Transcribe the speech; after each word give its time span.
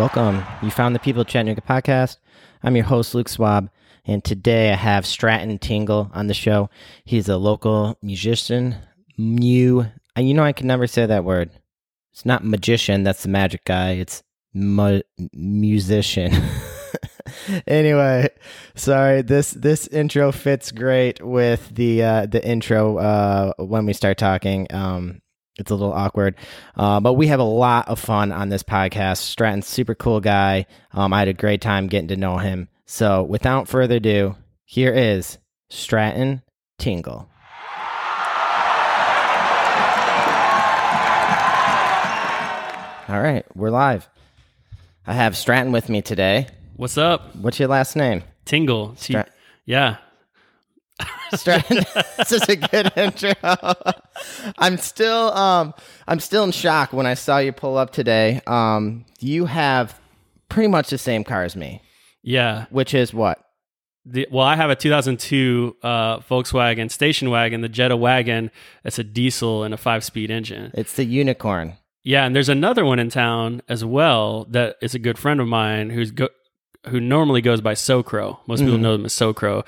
Welcome. 0.00 0.42
You 0.62 0.70
found 0.70 0.94
the 0.94 0.98
People 0.98 1.20
of 1.20 1.26
Chattanooga 1.26 1.60
podcast. 1.60 2.16
I'm 2.62 2.74
your 2.74 2.86
host, 2.86 3.14
Luke 3.14 3.28
Swab, 3.28 3.68
and 4.06 4.24
today 4.24 4.72
I 4.72 4.74
have 4.74 5.04
Stratton 5.04 5.58
Tingle 5.58 6.10
on 6.14 6.26
the 6.26 6.32
show. 6.32 6.70
He's 7.04 7.28
a 7.28 7.36
local 7.36 7.98
musician, 8.00 8.76
mu. 9.18 9.84
And 10.16 10.26
you 10.26 10.32
know, 10.32 10.42
I 10.42 10.52
can 10.54 10.66
never 10.66 10.86
say 10.86 11.04
that 11.04 11.26
word. 11.26 11.50
It's 12.14 12.24
not 12.24 12.46
magician. 12.46 13.02
That's 13.02 13.24
the 13.24 13.28
magic 13.28 13.66
guy. 13.66 13.90
It's 13.90 14.22
mu- 14.54 15.02
musician. 15.34 16.32
anyway, 17.66 18.30
sorry. 18.74 19.20
This 19.20 19.50
this 19.50 19.86
intro 19.88 20.32
fits 20.32 20.72
great 20.72 21.22
with 21.22 21.74
the 21.74 22.02
uh, 22.02 22.24
the 22.24 22.42
intro 22.42 22.96
uh, 22.96 23.52
when 23.58 23.84
we 23.84 23.92
start 23.92 24.16
talking. 24.16 24.66
Um, 24.70 25.20
it's 25.60 25.70
a 25.70 25.74
little 25.74 25.92
awkward, 25.92 26.34
uh, 26.76 26.98
but 27.00 27.14
we 27.14 27.28
have 27.28 27.40
a 27.40 27.44
lot 27.44 27.88
of 27.88 27.98
fun 27.98 28.32
on 28.32 28.48
this 28.48 28.62
podcast. 28.62 29.18
Stratton's 29.18 29.66
super 29.66 29.94
cool 29.94 30.20
guy. 30.20 30.66
Um, 30.92 31.12
I 31.12 31.20
had 31.20 31.28
a 31.28 31.32
great 31.32 31.60
time 31.60 31.86
getting 31.86 32.08
to 32.08 32.16
know 32.16 32.38
him. 32.38 32.68
So, 32.86 33.22
without 33.22 33.68
further 33.68 33.96
ado, 33.96 34.36
here 34.64 34.92
is 34.92 35.38
Stratton 35.68 36.42
Tingle. 36.78 37.28
All 43.08 43.20
right, 43.20 43.44
we're 43.56 43.70
live. 43.70 44.08
I 45.04 45.14
have 45.14 45.36
Stratton 45.36 45.72
with 45.72 45.88
me 45.88 46.00
today. 46.00 46.46
What's 46.76 46.96
up? 46.96 47.34
What's 47.34 47.58
your 47.58 47.68
last 47.68 47.96
name? 47.96 48.22
Tingle. 48.44 48.90
Strat- 48.90 49.30
yeah. 49.66 49.96
Stratton. 51.34 51.78
this 52.18 52.32
is 52.32 52.42
a 52.48 52.56
good 52.56 52.92
intro. 52.96 53.32
I'm 54.58 54.76
still 54.78 55.32
um 55.32 55.74
I'm 56.08 56.20
still 56.20 56.44
in 56.44 56.52
shock 56.52 56.92
when 56.92 57.06
I 57.06 57.14
saw 57.14 57.38
you 57.38 57.52
pull 57.52 57.76
up 57.76 57.92
today. 57.92 58.40
Um 58.46 59.04
you 59.20 59.46
have 59.46 59.98
pretty 60.48 60.68
much 60.68 60.90
the 60.90 60.98
same 60.98 61.24
car 61.24 61.44
as 61.44 61.54
me, 61.56 61.80
Yeah. 62.22 62.66
which 62.70 62.94
is 62.94 63.14
what? 63.14 63.38
The, 64.06 64.26
well, 64.32 64.46
I 64.46 64.56
have 64.56 64.70
a 64.70 64.74
2002 64.76 65.76
uh, 65.82 66.18
Volkswagen 66.20 66.90
station 66.90 67.28
wagon, 67.30 67.60
the 67.60 67.68
Jetta 67.68 67.96
wagon. 67.96 68.50
It's 68.82 68.98
a 68.98 69.04
diesel 69.04 69.62
and 69.62 69.74
a 69.74 69.76
five 69.76 70.02
speed 70.02 70.30
engine. 70.30 70.70
It's 70.74 70.94
the 70.94 71.04
unicorn. 71.04 71.74
Yeah. 72.02 72.24
And 72.24 72.34
there's 72.34 72.48
another 72.48 72.84
one 72.84 72.98
in 72.98 73.10
town 73.10 73.60
as 73.68 73.84
well 73.84 74.46
that 74.50 74.76
is 74.80 74.94
a 74.94 74.98
good 74.98 75.18
friend 75.18 75.38
of 75.38 75.46
mine 75.46 75.90
who's 75.90 76.10
go, 76.12 76.28
who 76.88 76.98
normally 76.98 77.42
goes 77.42 77.60
by 77.60 77.74
Socro. 77.74 78.38
Most 78.46 78.60
people 78.60 78.78
Mhm. 78.78 78.80
know 78.80 78.94
him 78.94 79.04
as 79.04 79.12
Socro. 79.12 79.64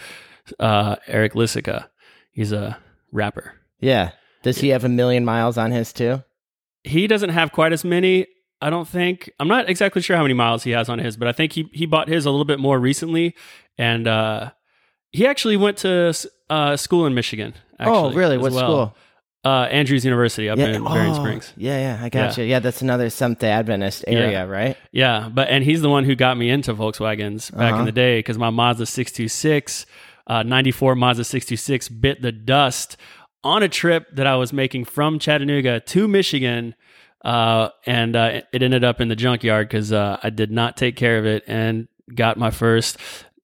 Uh, 0.58 0.96
Eric 1.06 1.34
Lissica. 1.34 1.88
He's 2.32 2.52
a 2.52 2.78
rapper. 3.12 3.54
Yeah. 3.80 4.12
Does 4.42 4.58
he 4.58 4.68
have 4.70 4.84
a 4.84 4.88
million 4.88 5.24
miles 5.24 5.56
on 5.58 5.70
his 5.70 5.92
too? 5.92 6.22
He 6.84 7.06
doesn't 7.06 7.30
have 7.30 7.52
quite 7.52 7.72
as 7.72 7.84
many. 7.84 8.26
I 8.60 8.70
don't 8.70 8.88
think. 8.88 9.30
I'm 9.40 9.48
not 9.48 9.68
exactly 9.68 10.02
sure 10.02 10.16
how 10.16 10.22
many 10.22 10.34
miles 10.34 10.62
he 10.64 10.70
has 10.72 10.88
on 10.88 10.98
his, 10.98 11.16
but 11.16 11.28
I 11.28 11.32
think 11.32 11.52
he 11.52 11.68
he 11.72 11.86
bought 11.86 12.08
his 12.08 12.26
a 12.26 12.30
little 12.30 12.44
bit 12.44 12.58
more 12.60 12.78
recently, 12.78 13.34
and 13.78 14.06
uh, 14.06 14.50
he 15.10 15.26
actually 15.26 15.56
went 15.56 15.78
to 15.78 16.12
uh, 16.50 16.76
school 16.76 17.06
in 17.06 17.14
Michigan. 17.14 17.54
oh, 17.80 18.12
really? 18.12 18.38
What 18.38 18.52
well. 18.52 18.64
school? 18.64 18.96
Uh, 19.44 19.64
Andrews 19.72 20.04
University 20.04 20.48
up 20.48 20.56
in 20.56 20.84
Berrien 20.84 21.10
oh, 21.10 21.14
Springs. 21.14 21.52
Yeah, 21.56 21.96
yeah, 21.96 22.04
I 22.04 22.08
got 22.10 22.36
Yeah. 22.38 22.44
you. 22.44 22.50
Yeah, 22.50 22.58
that's 22.60 22.80
another 22.80 23.10
Seventh 23.10 23.42
Adventist 23.42 24.04
area, 24.06 24.46
right? 24.46 24.76
Yeah, 24.92 25.28
but 25.34 25.48
and 25.48 25.64
he's 25.64 25.82
the 25.82 25.90
one 25.90 26.04
who 26.04 26.14
got 26.14 26.36
me 26.38 26.48
into 26.48 26.72
Volkswagens 26.72 27.50
back 27.56 27.72
Uh-huh. 27.72 27.80
in 27.80 27.86
the 27.86 27.90
day 27.92 28.20
because 28.20 28.38
my 28.38 28.50
Mazda 28.50 28.86
626, 28.86 29.84
uh, 30.26 30.42
94 30.42 30.94
Mazda 30.94 31.24
66 31.24 31.88
bit 31.88 32.22
the 32.22 32.32
dust 32.32 32.96
on 33.44 33.62
a 33.62 33.68
trip 33.68 34.06
that 34.14 34.26
I 34.26 34.36
was 34.36 34.52
making 34.52 34.84
from 34.84 35.18
Chattanooga 35.18 35.80
to 35.80 36.08
Michigan. 36.08 36.74
Uh, 37.24 37.70
and 37.86 38.16
uh, 38.16 38.42
it 38.52 38.62
ended 38.62 38.84
up 38.84 39.00
in 39.00 39.08
the 39.08 39.16
junkyard 39.16 39.68
because 39.68 39.92
uh, 39.92 40.18
I 40.22 40.30
did 40.30 40.50
not 40.50 40.76
take 40.76 40.96
care 40.96 41.18
of 41.18 41.26
it 41.26 41.44
and 41.46 41.88
got 42.14 42.36
my 42.36 42.50
first. 42.50 42.98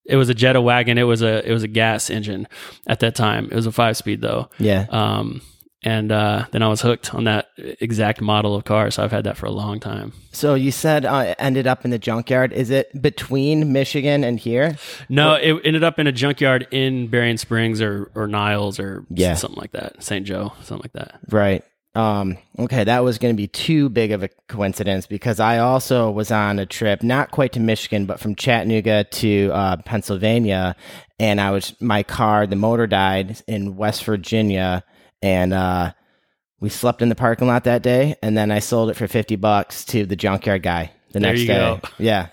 It 0.04 0.16
was 0.16 0.28
a 0.28 0.34
Jetta 0.34 0.60
wagon. 0.60 0.98
It 0.98 1.04
was 1.04 1.22
a 1.22 1.47
it 1.48 1.52
was 1.52 1.62
a 1.62 1.69
gas 1.69 2.10
engine 2.10 2.48
at 2.86 3.00
that 3.00 3.14
time. 3.14 3.44
It 3.47 3.54
was 3.54 3.66
a 3.66 3.72
five 3.72 3.97
speed 3.97 4.20
though. 4.20 4.48
Yeah. 4.58 4.86
Um, 4.88 5.42
and 5.84 6.10
uh, 6.10 6.46
then 6.50 6.62
I 6.62 6.68
was 6.68 6.80
hooked 6.80 7.14
on 7.14 7.24
that 7.24 7.48
exact 7.56 8.20
model 8.20 8.54
of 8.56 8.64
car. 8.64 8.90
So 8.90 9.04
I've 9.04 9.12
had 9.12 9.24
that 9.24 9.36
for 9.36 9.46
a 9.46 9.50
long 9.50 9.78
time. 9.78 10.12
So 10.32 10.54
you 10.54 10.70
said 10.72 11.04
uh, 11.04 11.24
it 11.28 11.36
ended 11.38 11.66
up 11.66 11.84
in 11.84 11.90
the 11.92 11.98
junkyard. 11.98 12.52
Is 12.52 12.70
it 12.70 12.90
between 13.00 13.72
Michigan 13.72 14.24
and 14.24 14.38
here? 14.38 14.76
No, 15.08 15.34
it 15.34 15.60
ended 15.64 15.84
up 15.84 15.98
in 15.98 16.06
a 16.06 16.12
junkyard 16.12 16.66
in 16.70 17.06
Berrien 17.08 17.38
Springs 17.38 17.80
or 17.80 18.10
or 18.14 18.26
Niles 18.26 18.80
or 18.80 19.04
Yeah. 19.10 19.34
something 19.34 19.60
like 19.60 19.72
that. 19.72 20.02
St. 20.02 20.26
Joe, 20.26 20.52
something 20.62 20.82
like 20.82 20.92
that. 20.94 21.20
Right. 21.30 21.62
Um, 21.94 22.38
okay, 22.58 22.84
that 22.84 23.02
was 23.02 23.18
going 23.18 23.34
to 23.34 23.36
be 23.36 23.48
too 23.48 23.88
big 23.88 24.12
of 24.12 24.22
a 24.22 24.28
coincidence 24.46 25.06
because 25.06 25.40
I 25.40 25.58
also 25.58 26.10
was 26.10 26.30
on 26.30 26.60
a 26.60 26.66
trip, 26.66 27.02
not 27.02 27.32
quite 27.32 27.52
to 27.54 27.60
Michigan, 27.60 28.06
but 28.06 28.20
from 28.20 28.36
Chattanooga 28.36 29.02
to 29.04 29.50
uh, 29.52 29.76
Pennsylvania, 29.78 30.76
and 31.18 31.40
I 31.40 31.50
was 31.50 31.74
my 31.80 32.04
car, 32.04 32.46
the 32.46 32.54
motor 32.56 32.86
died 32.86 33.42
in 33.48 33.76
West 33.76 34.04
Virginia, 34.04 34.84
and 35.22 35.52
uh, 35.52 35.92
we 36.60 36.68
slept 36.68 37.02
in 37.02 37.08
the 37.08 37.14
parking 37.14 37.46
lot 37.48 37.64
that 37.64 37.82
day, 37.82 38.16
and 38.22 38.36
then 38.36 38.50
I 38.50 38.58
sold 38.58 38.90
it 38.90 38.94
for 38.94 39.06
fifty 39.08 39.36
bucks 39.36 39.84
to 39.86 40.04
the 40.06 40.16
junkyard 40.16 40.62
guy 40.62 40.92
the 41.12 41.20
There 41.20 41.30
next 41.30 41.40
you 41.42 41.46
day. 41.48 41.54
go. 41.54 41.80
Yeah. 41.98 42.28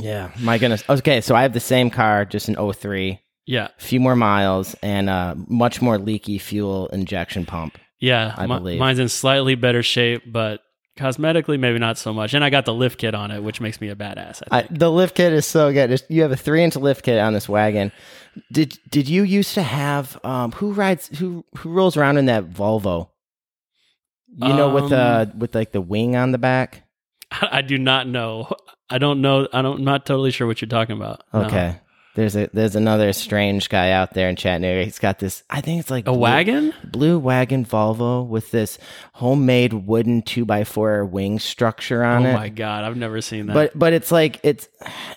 Yeah, 0.00 0.30
my 0.40 0.58
goodness. 0.58 0.82
Okay, 0.88 1.20
so 1.20 1.34
I 1.36 1.42
have 1.42 1.52
the 1.52 1.60
same 1.60 1.88
car, 1.88 2.24
just 2.24 2.48
an 2.48 2.56
03, 2.72 3.20
Yeah, 3.46 3.68
a 3.78 3.80
few 3.82 4.00
more 4.00 4.16
miles, 4.16 4.74
and 4.82 5.08
uh, 5.08 5.34
much 5.46 5.80
more 5.80 5.98
leaky 5.98 6.38
fuel 6.38 6.88
injection 6.88 7.46
pump. 7.46 7.78
yeah. 8.00 8.34
I 8.36 8.46
mi- 8.48 8.56
believe. 8.58 8.78
mine's 8.80 8.98
in 8.98 9.08
slightly 9.08 9.54
better 9.54 9.84
shape, 9.84 10.22
but 10.26 10.60
cosmetically 10.98 11.60
maybe 11.60 11.78
not 11.78 11.96
so 11.96 12.12
much. 12.12 12.34
And 12.34 12.44
I 12.44 12.50
got 12.50 12.64
the 12.64 12.74
lift 12.74 12.98
kit 12.98 13.14
on 13.14 13.30
it, 13.30 13.42
which 13.44 13.60
makes 13.60 13.80
me 13.80 13.88
a 13.88 13.94
badass. 13.94 14.42
I 14.50 14.60
I, 14.60 14.66
the 14.68 14.90
lift 14.90 15.14
kit 15.14 15.32
is 15.32 15.46
so 15.46 15.72
good. 15.72 15.92
It's- 15.92 16.04
you 16.10 16.22
have 16.22 16.32
a 16.32 16.36
three 16.36 16.64
inch 16.64 16.74
lift 16.74 17.04
kit 17.04 17.18
on 17.20 17.32
this 17.32 17.48
wagon. 17.48 17.92
Did 18.52 18.78
did 18.88 19.08
you 19.08 19.22
used 19.22 19.54
to 19.54 19.62
have 19.62 20.18
um 20.24 20.52
who 20.52 20.72
rides 20.72 21.08
who 21.18 21.44
who 21.58 21.70
rolls 21.70 21.96
around 21.96 22.18
in 22.18 22.26
that 22.26 22.50
Volvo? 22.50 23.10
You 24.36 24.48
know, 24.48 24.68
with 24.74 24.92
uh 24.92 25.26
with 25.36 25.54
like 25.54 25.72
the 25.72 25.80
wing 25.80 26.16
on 26.16 26.32
the 26.32 26.38
back. 26.38 26.82
I, 27.30 27.62
do 27.62 27.78
not 27.78 28.06
know. 28.06 28.48
I 28.90 28.98
don't 28.98 29.20
know. 29.20 29.48
I 29.52 29.62
don't. 29.62 29.78
I'm 29.78 29.84
not 29.84 30.06
totally 30.06 30.30
sure 30.30 30.46
what 30.46 30.60
you're 30.60 30.68
talking 30.68 30.96
about. 30.96 31.22
No. 31.32 31.42
There's 32.14 32.36
a 32.36 32.48
there's 32.52 32.76
another 32.76 33.12
strange 33.12 33.68
guy 33.68 33.90
out 33.90 34.14
there 34.14 34.28
in 34.28 34.36
Chattanooga. 34.36 34.84
He's 34.84 35.00
got 35.00 35.18
this. 35.18 35.42
I 35.50 35.60
think 35.60 35.80
it's 35.80 35.90
like 35.90 36.06
A 36.06 36.12
blue- 36.12 36.20
wagon? 36.20 36.72
blue 36.84 37.18
wagon 37.18 37.64
Volvo 37.64 38.24
with 38.24 38.52
this 38.52 38.78
homemade 39.14 39.72
wooden 39.72 40.22
two 40.22 40.44
by 40.44 40.62
four 40.62 41.04
wing 41.04 41.40
structure 41.40 42.04
Oh 42.04 42.08
on 42.08 42.26
it. 42.26 42.30
Oh 42.30 42.36
my 42.36 42.50
god, 42.50 42.84
I've 42.84 42.96
never 42.96 43.20
seen 43.20 43.46
that. 43.46 43.54
But 43.54 43.76
but 43.76 43.92
it's 43.92 44.12
like 44.12 44.38
it's 44.44 44.68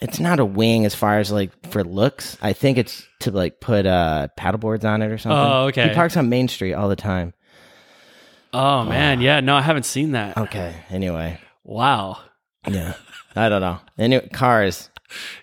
it's 0.01 0.19
not 0.19 0.39
a 0.39 0.45
wing 0.45 0.85
as 0.85 0.95
far 0.95 1.19
as 1.19 1.31
like 1.31 1.51
for 1.69 1.83
looks. 1.83 2.35
I 2.41 2.53
think 2.53 2.79
it's 2.79 3.05
to 3.19 3.29
like 3.31 3.59
put 3.59 3.85
uh 3.85 4.29
paddleboards 4.35 4.83
on 4.83 5.03
it 5.03 5.11
or 5.11 5.19
something. 5.19 5.37
Oh, 5.37 5.65
okay. 5.67 5.89
He 5.89 5.93
parks 5.93 6.17
on 6.17 6.29
Main 6.29 6.47
Street 6.47 6.73
all 6.73 6.89
the 6.89 6.95
time. 6.95 7.35
oh 8.53 8.83
man, 8.85 9.21
yeah. 9.21 9.39
No, 9.39 9.55
I 9.55 9.61
haven't 9.61 9.85
seen 9.85 10.13
that. 10.13 10.35
Okay. 10.37 10.73
Anyway. 10.89 11.39
Wow. 11.63 12.17
Yeah. 12.67 12.93
I 13.35 13.49
don't 13.49 13.61
know. 13.61 13.79
Anyway, 13.99 14.29
cars. 14.33 14.89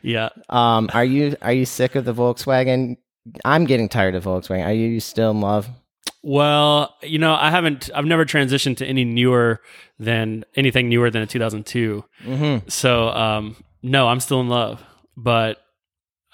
Yeah. 0.03 0.31
Um, 0.49 0.91
are 0.93 1.05
you 1.05 1.37
are 1.43 1.53
you 1.53 1.67
sick 1.67 1.95
of 1.95 2.05
the 2.05 2.15
Volkswagen? 2.15 2.97
I'm 3.45 3.65
getting 3.65 3.89
tired 3.89 4.15
of 4.15 4.25
Volkswagen. 4.25 4.67
Are 4.67 4.73
you 4.73 5.01
still 5.01 5.31
in 5.31 5.41
love? 5.41 5.69
Well, 6.23 6.97
you 7.03 7.19
know, 7.19 7.35
I 7.35 7.51
haven't. 7.51 7.91
I've 7.95 8.07
never 8.07 8.25
transitioned 8.25 8.79
to 8.79 8.87
any 8.87 9.05
newer 9.05 9.61
than 9.99 10.45
anything 10.57 10.89
newer 10.89 11.11
than 11.11 11.23
a 11.23 11.27
2002. 11.27 12.05
Mm-hmm. 12.25 12.69
So, 12.69 13.09
um, 13.09 13.57
no, 13.83 14.09
I'm 14.09 14.21
still 14.21 14.41
in 14.41 14.49
love, 14.49 14.83
but 15.17 15.59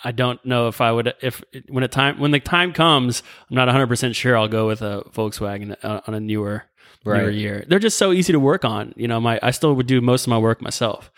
I 0.04 0.12
don't 0.12 0.44
know 0.46 0.68
if 0.68 0.80
I 0.80 0.92
would. 0.92 1.12
If 1.20 1.42
when 1.68 1.82
a 1.82 1.88
time 1.88 2.20
when 2.20 2.30
the 2.30 2.38
time 2.38 2.72
comes, 2.72 3.22
I'm 3.50 3.56
not 3.56 3.66
100 3.66 3.88
percent 3.88 4.14
sure 4.14 4.36
I'll 4.36 4.48
go 4.48 4.68
with 4.68 4.80
a 4.80 5.02
Volkswagen 5.12 5.76
uh, 5.82 6.00
on 6.06 6.14
a 6.14 6.20
newer 6.20 6.66
newer 7.04 7.30
year. 7.30 7.64
They're 7.66 7.78
just 7.78 7.98
so 7.98 8.12
easy 8.12 8.32
to 8.32 8.40
work 8.40 8.64
on. 8.64 8.94
You 8.96 9.08
know, 9.08 9.20
my 9.20 9.38
I 9.42 9.50
still 9.50 9.74
would 9.74 9.86
do 9.86 10.00
most 10.00 10.22
of 10.22 10.28
my 10.28 10.38
work 10.38 10.62
myself, 10.62 11.10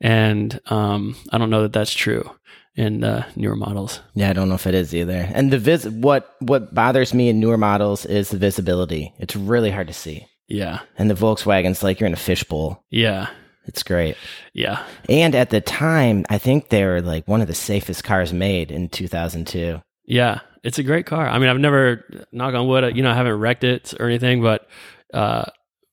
and 0.00 0.58
um, 0.66 1.16
I 1.32 1.38
don't 1.38 1.50
know 1.50 1.62
that 1.62 1.72
that's 1.72 1.92
true 1.94 2.30
in 2.76 3.04
uh, 3.04 3.28
newer 3.36 3.56
models. 3.56 4.00
Yeah, 4.14 4.30
I 4.30 4.32
don't 4.32 4.48
know 4.48 4.54
if 4.54 4.66
it 4.66 4.74
is 4.74 4.94
either. 4.94 5.28
And 5.34 5.52
the 5.52 5.58
vis 5.58 5.86
what 5.86 6.34
what 6.40 6.74
bothers 6.74 7.12
me 7.14 7.28
in 7.28 7.40
newer 7.40 7.58
models 7.58 8.06
is 8.06 8.30
the 8.30 8.38
visibility. 8.38 9.12
It's 9.18 9.36
really 9.36 9.70
hard 9.70 9.88
to 9.88 9.92
see. 9.94 10.26
Yeah, 10.48 10.80
And 10.98 11.08
the 11.08 11.14
Volkswagen's 11.14 11.82
like 11.84 12.00
you're 12.00 12.08
in 12.08 12.12
a 12.12 12.16
fishbowl. 12.16 12.82
yeah, 12.90 13.28
It's 13.66 13.84
great. 13.84 14.16
yeah. 14.52 14.84
And 15.08 15.36
at 15.36 15.50
the 15.50 15.60
time, 15.60 16.26
I 16.28 16.38
think 16.38 16.70
they 16.70 16.84
were 16.84 17.00
like 17.00 17.28
one 17.28 17.40
of 17.40 17.46
the 17.46 17.54
safest 17.54 18.02
cars 18.02 18.32
made 18.32 18.72
in 18.72 18.88
2002. 18.88 19.80
Yeah, 20.06 20.40
it's 20.64 20.78
a 20.80 20.82
great 20.82 21.06
car. 21.06 21.28
I 21.28 21.38
mean, 21.38 21.48
I've 21.48 21.60
never, 21.60 22.04
knock 22.32 22.54
on 22.54 22.66
wood, 22.66 22.96
you 22.96 23.02
know, 23.04 23.12
I 23.12 23.14
haven't 23.14 23.38
wrecked 23.38 23.62
it 23.62 23.94
or 24.00 24.06
anything, 24.06 24.42
but, 24.42 24.66
uh, 25.14 25.44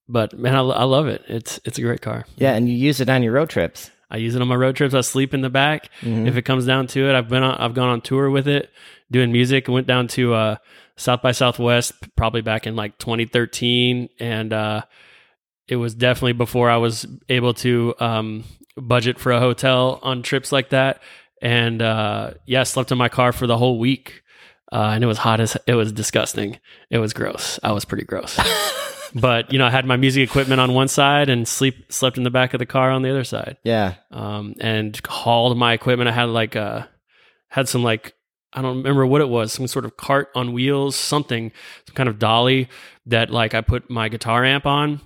but 0.10 0.34
man, 0.40 0.56
I, 0.56 0.62
I 0.62 0.84
love 0.86 1.06
it. 1.08 1.22
It's 1.28 1.60
it's 1.64 1.78
a 1.78 1.82
great 1.82 2.02
car. 2.02 2.26
Yeah, 2.38 2.54
and 2.56 2.68
you 2.68 2.76
use 2.76 3.00
it 3.00 3.10
on 3.10 3.22
your 3.22 3.34
road 3.34 3.50
trips. 3.50 3.92
I 4.10 4.18
use 4.18 4.36
it 4.36 4.42
on 4.42 4.48
my 4.48 4.56
road 4.56 4.76
trips. 4.76 4.94
I 4.94 5.02
sleep 5.02 5.34
in 5.34 5.42
the 5.42 5.50
back 5.50 5.90
Mhm. 6.02 6.28
if 6.28 6.38
it 6.38 6.44
comes 6.44 6.66
down 6.66 6.88
to 6.88 7.10
it. 7.10 7.16
I've 7.16 7.28
been 7.30 7.44
on, 7.44 7.56
I've 7.58 7.74
gone 7.74 7.90
on 7.90 8.02
tour 8.02 8.30
with 8.30 8.48
it, 8.48 8.72
doing 9.12 9.32
music. 9.32 9.68
Went 9.68 9.88
down 9.88 10.08
to 10.10 10.34
uh, 10.34 10.56
South 10.96 11.22
by 11.22 11.32
Southwest 11.34 11.94
probably 12.16 12.42
back 12.42 12.66
in 12.68 12.76
like 12.76 12.98
2013, 13.00 14.10
and 14.20 14.54
uh, 14.54 14.82
it 15.68 15.76
was 15.76 15.94
definitely 15.94 16.34
before 16.34 16.70
I 16.70 16.78
was 16.78 17.06
able 17.30 17.54
to 17.56 17.94
um, 18.00 18.44
budget 18.78 19.20
for 19.20 19.32
a 19.34 19.40
hotel 19.40 20.00
on 20.04 20.24
trips 20.24 20.52
like 20.52 20.70
that. 20.70 21.02
And 21.42 21.82
uh, 21.82 22.32
yeah, 22.46 22.64
slept 22.64 22.92
in 22.92 22.98
my 22.98 23.10
car 23.10 23.32
for 23.34 23.46
the 23.46 23.58
whole 23.58 23.78
week. 23.78 24.24
Uh, 24.72 24.92
and 24.94 25.04
it 25.04 25.08
was 25.08 25.18
hot 25.20 25.40
as 25.40 25.56
it 25.68 25.76
was 25.76 25.92
disgusting. 25.94 26.58
It 26.90 26.98
was 26.98 27.14
gross. 27.14 27.58
I 27.64 27.72
was 27.74 27.86
pretty 27.86 28.04
gross. 28.06 28.38
but 29.14 29.52
you 29.52 29.60
know, 29.60 29.66
I 29.66 29.70
had 29.70 29.86
my 29.86 29.98
music 29.98 30.28
equipment 30.28 30.62
on 30.62 30.74
one 30.74 30.88
side 30.88 31.30
and 31.30 31.48
sleep 31.48 31.92
slept 31.92 32.18
in 32.18 32.24
the 32.24 32.30
back 32.30 32.54
of 32.54 32.60
the 32.60 32.66
car 32.66 32.92
on 32.92 33.02
the 33.02 33.10
other 33.10 33.24
side. 33.24 33.58
Yeah. 33.64 33.96
Um, 34.12 34.56
and 34.60 35.00
hauled 35.08 35.58
my 35.58 35.74
equipment. 35.74 36.10
I 36.10 36.14
had 36.14 36.30
like 36.30 36.56
a 36.56 36.90
had 37.50 37.68
some 37.68 37.84
like 37.84 38.14
I 38.54 38.62
don't 38.62 38.78
remember 38.78 39.06
what 39.06 39.22
it 39.22 39.30
was, 39.30 39.52
some 39.52 39.68
sort 39.68 39.86
of 39.86 39.98
cart 39.98 40.30
on 40.36 40.54
wheels, 40.54 40.96
something, 40.96 41.52
some 41.88 41.96
kind 41.96 42.10
of 42.10 42.20
dolly 42.20 42.70
that 43.06 43.30
like 43.30 43.54
I 43.54 43.62
put 43.62 43.90
my 43.90 44.10
guitar 44.10 44.44
amp 44.46 44.66
on 44.66 45.02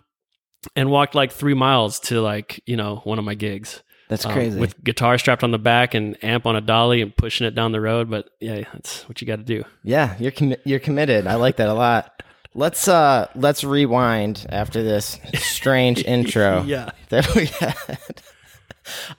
and 0.75 0.89
walked 0.89 1.15
like 1.15 1.31
three 1.31 1.53
miles 1.53 1.99
to 2.01 2.21
like 2.21 2.61
you 2.65 2.77
know 2.77 2.97
one 3.03 3.19
of 3.19 3.25
my 3.25 3.35
gigs. 3.35 3.83
That's 4.09 4.25
um, 4.25 4.33
crazy. 4.33 4.59
with 4.59 4.83
guitar 4.83 5.17
strapped 5.17 5.41
on 5.41 5.51
the 5.51 5.57
back 5.57 5.93
and 5.93 6.21
amp 6.21 6.45
on 6.45 6.57
a 6.57 6.61
dolly 6.61 7.01
and 7.01 7.15
pushing 7.15 7.47
it 7.47 7.55
down 7.55 7.71
the 7.71 7.79
road. 7.79 8.09
But 8.09 8.29
yeah, 8.41 8.65
that's 8.73 9.07
what 9.07 9.21
you 9.21 9.27
got 9.27 9.37
to 9.37 9.43
do. 9.43 9.63
yeah, 9.83 10.15
you're 10.19 10.33
commi- 10.33 10.59
you're 10.65 10.79
committed. 10.79 11.27
I 11.27 11.35
like 11.35 11.57
that 11.57 11.69
a 11.69 11.73
lot. 11.73 12.21
Let's 12.53 12.87
uh 12.87 13.27
let's 13.35 13.63
rewind 13.63 14.45
after 14.49 14.83
this 14.83 15.19
strange 15.35 16.03
intro 16.05 16.63
Yeah. 16.63 16.91
that 17.09 17.33
we 17.35 17.45
had. 17.45 18.21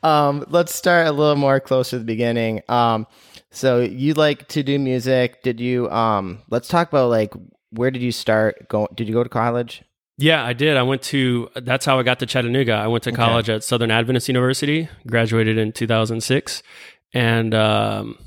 um, 0.02 0.44
let's 0.48 0.74
start 0.74 1.06
a 1.06 1.12
little 1.12 1.36
more 1.36 1.60
close 1.60 1.90
to 1.90 1.98
the 1.98 2.04
beginning. 2.04 2.62
Um, 2.68 3.06
so 3.50 3.80
you 3.80 4.14
like 4.14 4.48
to 4.48 4.62
do 4.62 4.78
music? 4.78 5.42
Did 5.42 5.60
you 5.60 5.90
um? 5.90 6.42
Let's 6.50 6.68
talk 6.68 6.88
about 6.88 7.08
like 7.10 7.32
where 7.70 7.90
did 7.90 8.02
you 8.02 8.12
start? 8.12 8.68
Go? 8.68 8.88
Did 8.94 9.08
you 9.08 9.14
go 9.14 9.22
to 9.22 9.28
college? 9.30 9.82
Yeah, 10.18 10.44
I 10.44 10.52
did. 10.52 10.76
I 10.76 10.82
went 10.82 11.02
to. 11.04 11.48
That's 11.56 11.86
how 11.86 11.98
I 11.98 12.02
got 12.02 12.18
to 12.20 12.26
Chattanooga. 12.26 12.74
I 12.74 12.86
went 12.86 13.04
to 13.04 13.12
college 13.12 13.48
at 13.48 13.64
Southern 13.64 13.90
Adventist 13.90 14.28
University. 14.28 14.88
Graduated 15.06 15.56
in 15.58 15.72
2006, 15.72 16.62
and 17.14 17.54
um, 17.54 18.18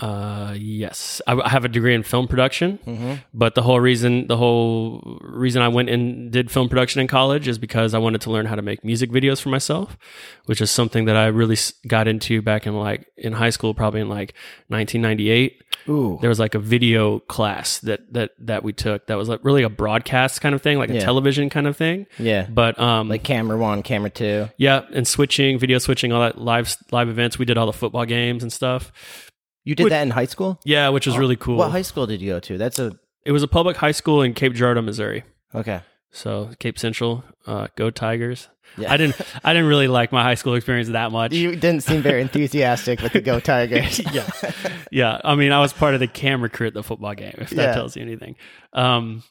uh, 0.00 0.54
yes, 0.58 1.22
I, 1.26 1.34
I 1.34 1.48
have 1.48 1.64
a 1.64 1.68
degree 1.68 1.94
in 1.94 2.02
film 2.02 2.26
production. 2.26 2.78
Mm-hmm. 2.84 3.14
But 3.32 3.54
the 3.54 3.62
whole 3.62 3.78
reason, 3.80 4.26
the 4.26 4.36
whole 4.36 5.18
reason 5.22 5.62
I 5.62 5.68
went 5.68 5.88
and 5.88 6.32
did 6.32 6.50
film 6.50 6.68
production 6.68 7.00
in 7.00 7.06
college 7.06 7.46
is 7.46 7.58
because 7.58 7.94
I 7.94 7.98
wanted 7.98 8.20
to 8.22 8.30
learn 8.32 8.46
how 8.46 8.56
to 8.56 8.62
make 8.62 8.84
music 8.84 9.10
videos 9.10 9.40
for 9.40 9.50
myself, 9.50 9.96
which 10.46 10.60
is 10.60 10.70
something 10.70 11.04
that 11.04 11.16
I 11.16 11.26
really 11.26 11.56
got 11.86 12.08
into 12.08 12.42
back 12.42 12.66
in 12.66 12.74
like 12.76 13.06
in 13.16 13.34
high 13.34 13.50
school, 13.50 13.72
probably 13.72 14.00
in 14.00 14.08
like 14.08 14.34
1998 14.68 15.62
Ooh. 15.88 16.18
there 16.20 16.28
was 16.30 16.38
like 16.40 16.54
a 16.54 16.58
video 16.58 17.18
class 17.20 17.78
that 17.80 18.10
that 18.12 18.30
that 18.38 18.62
we 18.64 18.72
took 18.72 19.06
that 19.06 19.16
was 19.16 19.28
like 19.28 19.40
really 19.42 19.62
a 19.62 19.68
broadcast 19.68 20.40
kind 20.40 20.54
of 20.54 20.62
thing 20.62 20.78
like 20.78 20.88
a 20.90 20.98
television 21.00 21.50
kind 21.50 21.66
of 21.66 21.76
thing 21.76 22.06
Yeah. 22.18 22.46
but 22.48 22.78
um 22.80 23.08
Like 23.08 23.22
camera 23.22 23.58
one, 23.58 23.82
camera 23.82 24.08
two. 24.10 24.48
yeah 24.56 24.82
and 24.94 25.06
switching 25.06 25.58
video 25.58 25.78
switching 25.78 26.10
all 26.12 26.22
that 26.22 26.38
live 26.40 26.74
live 26.90 27.08
events 27.08 27.38
we 27.38 27.44
did 27.44 27.58
all 27.58 27.66
the 27.66 27.72
football 27.72 28.06
games 28.06 28.42
and 28.42 28.52
stuff 28.52 28.92
You 29.64 29.74
did 29.74 29.84
Which- 29.84 29.90
that 29.90 30.02
in 30.02 30.10
high 30.10 30.26
school? 30.26 30.60
yeah 30.64 30.88
which 30.90 31.06
was 31.06 31.16
really 31.18 31.36
cool 31.36 31.56
What 31.56 31.70
high 31.70 31.82
school 31.82 32.06
did 32.06 32.20
you 32.20 32.32
go 32.32 32.40
to? 32.40 32.58
That's 32.58 32.78
a 32.78 32.98
it 33.24 33.32
was 33.32 33.42
a 33.42 33.48
public 33.48 33.76
high 33.76 33.92
school 33.92 34.22
in 34.22 34.34
cape 34.34 34.52
girardeau 34.54 34.82
missouri 34.82 35.24
okay. 35.54 35.80
so 36.12 36.50
cape 36.58 36.78
central 36.78 37.24
uh 37.46 37.68
go 37.76 37.88
tigers 37.90 38.48
Yeah. 38.76 38.92
i 38.92 38.96
didn't 38.98 39.16
i 39.42 39.52
didn't 39.54 39.68
really 39.68 39.88
like 39.88 40.12
my 40.12 40.22
high 40.22 40.34
school 40.34 40.54
experience 40.54 40.88
that 40.90 41.10
much 41.12 41.32
You 41.32 41.56
didn't 41.56 41.82
seem 41.82 42.02
very 42.02 42.20
enthusiastic 42.28 43.00
with 43.02 43.12
the 43.12 43.20
Go 43.22 43.40
Tigers. 43.40 44.00
yeah, 44.12 44.28
yeah. 44.90 45.20
I 45.24 45.34
mean, 45.36 45.52
I 45.52 45.60
was 45.60 45.72
part 45.72 45.94
of 45.94 46.00
the 46.00 46.08
camera 46.08 46.48
crew 46.50 46.66
at 46.66 46.74
the 46.74 46.82
football 46.82 47.14
game. 47.14 47.34
If 47.38 47.50
that 47.50 47.68
Yeah. 47.68 47.74
tells 47.74 47.96
you 47.96 48.02
anything. 48.02 48.34
Um, 48.72 49.22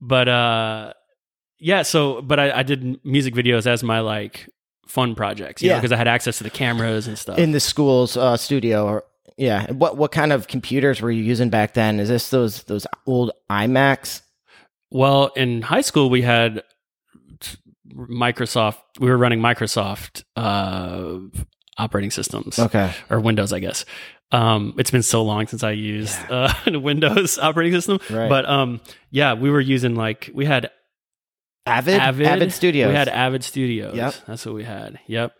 but 0.00 0.28
uh, 0.28 0.92
yeah. 1.58 1.82
So, 1.82 2.22
but 2.22 2.38
I, 2.40 2.58
I 2.60 2.62
did 2.62 3.04
music 3.04 3.34
videos 3.34 3.66
as 3.66 3.82
my 3.82 4.00
like 4.00 4.48
fun 4.86 5.14
projects. 5.14 5.60
Yeah, 5.62 5.72
Yeah. 5.72 5.78
because 5.78 5.92
I 5.92 5.96
had 5.96 6.08
access 6.08 6.38
to 6.38 6.44
the 6.44 6.50
cameras 6.50 7.06
and 7.08 7.18
stuff. 7.18 7.38
in 7.38 7.52
the 7.52 7.60
school's 7.60 8.16
uh, 8.16 8.36
studio. 8.36 8.84
Or, 8.86 9.04
yeah. 9.38 9.70
What 9.72 9.96
what 9.96 10.12
kind 10.12 10.32
of 10.32 10.46
computers 10.48 11.00
were 11.00 11.10
you 11.10 11.22
using 11.22 11.48
back 11.48 11.72
then? 11.74 11.98
Is 12.00 12.08
this 12.10 12.28
those 12.30 12.64
those 12.64 12.86
old 13.06 13.32
iMacs? 13.50 14.20
well, 14.90 15.26
in 15.36 15.60
high 15.62 15.82
school, 15.82 16.08
we 16.10 16.22
had 16.22 16.62
Microsoft. 17.94 18.76
We 18.98 19.08
were 19.08 19.18
running 19.18 19.40
Microsoft 19.40 20.24
uh, 20.36 21.18
operating 21.76 22.10
systems 22.10 22.58
Okay. 22.58 22.92
or 23.10 23.20
Windows, 23.20 23.52
I 23.52 23.60
guess. 23.60 23.84
Um, 24.30 24.74
it's 24.78 24.90
been 24.90 25.02
so 25.02 25.22
long 25.22 25.46
since 25.46 25.62
I 25.62 25.70
used 25.70 26.18
uh, 26.30 26.52
a 26.66 26.78
Windows 26.78 27.38
operating 27.42 27.72
system, 27.72 27.98
Right. 28.14 28.28
but 28.28 28.46
um, 28.48 28.80
yeah, 29.10 29.34
we 29.34 29.50
were 29.50 29.60
using 29.60 29.94
like 29.94 30.30
we 30.34 30.44
had 30.44 30.70
Avid 31.64 32.00
Avid, 32.00 32.26
Avid 32.26 32.52
Studios. 32.52 32.88
We 32.88 32.94
had 32.94 33.08
Avid 33.08 33.42
Studios. 33.44 33.94
Yep. 33.96 34.14
that's 34.26 34.44
what 34.44 34.54
we 34.54 34.64
had. 34.64 34.98
Yep. 35.06 35.32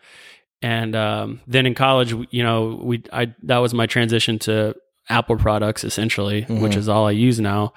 And 0.61 0.95
um, 0.95 1.41
then 1.47 1.65
in 1.65 1.73
college, 1.75 2.13
you 2.31 2.43
know, 2.43 2.79
we 2.83 3.01
I 3.13 3.33
that 3.43 3.57
was 3.59 3.73
my 3.73 3.85
transition 3.85 4.39
to 4.39 4.75
Apple 5.09 5.37
products 5.37 5.83
essentially, 5.83 6.41
which 6.43 6.73
Mhm. 6.73 6.77
is 6.77 6.89
all 6.89 7.07
I 7.07 7.11
use 7.11 7.39
now, 7.39 7.73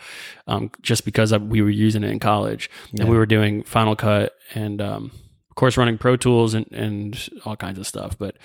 um, 0.47 0.71
just 0.83 1.05
because 1.05 1.33
I, 1.33 1.37
we 1.39 1.63
were 1.63 1.71
using 1.71 2.03
it 2.05 2.11
in 2.11 2.19
college 2.19 2.69
Yeah. 2.93 3.03
and 3.03 3.11
we 3.11 3.17
were 3.17 3.25
doing 3.27 3.63
Final 3.63 3.95
Cut 3.97 4.35
and 4.55 4.83
um, 4.83 5.13
of 5.51 5.55
course 5.57 5.77
running 5.77 5.97
Pro 5.97 6.17
Tools 6.17 6.55
and 6.55 6.67
and 6.73 7.29
all 7.45 7.57
kinds 7.57 7.79
of 7.79 7.87
stuff. 7.87 8.19
But 8.19 8.37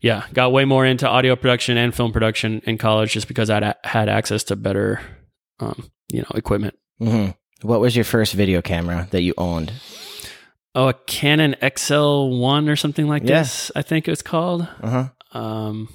yeah, 0.00 0.24
got 0.32 0.52
way 0.52 0.64
more 0.64 0.86
into 0.86 1.08
audio 1.08 1.34
production 1.36 1.76
and 1.76 1.94
film 1.94 2.12
production 2.12 2.62
in 2.64 2.78
college 2.78 3.12
just 3.12 3.28
because 3.28 3.50
I 3.50 3.74
had 3.84 4.08
access 4.08 4.44
to 4.44 4.56
better, 4.56 5.00
um, 5.60 5.90
you 6.12 6.20
know, 6.20 6.30
equipment. 6.36 6.74
hmm 6.98 7.30
What 7.62 7.80
was 7.80 7.94
your 7.96 8.04
first 8.04 8.32
video 8.34 8.62
camera 8.62 9.08
that 9.10 9.22
you 9.22 9.34
owned? 9.36 9.72
Oh, 10.74 10.88
a 10.88 10.94
Canon 10.94 11.54
XL1 11.60 12.68
or 12.70 12.76
something 12.76 13.06
like 13.06 13.22
Yeah. 13.24 13.40
this, 13.40 13.70
I 13.76 13.82
think 13.82 14.08
it 14.08 14.10
was 14.10 14.22
called. 14.22 14.66
Uh 14.82 15.08
huh. 15.32 15.38
Um, 15.38 15.88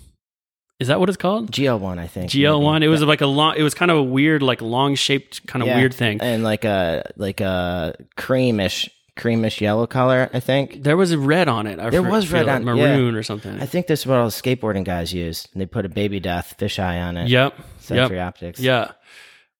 is 0.80 0.88
that 0.90 1.00
what 1.00 1.10
it's 1.10 1.18
called? 1.18 1.52
GL 1.52 1.80
one, 1.80 1.98
I 1.98 2.06
think. 2.06 2.30
GL1. 2.30 2.84
It 2.84 2.88
was 2.88 3.02
Yeah. 3.02 3.08
like 3.08 3.22
a 3.22 3.26
long, 3.28 3.56
it 3.58 3.64
was 3.64 3.74
kind 3.74 3.90
of 3.90 3.98
a 3.98 4.04
weird, 4.04 4.44
like 4.44 4.62
long 4.62 4.94
shaped 4.96 5.48
kind 5.48 5.64
of 5.64 5.68
Yeah. 5.68 5.78
weird 5.78 5.94
thing. 5.96 6.20
and 6.22 6.44
like 6.44 6.64
a 6.66 7.12
like 7.18 7.42
a 7.42 7.96
creamish 8.16 8.88
creamish 9.18 9.60
yellow 9.62 9.88
color. 9.88 10.30
I 10.32 10.40
think. 10.40 10.84
There 10.84 10.96
was 10.96 11.12
a 11.12 11.18
red 11.18 11.48
on 11.48 11.66
it. 11.66 11.80
I 11.80 11.90
There 11.90 12.04
was 12.04 12.32
red 12.32 12.48
on- 12.48 12.62
yeah. 12.68 12.74
maroon 12.76 13.16
or 13.16 13.24
something. 13.24 13.60
I 13.60 13.66
think 13.66 13.88
this 13.88 14.02
is 14.02 14.06
what 14.06 14.20
all 14.20 14.26
the 14.26 14.32
skateboarding 14.32 14.84
guys 14.84 15.12
use. 15.12 15.48
And 15.54 15.60
they 15.62 15.66
put 15.66 15.86
a 15.86 15.90
baby 15.90 16.20
death 16.20 16.54
fisheye 16.60 17.02
on 17.02 17.18
it. 17.18 17.28
yep. 17.30 17.56
Century 17.80 18.18
Yep. 18.18 18.28
Optics. 18.28 18.60
Yeah. 18.60 18.92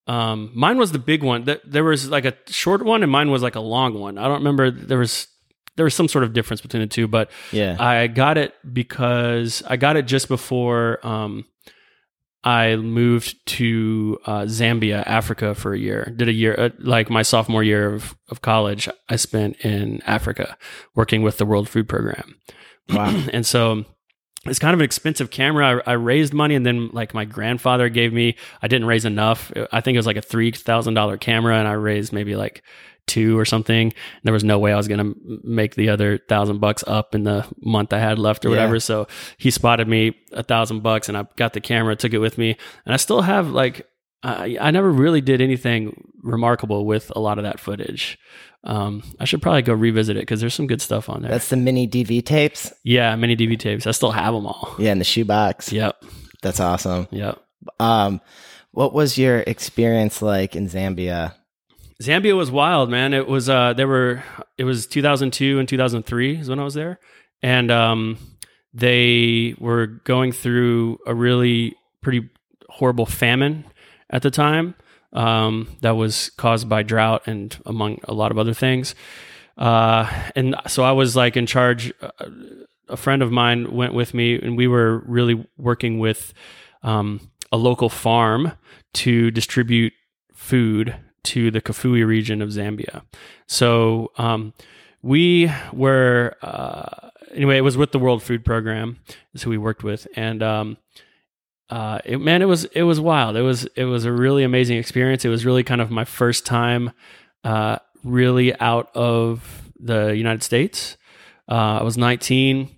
Um, 0.08 0.52
mine 0.56 0.78
was 0.78 0.92
the 0.94 1.00
big 1.00 1.22
one. 1.24 1.46
Th- 1.46 1.62
There 1.66 1.84
was 1.84 2.10
like 2.10 2.26
a 2.26 2.34
short 2.48 2.84
one, 2.84 3.04
and 3.04 3.12
mine 3.12 3.30
was 3.30 3.42
like 3.44 3.56
a 3.56 3.60
long 3.62 4.00
one. 4.00 4.18
I 4.18 4.24
don't 4.24 4.38
remember. 4.40 4.72
There 4.72 4.98
was 5.00 5.28
there 5.76 5.84
was 5.84 5.94
some 5.94 6.08
sort 6.08 6.24
of 6.24 6.34
difference 6.34 6.62
between 6.62 6.82
the 6.82 6.88
two, 6.88 7.08
but 7.08 7.30
Yeah. 7.52 7.76
I 7.80 8.08
got 8.08 8.38
it 8.38 8.54
because 8.74 9.62
I 9.68 9.78
got 9.78 9.96
it 9.96 10.08
just 10.08 10.28
before 10.28 11.06
um, 11.06 11.46
I 12.44 12.76
moved 12.78 13.36
to 13.58 14.18
uh, 14.26 14.42
Zambia, 14.44 15.04
Africa 15.06 15.54
for 15.54 15.74
a 15.74 15.78
year. 15.78 16.12
Did 16.16 16.30
a 16.30 16.34
year, 16.34 16.56
uh, 16.58 16.70
like 16.80 17.10
my 17.10 17.22
sophomore 17.22 17.62
year 17.64 17.94
of, 17.94 18.16
of 18.30 18.42
college, 18.42 18.88
I 19.10 19.18
spent 19.18 19.58
in 19.58 20.02
Africa 20.08 20.58
working 20.96 21.22
with 21.22 21.38
the 21.38 21.46
World 21.46 21.68
Food 21.70 21.88
Program. 21.90 22.36
Wow. 22.90 23.10
and 23.34 23.46
so 23.46 23.86
it's 24.50 24.60
kind 24.60 24.74
of 24.74 24.80
an 24.80 24.86
expensive 24.86 25.30
camera. 25.30 25.82
I, 25.86 25.92
I 25.92 25.94
raised 25.94 26.34
money, 26.34 26.56
and 26.56 26.66
then 26.66 26.90
like 26.94 27.14
my 27.14 27.26
grandfather 27.26 27.90
gave 27.90 28.14
me. 28.14 28.36
I 28.62 28.68
didn't 28.68 28.88
raise 28.88 29.06
enough. 29.06 29.52
I 29.72 29.82
think 29.82 29.96
it 29.96 30.00
was 30.00 30.06
like 30.08 30.18
a 30.18 30.22
three 30.22 30.52
thousand 30.52 30.94
dollar 30.94 31.18
camera, 31.18 31.58
and 31.58 31.68
I 31.68 31.74
raised 31.74 32.12
maybe 32.14 32.36
like 32.36 32.64
two 33.06 33.40
or 33.40 33.46
something. 33.46 33.94
There 34.24 34.34
was 34.34 34.44
no 34.44 34.60
way 34.60 34.74
I 34.74 34.78
was 34.78 34.88
going 34.90 35.00
to 35.00 35.40
make 35.44 35.76
the 35.76 35.90
other 35.90 36.18
thousand 36.18 36.60
bucks 36.60 36.84
up 36.88 37.16
in 37.16 37.24
the 37.24 37.46
month 37.62 37.94
I 37.94 38.00
had 38.00 38.20
left 38.20 38.44
or 38.46 38.50
Yeah. 38.50 38.56
whatever. 38.58 38.80
So 38.82 39.08
he 39.38 39.50
spotted 39.50 39.88
me 39.88 40.18
a 40.34 40.44
thousand 40.44 40.82
bucks, 40.84 41.08
and 41.08 41.18
I 41.18 41.26
got 41.38 41.54
the 41.54 41.62
camera, 41.62 41.96
took 41.96 42.14
it 42.14 42.18
with 42.20 42.38
me, 42.38 42.58
and 42.86 42.94
I 42.94 42.98
still 42.98 43.22
have 43.22 43.50
like. 43.50 43.88
I, 44.24 44.58
I 44.60 44.72
never 44.72 44.92
really 44.92 45.22
did 45.22 45.42
anything 45.42 46.12
remarkable 46.22 46.86
with 46.86 47.12
a 47.16 47.20
lot 47.20 47.38
of 47.38 47.44
that 47.44 47.60
footage. 47.60 48.18
Um, 48.64 49.04
I 49.20 49.26
should 49.26 49.42
probably 49.42 49.62
go 49.62 49.74
revisit 49.74 50.18
it 50.18 50.22
because 50.22 50.42
there's 50.42 50.54
some 50.54 50.68
good 50.68 50.82
stuff 50.82 51.10
on 51.10 51.22
there. 51.22 51.32
That's 51.32 51.50
the 51.50 51.58
mini 51.58 51.88
DV 51.88 52.26
tapes. 52.26 52.74
yeah, 52.84 53.16
mini 53.16 53.36
DV 53.36 53.60
tapes. 53.60 53.88
I 53.88 53.92
still 53.92 54.12
have 54.12 54.34
them 54.34 54.46
all. 54.48 54.76
Yeah, 54.80 54.92
in 54.92 55.00
the 55.00 55.06
shoebox. 55.06 55.72
Yep. 55.72 56.04
That's 56.42 56.60
awesome. 56.60 57.08
Yep. 57.12 57.40
Um, 57.80 58.22
what 58.72 58.94
was 58.94 59.18
your 59.18 59.40
experience 59.40 60.22
like 60.22 60.56
in 60.56 60.68
Zambia? 60.68 61.34
Zambia 62.02 62.36
was 62.36 62.52
wild, 62.52 62.90
man. 62.92 63.14
It 63.14 63.28
was 63.28 63.50
uh 63.50 63.74
there 63.74 63.88
were 63.88 64.24
it 64.58 64.66
was 64.66 64.86
2002 64.86 65.58
and 65.58 65.68
2003 65.68 66.38
is 66.38 66.50
when 66.50 66.60
I 66.60 66.64
was 66.64 66.76
there. 66.76 67.00
And 67.42 67.72
um 67.72 68.18
they 68.74 69.56
were 69.58 69.88
going 69.88 70.32
through 70.32 71.00
a 71.08 71.16
really 71.16 71.76
pretty 72.04 72.30
horrible 72.70 73.08
famine 73.08 73.66
at 74.10 74.22
the 74.22 74.32
time. 74.32 74.76
Um 75.14 75.70
that 75.82 75.96
was 75.96 76.32
caused 76.38 76.68
by 76.68 76.84
drought 76.84 77.24
and 77.28 77.58
among 77.66 78.00
a 78.04 78.14
lot 78.14 78.32
of 78.32 78.38
other 78.38 78.54
things. 78.54 78.96
Uh 79.58 80.12
and 80.36 80.56
so 80.68 80.84
I 80.84 80.92
was 80.92 81.16
like 81.16 81.38
in 81.38 81.46
charge 81.46 81.94
uh, 82.02 82.30
a 82.90 82.98
friend 82.98 83.22
of 83.22 83.32
mine 83.32 83.72
went 83.74 83.94
with 83.94 84.14
me 84.14 84.40
and 84.40 84.58
we 84.58 84.68
were 84.68 85.00
really 85.00 85.46
working 85.58 86.00
with 86.00 86.34
um, 86.84 87.32
a 87.52 87.58
local 87.58 87.90
farm 87.90 88.54
to 88.94 89.32
distribute 89.32 89.94
food 90.34 90.96
to 91.24 91.52
the 91.52 91.62
Kafue 91.62 92.06
region 92.06 92.42
of 92.42 92.50
Zambia. 92.50 93.04
So 93.48 94.12
um, 94.18 94.54
we 95.02 95.52
were 95.74 96.36
uh, 96.42 97.10
anyway. 97.34 97.58
It 97.58 97.62
was 97.62 97.78
with 97.78 97.92
the 97.92 98.00
World 98.00 98.24
Food 98.24 98.46
Program, 98.46 99.00
who 99.44 99.50
we 99.50 99.58
worked 99.58 99.84
with, 99.84 100.08
and 100.16 100.42
um, 100.42 100.78
uh, 101.70 102.00
it, 102.06 102.22
man, 102.22 102.42
it 102.42 102.46
was 102.46 102.66
it 102.66 102.84
was 102.84 103.00
wild. 103.00 103.36
It 103.36 103.42
was 103.42 103.66
it 103.76 103.86
was 103.86 104.06
a 104.06 104.12
really 104.12 104.44
amazing 104.44 104.78
experience. 104.78 105.26
It 105.26 105.30
was 105.30 105.46
really 105.46 105.64
kind 105.64 105.82
of 105.82 105.92
my 105.92 106.06
first 106.06 106.46
time 106.46 106.92
uh, 107.44 107.80
really 108.04 108.58
out 108.60 108.96
of 108.96 109.70
the 109.80 110.16
United 110.16 110.44
States. 110.44 110.98
Uh, 111.50 111.80
I 111.80 111.84
was 111.84 111.98
19, 111.98 112.70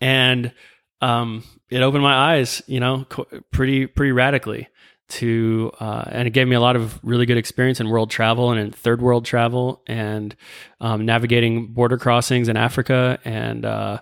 and 0.00 0.52
um, 1.00 1.44
it 1.70 1.80
opened 1.82 2.02
my 2.02 2.34
eyes, 2.34 2.62
you 2.66 2.80
know, 2.80 3.06
co- 3.08 3.26
pretty 3.50 3.86
pretty 3.86 4.12
radically 4.12 4.68
to, 5.08 5.70
uh, 5.78 6.04
and 6.08 6.26
it 6.26 6.32
gave 6.32 6.48
me 6.48 6.56
a 6.56 6.60
lot 6.60 6.74
of 6.74 6.98
really 7.04 7.26
good 7.26 7.36
experience 7.36 7.80
in 7.80 7.88
world 7.88 8.10
travel 8.10 8.50
and 8.50 8.58
in 8.60 8.72
third 8.72 9.00
world 9.00 9.24
travel 9.24 9.82
and 9.86 10.34
um, 10.80 11.04
navigating 11.04 11.68
border 11.68 11.96
crossings 11.96 12.48
in 12.48 12.56
Africa 12.56 13.18
and 13.24 13.64
uh, 13.64 14.00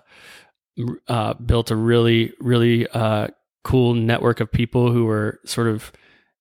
uh, 1.07 1.33
built 1.35 1.71
a 1.71 1.75
really 1.75 2.33
really 2.39 2.87
uh, 2.87 3.27
cool 3.65 3.95
network 3.95 4.39
of 4.39 4.51
people 4.51 4.91
who 4.91 5.05
were 5.05 5.39
sort 5.43 5.67
of 5.67 5.91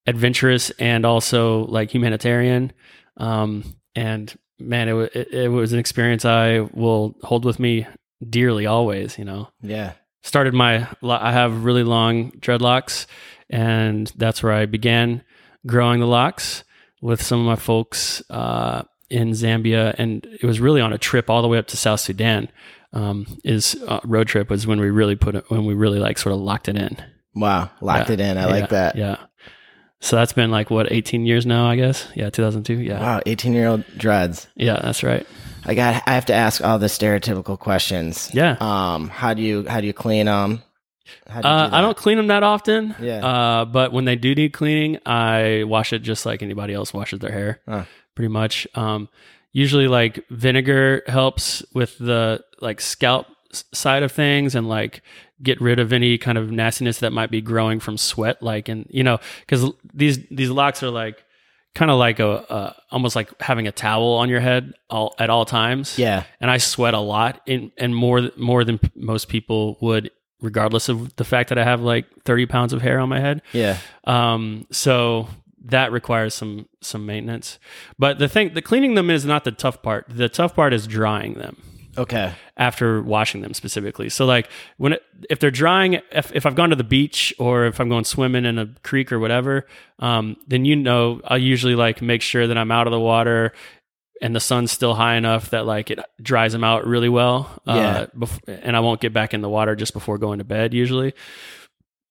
adventurous 0.07 0.71
and 0.73 1.05
also 1.07 1.65
like 1.67 1.93
humanitarian. 1.93 2.71
Um, 3.17 3.65
and 3.97 4.33
man, 4.59 4.89
it, 4.89 5.17
it, 5.17 5.33
it 5.33 5.49
was 5.49 5.73
an 5.73 5.79
experience 5.79 6.25
I 6.25 6.61
will 6.61 7.17
hold 7.23 7.45
with 7.47 7.59
me 7.59 7.87
dearly 8.29 8.67
always, 8.67 9.19
you 9.19 9.25
know. 9.25 9.49
Yeah. 9.63 9.95
Started 10.23 10.55
my 10.55 10.87
I 11.03 11.33
have 11.33 11.65
really 11.65 11.83
long 11.83 12.31
dreadlocks 12.33 13.07
and 13.49 14.13
that's 14.17 14.43
where 14.43 14.53
I 14.53 14.67
began 14.67 15.23
growing 15.67 16.01
the 16.01 16.07
locks 16.07 16.63
with 17.01 17.23
some 17.23 17.41
of 17.41 17.47
my 17.47 17.57
folks 17.57 18.23
uh, 18.31 18.83
in 19.09 19.31
Zambia 19.31 19.95
and 19.97 20.27
it 20.27 20.45
was 20.45 20.61
really 20.61 20.83
on 20.83 20.93
a 20.93 20.99
trip 20.99 21.31
all 21.31 21.41
the 21.41 21.49
way 21.49 21.59
up 21.59 21.69
to 21.69 21.77
South 21.77 22.01
Sudan. 22.01 22.51
Um, 22.93 23.27
is 23.43 23.75
uh, 23.89 23.99
road 24.05 24.29
trip 24.29 24.51
was 24.51 24.69
when 24.69 24.79
we 24.79 24.89
really 24.89 25.17
put 25.17 25.35
it 25.35 25.51
when 25.51 25.65
we 25.65 25.75
really 25.75 25.99
like 25.99 26.17
sort 26.17 26.33
of 26.33 26.41
locked 26.41 26.69
it 26.69 26.77
in. 26.77 26.97
Wow, 27.35 27.71
locked 27.81 28.09
Yeah, 28.09 28.15
it 28.15 28.21
in. 28.21 28.39
I 28.39 28.43
yeah, 28.43 28.47
like 28.47 28.69
that. 28.71 28.97
Yeah. 28.97 29.17
So 30.01 30.17
that's 30.17 30.33
been 30.35 30.51
like 30.51 30.71
what 30.71 30.93
18 30.93 31.25
years 31.25 31.47
now, 31.47 31.67
I 31.67 31.77
guess. 31.77 32.07
Yeah, 32.15 32.29
2002. 32.31 32.75
Yeah. 32.83 33.01
Wow, 33.01 33.21
18 33.25 33.55
year 33.55 33.69
old 33.69 33.85
dreads. 33.97 34.47
Yeah, 34.55 34.79
that's 34.83 35.03
right. 35.03 35.27
I 35.65 35.75
got. 35.75 36.03
I 36.07 36.13
have 36.15 36.27
to 36.27 36.35
ask 36.35 36.63
all 36.63 36.79
the 36.79 36.87
stereotypical 36.89 37.59
questions. 37.59 38.31
Yeah. 38.35 38.57
Um. 38.61 39.09
How 39.09 39.33
do 39.33 39.41
you 39.43 39.67
How 39.67 39.81
do 39.81 39.87
you 39.87 39.95
clean 39.95 40.27
them? 40.27 40.57
Do 41.27 41.33
you 41.35 41.41
Uh, 41.41 41.69
do 41.71 41.75
I 41.77 41.81
don't 41.81 41.97
clean 41.97 42.19
them 42.19 42.27
that 42.27 42.43
often. 42.43 42.95
Yeah. 43.01 43.25
Uh, 43.27 43.65
but 43.65 43.93
when 43.93 44.05
they 44.05 44.17
do 44.17 44.35
need 44.35 44.53
cleaning, 44.53 44.99
I 45.07 45.65
wash 45.67 45.93
it 45.95 46.01
just 46.01 46.27
like 46.27 46.43
anybody 46.43 46.75
else 46.75 46.93
washes 46.93 47.21
their 47.21 47.33
hair, 47.33 47.61
Huh. 47.67 47.85
pretty 48.15 48.29
much. 48.29 48.67
Um, 48.75 49.09
usually 49.53 49.89
like 49.89 50.23
vinegar 50.29 51.03
helps 51.07 51.65
with 51.75 51.97
the 51.99 52.45
like 52.61 52.81
scalp 52.83 53.27
side 53.53 54.03
of 54.03 54.13
things 54.13 54.55
and 54.55 54.69
like 54.69 55.01
get 55.43 55.61
rid 55.61 55.79
of 55.79 55.93
any 55.93 56.19
kind 56.19 56.39
of 56.39 56.51
nastiness 56.51 56.99
that 56.99 57.13
might 57.13 57.31
be 57.31 57.41
growing 57.41 57.81
from 57.81 57.97
sweat. 57.97 58.43
Like, 58.43 58.69
and 58.69 58.87
you 58.91 59.03
know, 59.03 59.19
because 59.41 59.71
these 59.93 60.19
these 60.29 60.51
locks 60.51 60.83
are 60.83 60.91
like 60.91 61.25
kind 61.75 61.91
of 61.91 61.99
like 61.99 62.21
a 62.21 62.29
uh, 62.51 62.73
almost 62.91 63.17
like 63.17 63.31
having 63.41 63.67
a 63.67 63.73
towel 63.73 64.15
on 64.15 64.29
your 64.29 64.41
head 64.41 64.75
all 64.89 65.15
at 65.19 65.31
all 65.31 65.45
times. 65.45 65.99
Yeah. 65.99 66.25
and 66.41 66.51
I 66.51 66.59
sweat 66.59 66.95
a 66.95 67.01
lot 67.01 67.41
in, 67.47 67.73
and 67.77 67.95
more 67.95 68.31
more 68.37 68.65
than 68.65 68.79
most 68.95 69.29
people 69.29 69.77
would, 69.81 70.11
regardless 70.41 70.89
of 70.89 71.17
the 71.17 71.25
fact 71.25 71.49
that 71.49 71.59
I 71.59 71.65
have 71.65 71.81
like 71.81 72.07
thirty 72.25 72.47
pounds 72.47 72.73
of 72.73 72.83
hair 72.83 72.99
on 73.01 73.09
my 73.09 73.21
head. 73.21 73.43
Yeah. 73.53 73.79
Um, 74.05 74.67
so 74.71 75.29
that 75.67 75.93
requires 75.93 76.35
some 76.35 76.69
some 76.81 77.07
maintenance. 77.07 77.59
But 77.99 78.19
the 78.19 78.29
thing, 78.29 78.55
the 78.55 78.63
cleaning 78.63 78.95
them 78.95 79.11
is 79.11 79.25
not 79.25 79.45
the 79.45 79.53
tough 79.53 79.83
part. 79.83 80.07
The 80.09 80.29
tough 80.29 80.55
part 80.55 80.73
is 80.73 80.87
drying 80.87 81.35
them 81.35 81.57
Okay. 81.97 82.33
after 82.57 83.03
washing 83.03 83.41
them 83.41 83.55
specifically. 83.55 84.09
So 84.09 84.27
like 84.27 84.49
when 84.77 84.95
it, 84.95 85.03
if 85.31 85.39
they're 85.39 85.51
drying, 85.51 86.01
if, 86.11 86.33
if 86.35 86.47
I've 86.47 86.55
gone 86.55 86.71
to 86.71 86.77
the 86.77 86.85
beach 86.85 87.35
or 87.39 87.67
if 87.67 87.81
I'm 87.81 87.89
going 87.89 88.05
swimming 88.05 88.45
in 88.45 88.59
a 88.59 88.67
creek 88.83 89.13
or 89.13 89.19
whatever, 89.19 89.67
um, 89.99 90.37
then 90.47 90.65
you 90.65 90.77
know 90.77 91.21
I'll 91.25 91.39
usually 91.39 91.75
like 91.75 92.03
make 92.03 92.23
sure 92.23 92.47
that 92.47 92.57
I'm 92.59 92.71
out 92.71 92.87
of 92.87 92.91
the 92.93 93.01
water 93.01 93.53
and 94.23 94.35
the 94.35 94.41
sun's 94.41 94.73
still 94.73 94.95
high 94.95 95.17
enough 95.17 95.51
that 95.51 95.67
like 95.67 95.91
it 95.91 95.99
dries 96.23 96.53
them 96.53 96.65
out 96.65 96.87
really 96.87 97.09
well. 97.09 97.61
Yeah. 97.67 97.73
Uh, 97.75 98.07
bef- 98.17 98.61
and 98.63 98.77
I 98.77 98.81
won't 98.81 99.01
get 99.01 99.13
back 99.13 99.35
in 99.35 99.41
the 99.41 99.49
water 99.49 99.75
just 99.75 99.93
before 99.93 100.19
going 100.19 100.39
to 100.39 100.45
bed 100.45 100.73
usually. 100.73 101.15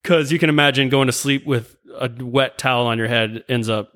Cause 0.04 0.32
you 0.32 0.38
can 0.38 0.50
imagine 0.50 0.90
going 0.90 1.08
to 1.08 1.14
sleep 1.14 1.46
with 1.46 1.78
a 1.98 2.10
wet 2.20 2.58
towel 2.58 2.88
on 2.88 2.98
your 2.98 3.08
head 3.08 3.44
ends 3.48 3.70
up 3.70 3.94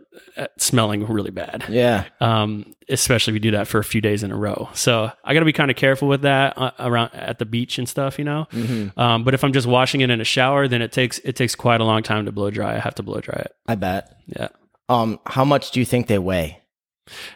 smelling 0.58 1.06
really 1.08 1.32
bad 1.32 1.64
Yeah. 1.70 2.06
um, 2.22 2.74
especially 2.90 3.32
if 3.32 3.36
you 3.36 3.40
do 3.40 3.52
that 3.52 3.68
for 3.68 3.80
a 3.80 3.84
few 3.84 4.02
days 4.02 4.24
in 4.24 4.32
a 4.32 4.36
row. 4.36 4.70
So 4.74 5.12
I 5.24 5.34
got 5.34 5.40
to 5.42 5.46
be 5.46 5.54
kind 5.54 5.70
of 5.72 5.78
careful 5.78 6.08
with 6.08 6.22
that 6.22 6.58
uh, 6.58 6.72
around 6.80 7.12
at 7.14 7.40
the 7.40 7.46
beach 7.46 7.78
and 7.80 7.88
stuff, 7.90 8.18
you 8.18 8.26
know. 8.26 8.48
Mm-hmm. 8.54 9.00
Um, 9.00 9.24
but 9.24 9.34
if 9.34 9.44
I'm 9.44 9.52
just 9.54 9.68
washing 9.68 10.02
it 10.02 10.10
in 10.10 10.22
a 10.22 10.24
shower, 10.26 10.68
then 10.68 10.82
it 10.82 10.92
takes 10.92 11.20
it 11.20 11.36
takes 11.36 11.56
quite 11.56 11.82
a 11.82 11.84
long 11.84 12.04
time 12.04 12.26
to 12.26 12.32
blow 12.32 12.50
dry. 12.50 12.76
I 12.76 12.80
have 12.80 12.96
to 12.96 13.04
blow 13.04 13.20
dry 13.20 13.42
it. 13.46 13.52
I 13.68 13.76
bet. 13.76 14.16
Yeah. 14.28 14.50
Um. 14.90 15.20
How 15.26 15.44
much 15.44 15.72
do 15.72 15.80
you 15.80 15.86
think 15.86 16.08
they 16.08 16.20
weigh? 16.20 16.62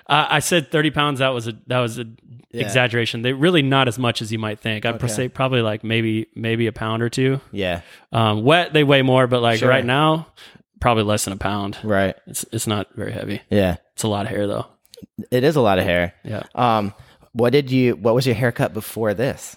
Uh, 0.07 0.27
I 0.29 0.39
said 0.39 0.69
30 0.71 0.91
pounds. 0.91 1.19
That 1.19 1.29
was 1.29 1.47
a 1.47 1.53
that 1.67 1.79
was 1.79 1.97
an 1.97 2.17
Yeah. 2.51 2.65
exaggeration. 2.65 3.21
They 3.21 3.31
really 3.33 3.61
not 3.61 3.87
as 3.87 3.97
much 3.97 4.21
as 4.21 4.31
you 4.31 4.39
might 4.39 4.59
think. 4.59 4.85
I'd 4.85 4.95
Okay. 4.95 5.07
say 5.07 5.27
probably 5.29 5.61
like 5.61 5.83
maybe 5.83 6.27
maybe 6.35 6.67
a 6.67 6.71
pound 6.73 7.01
or 7.03 7.09
two. 7.09 7.39
Yeah. 7.51 7.81
Um, 8.11 8.43
wet 8.43 8.73
they 8.73 8.83
weigh 8.83 9.01
more, 9.01 9.27
but 9.27 9.41
like 9.41 9.59
Sure. 9.59 9.69
right 9.69 9.85
now, 9.85 10.27
probably 10.81 11.03
less 11.03 11.23
than 11.23 11.33
a 11.33 11.37
pound. 11.37 11.77
Right. 11.83 12.15
It's 12.27 12.45
it's 12.51 12.67
not 12.67 12.93
very 12.95 13.13
heavy. 13.13 13.41
Yeah. 13.49 13.77
It's 13.93 14.03
a 14.03 14.09
lot 14.09 14.25
of 14.25 14.31
hair 14.31 14.47
though. 14.47 14.65
It 15.31 15.45
is 15.45 15.55
a 15.55 15.61
lot 15.61 15.79
of 15.79 15.85
hair. 15.85 16.13
Yeah. 16.25 16.43
Um. 16.53 16.93
What 17.31 17.51
did 17.51 17.71
you? 17.71 17.95
What 17.95 18.13
was 18.13 18.25
your 18.25 18.35
haircut 18.35 18.73
before 18.73 19.13
this? 19.13 19.55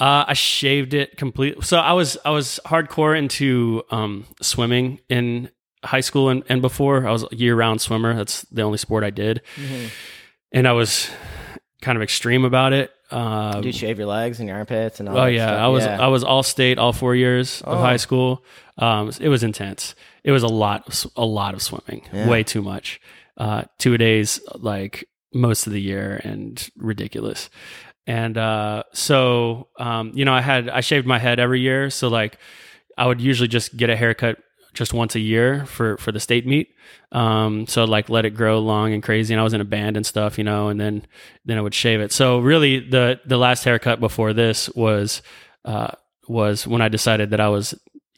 Uh, 0.00 0.24
I 0.26 0.32
shaved 0.32 0.94
it 0.94 1.16
completely. 1.16 1.62
So 1.62 1.78
I 1.78 1.92
was 1.92 2.18
I 2.24 2.30
was 2.30 2.58
hardcore 2.66 3.16
into 3.16 3.84
um, 3.90 4.26
swimming 4.40 4.98
in 5.08 5.48
high 5.84 6.00
school 6.00 6.28
and, 6.28 6.42
and 6.48 6.60
before. 6.60 7.06
I 7.06 7.12
was 7.12 7.24
a 7.30 7.36
year 7.36 7.54
round 7.54 7.80
swimmer. 7.80 8.14
That's 8.14 8.42
the 8.50 8.62
only 8.62 8.78
sport 8.78 9.04
I 9.04 9.10
did, 9.10 9.42
and 10.50 10.66
I 10.66 10.72
was 10.72 11.08
kind 11.82 11.96
of 11.96 12.02
extreme 12.02 12.44
about 12.44 12.72
it. 12.72 12.90
Uh, 13.12 13.52
Did 13.56 13.66
you 13.66 13.72
shave 13.72 13.98
your 13.98 14.06
legs 14.06 14.40
and 14.40 14.48
your 14.48 14.56
armpits 14.58 14.98
and 15.00 15.08
all? 15.08 15.18
oh 15.18 15.24
that 15.24 15.32
yeah, 15.32 15.46
stuff? 15.46 15.60
I 15.60 15.68
was 15.68 15.84
Yeah. 15.84 16.00
I 16.00 16.08
was 16.08 16.24
all 16.24 16.42
state 16.42 16.78
all 16.78 16.92
four 16.92 17.14
years 17.14 17.60
of 17.62 17.78
Oh. 17.78 17.80
high 17.80 17.96
school. 17.98 18.44
Um, 18.78 19.10
it 19.20 19.28
was 19.28 19.42
intense. 19.42 19.94
It 20.24 20.32
was 20.32 20.42
a 20.42 20.48
lot 20.48 21.04
a 21.16 21.24
lot 21.24 21.54
of 21.54 21.62
swimming, 21.62 22.02
Yeah. 22.12 22.28
way 22.28 22.42
too 22.42 22.62
much. 22.62 23.00
Uh, 23.36 23.62
two 23.78 23.96
days 23.98 24.40
like 24.54 25.04
most 25.34 25.66
of 25.66 25.72
the 25.72 25.80
year 25.80 26.20
and 26.24 26.68
ridiculous. 26.76 27.50
And 28.06 28.36
uh, 28.36 28.82
so 28.92 29.68
um, 29.78 30.12
you 30.14 30.24
know, 30.24 30.32
I 30.34 30.40
had 30.40 30.68
I 30.68 30.80
shaved 30.80 31.06
my 31.06 31.18
head 31.18 31.38
every 31.38 31.60
year, 31.60 31.90
so 31.90 32.08
like 32.08 32.38
I 32.98 33.06
would 33.06 33.20
usually 33.20 33.48
just 33.48 33.76
get 33.76 33.90
a 33.90 33.96
haircut 33.96 34.38
just 34.74 34.94
once 34.94 35.14
a 35.14 35.20
year 35.20 35.66
for 35.66 35.96
for 35.98 36.12
the 36.12 36.20
state 36.20 36.46
meet. 36.46 36.74
Um, 37.12 37.66
so 37.66 37.84
like 37.84 38.08
let 38.08 38.24
it 38.24 38.30
grow 38.30 38.58
long 38.58 38.92
and 38.92 39.02
crazy. 39.02 39.34
And 39.34 39.40
I 39.40 39.44
was 39.44 39.52
in 39.52 39.60
a 39.60 39.66
band 39.66 39.96
and 39.96 40.06
stuff, 40.06 40.38
you 40.38 40.44
know, 40.44 40.68
and 40.68 40.80
then 40.80 41.06
then 41.44 41.58
I 41.58 41.60
would 41.60 41.74
shave 41.74 42.00
it. 42.00 42.12
So 42.12 42.38
really, 42.38 42.80
the 42.80 43.20
the 43.26 43.36
last 43.36 43.64
haircut 43.64 44.00
before 44.00 44.32
this 44.32 44.68
was 44.70 45.22
uh, 45.64 45.92
was 46.28 46.66
when 46.66 46.80
I 46.82 46.88
decided 46.88 47.30
that 47.30 47.40
I 47.40 47.48
was 47.48 47.74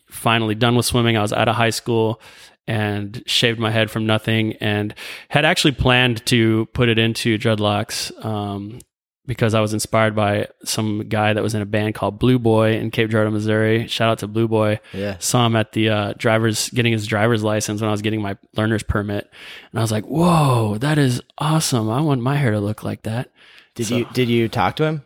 finally 0.09 0.55
done 0.55 0.77
with 0.77 0.87
swimming. 0.87 1.17
I 1.17 1.23
was 1.23 1.33
out 1.33 1.49
of 1.49 1.57
high 1.57 1.71
school 1.71 2.21
and 2.67 3.23
shaved 3.27 3.59
my 3.59 3.71
head 3.71 3.91
from 3.91 4.07
nothing 4.07 4.55
and 4.55 4.95
had 5.29 5.45
actually 5.45 5.73
planned 5.73 6.25
to 6.27 6.67
put 6.73 6.89
it 6.89 6.99
into 6.99 7.37
dreadlocks 7.37 8.25
um, 8.25 8.79
because 9.26 9.54
I 9.54 9.61
was 9.61 9.73
inspired 9.73 10.14
by 10.14 10.49
some 10.64 11.09
guy 11.09 11.33
that 11.33 11.43
was 11.43 11.54
in 11.54 11.62
a 11.62 11.66
band 11.66 11.95
called 11.95 12.19
Blue 12.19 12.38
Boy 12.38 12.75
in 12.75 12.90
Cape 12.90 13.11
Girardeau, 13.11 13.31
Missouri. 13.31 13.87
Shout 13.88 14.11
out 14.11 14.19
to 14.19 14.26
Blue 14.26 14.49
Boy. 14.49 14.81
Yeah. 14.93 15.16
Saw 15.19 15.47
him 15.47 15.57
at 15.57 15.73
the 15.73 15.88
uh, 15.88 16.12
driver's 16.19 16.69
getting 16.71 16.93
his 16.93 17.07
driver's 17.07 17.43
license 17.43 17.81
when 17.81 17.88
I 17.88 17.93
was 17.93 18.02
getting 18.02 18.21
my 18.23 18.37
learner's 18.57 18.83
permit, 18.83 19.31
and 19.73 19.78
I 19.78 19.83
was 19.83 19.90
like, 19.93 20.04
"Whoa, 20.04 20.76
that 20.78 20.99
is 20.99 21.21
awesome! 21.38 21.88
I 21.90 22.00
want 22.00 22.21
my 22.21 22.37
hair 22.37 22.50
to 22.50 22.61
look 22.61 22.83
like 22.85 23.02
that." 23.02 23.31
Did 23.75 23.87
So- 23.87 23.97
you 23.97 24.07
Did 24.12 24.28
you 24.28 24.49
talk 24.49 24.76
to 24.76 24.85
him? 24.85 25.02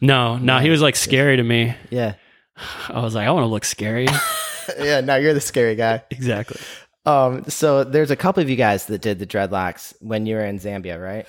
No, 0.00 0.36
no, 0.36 0.58
he 0.58 0.68
was 0.68 0.82
like 0.82 0.96
scary 0.96 1.36
to 1.36 1.42
me. 1.42 1.74
Yeah. 1.90 2.14
I 2.88 3.00
was 3.00 3.14
like, 3.14 3.26
I 3.26 3.30
want 3.30 3.44
to 3.44 3.48
look 3.48 3.64
scary. 3.64 4.06
yeah. 4.78 5.00
No, 5.00 5.16
you're 5.16 5.32
the 5.34 5.40
scary 5.40 5.74
guy. 5.76 6.02
exactly. 6.10 6.60
Um. 7.06 7.44
So 7.48 7.82
there's 7.82 8.10
a 8.10 8.16
couple 8.16 8.42
of 8.42 8.50
you 8.50 8.56
guys 8.56 8.86
that 8.86 9.00
did 9.00 9.18
the 9.18 9.26
dreadlocks 9.26 9.94
when 10.00 10.26
you 10.26 10.36
were 10.36 10.44
in 10.44 10.58
Zambia, 10.58 11.02
right? 11.02 11.26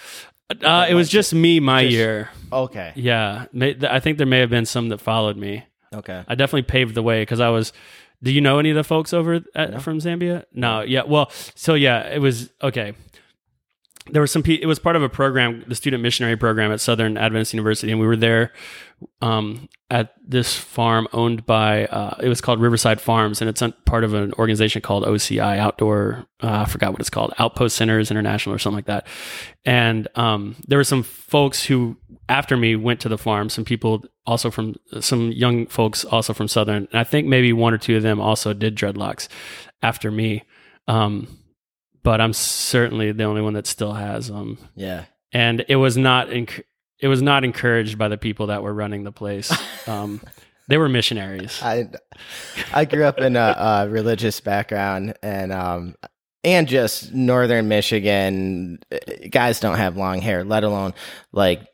Uh, 0.61 0.85
it 0.89 0.93
was 0.93 1.09
just 1.09 1.33
me 1.33 1.59
my 1.59 1.83
Just- 1.83 1.93
year. 1.93 2.29
Okay. 2.51 2.91
Yeah, 2.95 3.45
May, 3.51 3.73
th- 3.73 3.91
I 3.91 3.99
think 3.99 4.17
there 4.19 4.27
may 4.27 4.39
have 4.39 4.49
been 4.49 4.65
some 4.65 4.89
that 4.89 4.99
followed 5.01 5.37
me. 5.37 5.63
Okay. 5.93 6.23
I 6.27 6.35
definitely 6.35 6.63
paved 6.63 6.93
the 6.95 7.03
way 7.03 7.21
because 7.21 7.39
I 7.39 7.49
was. 7.49 7.71
Do 8.21 8.31
you 8.31 8.41
know 8.41 8.57
any 8.59 8.69
of 8.69 8.75
the 8.75 8.83
folks 8.83 9.11
over 9.13 9.41
at, 9.55 9.81
from 9.81 9.99
Zambia? 9.99 10.45
No. 10.53 10.81
Yeah. 10.81 11.01
Well. 11.07 11.29
So 11.55 11.73
yeah, 11.73 12.07
it 12.07 12.19
was 12.19 12.49
okay. 12.61 12.93
There 14.11 14.21
was 14.21 14.31
some. 14.31 14.43
It 14.45 14.65
was 14.65 14.79
part 14.79 14.95
of 14.95 15.03
a 15.03 15.09
program, 15.09 15.63
the 15.67 15.75
student 15.75 16.03
missionary 16.03 16.35
program 16.35 16.71
at 16.71 16.81
Southern 16.81 17.17
Adventist 17.17 17.53
University, 17.53 17.91
and 17.91 18.01
we 18.01 18.07
were 18.07 18.17
there 18.17 18.51
um, 19.21 19.69
at 19.89 20.13
this 20.25 20.55
farm 20.55 21.07
owned 21.13 21.45
by. 21.45 21.85
Uh, 21.85 22.17
it 22.21 22.27
was 22.27 22.41
called 22.41 22.59
Riverside 22.59 22.99
Farms, 22.99 23.41
and 23.41 23.49
it's 23.49 23.63
part 23.85 24.03
of 24.03 24.13
an 24.13 24.33
organization 24.33 24.81
called 24.81 25.05
OCI 25.05 25.57
Outdoor. 25.57 26.25
Uh, 26.41 26.63
I 26.63 26.65
forgot 26.65 26.91
what 26.91 26.99
it's 26.99 27.09
called, 27.09 27.33
Outpost 27.39 27.77
Centers 27.77 28.11
International 28.11 28.53
or 28.53 28.59
something 28.59 28.77
like 28.77 28.85
that. 28.85 29.07
And 29.63 30.07
um, 30.15 30.57
there 30.67 30.77
were 30.77 30.83
some 30.83 31.03
folks 31.03 31.63
who, 31.63 31.95
after 32.27 32.57
me, 32.57 32.75
went 32.75 32.99
to 33.01 33.09
the 33.09 33.17
farm. 33.17 33.49
Some 33.49 33.63
people 33.63 34.03
also 34.25 34.51
from 34.51 34.75
some 34.99 35.31
young 35.31 35.65
folks 35.67 36.03
also 36.03 36.33
from 36.33 36.49
Southern, 36.49 36.89
and 36.91 36.99
I 36.99 37.05
think 37.05 37.27
maybe 37.27 37.53
one 37.53 37.73
or 37.73 37.77
two 37.77 37.95
of 37.95 38.03
them 38.03 38.19
also 38.19 38.53
did 38.53 38.75
dreadlocks 38.75 39.29
after 39.81 40.11
me. 40.11 40.43
Um, 40.89 41.37
but 42.03 42.21
I'm 42.21 42.33
certainly 42.33 43.11
the 43.11 43.23
only 43.23 43.41
one 43.41 43.53
that 43.53 43.67
still 43.67 43.93
has 43.93 44.27
them. 44.27 44.57
Yeah. 44.75 45.05
And 45.31 45.65
it 45.67 45.77
was 45.77 45.97
not 45.97 46.27
enc- 46.29 46.63
it 46.99 47.07
was 47.07 47.21
not 47.21 47.43
encouraged 47.43 47.97
by 47.97 48.07
the 48.07 48.17
people 48.17 48.47
that 48.47 48.61
were 48.63 48.73
running 48.73 49.03
the 49.03 49.11
place. 49.11 49.51
Um, 49.85 50.21
they 50.69 50.77
were 50.77 50.87
missionaries. 50.87 51.59
I 51.61 51.89
I 52.73 52.85
grew 52.85 53.03
up 53.03 53.19
in 53.19 53.35
a, 53.35 53.53
a 53.57 53.89
religious 53.89 54.39
background 54.39 55.13
and 55.21 55.51
um 55.51 55.95
and 56.41 56.69
just 56.69 57.13
northern 57.13 57.67
Michigan 57.67 58.79
guys 59.29 59.59
don't 59.59 59.75
have 59.75 59.97
long 59.97 60.21
hair, 60.21 60.45
let 60.45 60.63
alone 60.63 60.93
like 61.33 61.67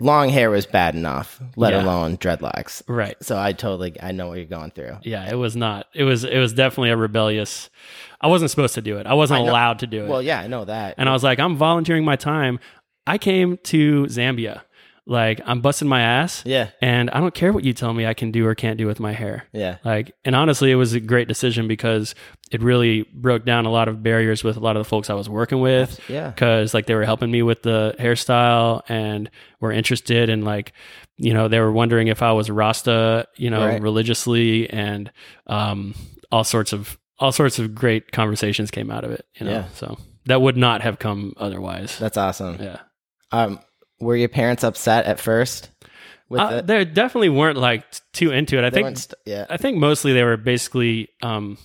long 0.00 0.28
hair 0.28 0.50
was 0.50 0.66
bad 0.66 0.94
enough, 0.94 1.40
let 1.56 1.72
Yeah. 1.72 1.82
alone 1.82 2.16
dreadlocks. 2.18 2.82
Right. 2.88 3.16
So 3.22 3.38
I 3.38 3.52
totally 3.52 3.96
I 4.02 4.12
know 4.12 4.28
what 4.28 4.36
you're 4.38 4.46
going 4.46 4.70
through. 4.70 4.98
Yeah, 5.02 5.28
it 5.30 5.34
was 5.34 5.56
not. 5.56 5.86
It 5.94 6.04
was 6.04 6.24
it 6.24 6.38
was 6.38 6.52
definitely 6.52 6.90
a 6.90 6.96
rebellious. 6.96 7.68
I 8.20 8.28
wasn't 8.28 8.50
supposed 8.50 8.74
to 8.74 8.82
do 8.82 8.98
it. 8.98 9.06
I 9.06 9.14
wasn't 9.14 9.40
I 9.42 9.46
allowed 9.48 9.80
to 9.80 9.86
do 9.86 10.04
it. 10.04 10.08
Well, 10.08 10.22
yeah, 10.22 10.40
I 10.40 10.46
know 10.46 10.64
that. 10.64 10.94
and 10.98 11.08
I 11.08 11.12
was 11.12 11.22
like, 11.24 11.38
I'm 11.40 11.56
volunteering 11.56 12.04
my 12.04 12.16
time. 12.16 12.58
I 13.06 13.18
came 13.18 13.58
to 13.64 14.04
Zambia. 14.04 14.62
Like 15.06 15.40
I'm 15.46 15.62
busting 15.62 15.88
my 15.88 16.02
ass. 16.02 16.42
yeah, 16.44 16.68
And 16.82 17.08
I 17.08 17.18
don't 17.20 17.32
care 17.34 17.50
what 17.50 17.64
you 17.64 17.72
tell 17.72 17.94
me 17.94 18.04
I 18.04 18.12
can 18.12 18.30
do 18.30 18.46
or 18.46 18.54
can't 18.54 18.76
do 18.76 18.86
with 18.86 19.00
my 19.00 19.12
hair. 19.12 19.44
yeah. 19.52 19.78
Like, 19.82 20.12
and 20.22 20.36
honestly, 20.36 20.70
it 20.70 20.74
was 20.74 20.92
a 20.92 21.00
great 21.00 21.28
decision 21.28 21.66
because 21.66 22.14
it 22.50 22.62
really 22.62 23.02
broke 23.12 23.44
down 23.44 23.66
a 23.66 23.70
lot 23.70 23.88
of 23.88 24.02
barriers 24.02 24.42
with 24.42 24.56
a 24.56 24.60
lot 24.60 24.76
of 24.76 24.80
the 24.80 24.88
folks 24.88 25.10
I 25.10 25.14
was 25.14 25.28
working 25.28 25.60
with. 25.60 26.00
Yeah. 26.08 26.30
Because 26.30 26.72
like 26.74 26.86
they 26.86 26.94
were 26.94 27.04
helping 27.04 27.30
me 27.30 27.42
with 27.42 27.62
the 27.62 27.94
hairstyle 27.98 28.82
and 28.88 29.30
were 29.60 29.70
interested 29.72 30.28
in 30.30 30.42
like, 30.44 30.72
you 31.16 31.34
know, 31.34 31.48
they 31.48 31.60
were 31.60 31.72
wondering 31.72 32.08
if 32.08 32.22
I 32.22 32.32
was 32.32 32.50
Rasta, 32.50 33.26
you 33.36 33.50
know, 33.50 33.66
Right. 33.66 33.82
religiously 33.82 34.68
and 34.70 35.10
um, 35.46 35.94
all 36.32 36.44
sorts 36.44 36.72
of 36.72 36.98
all 37.18 37.32
sorts 37.32 37.58
of 37.58 37.74
great 37.74 38.12
conversations 38.12 38.70
came 38.70 38.90
out 38.90 39.04
of 39.04 39.10
it. 39.10 39.26
You 39.38 39.46
know, 39.46 39.52
Yeah. 39.52 39.64
so 39.74 39.98
that 40.26 40.40
would 40.40 40.56
not 40.56 40.82
have 40.82 40.98
come 40.98 41.34
otherwise. 41.36 41.98
That's 41.98 42.16
awesome. 42.16 42.56
yeah. 42.62 42.78
Um 43.32 43.58
were 44.00 44.14
your 44.16 44.28
parents 44.28 44.62
upset 44.62 45.06
at 45.06 45.18
first 45.18 45.70
with 46.28 46.40
Uh, 46.40 46.56
it? 46.58 46.66
they 46.68 46.84
definitely 46.84 47.30
weren't 47.30 47.58
like 47.58 47.82
too 48.12 48.30
into 48.30 48.56
it. 48.56 48.64
I 48.64 48.70
They 48.70 48.82
think 48.82 48.96
st- 48.98 49.14
yeah. 49.26 49.46
I 49.50 49.56
think 49.56 49.76
mostly 49.78 50.12
they 50.12 50.22
were 50.22 50.36
basically 50.36 51.08
um, 51.22 51.58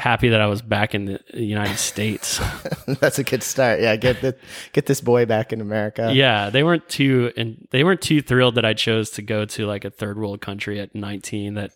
happy 0.00 0.30
that 0.30 0.40
I 0.40 0.46
was 0.46 0.62
back 0.62 0.94
in 0.94 1.04
the 1.04 1.20
United 1.34 1.76
States. 1.90 2.40
That's 2.86 3.18
a 3.18 3.24
good 3.24 3.42
start. 3.42 3.80
Yeah, 3.80 3.94
get 3.96 4.22
the, 4.22 4.34
get 4.72 4.86
this 4.86 5.00
boy 5.00 5.26
back 5.26 5.52
in 5.52 5.60
America. 5.60 6.10
yeah, 6.12 6.48
they 6.48 6.62
weren't 6.62 6.88
too 6.88 7.32
and 7.36 7.68
they 7.70 7.84
weren't 7.84 8.00
too 8.00 8.22
thrilled 8.22 8.54
that 8.54 8.64
I 8.64 8.72
chose 8.72 9.10
to 9.10 9.22
go 9.22 9.44
to 9.44 9.66
like 9.66 9.84
a 9.84 9.90
third 9.90 10.18
world 10.18 10.40
country 10.40 10.80
at 10.80 10.94
19. 10.94 11.54
That 11.54 11.72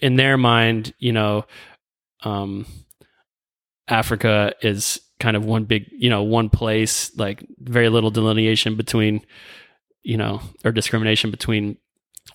in 0.00 0.16
their 0.16 0.38
mind, 0.38 0.94
you 0.98 1.12
know, 1.12 1.44
um, 2.22 2.64
Africa 3.88 4.54
is 4.62 5.00
kind 5.18 5.36
of 5.36 5.44
one 5.44 5.64
big, 5.64 5.86
you 5.90 6.10
know, 6.10 6.22
one 6.22 6.50
place. 6.50 7.16
Like 7.16 7.44
very 7.58 7.88
little 7.88 8.10
delineation 8.10 8.76
between, 8.76 9.22
you 10.02 10.16
know, 10.16 10.40
or 10.64 10.70
discrimination 10.70 11.32
between 11.32 11.78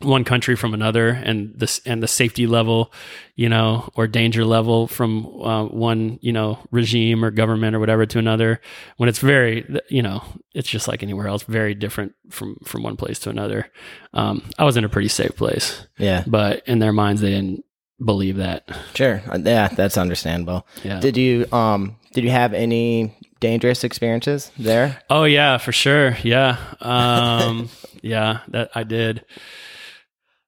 one 0.02 0.24
country 0.24 0.56
from 0.56 0.74
another 0.74 1.10
and 1.10 1.54
this 1.56 1.80
and 1.86 2.04
the 2.04 2.08
safety 2.08 2.46
level 2.48 2.92
you 3.36 3.48
know 3.48 3.88
or 3.96 4.06
danger 4.08 4.44
level 4.44 4.88
from 4.88 5.26
uh, 5.42 5.64
one 5.66 6.18
you 6.22 6.34
know 6.34 6.58
regime 6.72 7.24
or 7.24 7.32
government 7.32 7.76
or 7.76 7.80
whatever 7.80 8.06
to 8.06 8.20
another 8.20 8.60
when 8.98 9.08
it's 9.08 9.20
very 9.20 9.66
you 9.90 10.02
know 10.02 10.22
it's 10.54 10.68
just 10.68 10.88
like 10.88 11.04
anywhere 11.04 11.28
else 11.28 11.44
very 11.44 11.74
different 11.76 12.14
from 12.30 12.58
from 12.66 12.84
one 12.84 12.98
place 12.98 13.18
to 13.20 13.30
another 13.30 13.66
um, 14.14 14.42
i 14.60 14.64
was 14.66 14.76
in 14.76 14.84
a 14.84 14.90
pretty 14.90 15.08
safe 15.08 15.36
place 15.38 15.88
Yeah. 15.98 16.24
but 16.28 16.64
in 16.68 16.80
their 16.80 16.92
minds 16.94 17.22
they 17.22 17.30
didn't 17.30 17.64
believe 18.04 18.38
that 18.38 18.68
Sure. 18.96 19.22
Uh, 19.30 19.38
Yeah, 19.42 19.68
that's 19.70 19.98
understandable. 19.98 20.68
yeah 20.84 21.00
Did 21.00 21.16
you 21.18 21.46
um 21.54 21.96
did 22.14 22.24
you 22.26 22.32
have 22.32 22.54
any 22.54 23.16
dangerous 23.40 23.84
experiences 23.84 24.52
there? 24.58 25.02
Oh 25.10 25.24
yeah, 25.26 25.58
for 25.58 25.72
sure. 25.72 26.16
Yeah. 26.24 26.58
Um 26.82 27.70
yeah, 28.02 28.40
that 28.50 28.70
I 28.76 28.84
did. 28.84 29.26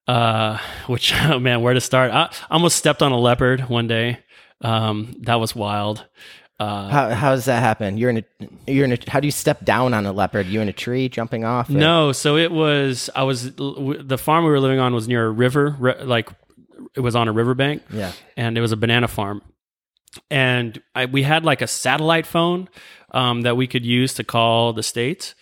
Uh 0.06 0.58
which 0.86 1.12
oh 1.24 1.38
man, 1.38 1.62
where 1.62 1.74
to 1.74 1.80
start? 1.80 2.12
I 2.12 2.32
almost 2.50 2.76
stepped 2.76 3.02
on 3.02 3.12
a 3.12 3.18
leopard 3.18 3.62
one 3.68 3.86
day. 3.86 4.18
Um 4.60 5.14
that 5.22 5.36
was 5.36 5.54
wild. 5.56 6.04
Uh 6.58 6.88
How 6.88 7.10
how 7.10 7.30
does 7.34 7.44
that 7.46 7.60
happen? 7.60 7.98
You're 7.98 8.10
in 8.10 8.18
a 8.18 8.24
you're 8.70 8.84
in 8.84 8.92
a 8.92 8.98
how 9.08 9.20
do 9.20 9.26
you 9.26 9.32
step 9.32 9.64
down 9.64 9.92
on 9.94 10.06
a 10.06 10.12
leopard? 10.12 10.46
You 10.46 10.60
in 10.60 10.68
a 10.68 10.72
tree 10.72 11.08
jumping 11.08 11.44
off? 11.44 11.68
or- 11.68 11.72
no, 11.72 12.12
so 12.12 12.36
it 12.36 12.50
was 12.52 13.10
I 13.14 13.24
was 13.24 13.52
the 13.56 14.18
farm 14.18 14.44
we 14.44 14.50
were 14.50 14.60
living 14.60 14.78
on 14.78 14.94
was 14.94 15.08
near 15.08 15.26
a 15.26 15.30
river, 15.30 15.76
like 16.02 16.30
it 16.94 17.00
was 17.00 17.14
on 17.16 17.28
a 17.28 17.32
riverbank. 17.32 17.82
Yeah. 17.90 18.12
and 18.36 18.56
it 18.56 18.60
was 18.60 18.72
a 18.72 18.76
banana 18.76 19.08
farm. 19.08 19.42
And 20.30 20.80
I, 20.94 21.04
we 21.06 21.22
had 21.24 21.44
like 21.44 21.60
a 21.60 21.66
satellite 21.66 22.26
phone 22.26 22.68
um, 23.10 23.42
that 23.42 23.56
we 23.56 23.66
could 23.66 23.84
use 23.84 24.14
to 24.14 24.24
call 24.24 24.72
the 24.72 24.82
states, 24.82 25.34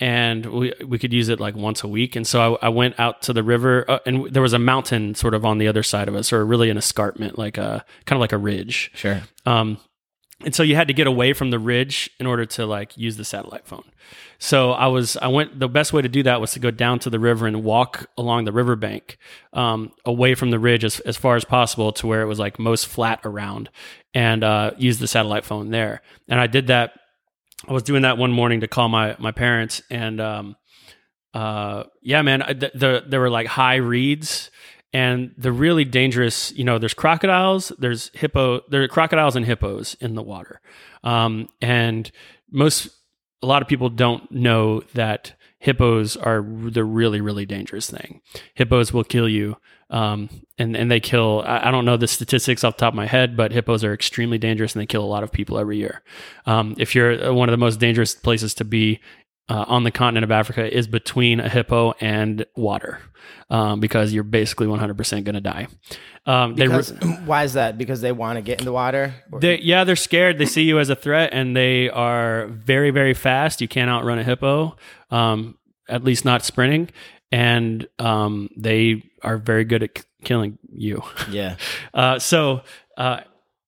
and 0.00 0.46
we 0.46 0.72
we 0.86 0.98
could 0.98 1.12
use 1.12 1.28
it 1.28 1.40
like 1.40 1.56
once 1.56 1.82
a 1.82 1.88
week. 1.88 2.16
And 2.16 2.26
so 2.26 2.56
I, 2.62 2.66
I 2.66 2.68
went 2.68 2.98
out 3.00 3.22
to 3.22 3.32
the 3.32 3.42
river, 3.42 3.84
uh, 3.88 3.98
and 4.06 4.32
there 4.32 4.42
was 4.42 4.52
a 4.52 4.58
mountain 4.58 5.14
sort 5.14 5.34
of 5.34 5.44
on 5.44 5.58
the 5.58 5.68
other 5.68 5.82
side 5.82 6.08
of 6.08 6.14
us, 6.14 6.32
or 6.32 6.44
really 6.46 6.70
an 6.70 6.76
escarpment, 6.76 7.38
like 7.38 7.58
a 7.58 7.84
kind 8.06 8.16
of 8.16 8.20
like 8.20 8.32
a 8.32 8.38
ridge. 8.38 8.90
Sure. 8.94 9.22
Um, 9.46 9.78
and 10.44 10.54
so 10.54 10.62
you 10.62 10.76
had 10.76 10.86
to 10.86 10.94
get 10.94 11.08
away 11.08 11.32
from 11.32 11.50
the 11.50 11.58
ridge 11.58 12.10
in 12.20 12.26
order 12.26 12.46
to 12.46 12.64
like 12.64 12.96
use 12.96 13.16
the 13.16 13.24
satellite 13.24 13.66
phone. 13.66 13.82
So 14.38 14.70
I 14.70 14.86
was, 14.86 15.16
I 15.16 15.26
went, 15.26 15.58
the 15.58 15.68
best 15.68 15.92
way 15.92 16.00
to 16.00 16.08
do 16.08 16.22
that 16.22 16.40
was 16.40 16.52
to 16.52 16.60
go 16.60 16.70
down 16.70 17.00
to 17.00 17.10
the 17.10 17.18
river 17.18 17.48
and 17.48 17.64
walk 17.64 18.08
along 18.16 18.44
the 18.44 18.52
riverbank, 18.52 19.18
um, 19.52 19.90
away 20.04 20.36
from 20.36 20.52
the 20.52 20.60
ridge 20.60 20.84
as, 20.84 21.00
as 21.00 21.16
far 21.16 21.34
as 21.34 21.44
possible 21.44 21.90
to 21.94 22.06
where 22.06 22.22
it 22.22 22.26
was 22.26 22.38
like 22.38 22.56
most 22.60 22.86
flat 22.86 23.18
around 23.24 23.68
and, 24.14 24.44
uh, 24.44 24.70
use 24.78 25.00
the 25.00 25.08
satellite 25.08 25.44
phone 25.44 25.70
there. 25.70 26.02
And 26.28 26.38
I 26.38 26.46
did 26.46 26.68
that. 26.68 26.92
I 27.66 27.72
was 27.72 27.82
doing 27.82 28.02
that 28.02 28.18
one 28.18 28.30
morning 28.30 28.60
to 28.60 28.68
call 28.68 28.88
my, 28.88 29.16
my 29.18 29.32
parents 29.32 29.82
and, 29.90 30.20
um, 30.20 30.56
uh, 31.34 31.84
yeah, 32.02 32.22
man, 32.22 32.40
the, 32.40 32.70
the, 32.74 33.04
there 33.06 33.20
were 33.20 33.30
like 33.30 33.46
high 33.46 33.76
reeds 33.76 34.50
and 34.92 35.34
the 35.36 35.52
really 35.52 35.84
dangerous 35.84 36.52
you 36.52 36.64
know 36.64 36.78
there's 36.78 36.94
crocodiles 36.94 37.72
there's 37.78 38.10
hippo 38.14 38.60
there 38.68 38.82
are 38.82 38.88
crocodiles 38.88 39.36
and 39.36 39.44
hippos 39.46 39.94
in 40.00 40.14
the 40.14 40.22
water. 40.22 40.60
Um, 41.04 41.48
and 41.60 42.10
most 42.50 42.88
a 43.42 43.46
lot 43.46 43.62
of 43.62 43.68
people 43.68 43.90
don't 43.90 44.30
know 44.32 44.80
that 44.94 45.34
hippos 45.58 46.16
are 46.16 46.42
the 46.42 46.84
really 46.84 47.20
really 47.20 47.46
dangerous 47.46 47.90
thing. 47.90 48.20
Hippos 48.54 48.92
will 48.92 49.04
kill 49.04 49.28
you 49.28 49.56
um, 49.90 50.28
and 50.58 50.76
and 50.76 50.90
they 50.90 51.00
kill 51.00 51.42
I, 51.46 51.68
I 51.68 51.70
don't 51.70 51.84
know 51.84 51.96
the 51.96 52.08
statistics 52.08 52.64
off 52.64 52.76
the 52.76 52.80
top 52.80 52.92
of 52.92 52.96
my 52.96 53.06
head 53.06 53.36
but 53.36 53.52
hippos 53.52 53.84
are 53.84 53.92
extremely 53.92 54.38
dangerous 54.38 54.74
and 54.74 54.82
they 54.82 54.86
kill 54.86 55.04
a 55.04 55.06
lot 55.06 55.22
of 55.22 55.32
people 55.32 55.58
every 55.58 55.78
year 55.78 56.02
um, 56.46 56.74
if 56.78 56.94
you're 56.94 57.28
uh, 57.28 57.32
one 57.32 57.48
of 57.48 57.52
the 57.52 57.58
most 57.58 57.80
dangerous 57.80 58.14
places 58.14 58.54
to 58.54 58.64
be 58.64 59.00
uh, 59.48 59.64
on 59.66 59.82
the 59.82 59.90
continent 59.90 60.24
of 60.24 60.30
Africa 60.30 60.76
is 60.76 60.86
between 60.86 61.40
a 61.40 61.48
hippo 61.48 61.94
and 62.00 62.44
water, 62.54 63.00
um, 63.48 63.80
because 63.80 64.12
you're 64.12 64.22
basically 64.22 64.66
100% 64.66 65.24
going 65.24 65.34
to 65.34 65.40
die. 65.40 65.68
Um, 66.26 66.54
they, 66.54 66.66
Because, 66.66 66.90
why 67.24 67.44
is 67.44 67.54
that? 67.54 67.78
Because 67.78 68.02
they 68.02 68.12
want 68.12 68.36
to 68.36 68.42
get 68.42 68.58
in 68.58 68.66
the 68.66 68.72
water? 68.72 69.14
Or- 69.32 69.40
they, 69.40 69.58
yeah, 69.60 69.84
they're 69.84 69.96
scared. 69.96 70.38
They 70.38 70.46
see 70.46 70.64
you 70.64 70.78
as 70.78 70.90
a 70.90 70.96
threat, 70.96 71.30
and 71.32 71.56
they 71.56 71.88
are 71.88 72.48
very, 72.48 72.90
very 72.90 73.14
fast. 73.14 73.62
You 73.62 73.68
can't 73.68 73.90
outrun 73.90 74.18
a 74.18 74.24
hippo, 74.24 74.76
um, 75.10 75.56
at 75.88 76.04
least 76.04 76.26
not 76.26 76.44
sprinting, 76.44 76.90
and 77.30 77.86
um, 77.98 78.48
they 78.56 79.02
are 79.22 79.38
very 79.38 79.64
good 79.64 79.82
at 79.82 79.94
k- 79.94 80.02
killing 80.24 80.58
you. 80.72 81.02
yeah. 81.30 81.56
Uh, 81.92 82.18
so, 82.18 82.62
uh, 82.96 83.20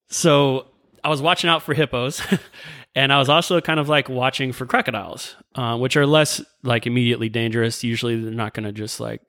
so 0.08 0.66
I 1.04 1.08
was 1.08 1.22
watching 1.22 1.50
out 1.50 1.62
for 1.62 1.74
hippos, 1.74 2.22
and 2.94 3.12
I 3.12 3.18
was 3.18 3.28
also 3.28 3.60
kind 3.60 3.80
of 3.80 3.88
like 3.88 4.08
watching 4.08 4.52
for 4.52 4.66
crocodiles, 4.66 5.36
uh, 5.54 5.76
which 5.76 5.96
are 5.96 6.06
less 6.06 6.42
like 6.62 6.86
immediately 6.86 7.28
dangerous. 7.28 7.84
Usually, 7.84 8.20
they're 8.20 8.32
not 8.32 8.54
going 8.54 8.64
to 8.64 8.72
just 8.72 9.00
like 9.00 9.22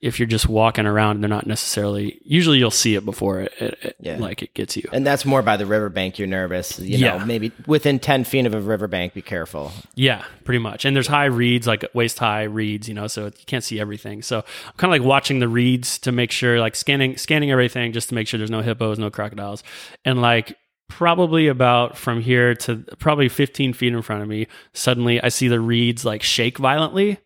if 0.00 0.18
you're 0.18 0.26
just 0.26 0.48
walking 0.48 0.86
around, 0.86 1.20
they're 1.20 1.28
not 1.28 1.46
necessarily. 1.46 2.20
Usually, 2.24 2.56
you'll 2.58 2.70
see 2.70 2.94
it 2.94 3.04
before 3.04 3.40
it, 3.40 3.52
it, 3.60 3.78
it- 3.82 3.96
Yeah. 4.00 4.16
like 4.18 4.42
it 4.42 4.54
gets 4.54 4.76
you. 4.76 4.88
And 4.92 5.06
that's 5.06 5.24
more 5.26 5.42
by 5.42 5.56
the 5.58 5.66
riverbank. 5.66 6.18
You're 6.18 6.26
nervous. 6.28 6.78
You 6.78 6.96
Yeah. 6.98 7.18
know, 7.18 7.26
maybe 7.26 7.52
within 7.66 7.98
10 7.98 8.24
feet 8.24 8.46
of 8.46 8.54
a 8.54 8.60
riverbank, 8.60 9.12
be 9.12 9.20
careful. 9.22 9.72
Yeah, 9.94 10.24
pretty 10.44 10.58
much. 10.60 10.84
And 10.86 10.96
there's 10.96 11.06
high 11.08 11.26
reeds, 11.26 11.66
like 11.66 11.84
waist 11.92 12.18
high 12.18 12.44
reeds, 12.44 12.88
you 12.88 12.94
know, 12.94 13.08
so 13.08 13.26
you 13.26 13.32
can't 13.46 13.62
see 13.64 13.78
everything. 13.78 14.22
So 14.22 14.38
I'm 14.38 14.72
kind 14.78 14.94
of 14.94 15.00
like 15.00 15.06
watching 15.06 15.38
the 15.40 15.48
reeds 15.48 15.98
to 15.98 16.12
make 16.12 16.30
sure, 16.30 16.58
like 16.60 16.76
scanning 16.76 17.18
scanning 17.18 17.50
everything 17.50 17.92
just 17.92 18.08
to 18.08 18.14
make 18.14 18.26
sure 18.26 18.38
there's 18.38 18.50
no 18.50 18.62
hippos, 18.62 18.98
no 18.98 19.10
crocodiles, 19.10 19.62
and 20.06 20.22
like 20.22 20.56
probably 20.88 21.46
about 21.46 21.96
from 21.96 22.20
here 22.20 22.54
to 22.54 22.76
probably 22.98 23.28
15 23.28 23.74
feet 23.74 23.92
in 23.92 24.02
front 24.02 24.22
of 24.22 24.28
me. 24.28 24.46
Suddenly, 24.72 25.22
I 25.22 25.28
see 25.28 25.46
the 25.48 25.60
reeds 25.60 26.04
like 26.06 26.22
shake 26.22 26.56
violently, 26.58 27.18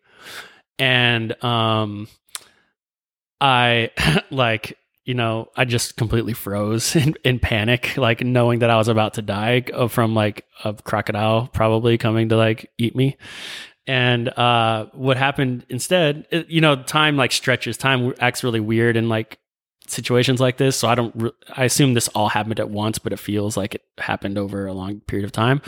and 0.78 1.42
um, 1.44 2.08
I 3.44 3.90
like 4.30 4.78
you 5.04 5.14
know 5.14 5.50
I 5.54 5.66
just 5.66 5.96
completely 5.96 6.32
froze 6.32 6.96
in, 6.96 7.14
in 7.24 7.38
panic, 7.38 7.96
like 7.96 8.22
knowing 8.22 8.60
that 8.60 8.70
I 8.70 8.76
was 8.76 8.88
about 8.88 9.14
to 9.14 9.22
die 9.22 9.64
uh, 9.72 9.88
from 9.88 10.14
like 10.14 10.46
a 10.64 10.72
crocodile 10.72 11.48
probably 11.52 11.98
coming 11.98 12.30
to 12.30 12.36
like 12.36 12.70
eat 12.78 12.96
me. 12.96 13.16
And 13.86 14.30
uh, 14.30 14.86
what 14.94 15.18
happened 15.18 15.66
instead, 15.68 16.26
it, 16.30 16.48
you 16.48 16.62
know, 16.62 16.82
time 16.82 17.18
like 17.18 17.32
stretches. 17.32 17.76
Time 17.76 18.14
acts 18.18 18.42
really 18.42 18.60
weird 18.60 18.96
in 18.96 19.10
like 19.10 19.38
situations 19.86 20.40
like 20.40 20.56
this. 20.56 20.74
So 20.74 20.88
I 20.88 20.94
don't, 20.94 21.14
re- 21.14 21.32
I 21.54 21.64
assume 21.64 21.92
this 21.92 22.08
all 22.08 22.30
happened 22.30 22.58
at 22.60 22.70
once, 22.70 22.98
but 22.98 23.12
it 23.12 23.18
feels 23.18 23.58
like 23.58 23.74
it 23.74 23.82
happened 23.98 24.38
over 24.38 24.66
a 24.66 24.72
long 24.72 25.00
period 25.00 25.26
of 25.26 25.32
time. 25.32 25.60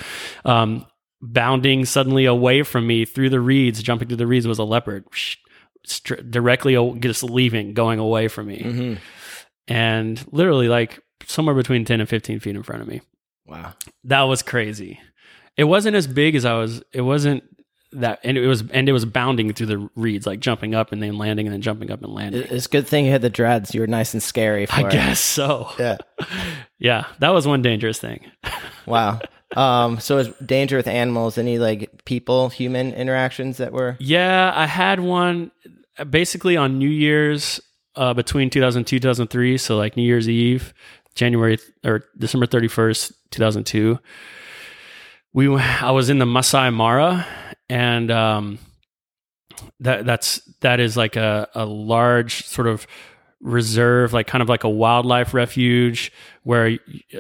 Um, 0.47 0.87
bounding 1.21 1.85
suddenly 1.85 2.25
away 2.25 2.63
from 2.63 2.87
me 2.87 3.05
through 3.05 3.29
the 3.29 3.41
reeds, 3.41 3.83
jumping 3.83 4.09
through 4.09 4.17
the 4.17 4.27
reeds 4.27 4.47
was 4.47 4.59
a 4.59 4.65
leopard, 4.65 5.05
Str- 5.87 6.17
directly 6.17 6.75
just 7.01 7.23
leaving, 7.23 7.73
going 7.75 7.99
away 7.99 8.29
from 8.29 8.47
me, 8.49 8.59
Mm-hmm. 8.59 8.95
and 9.69 10.25
literally 10.33 10.69
like 10.69 11.01
somewhere 11.27 11.55
between 11.55 11.85
ten 11.85 12.01
and 12.01 12.09
fifteen 12.09 12.41
feet 12.41 12.57
in 12.57 12.63
front 12.63 12.83
of 12.83 12.89
me. 12.89 13.01
Wow. 13.47 13.75
That 14.05 14.23
was 14.23 14.43
crazy. 14.43 14.99
It 15.57 15.65
wasn't 15.65 15.97
as 15.97 16.07
big 16.07 16.35
as 16.35 16.45
I 16.45 16.55
was. 16.55 16.83
It 16.93 17.03
wasn't 17.03 17.45
that, 17.93 18.19
and 18.25 18.37
it 18.37 18.47
was, 18.47 18.65
and 18.73 18.89
it 18.89 18.93
was 18.93 19.05
bounding 19.05 19.53
through 19.53 19.67
the 19.69 19.89
reeds, 19.95 20.27
like 20.27 20.41
jumping 20.41 20.75
up 20.75 20.93
and 20.93 21.03
then 21.03 21.17
landing, 21.17 21.47
and 21.47 21.55
then 21.55 21.63
jumping 21.63 21.91
up 21.91 22.03
and 22.03 22.13
landing. 22.13 22.43
It's 22.51 22.67
a 22.67 22.69
good 22.69 22.87
thing 22.87 23.07
you 23.07 23.13
had 23.13 23.23
the 23.23 23.31
dreads. 23.31 23.75
You 23.75 23.81
were 23.81 23.87
nice 23.87 24.13
and 24.13 24.23
scary. 24.23 24.67
For 24.67 24.75
I 24.75 24.81
it. 24.89 24.93
guess 24.93 25.21
so. 25.21 25.71
Yeah. 25.79 25.97
Yeah, 26.79 27.07
that 27.21 27.31
was 27.31 27.47
one 27.47 27.63
dangerous 27.63 27.99
thing. 27.99 28.31
Wow. 28.85 29.19
Um. 29.57 29.99
So 29.99 30.19
is 30.19 30.29
danger 30.45 30.77
with 30.77 30.87
animals? 30.87 31.39
Any 31.39 31.59
like 31.59 32.05
people, 32.05 32.51
human 32.51 32.93
interactions 32.93 33.57
that 33.57 33.73
were? 33.73 33.97
Yeah, 33.99 34.53
I 34.55 34.67
had 34.67 35.01
one 35.01 35.51
basically 36.05 36.57
on 36.57 36.79
New 36.79 36.89
Year's 36.89 37.61
uh, 37.95 38.15
between 38.15 38.51
2002 38.51 38.99
2003. 38.99 39.59
So 39.59 39.77
like 39.77 39.97
New 39.97 40.03
Year's 40.03 40.29
Eve, 40.29 40.75
January 41.15 41.57
th- 41.57 41.71
or 41.85 42.05
December 42.19 42.47
31st, 42.47 43.13
2002. 43.31 43.99
We 45.33 45.55
I 45.55 45.91
was 45.91 46.09
in 46.09 46.19
the 46.19 46.27
Masai 46.27 46.71
Mara, 46.71 47.27
and 47.69 48.11
um, 48.11 48.59
that 49.81 50.07
that's 50.07 50.41
that 50.61 50.81
is 50.81 50.97
like 50.97 51.17
a 51.17 51.49
a 51.55 51.67
large 51.67 52.47
sort 52.47 52.69
of 52.69 52.87
reserve 53.41 54.13
like 54.13 54.27
kind 54.27 54.43
of 54.43 54.49
like 54.49 54.65
a 54.65 54.69
wildlife 54.69 55.35
refuge 55.35 56.11
where 56.43 56.79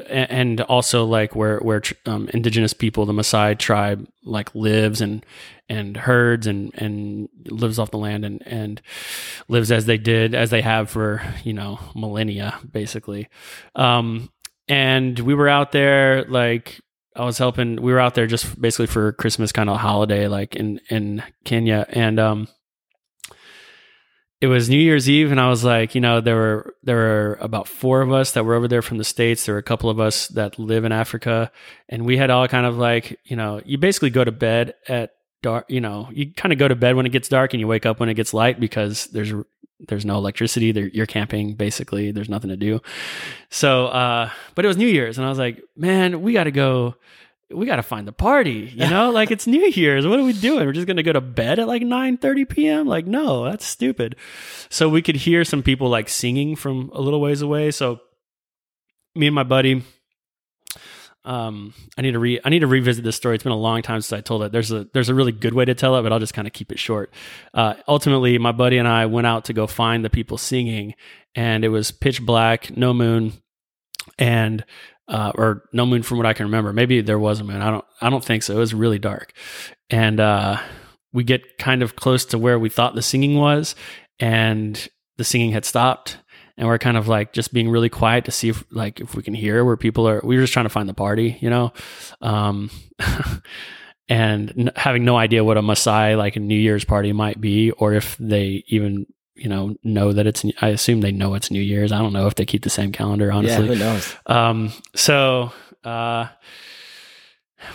and 0.08 0.60
also 0.62 1.04
like 1.04 1.36
where 1.36 1.58
where 1.58 1.82
um, 2.06 2.28
indigenous 2.32 2.72
people 2.72 3.04
the 3.04 3.12
Maasai 3.12 3.58
tribe 3.58 4.08
like 4.24 4.54
lives 4.54 5.00
and 5.00 5.24
and 5.68 5.96
herds 5.96 6.46
and 6.46 6.72
and 6.74 7.28
lives 7.46 7.78
off 7.78 7.90
the 7.90 7.98
land 7.98 8.24
and 8.24 8.42
and 8.46 8.80
lives 9.48 9.70
as 9.70 9.86
they 9.86 9.98
did 9.98 10.34
as 10.34 10.50
they 10.50 10.62
have 10.62 10.88
for 10.88 11.22
you 11.44 11.52
know 11.52 11.78
millennia 11.94 12.58
basically. 12.70 13.28
Um 13.74 14.30
and 14.68 15.18
we 15.18 15.34
were 15.34 15.48
out 15.48 15.72
there 15.72 16.24
like 16.24 16.80
I 17.14 17.24
was 17.24 17.38
helping 17.38 17.80
we 17.80 17.92
were 17.92 18.00
out 18.00 18.14
there 18.14 18.26
just 18.26 18.60
basically 18.60 18.86
for 18.86 19.12
Christmas 19.12 19.52
kind 19.52 19.68
of 19.68 19.78
holiday 19.78 20.28
like 20.28 20.56
in 20.56 20.80
in 20.88 21.22
Kenya. 21.44 21.86
And 21.90 22.18
um 22.18 22.48
it 24.46 24.48
was 24.48 24.70
New 24.70 24.78
Year's 24.78 25.10
Eve, 25.10 25.32
and 25.32 25.40
I 25.40 25.48
was 25.48 25.64
like, 25.64 25.96
you 25.96 26.00
know, 26.00 26.20
there 26.20 26.36
were 26.36 26.74
there 26.84 26.94
were 26.94 27.38
about 27.40 27.66
four 27.66 28.00
of 28.00 28.12
us 28.12 28.30
that 28.32 28.44
were 28.44 28.54
over 28.54 28.68
there 28.68 28.80
from 28.80 28.96
the 28.96 29.04
states. 29.04 29.44
There 29.44 29.56
were 29.56 29.58
a 29.58 29.62
couple 29.62 29.90
of 29.90 29.98
us 29.98 30.28
that 30.28 30.56
live 30.56 30.84
in 30.84 30.92
Africa, 30.92 31.50
and 31.88 32.06
we 32.06 32.16
had 32.16 32.30
all 32.30 32.46
kind 32.46 32.64
of 32.64 32.78
like, 32.78 33.18
you 33.24 33.34
know, 33.34 33.60
you 33.64 33.76
basically 33.76 34.10
go 34.10 34.22
to 34.22 34.30
bed 34.30 34.74
at 34.86 35.16
dark. 35.42 35.66
You 35.68 35.80
know, 35.80 36.08
you 36.12 36.32
kind 36.32 36.52
of 36.52 36.60
go 36.60 36.68
to 36.68 36.76
bed 36.76 36.94
when 36.94 37.06
it 37.06 37.08
gets 37.08 37.28
dark, 37.28 37.54
and 37.54 37.60
you 37.60 37.66
wake 37.66 37.86
up 37.86 37.98
when 37.98 38.08
it 38.08 38.14
gets 38.14 38.32
light 38.32 38.60
because 38.60 39.06
there's 39.06 39.32
there's 39.88 40.04
no 40.04 40.14
electricity. 40.14 40.70
There, 40.70 40.86
you're 40.86 41.06
camping 41.06 41.56
basically. 41.56 42.12
There's 42.12 42.28
nothing 42.28 42.50
to 42.50 42.56
do. 42.56 42.80
So, 43.50 43.88
uh, 43.88 44.30
but 44.54 44.64
it 44.64 44.68
was 44.68 44.76
New 44.76 44.86
Year's, 44.86 45.18
and 45.18 45.26
I 45.26 45.28
was 45.28 45.38
like, 45.38 45.60
man, 45.76 46.22
we 46.22 46.34
got 46.34 46.44
to 46.44 46.52
go 46.52 46.94
we 47.50 47.66
got 47.66 47.76
to 47.76 47.82
find 47.82 48.08
the 48.08 48.12
party, 48.12 48.72
you 48.74 48.88
know? 48.88 49.10
like 49.14 49.30
it's 49.30 49.46
New 49.46 49.66
Year's. 49.66 50.06
What 50.06 50.18
are 50.18 50.24
we 50.24 50.32
doing? 50.32 50.66
We're 50.66 50.72
just 50.72 50.86
going 50.86 50.96
to 50.96 51.02
go 51.02 51.12
to 51.12 51.20
bed 51.20 51.58
at 51.58 51.68
like 51.68 51.82
9:30 51.82 52.48
p.m.? 52.48 52.86
Like 52.86 53.06
no, 53.06 53.44
that's 53.44 53.64
stupid. 53.64 54.16
So 54.68 54.88
we 54.88 55.02
could 55.02 55.16
hear 55.16 55.44
some 55.44 55.62
people 55.62 55.88
like 55.88 56.08
singing 56.08 56.56
from 56.56 56.90
a 56.92 57.00
little 57.00 57.20
ways 57.20 57.42
away. 57.42 57.70
So 57.70 58.00
me 59.14 59.26
and 59.26 59.34
my 59.34 59.44
buddy 59.44 59.82
um 61.24 61.74
I 61.98 62.02
need 62.02 62.12
to 62.12 62.20
re 62.20 62.40
I 62.44 62.50
need 62.50 62.60
to 62.60 62.66
revisit 62.68 63.02
this 63.02 63.16
story. 63.16 63.34
It's 63.34 63.42
been 63.42 63.52
a 63.52 63.56
long 63.56 63.82
time 63.82 64.00
since 64.00 64.16
I 64.16 64.20
told 64.20 64.42
it. 64.44 64.52
There's 64.52 64.70
a 64.70 64.86
there's 64.92 65.08
a 65.08 65.14
really 65.14 65.32
good 65.32 65.54
way 65.54 65.64
to 65.64 65.74
tell 65.74 65.96
it, 65.96 66.02
but 66.02 66.12
I'll 66.12 66.20
just 66.20 66.34
kind 66.34 66.46
of 66.46 66.52
keep 66.54 66.70
it 66.70 66.78
short. 66.78 67.12
Uh 67.52 67.74
ultimately 67.88 68.38
my 68.38 68.52
buddy 68.52 68.78
and 68.78 68.86
I 68.86 69.06
went 69.06 69.26
out 69.26 69.46
to 69.46 69.52
go 69.52 69.66
find 69.66 70.04
the 70.04 70.10
people 70.10 70.38
singing 70.38 70.94
and 71.34 71.64
it 71.64 71.68
was 71.68 71.90
pitch 71.90 72.24
black, 72.24 72.76
no 72.76 72.94
moon 72.94 73.32
and 74.18 74.64
uh, 75.08 75.32
or 75.34 75.62
no 75.72 75.86
moon 75.86 76.02
from 76.02 76.18
what 76.18 76.26
I 76.26 76.32
can 76.32 76.46
remember. 76.46 76.72
Maybe 76.72 77.00
there 77.00 77.18
was 77.18 77.40
a 77.40 77.44
moon. 77.44 77.62
I 77.62 77.70
don't. 77.70 77.84
I 78.00 78.10
don't 78.10 78.24
think 78.24 78.42
so. 78.42 78.54
It 78.56 78.58
was 78.58 78.74
really 78.74 78.98
dark, 78.98 79.32
and 79.90 80.20
uh, 80.20 80.58
we 81.12 81.24
get 81.24 81.58
kind 81.58 81.82
of 81.82 81.96
close 81.96 82.24
to 82.26 82.38
where 82.38 82.58
we 82.58 82.68
thought 82.68 82.94
the 82.94 83.02
singing 83.02 83.36
was, 83.36 83.74
and 84.18 84.88
the 85.16 85.24
singing 85.24 85.52
had 85.52 85.64
stopped, 85.64 86.18
and 86.56 86.66
we're 86.66 86.78
kind 86.78 86.96
of 86.96 87.08
like 87.08 87.32
just 87.32 87.52
being 87.52 87.68
really 87.68 87.88
quiet 87.88 88.24
to 88.24 88.30
see 88.30 88.48
if 88.48 88.64
like 88.70 89.00
if 89.00 89.14
we 89.14 89.22
can 89.22 89.34
hear 89.34 89.64
where 89.64 89.76
people 89.76 90.08
are. 90.08 90.20
We 90.24 90.36
were 90.36 90.42
just 90.42 90.52
trying 90.52 90.66
to 90.66 90.70
find 90.70 90.88
the 90.88 90.94
party, 90.94 91.38
you 91.40 91.50
know. 91.50 91.72
Um, 92.20 92.70
and 94.08 94.52
n- 94.56 94.72
having 94.76 95.04
no 95.04 95.16
idea 95.16 95.44
what 95.44 95.56
a 95.56 95.62
Maasai 95.62 96.16
like 96.16 96.36
a 96.36 96.40
New 96.40 96.58
Year's 96.58 96.84
party 96.84 97.12
might 97.12 97.40
be, 97.40 97.70
or 97.72 97.92
if 97.92 98.16
they 98.18 98.64
even 98.68 99.06
you 99.36 99.48
know 99.48 99.76
know 99.84 100.12
that 100.12 100.26
it's. 100.26 100.44
I 100.60 100.68
assume 100.68 101.00
they 101.00 101.12
know 101.12 101.34
it's 101.34 101.50
New 101.50 101.60
Year's. 101.60 101.92
I 101.92 101.98
don't 101.98 102.12
know 102.12 102.26
if 102.26 102.34
they 102.34 102.44
keep 102.46 102.62
the 102.62 102.70
same 102.70 102.92
calendar. 102.92 103.30
Honestly, 103.32 103.66
Yeah. 103.68 103.74
Who 103.74 103.78
knows? 103.78 104.16
um, 104.26 104.72
so 104.94 105.52
uh, 105.84 106.28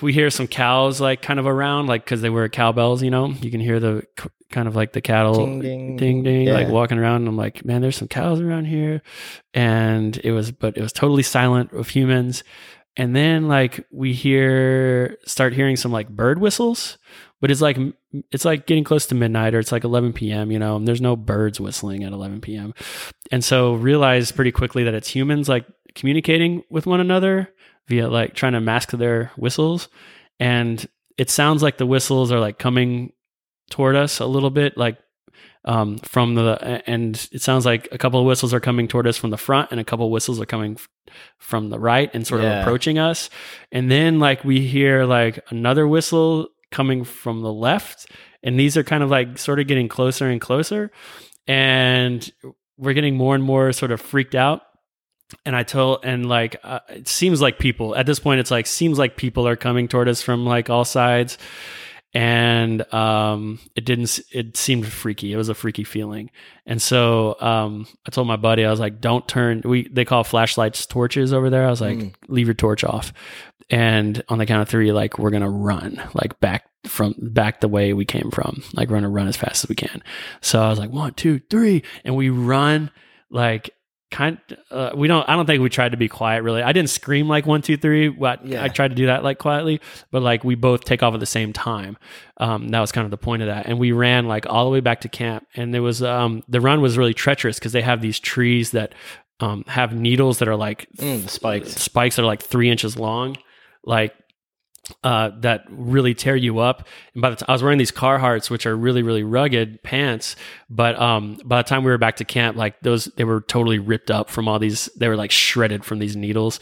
we 0.02 0.14
hear 0.14 0.30
some 0.30 0.48
cows 0.48 1.02
like 1.02 1.22
kind 1.22 1.40
of 1.40 1.46
around, 1.48 1.88
like 1.88 2.04
because 2.06 2.22
they 2.22 2.30
wear 2.30 2.48
cowbells. 2.50 3.02
You 3.04 3.12
know, 3.12 3.28
you 3.42 3.52
can 3.52 3.60
hear 3.60 3.80
the 3.80 4.06
kind 4.50 4.68
of 4.68 4.76
like 4.76 4.92
the 4.94 5.02
cattle 5.02 5.34
Ding, 5.46 5.62
ding. 5.62 5.98
ding, 5.98 6.24
ding, 6.24 6.48
like 6.50 6.68
walking 6.68 6.98
around. 6.98 7.18
And 7.22 7.28
I'm 7.30 7.38
like, 7.38 7.64
man, 7.64 7.82
there's 7.82 7.96
some 7.98 8.08
cows 8.10 8.40
around 8.42 8.66
here, 8.66 9.02
and 9.54 10.18
it 10.24 10.32
was, 10.32 10.52
but 10.52 10.78
it 10.78 10.82
was 10.82 10.92
totally 10.94 11.24
silent 11.24 11.72
of 11.74 11.90
humans. 11.90 12.44
And 12.98 13.16
then 13.16 13.48
like 13.48 13.86
we 13.92 14.12
hear 14.14 15.18
start 15.26 15.54
hearing 15.54 15.78
some 15.78 15.92
like 15.94 16.10
bird 16.10 16.40
whistles, 16.40 16.98
but 17.42 17.52
it's 17.52 17.60
like 17.62 17.78
it's 18.32 18.46
like 18.46 18.66
getting 18.68 18.84
close 18.86 19.06
to 19.08 19.16
midnight 19.16 19.54
or 19.54 19.60
it's 19.60 19.72
like 19.74 19.84
11 19.84 20.14
p.m. 20.14 20.52
You 20.52 20.60
know, 20.60 20.78
and 20.78 20.88
there's 20.88 21.02
no 21.02 21.16
birds 21.18 21.60
whistling 21.60 22.04
at 22.06 22.14
11 22.14 22.40
p.m. 22.42 22.74
And 23.32 23.44
so 23.44 23.74
realize 23.74 24.32
pretty 24.32 24.52
quickly 24.52 24.84
that 24.86 24.94
it's 24.94 25.10
humans 25.10 25.50
like 25.50 25.66
communicating 25.96 26.64
with 26.70 26.86
one 26.86 27.00
another 27.02 27.50
via 27.88 28.08
like 28.10 28.34
trying 28.36 28.54
to 28.54 28.62
mask 28.62 28.92
their 28.92 29.32
whistles, 29.36 29.90
and 30.40 30.88
it 31.18 31.30
sounds 31.30 31.62
like 31.62 31.78
the 31.78 31.86
whistles 31.86 32.32
are 32.32 32.40
like 32.40 32.58
coming 32.58 33.12
toward 33.70 33.96
us 33.96 34.20
a 34.20 34.26
little 34.26 34.50
bit, 34.50 34.78
like 34.78 34.98
um, 35.66 35.98
from 36.00 36.36
the 36.36 36.82
and 36.88 37.28
it 37.32 37.42
sounds 37.42 37.66
like 37.66 37.88
a 37.92 37.98
couple 37.98 38.20
of 38.20 38.26
whistles 38.26 38.54
are 38.54 38.60
coming 38.60 38.88
toward 38.88 39.06
us 39.08 39.18
from 39.18 39.30
the 39.30 39.38
front 39.38 39.70
and 39.72 39.80
a 39.80 39.84
couple 39.84 40.06
of 40.08 40.12
whistles 40.12 40.40
are 40.42 40.46
coming 40.46 40.74
f- 40.74 40.88
from 41.38 41.70
the 41.70 41.78
right 41.80 42.10
and 42.16 42.26
sort 42.26 42.42
Yeah. 42.42 42.54
of 42.60 42.62
approaching 42.62 42.98
us 42.98 43.30
and 43.72 43.90
then 43.92 44.20
like 44.20 44.44
we 44.44 44.66
hear 44.66 45.06
like 45.06 45.40
another 45.52 45.88
whistle 45.88 46.48
coming 46.72 47.04
from 47.04 47.42
the 47.42 47.52
left 47.54 48.06
and 48.44 48.60
these 48.60 48.76
are 48.78 48.84
kind 48.84 49.04
of 49.04 49.10
like 49.10 49.38
sort 49.38 49.60
of 49.60 49.68
getting 49.68 49.88
closer 49.88 50.28
and 50.30 50.40
closer 50.42 50.92
and 51.48 52.32
we're 52.78 52.94
getting 52.94 53.16
more 53.16 53.36
and 53.36 53.44
more 53.44 53.72
sort 53.72 53.92
of 53.92 54.02
freaked 54.02 54.36
out 54.36 54.62
and 55.46 55.56
I 55.56 55.64
told, 55.64 56.00
and 56.04 56.28
like, 56.28 56.58
uh, 56.62 56.80
it 56.90 57.08
seems 57.08 57.42
like 57.42 57.58
people 57.58 57.96
at 57.96 58.06
this 58.06 58.20
point, 58.20 58.42
it's 58.42 58.52
like, 58.52 58.68
seems 58.68 59.00
like 59.00 59.16
people 59.16 59.48
are 59.48 59.56
coming 59.56 59.88
toward 59.88 60.10
us 60.10 60.22
from 60.22 60.46
like 60.46 60.70
all 60.70 60.84
sides. 60.84 61.38
And 62.14 62.94
um, 62.94 63.58
it 63.74 63.86
didn't, 63.86 64.20
it 64.34 64.58
seemed 64.58 64.86
freaky. 64.86 65.32
It 65.32 65.38
was 65.38 65.48
a 65.48 65.54
freaky 65.54 65.86
feeling. 65.86 66.30
And 66.66 66.82
so 66.82 67.40
um, 67.40 67.88
I 68.06 68.10
told 68.12 68.28
my 68.28 68.36
buddy, 68.36 68.66
I 68.66 68.70
was 68.70 68.82
like, 68.82 69.00
don't 69.00 69.26
turn, 69.26 69.62
we, 69.64 69.88
they 69.88 70.04
call 70.04 70.26
flashlights 70.26 70.86
torches 70.86 71.32
over 71.32 71.50
there. 71.50 71.66
I 71.66 71.70
was 71.70 71.80
like, 71.80 71.98
Mm. 71.98 72.14
leave 72.28 72.48
your 72.48 72.54
torch 72.54 72.84
off. 72.84 73.14
And 73.72 74.22
on 74.30 74.38
the 74.38 74.46
count 74.46 74.62
of 74.62 74.70
three, 74.70 74.92
like, 74.92 75.18
we're 75.18 75.32
to 75.32 75.50
run, 75.50 76.02
like, 76.14 76.40
back 76.42 76.66
from 76.86 77.16
back 77.20 77.62
the 77.62 77.68
way 77.68 77.94
we 77.94 78.06
came 78.06 78.30
from. 78.32 78.62
Like, 78.74 78.90
we're 78.90 79.00
to 79.00 79.08
run 79.08 79.28
as 79.28 79.38
fast 79.38 79.64
as 79.64 79.70
we 79.70 79.76
can. 79.76 80.04
So 80.42 80.62
I 80.62 80.70
was 80.70 80.78
like, 80.78 80.92
one, 80.92 81.14
two, 81.14 81.40
three. 81.50 81.84
And 82.06 82.16
we 82.16 82.30
run 82.30 82.92
like, 83.30 83.72
kind 84.12 84.38
uh, 84.72 84.92
we 84.94 85.08
don't 85.08 85.30
i 85.30 85.38
don't 85.38 85.46
think 85.46 85.62
we 85.64 85.70
tried 85.70 85.92
to 85.94 85.98
be 85.98 86.10
quiet 86.10 86.44
really 86.44 86.62
i 86.62 86.74
didn't 86.74 86.90
scream 86.90 87.30
like 87.30 87.46
one 87.46 87.62
two 87.62 87.78
three 87.78 88.10
what 88.10 88.46
Yeah. 88.46 88.62
i 88.62 88.68
tried 88.68 88.90
to 88.90 88.96
do 88.96 89.06
that 89.06 89.24
like 89.24 89.38
quietly 89.38 89.80
but 90.12 90.22
like 90.22 90.44
we 90.44 90.56
both 90.56 90.84
take 90.84 91.02
off 91.02 91.14
at 91.14 91.22
the 91.22 91.26
same 91.26 91.54
time 91.54 91.96
um 92.36 92.68
that 92.72 92.82
was 92.82 92.92
kind 92.92 93.06
of 93.06 93.12
the 93.12 93.16
point 93.18 93.42
of 93.42 93.48
that 93.48 93.68
and 93.68 93.80
we 93.80 93.94
ran 93.94 94.28
like 94.28 94.46
all 94.50 94.66
the 94.66 94.70
way 94.70 94.82
back 94.82 95.00
to 95.02 95.08
camp 95.08 95.48
and 95.56 95.74
there 95.74 95.82
was 95.82 96.04
um 96.04 96.44
the 96.50 96.60
run 96.60 96.82
was 96.82 96.98
really 96.98 97.14
treacherous 97.14 97.58
because 97.58 97.72
they 97.72 97.82
have 97.82 98.02
these 98.02 98.20
trees 98.20 98.72
that 98.72 98.94
um, 99.40 99.64
have 99.68 99.94
needles 99.96 100.40
that 100.40 100.50
are 100.50 100.58
like 100.58 100.90
Mm, 100.98 101.30
spikes. 101.30 101.72
spikes 101.82 102.18
that 102.18 102.24
are 102.24 102.26
like 102.26 102.44
three 102.44 102.70
inches 102.70 103.00
long, 103.00 103.38
like 103.84 104.14
uh, 105.04 105.32
that 105.40 105.64
really 105.70 106.14
tear 106.14 106.36
you 106.36 106.60
up. 106.60 106.88
And 107.14 107.22
by 107.22 107.30
the 107.30 107.36
time 107.38 107.46
I 107.50 107.54
was 107.54 107.64
wearing 107.64 107.78
these 107.78 107.92
Carhartts, 107.92 108.50
which 108.50 108.66
are 108.66 108.76
really 108.76 109.04
really 109.04 109.24
rugged 109.24 109.82
pants, 109.84 110.36
but 110.70 111.00
um, 111.00 111.40
by 111.46 111.62
the 111.62 111.68
time 111.68 111.84
we 111.84 111.92
were 111.92 111.98
back 111.98 112.18
to 112.18 112.26
camp, 112.26 112.58
like 112.58 112.80
those 112.82 113.06
they 113.06 113.24
were 113.24 113.42
totally 113.42 113.80
ripped 113.80 114.12
up 114.12 114.30
from 114.30 114.48
all 114.48 114.60
these. 114.60 114.90
They 114.98 115.08
were 115.08 115.16
like 115.16 115.32
shredded 115.32 115.86
from 115.86 116.00
these 116.00 116.16
needles 116.16 116.60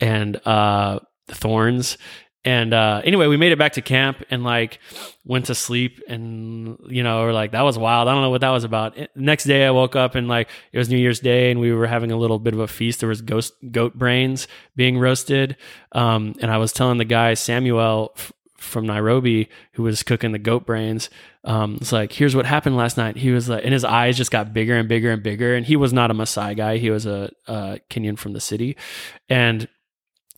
and 0.00 0.36
uh, 0.46 1.00
thorns. 1.28 1.98
And 2.44 2.72
uh, 2.72 3.02
anyway, 3.04 3.26
we 3.26 3.36
made 3.36 3.50
it 3.52 3.58
back 3.58 3.72
to 3.72 3.82
camp 3.82 4.22
and 4.30 4.44
like 4.44 4.78
went 5.24 5.46
to 5.46 5.54
sleep 5.54 6.00
and 6.08 6.78
you 6.88 7.02
know 7.02 7.22
we're 7.22 7.32
like 7.32 7.50
that 7.52 7.62
was 7.62 7.76
wild. 7.76 8.08
I 8.08 8.12
don't 8.12 8.22
know 8.22 8.30
what 8.30 8.40
that 8.42 8.50
was 8.50 8.64
about. 8.64 8.96
It- 8.96 9.10
next 9.16 9.44
day 9.44 9.66
I 9.66 9.70
woke 9.70 9.96
up 9.96 10.14
and 10.14 10.28
like 10.28 10.48
it 10.72 10.78
was 10.78 10.88
New 10.88 10.96
Year's 10.98 11.20
Day 11.20 11.50
and 11.50 11.58
we 11.60 11.72
were 11.72 11.86
having 11.86 12.12
a 12.12 12.16
little 12.16 12.38
bit 12.38 12.54
of 12.54 12.60
a 12.60 12.68
feast. 12.68 13.00
There 13.00 13.08
was 13.08 13.22
ghost 13.22 13.52
goat 13.72 13.94
brains 13.98 14.46
being 14.76 14.98
roasted, 14.98 15.56
um, 15.92 16.34
and 16.40 16.50
I 16.50 16.58
was 16.58 16.72
telling 16.72 16.98
the 16.98 17.04
guy 17.04 17.34
Samuel 17.34 18.12
f- 18.16 18.32
from 18.56 18.86
Nairobi 18.86 19.48
who 19.72 19.82
was 19.82 20.02
cooking 20.04 20.30
the 20.32 20.38
goat 20.38 20.64
brains. 20.64 21.10
Um, 21.44 21.78
it's 21.80 21.92
like 21.92 22.12
here's 22.12 22.36
what 22.36 22.46
happened 22.46 22.76
last 22.76 22.96
night. 22.96 23.16
He 23.16 23.30
was 23.32 23.48
like, 23.48 23.64
and 23.64 23.72
his 23.72 23.84
eyes 23.84 24.16
just 24.16 24.30
got 24.30 24.54
bigger 24.54 24.76
and 24.76 24.88
bigger 24.88 25.10
and 25.10 25.22
bigger. 25.24 25.54
And 25.56 25.66
he 25.66 25.74
was 25.76 25.92
not 25.92 26.10
a 26.10 26.14
Maasai 26.14 26.56
guy. 26.56 26.78
He 26.78 26.90
was 26.90 27.04
a, 27.04 27.30
a 27.48 27.80
Kenyan 27.90 28.16
from 28.16 28.32
the 28.32 28.40
city, 28.40 28.76
and 29.28 29.68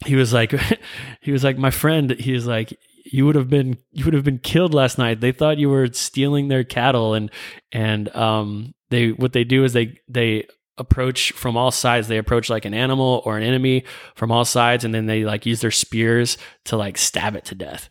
he 0.07 0.17
was 0.17 0.33
like 0.33 0.55
he 1.21 1.33
was 1.33 1.45
like 1.45 1.59
my 1.59 1.71
friend 1.71 2.11
he 2.19 2.33
was 2.33 2.47
like 2.47 2.77
you 3.05 3.27
would 3.27 3.35
have 3.35 3.49
been 3.49 3.79
you 3.93 4.05
would 4.05 4.15
have 4.15 4.25
been 4.25 4.39
killed 4.39 4.75
last 4.75 4.99
night. 4.99 5.21
They 5.21 5.33
thought 5.33 5.59
you 5.59 5.69
were 5.69 5.89
stealing 5.93 6.49
their 6.49 6.65
cattle. 6.65 7.15
And 7.15 7.31
and 7.73 8.15
um 8.15 8.75
they 8.91 9.11
what 9.13 9.33
they 9.33 9.45
do 9.45 9.65
is 9.65 9.73
they 9.73 9.99
they 10.09 10.47
approach 10.79 11.33
from 11.33 11.57
all 11.57 11.71
sides. 11.71 12.09
They 12.09 12.19
approach 12.19 12.49
like 12.49 12.65
an 12.65 12.75
animal 12.75 13.23
or 13.25 13.37
an 13.37 13.43
enemy 13.43 13.85
from 14.15 14.33
all 14.33 14.45
sides 14.45 14.85
and 14.85 14.95
then 14.95 15.07
they 15.07 15.25
like 15.25 15.47
use 15.47 15.61
their 15.61 15.71
spears 15.71 16.39
to 16.67 16.77
like 16.77 16.97
stab 16.97 17.37
it 17.37 17.45
to 17.47 17.55
death 17.55 17.91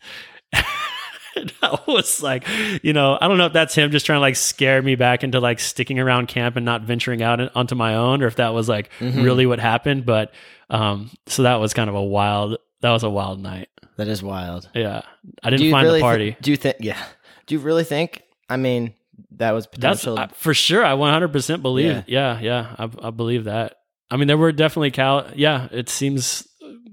And 1.39 1.53
I 1.61 1.79
was 1.87 2.21
like, 2.21 2.45
you 2.83 2.93
know, 2.93 3.17
I 3.19 3.27
don't 3.27 3.37
know 3.37 3.45
if 3.47 3.53
that's 3.53 3.73
him 3.75 3.91
just 3.91 4.05
trying 4.05 4.17
to 4.17 4.21
like 4.21 4.35
scare 4.35 4.81
me 4.81 4.95
back 4.95 5.23
into 5.23 5.39
like 5.39 5.59
sticking 5.59 5.99
around 5.99 6.27
camp 6.27 6.55
and 6.55 6.65
not 6.65 6.81
venturing 6.83 7.21
out 7.21 7.39
onto 7.55 7.75
my 7.75 7.95
own, 7.95 8.21
or 8.23 8.27
if 8.27 8.35
that 8.37 8.53
was 8.53 8.67
like 8.69 8.89
Mhm. 8.99 9.23
really 9.23 9.45
what 9.45 9.59
happened. 9.59 10.05
But 10.05 10.33
um, 10.69 11.09
so 11.27 11.43
that 11.43 11.55
was 11.55 11.73
kind 11.73 11.89
of 11.89 11.95
a 11.95 12.03
wild. 12.03 12.57
That 12.81 12.91
was 12.91 13.03
a 13.03 13.09
wild 13.09 13.41
night. 13.41 13.69
That 13.97 14.07
is 14.07 14.23
wild. 14.23 14.69
Yeah, 14.73 15.01
I 15.43 15.49
didn't 15.49 15.71
find 15.71 15.85
really 15.85 15.99
the 15.99 16.03
party. 16.03 16.37
do 16.41 16.51
you 16.51 16.57
think? 16.57 16.77
Yeah. 16.79 17.01
Do 17.47 17.55
you 17.55 17.59
really 17.59 17.83
think? 17.83 18.21
I 18.49 18.55
mean, 18.57 18.93
that 19.31 19.51
was 19.51 19.67
That's. 19.77 20.07
I, 20.07 20.27
for 20.27 20.53
sure. 20.53 20.85
I 20.85 20.93
100% 20.93 21.61
believe. 21.61 21.85
Yeah. 21.87 22.03
Yeah, 22.07 22.39
yeah, 22.39 22.75
I, 22.79 23.07
I 23.07 23.09
believe 23.09 23.45
that. 23.45 23.75
I 24.11 24.17
mean, 24.17 24.27
there 24.27 24.37
were 24.37 24.51
definitely 24.51 24.91
cal. 24.91 25.29
Yeah, 25.35 25.67
it 25.71 25.89
seems 25.89 26.47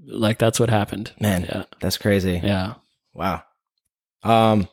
like 0.05 0.37
that's 0.37 0.59
what 0.59 0.69
happened. 0.69 1.13
Man, 1.19 1.43
Yeah, 1.43 1.63
that's 1.79 1.97
crazy. 1.97 2.39
yeah. 2.43 2.75
Wow. 3.13 3.43
Um, 4.29 4.67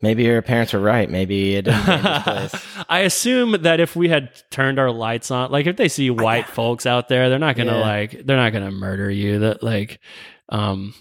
maybe 0.00 0.24
your 0.24 0.42
parents 0.42 0.72
were 0.72 0.80
right. 0.80 1.08
Maybe 1.08 1.54
it 1.56 1.68
is 1.68 1.74
a 1.74 1.86
dangerous 1.86 2.22
place. 2.50 2.66
I 2.88 2.98
assume 3.00 3.52
that 3.62 3.80
if 3.80 3.94
we 3.96 4.08
had 4.08 4.30
turned 4.50 4.78
our 4.78 4.90
lights 4.90 5.30
on, 5.30 5.50
like 5.50 5.66
if 5.66 5.76
they 5.76 5.88
see 5.88 6.10
white 6.10 6.48
folks 6.58 6.86
out 6.86 7.08
there, 7.08 7.28
they're 7.28 7.38
not 7.38 7.56
gonna 7.56 7.72
Yeah. 7.78 7.80
like 7.80 8.26
they're 8.26 8.36
not 8.36 8.52
gonna 8.52 8.70
murder 8.72 9.10
you. 9.10 9.38
That 9.40 9.62
like, 9.62 10.00
um, 10.48 10.94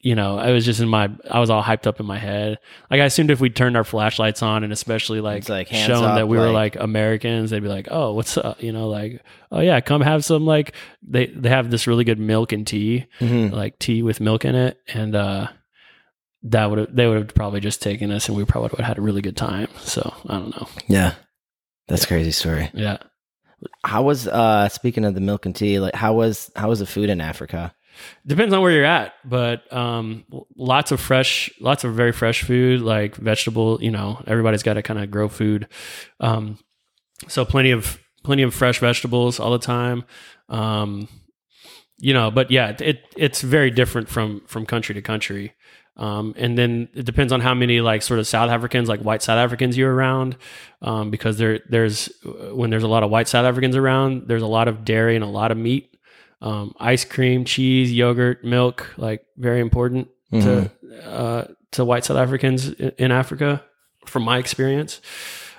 you 0.00 0.14
know, 0.14 0.36
I 0.38 0.50
was 0.50 0.66
just 0.66 0.80
in 0.80 0.88
my 0.88 1.08
I 1.30 1.40
was 1.40 1.48
all 1.48 1.62
hyped 1.62 1.86
up 1.86 1.98
in 1.98 2.04
my 2.04 2.18
head. 2.18 2.58
Like 2.90 3.00
I 3.00 3.04
assumed 3.06 3.30
if 3.30 3.40
we 3.40 3.48
turned 3.48 3.74
our 3.74 3.84
flashlights 3.84 4.42
on 4.42 4.62
and 4.62 4.70
especially 4.72 5.20
like, 5.22 5.48
like 5.48 5.68
shown 5.68 6.04
up, 6.04 6.16
that 6.16 6.28
we 6.28 6.36
were 6.36 6.50
like- 6.50 6.74
like 6.74 6.82
Americans, 6.82 7.48
they'd 7.50 7.62
be 7.62 7.68
like, 7.70 7.88
oh, 7.90 8.12
what's 8.12 8.36
up? 8.36 8.62
You 8.62 8.72
know, 8.72 8.88
like, 8.88 9.22
oh 9.50 9.60
yeah, 9.60 9.80
come 9.80 10.02
have 10.02 10.22
some 10.24 10.44
like 10.44 10.74
they 11.02 11.26
they 11.28 11.48
have 11.48 11.70
this 11.70 11.86
really 11.86 12.04
good 12.04 12.18
milk 12.18 12.52
and 12.52 12.66
tea, 12.66 13.06
Mhm. 13.20 13.50
like 13.52 13.78
tea 13.78 14.02
with 14.02 14.20
milk 14.20 14.44
in 14.44 14.54
it, 14.56 14.76
and 14.92 15.14
uh. 15.14 15.46
That 16.44 16.70
would 16.70 16.78
have 16.78 16.94
they 16.94 17.06
would 17.06 17.16
have 17.16 17.34
probably 17.34 17.60
just 17.60 17.82
taken 17.82 18.10
us, 18.10 18.28
and 18.28 18.36
we 18.36 18.44
probably 18.44 18.68
would 18.70 18.80
have 18.80 18.88
had 18.88 18.98
a 18.98 19.02
really 19.02 19.22
good 19.22 19.36
time. 19.36 19.68
So 19.80 20.14
I 20.28 20.34
don't 20.34 20.50
know. 20.56 20.68
Yeah. 20.86 21.14
That's 21.88 22.04
a 22.04 22.06
crazy 22.06 22.30
story. 22.30 22.70
Yeah. 22.74 22.98
How 23.84 24.02
was 24.02 24.26
uh 24.26 24.68
speaking 24.68 25.04
of 25.04 25.14
the 25.14 25.20
milk 25.20 25.46
and 25.46 25.56
tea, 25.56 25.80
like 25.80 25.94
how 25.94 26.14
was 26.14 26.50
how 26.54 26.68
was 26.68 26.78
the 26.80 26.86
food 26.86 27.10
in 27.10 27.20
Africa? 27.20 27.74
Depends 28.26 28.52
on 28.52 28.60
where 28.60 28.72
you're 28.72 28.84
at, 28.84 29.14
but 29.24 29.72
um, 29.72 30.24
lots 30.56 30.90
of 30.90 31.00
fresh, 31.00 31.50
lots 31.60 31.84
of 31.84 31.94
very 31.94 32.12
fresh 32.12 32.42
food, 32.42 32.80
like 32.80 33.14
vegetable. 33.16 33.78
You 33.82 33.90
know, 33.90 34.22
everybody's 34.26 34.62
got 34.62 34.74
to 34.74 34.82
kind 34.82 34.98
of 34.98 35.10
grow 35.10 35.28
food, 35.28 35.68
um, 36.20 36.58
so 37.28 37.44
plenty 37.44 37.70
of 37.70 38.00
plenty 38.24 38.42
of 38.42 38.52
fresh 38.52 38.80
vegetables 38.80 39.38
all 39.38 39.52
the 39.52 39.58
time. 39.58 40.04
Um, 40.48 41.08
you 41.98 42.12
know, 42.12 42.30
but 42.30 42.50
yeah, 42.50 42.76
it 42.80 43.02
it's 43.16 43.42
very 43.42 43.70
different 43.70 44.08
from 44.08 44.40
from 44.46 44.66
country 44.66 44.94
to 44.94 45.02
country. 45.02 45.54
Um, 45.96 46.34
and 46.36 46.58
then 46.58 46.88
it 46.94 47.04
depends 47.06 47.32
on 47.32 47.40
how 47.40 47.54
many 47.54 47.80
like 47.80 48.02
sort 48.02 48.18
of 48.18 48.26
South 48.26 48.50
Africans, 48.50 48.88
like 48.88 49.00
white 49.00 49.22
South 49.22 49.38
Africans, 49.38 49.76
you're 49.76 49.94
around, 49.94 50.36
um, 50.82 51.10
because 51.10 51.38
there 51.38 51.60
there's 51.68 52.10
when 52.52 52.70
there's 52.70 52.82
a 52.82 52.88
lot 52.88 53.02
of 53.04 53.10
white 53.10 53.28
South 53.28 53.44
Africans 53.44 53.76
around, 53.76 54.26
there's 54.26 54.42
a 54.42 54.46
lot 54.48 54.66
of 54.66 54.84
dairy 54.84 55.14
and 55.14 55.24
a 55.24 55.28
lot 55.28 55.52
of 55.52 55.56
meat 55.56 55.96
um, 56.42 56.74
ice 56.80 57.04
cream, 57.04 57.44
cheese, 57.44 57.92
yogurt, 57.92 58.44
milk, 58.44 58.92
like 58.96 59.24
very 59.36 59.60
important 59.60 60.08
to 60.32 60.70
uh, 61.08 61.44
to 61.70 61.84
white 61.84 62.04
South 62.04 62.16
Africans 62.18 62.68
in, 62.70 62.92
in 62.98 63.12
Africa, 63.12 63.62
from 64.04 64.24
my 64.24 64.38
experience. 64.38 65.00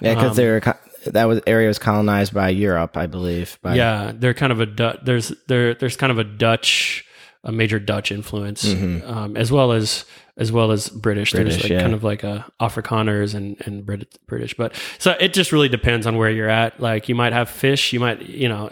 Yeah, 0.02 0.16
because 0.16 0.32
Um, 0.32 0.36
they 0.36 0.48
were 0.50 0.60
co- 0.60 0.74
that 1.06 1.26
was 1.26 1.40
area 1.48 1.68
was 1.70 1.80
colonized 1.80 2.34
by 2.34 2.50
Europe, 2.50 2.98
I 2.98 3.08
believe. 3.08 3.58
By, 3.62 3.76
yeah, 3.76 4.12
they're 4.14 4.34
kind 4.34 4.52
of 4.52 4.60
a 4.60 4.66
Du- 4.66 5.00
there's 5.02 5.32
there 5.48 5.74
there's 5.76 5.96
kind 5.96 6.12
of 6.12 6.18
a 6.18 6.24
Dutch, 6.26 7.06
a 7.46 7.52
major 7.52 7.80
Dutch 7.80 8.12
influence, 8.12 8.66
um, 8.66 9.38
as 9.38 9.52
well 9.52 9.72
as 9.72 10.04
as 10.38 10.52
well 10.52 10.72
as 10.72 10.90
British. 10.90 11.32
British, 11.32 11.54
there's 11.54 11.64
like 11.64 11.72
yeah. 11.72 11.82
kind 11.82 11.94
of 11.94 12.04
like 12.04 12.24
a 12.24 12.46
Afrikaners 12.60 13.36
and 13.36 13.56
and 13.66 13.86
Brit- 13.86 14.18
British, 14.28 14.56
but 14.56 14.74
so 14.98 15.16
it 15.20 15.34
just 15.34 15.52
really 15.52 15.70
depends 15.70 16.06
on 16.06 16.18
where 16.18 16.30
you're 16.30 16.50
at. 16.50 16.80
Like 16.80 17.08
you 17.08 17.16
might 17.16 17.32
have 17.34 17.50
fish, 17.50 17.94
you 17.94 18.00
might 18.00 18.22
you 18.24 18.50
know. 18.50 18.70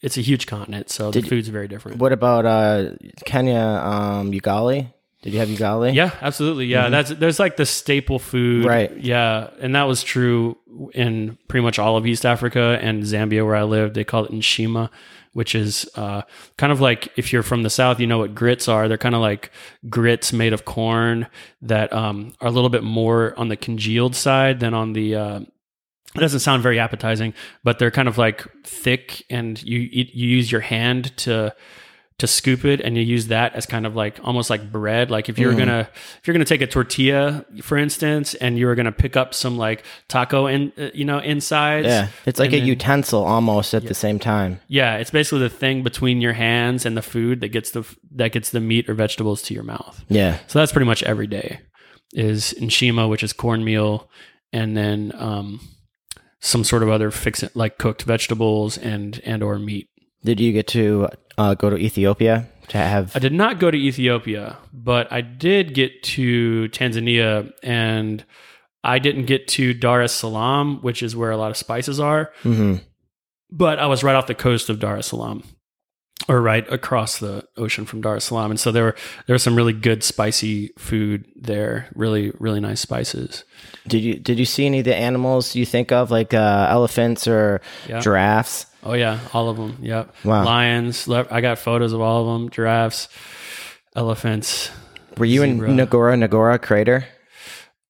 It's 0.00 0.18
a 0.18 0.20
huge 0.20 0.46
continent, 0.46 0.90
so 0.90 1.10
Did 1.10 1.24
the 1.24 1.28
food's 1.30 1.48
very 1.48 1.66
different. 1.66 1.96
What 1.96 2.12
about 2.12 2.44
uh 2.44 2.90
Kenya? 3.24 3.58
Um, 3.58 4.32
ugali? 4.32 4.92
Did 5.22 5.32
you 5.32 5.38
have 5.38 5.48
ugali? 5.48 5.94
Yeah, 5.94 6.10
absolutely. 6.20 6.66
Yeah, 6.66 6.90
that's 6.90 7.08
there's 7.08 7.38
like 7.38 7.56
the 7.56 7.64
staple 7.64 8.18
food, 8.18 8.66
Right. 8.66 8.94
Yeah, 8.98 9.48
and 9.60 9.74
that 9.74 9.84
was 9.84 10.02
true 10.02 10.58
in 10.92 11.38
pretty 11.48 11.64
much 11.64 11.78
all 11.78 11.96
of 11.96 12.06
East 12.06 12.26
Africa 12.26 12.78
and 12.82 13.02
Zambia, 13.04 13.46
where 13.46 13.56
I 13.56 13.62
lived. 13.62 13.94
They 13.94 14.04
call 14.04 14.26
it 14.26 14.32
nshima, 14.32 14.90
which 15.34 15.54
is 15.54 15.88
uh, 15.96 16.22
kind 16.56 16.72
of 16.72 16.80
like 16.80 17.12
if 17.16 17.32
you're 17.32 17.42
from 17.42 17.62
the 17.62 17.70
south, 17.70 18.00
you 18.00 18.06
know 18.06 18.18
what 18.18 18.34
grits 18.34 18.68
are. 18.68 18.88
They're 18.88 18.96
kind 18.96 19.14
of 19.14 19.20
like 19.20 19.50
grits 19.90 20.32
made 20.32 20.52
of 20.52 20.64
corn 20.64 21.26
that 21.62 21.92
um, 21.92 22.32
are 22.40 22.48
a 22.48 22.52
little 22.52 22.70
bit 22.70 22.82
more 22.82 23.38
on 23.38 23.48
the 23.48 23.56
congealed 23.56 24.16
side 24.16 24.60
than 24.60 24.72
on 24.72 24.94
the. 24.94 25.14
Uh, 25.14 25.40
it 26.14 26.20
doesn't 26.20 26.40
sound 26.40 26.62
very 26.62 26.78
appetizing, 26.78 27.34
but 27.64 27.80
they're 27.80 27.90
kind 27.90 28.06
of 28.06 28.16
like 28.16 28.46
thick, 28.64 29.24
and 29.28 29.62
you 29.62 29.80
you 29.80 30.06
you 30.12 30.28
use 30.28 30.50
your 30.50 30.60
hand 30.60 31.16
to 31.18 31.54
to 32.20 32.28
scoop 32.28 32.64
it 32.64 32.80
and 32.80 32.96
you 32.96 33.02
use 33.02 33.26
that 33.26 33.54
as 33.56 33.66
kind 33.66 33.84
of 33.84 33.96
like 33.96 34.20
almost 34.22 34.48
like 34.48 34.70
bread. 34.70 35.10
Like 35.10 35.28
if 35.28 35.36
you're 35.36 35.52
Mm. 35.52 35.58
gonna 35.58 35.88
if 36.20 36.26
you're 36.26 36.32
gonna 36.34 36.44
take 36.44 36.60
a 36.60 36.66
tortilla 36.66 37.44
for 37.60 37.76
instance 37.76 38.34
and 38.34 38.56
you're 38.56 38.76
gonna 38.76 38.92
pick 38.92 39.16
up 39.16 39.34
some 39.34 39.58
like 39.58 39.82
taco 40.08 40.46
in 40.46 40.72
uh, 40.78 40.90
you 40.94 41.04
know 41.04 41.18
insides. 41.18 41.86
Yeah, 41.88 42.08
it's 42.24 42.38
like 42.38 42.52
a 42.52 42.58
then- 42.58 42.66
utensil 42.68 43.24
almost 43.24 43.74
at 43.74 43.86
the 43.86 43.94
same 43.94 44.20
time. 44.20 44.60
yeah 44.68 44.96
it's 44.96 45.10
basically 45.10 45.40
the 45.40 45.48
thing 45.50 45.82
between 45.82 46.20
your 46.20 46.34
hands 46.34 46.86
and 46.86 46.96
the 46.96 47.02
food 47.02 47.40
that 47.40 47.48
gets 47.48 47.72
the 47.72 47.82
that 48.12 48.30
gets 48.30 48.50
the 48.50 48.60
meat 48.60 48.88
or 48.88 48.94
vegetables 48.94 49.42
to 49.42 49.54
your 49.54 49.64
mouth. 49.64 50.04
Yeah, 50.08 50.38
so 50.46 50.60
that's 50.60 50.70
pretty 50.70 50.86
much 50.86 51.02
every 51.02 51.26
day 51.26 51.60
is 52.12 52.54
nshima 52.60 53.10
which 53.10 53.24
is 53.24 53.32
cornmeal 53.32 54.08
and 54.52 54.76
then 54.76 55.10
um 55.16 55.58
some 56.40 56.62
sort 56.62 56.82
of 56.84 56.88
other 56.88 57.10
fix 57.10 57.42
it 57.42 57.56
like 57.56 57.76
cooked 57.78 58.02
vegetables 58.02 58.78
and 58.78 59.20
and 59.24 59.42
or 59.42 59.58
meat 59.58 59.88
did 60.24 60.40
you 60.40 60.52
get 60.52 60.66
to 60.68 61.08
uh, 61.38 61.54
go 61.54 61.70
to 61.70 61.76
Ethiopia 61.76 62.46
to 62.68 62.78
have? 62.78 63.14
I 63.14 63.18
did 63.18 63.32
not 63.32 63.58
go 63.58 63.70
to 63.70 63.76
Ethiopia, 63.78 64.56
but 64.72 65.12
I 65.12 65.20
did 65.20 65.74
get 65.74 66.02
to 66.14 66.68
Tanzania 66.70 67.52
and 67.62 68.24
I 68.82 68.98
didn't 68.98 69.24
get 69.26 69.48
to 69.48 69.74
Dar 69.74 70.02
es 70.02 70.12
Salaam, 70.12 70.80
which 70.82 71.02
is 71.02 71.16
where 71.16 71.30
a 71.30 71.36
lot 71.36 71.50
of 71.50 71.56
spices 71.56 71.98
are, 72.00 72.32
Mhm. 72.42 72.80
but 73.50 73.78
I 73.78 73.86
was 73.86 74.02
right 74.04 74.14
off 74.16 74.26
the 74.26 74.34
coast 74.34 74.68
of 74.70 74.78
Dar 74.78 74.96
es 74.98 75.06
Salaam 75.08 75.42
or 76.28 76.40
right 76.40 76.70
across 76.72 77.18
the 77.18 77.44
ocean 77.56 77.84
from 77.86 78.00
Dar 78.00 78.16
es 78.16 78.24
Salaam. 78.24 78.50
And 78.50 78.60
so 78.60 78.70
there 78.72 78.84
were 78.84 78.96
there 79.26 79.34
was 79.34 79.42
some 79.42 79.56
really 79.56 79.72
good 79.72 80.02
spicy 80.02 80.70
food 80.78 81.24
there, 81.36 81.88
really 81.94 82.32
really 82.38 82.60
nice 82.60 82.80
spices. 82.80 83.44
Did 83.88 84.02
you 84.02 84.14
did 84.18 84.38
you 84.38 84.44
see 84.46 84.64
any 84.66 84.78
of 84.80 84.84
the 84.84 84.94
animals 84.96 85.54
you 85.56 85.66
think 85.66 85.92
of 85.92 86.10
like 86.10 86.32
uh, 86.34 86.66
elephants 86.70 87.26
or 87.28 87.60
Yeah. 87.88 88.00
giraffes? 88.00 88.66
Oh 88.84 88.92
yeah, 88.94 89.18
all 89.32 89.48
of 89.48 89.56
them. 89.56 89.78
Yep. 89.80 90.14
Wow. 90.24 90.44
Lions, 90.44 91.08
le- 91.08 91.26
I 91.30 91.40
got 91.40 91.58
photos 91.58 91.92
of 91.92 92.00
all 92.00 92.28
of 92.28 92.40
them, 92.40 92.50
giraffes, 92.50 93.08
elephants. 93.96 94.70
Were 95.16 95.24
you 95.26 95.40
Zebra. 95.40 95.70
in 95.70 95.76
Ngorongoro 95.76 96.60
crater? 96.60 97.06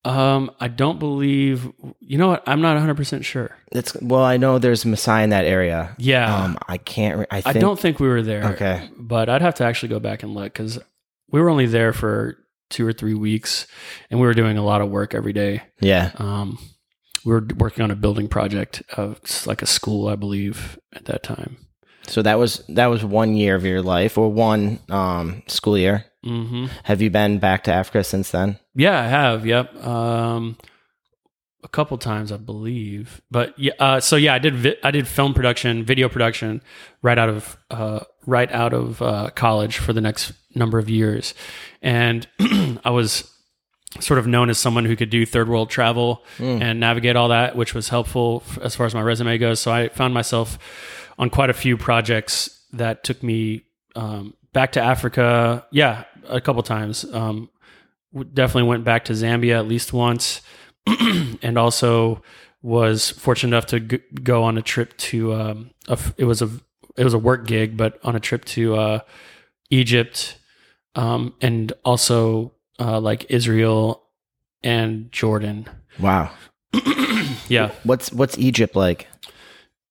Um, 0.04 0.50
I 0.60 0.68
don't 0.68 0.98
believe. 0.98 1.66
You 2.00 2.18
know 2.18 2.28
what? 2.28 2.42
I'm 2.46 2.60
not 2.60 2.74
100 2.74 2.94
percent 2.94 3.24
sure. 3.24 3.56
It's 3.72 3.96
well, 4.02 4.22
I 4.22 4.36
know 4.36 4.58
there's 4.58 4.84
Maasai 4.84 5.24
in 5.24 5.30
that 5.30 5.46
area. 5.46 5.94
Yeah, 5.98 6.44
Um, 6.44 6.58
I 6.68 6.76
can't. 6.76 7.20
re- 7.20 7.26
I, 7.30 7.42
I 7.46 7.52
don't 7.54 7.78
think 7.80 8.00
we 8.00 8.08
were 8.08 8.22
there. 8.22 8.44
Okay. 8.52 8.88
but 8.98 9.28
I'd 9.30 9.40
have 9.42 9.54
to 9.56 9.64
actually 9.64 9.88
go 9.88 10.00
back 10.00 10.22
and 10.22 10.34
look 10.34 10.52
because 10.52 10.78
we 11.30 11.40
were 11.40 11.48
only 11.48 11.66
there 11.66 11.92
for 11.94 12.36
two 12.68 12.86
or 12.86 12.92
three 12.92 13.14
weeks, 13.14 13.66
and 14.10 14.20
we 14.20 14.26
were 14.26 14.34
doing 14.34 14.58
a 14.58 14.62
lot 14.62 14.82
of 14.82 14.90
work 14.90 15.14
every 15.14 15.32
day. 15.32 15.62
Yeah. 15.80 16.10
Um, 16.18 16.58
we 17.24 17.32
were 17.32 17.46
working 17.56 17.82
on 17.84 17.90
a 17.90 17.96
building 17.96 18.28
project 18.28 18.82
of 18.96 19.18
like 19.46 19.62
a 19.62 19.66
school, 19.66 20.08
I 20.08 20.16
believe, 20.16 20.78
at 20.94 21.06
that 21.06 21.22
time. 21.22 21.56
So 22.06 22.20
that 22.22 22.38
was 22.38 22.62
that 22.68 22.86
was 22.86 23.04
one 23.04 23.34
year 23.34 23.54
of 23.54 23.64
your 23.64 23.80
life, 23.82 24.18
or 24.18 24.30
one 24.30 24.78
um, 24.90 25.42
school 25.46 25.78
year. 25.78 26.04
hmm 26.22 26.66
Have 26.84 27.00
you 27.00 27.10
been 27.10 27.38
back 27.38 27.64
to 27.64 27.72
Africa 27.72 28.04
since 28.04 28.30
then? 28.30 28.58
Yeah, 28.74 29.00
I 29.00 29.06
have. 29.06 29.46
Yep. 29.46 29.84
Um, 29.86 30.58
a 31.62 31.68
couple 31.68 31.96
times, 31.96 32.30
I 32.30 32.36
believe. 32.36 33.22
But 33.30 33.58
yeah, 33.58 33.72
uh, 33.78 34.00
so 34.00 34.16
yeah, 34.16 34.34
I 34.34 34.38
did. 34.38 34.54
Vi- 34.54 34.76
I 34.82 34.90
did 34.90 35.08
film 35.08 35.32
production, 35.32 35.82
video 35.82 36.10
production, 36.10 36.60
right 37.00 37.18
out 37.18 37.30
of 37.30 37.56
uh, 37.70 38.00
right 38.26 38.52
out 38.52 38.74
of 38.74 39.00
uh, 39.00 39.30
college 39.34 39.78
for 39.78 39.94
the 39.94 40.02
next 40.02 40.32
number 40.54 40.78
of 40.78 40.90
years, 40.90 41.32
and 41.80 42.28
I 42.84 42.90
was 42.90 43.30
sort 44.00 44.18
of 44.18 44.26
known 44.26 44.50
as 44.50 44.58
someone 44.58 44.84
who 44.84 44.96
could 44.96 45.10
do 45.10 45.24
third 45.24 45.48
world 45.48 45.70
travel 45.70 46.24
and 46.62 46.80
navigate 46.80 47.16
all 47.16 47.28
that, 47.28 47.54
which 47.56 47.74
was 47.74 47.88
helpful 47.88 48.42
as 48.62 48.74
far 48.74 48.86
as 48.86 48.94
my 48.94 49.02
resume 49.02 49.38
goes. 49.38 49.60
So 49.60 49.70
I 49.72 49.88
found 49.88 50.14
myself 50.14 50.58
on 51.18 51.30
quite 51.30 51.50
a 51.50 51.54
few 51.54 51.76
projects 51.76 52.50
that 52.72 53.04
took 53.04 53.22
me 53.22 53.64
um, 53.94 54.34
back 54.52 54.72
to 54.72 54.80
Africa. 54.80 55.64
Yeah, 55.70 56.04
a 56.28 56.40
couple 56.40 56.62
times. 56.64 57.04
Um, 57.12 57.50
definitely 58.32 58.68
went 58.68 58.84
back 58.84 59.04
to 59.06 59.12
Zambia 59.12 59.58
at 59.58 59.68
least 59.68 59.92
once, 59.92 60.40
and 61.42 61.56
also 61.58 62.22
was 62.62 63.10
fortunate 63.10 63.50
enough 63.56 63.66
to 63.66 63.80
g- 63.80 64.00
go 64.22 64.42
on 64.42 64.58
a 64.58 64.62
trip 64.62 64.96
to. 64.96 65.34
Um, 65.34 65.70
a 65.88 65.92
f- 65.92 66.14
it 66.16 66.24
was 66.24 66.42
a 66.42 66.50
it 66.96 67.04
was 67.04 67.14
a 67.14 67.18
work 67.18 67.46
gig, 67.46 67.76
but 67.76 67.98
on 68.02 68.16
a 68.16 68.20
trip 68.20 68.44
to 68.46 68.74
uh, 68.76 68.98
Egypt, 69.70 70.38
um, 70.94 71.34
and 71.40 71.72
also 71.84 72.53
uh, 72.78 73.00
like 73.00 73.26
Israel 73.30 74.02
and 74.62 75.10
Jordan. 75.12 75.68
Wow. 75.98 76.30
Yeah, 77.48 77.72
What's 77.84 78.12
what's 78.12 78.38
Egypt 78.38 78.74
like? 78.74 79.06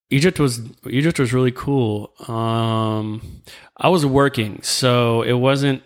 Egypt 0.10 0.40
was 0.40 0.62
Egypt 0.88 1.20
was 1.20 1.34
really 1.34 1.52
cool. 1.52 2.14
Um, 2.28 3.42
I 3.78 3.90
was 3.90 4.06
working, 4.06 4.62
so 4.62 5.22
it 5.24 5.34
wasn't 5.34 5.84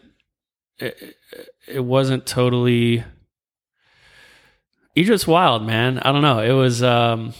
it, 0.80 1.16
it 1.68 1.80
wasn't 1.82 2.26
totally 2.26 3.04
Egypt's 4.96 5.28
wild, 5.28 5.66
man. 5.66 6.00
I 6.00 6.12
don't 6.12 6.22
know. 6.22 6.40
It 6.40 6.54
was 6.54 6.82
um, 6.84 7.34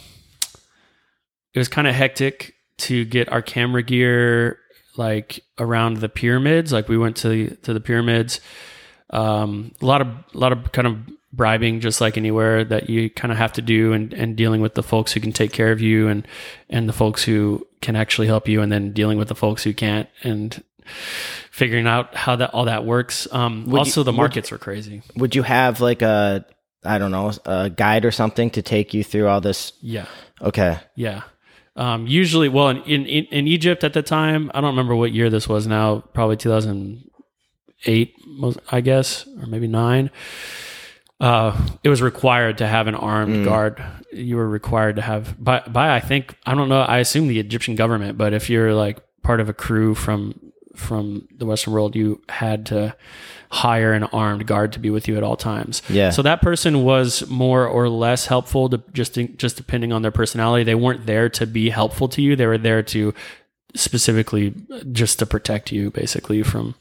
it 1.54 1.60
was 1.60 1.68
kind 1.68 1.88
of 1.88 1.96
hectic 1.96 2.54
to 2.80 3.04
get 3.06 3.32
our 3.32 3.42
camera 3.42 3.84
gear 3.84 4.60
like 4.96 5.40
around 5.58 5.98
the 5.98 6.10
pyramids. 6.10 6.72
Like 6.72 6.88
we 6.88 6.98
went 6.98 7.16
to 7.18 7.56
to 7.64 7.74
the 7.74 7.82
pyramids. 7.82 8.40
Um, 9.10 9.72
a 9.82 9.86
lot 9.86 10.02
of 10.02 10.08
a 10.08 10.38
lot 10.38 10.52
of 10.52 10.72
kind 10.72 10.88
of 10.88 10.98
bribing, 11.34 11.80
just 11.82 12.02
like 12.02 12.18
anywhere 12.18 12.64
that 12.64 12.90
you 12.90 13.10
kind 13.10 13.32
of 13.32 13.38
have 13.38 13.54
to 13.54 13.62
do, 13.62 13.94
and 13.94 14.14
and 14.14 14.36
dealing 14.36 14.62
with 14.62 14.74
the 14.76 14.84
folks 14.84 15.14
who 15.14 15.20
can 15.20 15.32
take 15.32 15.52
care 15.54 15.72
of 15.72 15.80
you, 15.82 16.08
and 16.08 16.28
and 16.70 16.88
the 16.90 16.94
folks 16.94 17.24
who 17.24 17.66
can 17.82 17.96
actually 17.96 18.28
help 18.28 18.48
you, 18.48 18.62
and 18.62 18.72
then 18.72 18.92
dealing 18.92 19.18
with 19.18 19.28
the 19.28 19.36
folks 19.36 19.64
who 19.64 19.74
can't, 19.74 20.10
and 20.24 20.64
figuring 21.52 21.88
out 21.88 22.16
how 22.16 22.36
that 22.36 22.54
all 22.54 22.66
that 22.66 22.86
works. 22.86 23.28
Um, 23.32 23.66
Would 23.66 23.72
you- 23.74 23.78
also, 23.80 24.04
the 24.04 24.12
would- 24.12 24.18
markets 24.18 24.52
were 24.52 24.58
crazy. 24.58 25.02
Would 25.16 25.36
you 25.36 25.44
have 25.44 25.80
like 25.82 26.02
a 26.02 26.46
I 26.84 26.98
don't 26.98 27.12
know 27.12 27.32
a 27.46 27.70
guide 27.70 28.06
or 28.06 28.12
something 28.12 28.50
to 28.52 28.62
take 28.62 28.94
you 28.94 29.04
through 29.04 29.28
all 29.28 29.42
this? 29.42 29.74
Yeah. 29.82 30.06
Okay. 30.42 30.78
Yeah. 30.96 31.24
Um, 31.76 32.08
usually, 32.08 32.50
well, 32.50 32.70
in, 32.70 32.82
in 33.06 33.26
in 33.26 33.48
Egypt 33.48 33.84
at 33.84 33.94
the 33.94 34.02
time, 34.02 34.50
I 34.54 34.62
don't 34.62 34.72
remember 34.72 34.96
what 34.96 35.12
year 35.14 35.30
this 35.30 35.48
was. 35.48 35.68
Now, 35.68 36.00
probably 36.14 36.36
two 36.38 36.50
thousand 36.50 37.10
eight, 37.86 38.16
I 38.72 38.82
guess, 38.82 39.28
or 39.40 39.48
maybe 39.48 39.68
nine. 39.68 40.10
Uh, 41.20 41.60
it 41.84 41.90
was 41.90 42.02
required 42.02 42.60
to 42.60 42.68
have 42.68 42.88
an 42.88 42.94
armed 42.94 43.44
guard. 43.44 43.84
You 44.12 44.36
were 44.36 44.48
required 44.48 44.98
to 44.98 45.02
have 45.02 45.42
by 45.44 45.62
by 45.62 45.96
I 45.96 46.00
think 46.00 46.36
I 46.46 46.54
don't 46.54 46.70
know. 46.70 46.82
I 46.82 47.00
assume 47.00 47.28
the 47.28 47.40
Egyptian 47.40 47.76
government, 47.76 48.18
but 48.18 48.34
if 48.34 48.50
you're 48.50 48.74
like 48.74 49.02
part 49.24 49.40
of 49.40 49.50
a 49.50 49.54
crew 49.54 49.96
from 49.96 50.40
from 50.76 51.28
the 51.36 51.46
Western 51.48 51.74
world, 51.74 51.96
you 51.96 52.22
had 52.30 52.68
to 52.68 52.96
hire 53.50 53.94
an 53.94 54.04
armed 54.04 54.46
guard 54.46 54.74
to 54.74 54.80
be 54.80 54.90
with 54.90 55.08
you 55.08 55.18
at 55.18 55.24
all 55.24 55.36
times. 55.36 55.82
Yeah. 55.90 56.12
So 56.12 56.22
that 56.22 56.42
person 56.42 56.84
was 56.84 57.28
more 57.28 57.66
or 57.66 57.90
less 57.90 58.28
helpful 58.28 58.70
to 58.70 58.84
just 58.94 59.16
just 59.38 59.58
depending 59.58 59.92
on 59.92 60.04
their 60.04 60.12
personality. 60.12 60.64
They 60.64 60.76
weren't 60.76 61.08
there 61.08 61.30
to 61.30 61.48
be 61.48 61.72
helpful 61.72 62.08
to 62.10 62.22
you. 62.22 62.36
They 62.36 62.46
were 62.46 62.58
there 62.60 62.84
to 62.84 63.14
specifically 63.76 64.54
just 64.92 65.20
to 65.20 65.26
protect 65.26 65.72
you 65.72 65.92
basically 65.92 66.44
from 66.44 66.76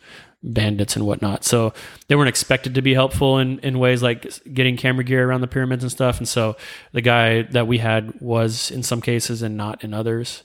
bandits 0.46 0.96
and 0.96 1.04
whatnot. 1.06 1.44
So 1.44 1.74
they 2.08 2.14
weren't 2.14 2.28
expected 2.28 2.76
to 2.76 2.82
be 2.82 2.94
helpful 2.94 3.38
in, 3.38 3.58
in 3.58 3.78
ways 3.78 4.02
like 4.02 4.32
getting 4.54 4.76
camera 4.76 5.04
gear 5.04 5.28
around 5.28 5.40
the 5.40 5.48
pyramids 5.48 5.82
and 5.82 5.90
stuff. 5.90 6.18
And 6.18 6.28
so 6.28 6.56
the 6.92 7.00
guy 7.02 7.42
that 7.42 7.66
we 7.66 7.78
had 7.78 8.20
was 8.20 8.70
in 8.70 8.82
some 8.82 9.00
cases 9.00 9.42
and 9.42 9.56
not 9.56 9.82
in 9.82 9.92
others. 9.92 10.44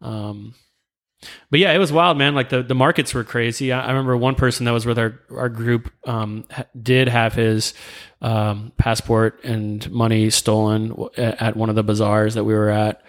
Um, 0.00 0.54
but 1.50 1.60
yeah, 1.60 1.72
it 1.72 1.78
was 1.78 1.92
wild, 1.92 2.18
man. 2.18 2.34
Like 2.34 2.48
the, 2.48 2.62
the 2.64 2.74
markets 2.74 3.14
were 3.14 3.22
crazy. 3.22 3.70
I, 3.72 3.84
I 3.84 3.88
remember 3.90 4.16
one 4.16 4.34
person 4.34 4.64
that 4.66 4.72
was 4.72 4.84
with 4.86 4.98
our, 4.98 5.20
our 5.30 5.48
group 5.48 5.92
um, 6.04 6.44
ha- 6.50 6.64
did 6.80 7.08
have 7.08 7.34
his 7.34 7.74
um, 8.20 8.72
passport 8.76 9.44
and 9.44 9.88
money 9.92 10.30
stolen 10.30 10.88
w- 10.88 11.10
at, 11.16 11.56
one 11.56 11.68
of 11.68 11.76
the 11.76 11.84
bazaars 11.84 12.34
that 12.34 12.42
we 12.42 12.54
were 12.54 12.70
at. 12.70 13.04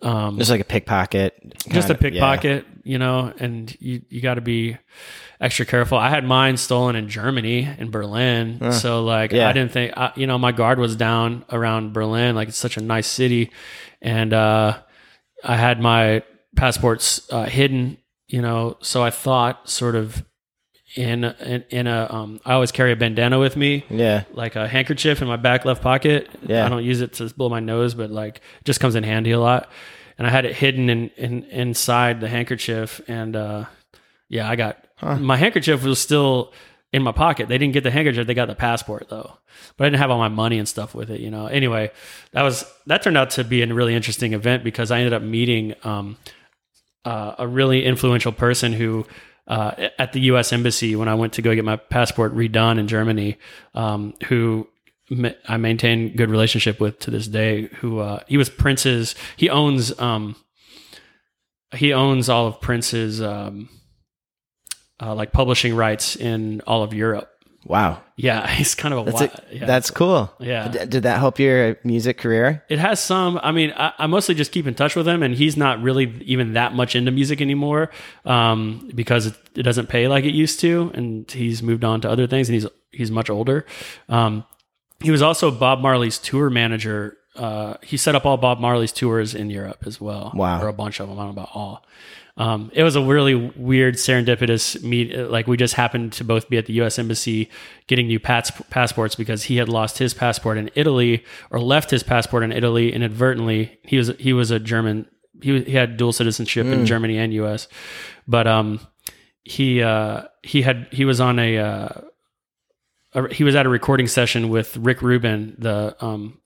Um, 0.00 0.38
Just 0.38 0.50
like 0.50 0.62
a 0.62 0.64
pickpocket. 0.64 1.34
just 1.68 1.90
a 1.90 1.92
of- 1.92 2.00
yeah. 2.00 2.08
pickpocket, 2.10 2.64
you 2.84 2.96
know, 2.96 3.30
and 3.38 3.76
you, 3.78 4.00
you 4.08 4.22
got 4.22 4.34
to 4.36 4.40
be 4.40 4.78
extra 5.44 5.66
careful. 5.66 5.98
I 5.98 6.08
had 6.08 6.24
mine 6.24 6.56
stolen 6.56 6.96
in 6.96 7.08
Germany, 7.08 7.68
in 7.78 7.90
Berlin. 7.90 8.72
so, 8.72 9.04
like, 9.04 9.32
yeah. 9.32 9.48
I 9.48 9.52
didn't 9.52 9.72
think, 9.72 9.92
I, 9.96 10.12
you 10.16 10.26
know, 10.26 10.38
my 10.38 10.52
guard 10.52 10.78
was 10.78 10.96
down 10.96 11.44
around 11.52 11.92
Berlin. 11.92 12.34
Like, 12.34 12.48
it's 12.48 12.56
such 12.58 12.76
a 12.76 12.80
nice 12.80 13.06
city. 13.06 13.50
And 14.00 14.32
uh, 14.32 14.78
I 15.44 15.56
had 15.56 15.80
my 15.80 16.22
passports 16.56 17.26
uh, 17.30 17.44
hidden, 17.44 17.98
you 18.28 18.40
know, 18.42 18.78
so 18.80 19.02
I 19.02 19.10
thought 19.10 19.68
sort 19.68 19.94
of 19.96 20.24
in, 20.96 21.24
in, 21.24 21.64
in 21.70 21.86
a, 21.88 22.06
um, 22.10 22.40
I 22.44 22.52
always 22.54 22.70
carry 22.72 22.92
a 22.92 22.96
bandana 22.96 23.38
with 23.38 23.56
me 23.56 23.84
Yeah. 23.90 24.24
like 24.32 24.54
a 24.56 24.68
handkerchief 24.68 25.20
in 25.20 25.28
my 25.28 25.36
back 25.36 25.64
left 25.64 25.82
pocket. 25.82 26.30
Yeah. 26.46 26.64
I 26.64 26.68
don't 26.68 26.84
use 26.84 27.00
it 27.00 27.14
to 27.14 27.28
blow 27.34 27.48
my 27.48 27.60
nose, 27.60 27.94
but 27.94 28.10
like 28.10 28.36
it 28.36 28.64
just 28.64 28.80
comes 28.80 28.94
in 28.94 29.02
handy 29.04 29.32
a 29.32 29.40
lot. 29.40 29.68
And 30.16 30.26
I 30.26 30.30
had 30.30 30.44
it 30.44 30.54
hidden 30.54 30.88
in, 30.88 31.10
in 31.16 31.42
inside 31.44 32.20
the 32.20 32.28
handkerchief, 32.28 33.00
and 33.08 33.34
uh, 33.34 33.64
yeah, 34.28 34.48
I 34.48 34.54
got 34.54 34.83
my 35.04 35.36
handkerchief 35.36 35.84
was 35.84 35.98
still 35.98 36.52
in 36.92 37.02
my 37.02 37.12
pocket. 37.12 37.48
They 37.48 37.58
didn't 37.58 37.74
get 37.74 37.82
the 37.82 37.90
handkerchief; 37.90 38.26
they 38.26 38.34
got 38.34 38.48
the 38.48 38.54
passport 38.54 39.08
though. 39.08 39.32
But 39.76 39.84
I 39.84 39.90
didn't 39.90 40.00
have 40.00 40.10
all 40.10 40.18
my 40.18 40.28
money 40.28 40.58
and 40.58 40.68
stuff 40.68 40.94
with 40.94 41.10
it, 41.10 41.20
you 41.20 41.30
know. 41.30 41.46
Anyway, 41.46 41.90
that 42.32 42.42
was 42.42 42.64
that 42.86 43.02
turned 43.02 43.18
out 43.18 43.30
to 43.30 43.44
be 43.44 43.62
a 43.62 43.74
really 43.74 43.94
interesting 43.94 44.32
event 44.32 44.64
because 44.64 44.90
I 44.90 44.98
ended 44.98 45.12
up 45.12 45.22
meeting 45.22 45.74
um, 45.82 46.16
uh, 47.04 47.34
a 47.38 47.46
really 47.46 47.84
influential 47.84 48.32
person 48.32 48.72
who 48.72 49.06
uh, 49.46 49.88
at 49.98 50.12
the 50.12 50.20
U.S. 50.20 50.52
embassy 50.52 50.96
when 50.96 51.08
I 51.08 51.14
went 51.14 51.34
to 51.34 51.42
go 51.42 51.54
get 51.54 51.64
my 51.64 51.76
passport 51.76 52.34
redone 52.34 52.78
in 52.78 52.88
Germany, 52.88 53.36
um, 53.74 54.14
who 54.28 54.68
ma- 55.10 55.30
I 55.46 55.56
maintain 55.56 56.16
good 56.16 56.30
relationship 56.30 56.80
with 56.80 56.98
to 57.00 57.10
this 57.10 57.28
day. 57.28 57.68
Who 57.80 57.98
uh, 57.98 58.20
he 58.26 58.36
was 58.36 58.48
Prince's. 58.48 59.14
He 59.36 59.50
owns 59.50 59.98
um, 60.00 60.36
he 61.74 61.92
owns 61.92 62.28
all 62.28 62.46
of 62.46 62.60
Prince's 62.60 63.20
um, 63.20 63.68
uh, 65.00 65.14
like 65.14 65.32
publishing 65.32 65.74
rights 65.74 66.16
in 66.16 66.60
all 66.66 66.82
of 66.82 66.92
Europe. 66.94 67.30
Wow. 67.66 68.02
Yeah, 68.16 68.46
he's 68.50 68.74
kind 68.74 68.92
of 68.92 69.00
a 69.00 69.10
That's 69.10 69.20
wild, 69.20 69.32
it. 69.50 69.56
yeah. 69.60 69.66
That's 69.66 69.90
cool. 69.90 70.30
Yeah. 70.38 70.68
D- 70.68 70.84
did 70.86 71.02
that 71.04 71.18
help 71.18 71.38
your 71.38 71.78
music 71.82 72.18
career? 72.18 72.62
It 72.68 72.78
has 72.78 73.00
some. 73.00 73.40
I 73.42 73.52
mean, 73.52 73.72
I, 73.76 73.92
I 73.98 74.06
mostly 74.06 74.34
just 74.34 74.52
keep 74.52 74.66
in 74.66 74.74
touch 74.74 74.94
with 74.94 75.08
him, 75.08 75.22
and 75.22 75.34
he's 75.34 75.56
not 75.56 75.80
really 75.82 76.04
even 76.26 76.52
that 76.52 76.74
much 76.74 76.94
into 76.94 77.10
music 77.10 77.40
anymore 77.40 77.90
um, 78.26 78.90
because 78.94 79.26
it, 79.26 79.34
it 79.56 79.62
doesn't 79.62 79.88
pay 79.88 80.08
like 80.08 80.24
it 80.24 80.34
used 80.34 80.60
to, 80.60 80.90
and 80.94 81.30
he's 81.30 81.62
moved 81.62 81.84
on 81.84 82.00
to 82.02 82.10
other 82.10 82.26
things, 82.26 82.48
and 82.50 82.54
he's 82.54 82.66
he's 82.92 83.10
much 83.10 83.30
older. 83.30 83.64
Um, 84.10 84.44
he 85.00 85.10
was 85.10 85.22
also 85.22 85.50
Bob 85.50 85.80
Marley's 85.80 86.18
tour 86.18 86.50
manager. 86.50 87.16
Uh, 87.36 87.74
he 87.82 87.96
set 87.96 88.14
up 88.14 88.24
all 88.24 88.36
Bob 88.36 88.60
Marley's 88.60 88.92
tours 88.92 89.34
in 89.34 89.50
Europe 89.50 89.84
as 89.86 90.00
well. 90.00 90.32
Wow. 90.34 90.62
or 90.62 90.68
a 90.68 90.72
bunch 90.72 91.00
of 91.00 91.08
them. 91.08 91.18
I 91.18 91.24
don't 91.24 91.34
know 91.34 91.42
about 91.42 91.50
all. 91.54 91.84
Um, 92.36 92.70
it 92.74 92.82
was 92.82 92.96
a 92.96 93.02
really 93.02 93.34
weird 93.34 93.94
serendipitous 93.94 94.82
meet. 94.82 95.16
Like 95.16 95.46
we 95.46 95.56
just 95.56 95.74
happened 95.74 96.12
to 96.14 96.24
both 96.24 96.48
be 96.48 96.58
at 96.58 96.66
the 96.66 96.72
U.S. 96.74 96.98
embassy 96.98 97.48
getting 97.86 98.08
new 98.08 98.18
pats- 98.18 98.50
passports 98.70 99.14
because 99.14 99.44
he 99.44 99.56
had 99.56 99.68
lost 99.68 99.98
his 99.98 100.14
passport 100.14 100.58
in 100.58 100.68
Italy 100.74 101.24
or 101.50 101.60
left 101.60 101.90
his 101.90 102.02
passport 102.02 102.42
in 102.42 102.50
Italy 102.50 102.92
inadvertently. 102.92 103.78
He 103.84 103.98
was 103.98 104.08
he 104.18 104.32
was 104.32 104.50
a 104.50 104.58
German. 104.58 105.06
He 105.42 105.62
he 105.62 105.72
had 105.72 105.96
dual 105.96 106.12
citizenship 106.12 106.66
in 106.66 106.86
Germany 106.86 107.18
and 107.18 107.32
U.S. 107.34 107.68
But 108.26 108.48
um, 108.48 108.80
he 109.44 109.80
uh, 109.82 110.22
he 110.42 110.62
had 110.62 110.88
he 110.90 111.04
was 111.04 111.20
on 111.20 111.38
a 111.38 111.58
uh, 111.58 111.88
a, 113.12 113.32
he 113.32 113.44
was 113.44 113.54
at 113.54 113.64
a 113.64 113.68
recording 113.68 114.08
session 114.08 114.48
with 114.48 114.76
Rick 114.76 115.02
Rubin, 115.02 115.54
the 115.58 115.96
um, 116.04 116.40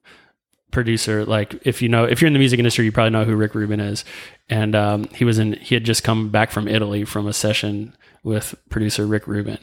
producer. 0.70 1.24
Like 1.24 1.58
if 1.66 1.82
you 1.82 1.88
know, 1.88 2.04
if 2.04 2.20
you're 2.20 2.26
in 2.26 2.32
the 2.32 2.38
music 2.38 2.58
industry, 2.58 2.84
you 2.84 2.92
probably 2.92 3.10
know 3.10 3.24
who 3.24 3.36
Rick 3.36 3.54
Rubin 3.54 3.80
is. 3.80 4.04
And 4.48 4.74
um, 4.74 5.04
he 5.14 5.24
was 5.24 5.38
in. 5.38 5.54
He 5.54 5.74
had 5.74 5.84
just 5.84 6.04
come 6.04 6.30
back 6.30 6.50
from 6.50 6.68
Italy 6.68 7.04
from 7.04 7.26
a 7.26 7.32
session 7.32 7.96
with 8.22 8.54
producer 8.68 9.06
Rick 9.06 9.26
Rubin, 9.26 9.58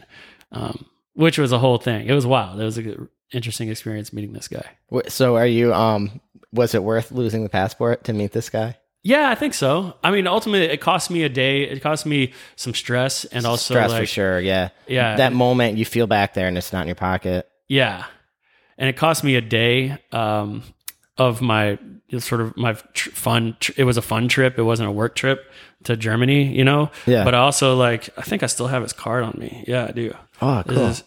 um, 0.51 0.85
which 1.13 1.37
was 1.37 1.51
a 1.51 1.59
whole 1.59 1.77
thing. 1.77 2.07
It 2.07 2.13
was 2.13 2.25
wild. 2.25 2.59
It 2.59 2.63
was 2.63 2.77
an 2.77 3.09
interesting 3.31 3.69
experience 3.69 4.13
meeting 4.13 4.33
this 4.33 4.47
guy. 4.47 4.65
So 5.07 5.35
are 5.35 5.47
you? 5.47 5.73
Um, 5.73 6.21
was 6.51 6.73
it 6.73 6.83
worth 6.83 7.11
losing 7.11 7.43
the 7.43 7.49
passport 7.49 8.05
to 8.05 8.13
meet 8.13 8.31
this 8.31 8.49
guy? 8.49 8.77
Yeah, 9.03 9.29
I 9.29 9.35
think 9.35 9.53
so. 9.53 9.93
I 10.03 10.09
mean, 10.09 10.25
ultimately, 10.25 10.65
it 10.67 10.81
cost 10.81 11.11
me 11.11 11.21
a 11.21 11.29
day. 11.29 11.61
It 11.61 11.79
cost 11.81 12.07
me 12.07 12.33
some 12.55 12.73
stress 12.73 13.23
and 13.25 13.45
also 13.45 13.75
Stress 13.75 13.91
like 13.91 14.01
for 14.01 14.05
sure. 14.07 14.39
Yeah. 14.39 14.69
yeah, 14.87 15.17
That 15.17 15.31
moment 15.31 15.77
you 15.77 15.85
feel 15.85 16.07
back 16.07 16.33
there 16.33 16.47
and 16.47 16.57
it's 16.57 16.73
not 16.73 16.81
in 16.81 16.87
your 16.87 16.95
pocket. 16.95 17.47
Yeah, 17.67 18.05
and 18.79 18.89
it 18.89 18.97
cost 18.97 19.23
me 19.23 19.35
a 19.35 19.41
day 19.41 19.99
um, 20.11 20.63
of 21.17 21.41
my 21.41 21.77
sort 22.19 22.41
of 22.41 22.55
my 22.57 22.73
tr- 22.93 23.09
fun. 23.11 23.55
Tr- 23.59 23.71
it 23.77 23.83
was 23.83 23.97
a 23.97 24.01
fun 24.01 24.27
trip. 24.27 24.57
It 24.59 24.63
wasn't 24.63 24.89
a 24.89 24.91
work 24.91 25.15
trip 25.15 25.49
to 25.83 25.95
Germany, 25.95 26.55
you 26.55 26.63
know. 26.63 26.91
Yeah. 27.05 27.23
But 27.23 27.35
I 27.35 27.39
also 27.39 27.75
like 27.75 28.09
I 28.17 28.21
think 28.21 28.43
I 28.43 28.47
still 28.47 28.67
have 28.67 28.83
his 28.83 28.93
card 28.93 29.23
on 29.23 29.35
me. 29.39 29.63
Yeah, 29.67 29.85
I 29.87 29.91
do. 29.91 30.13
Oh, 30.41 30.63
This 30.63 30.75
cool. 30.77 30.87
is 30.87 31.03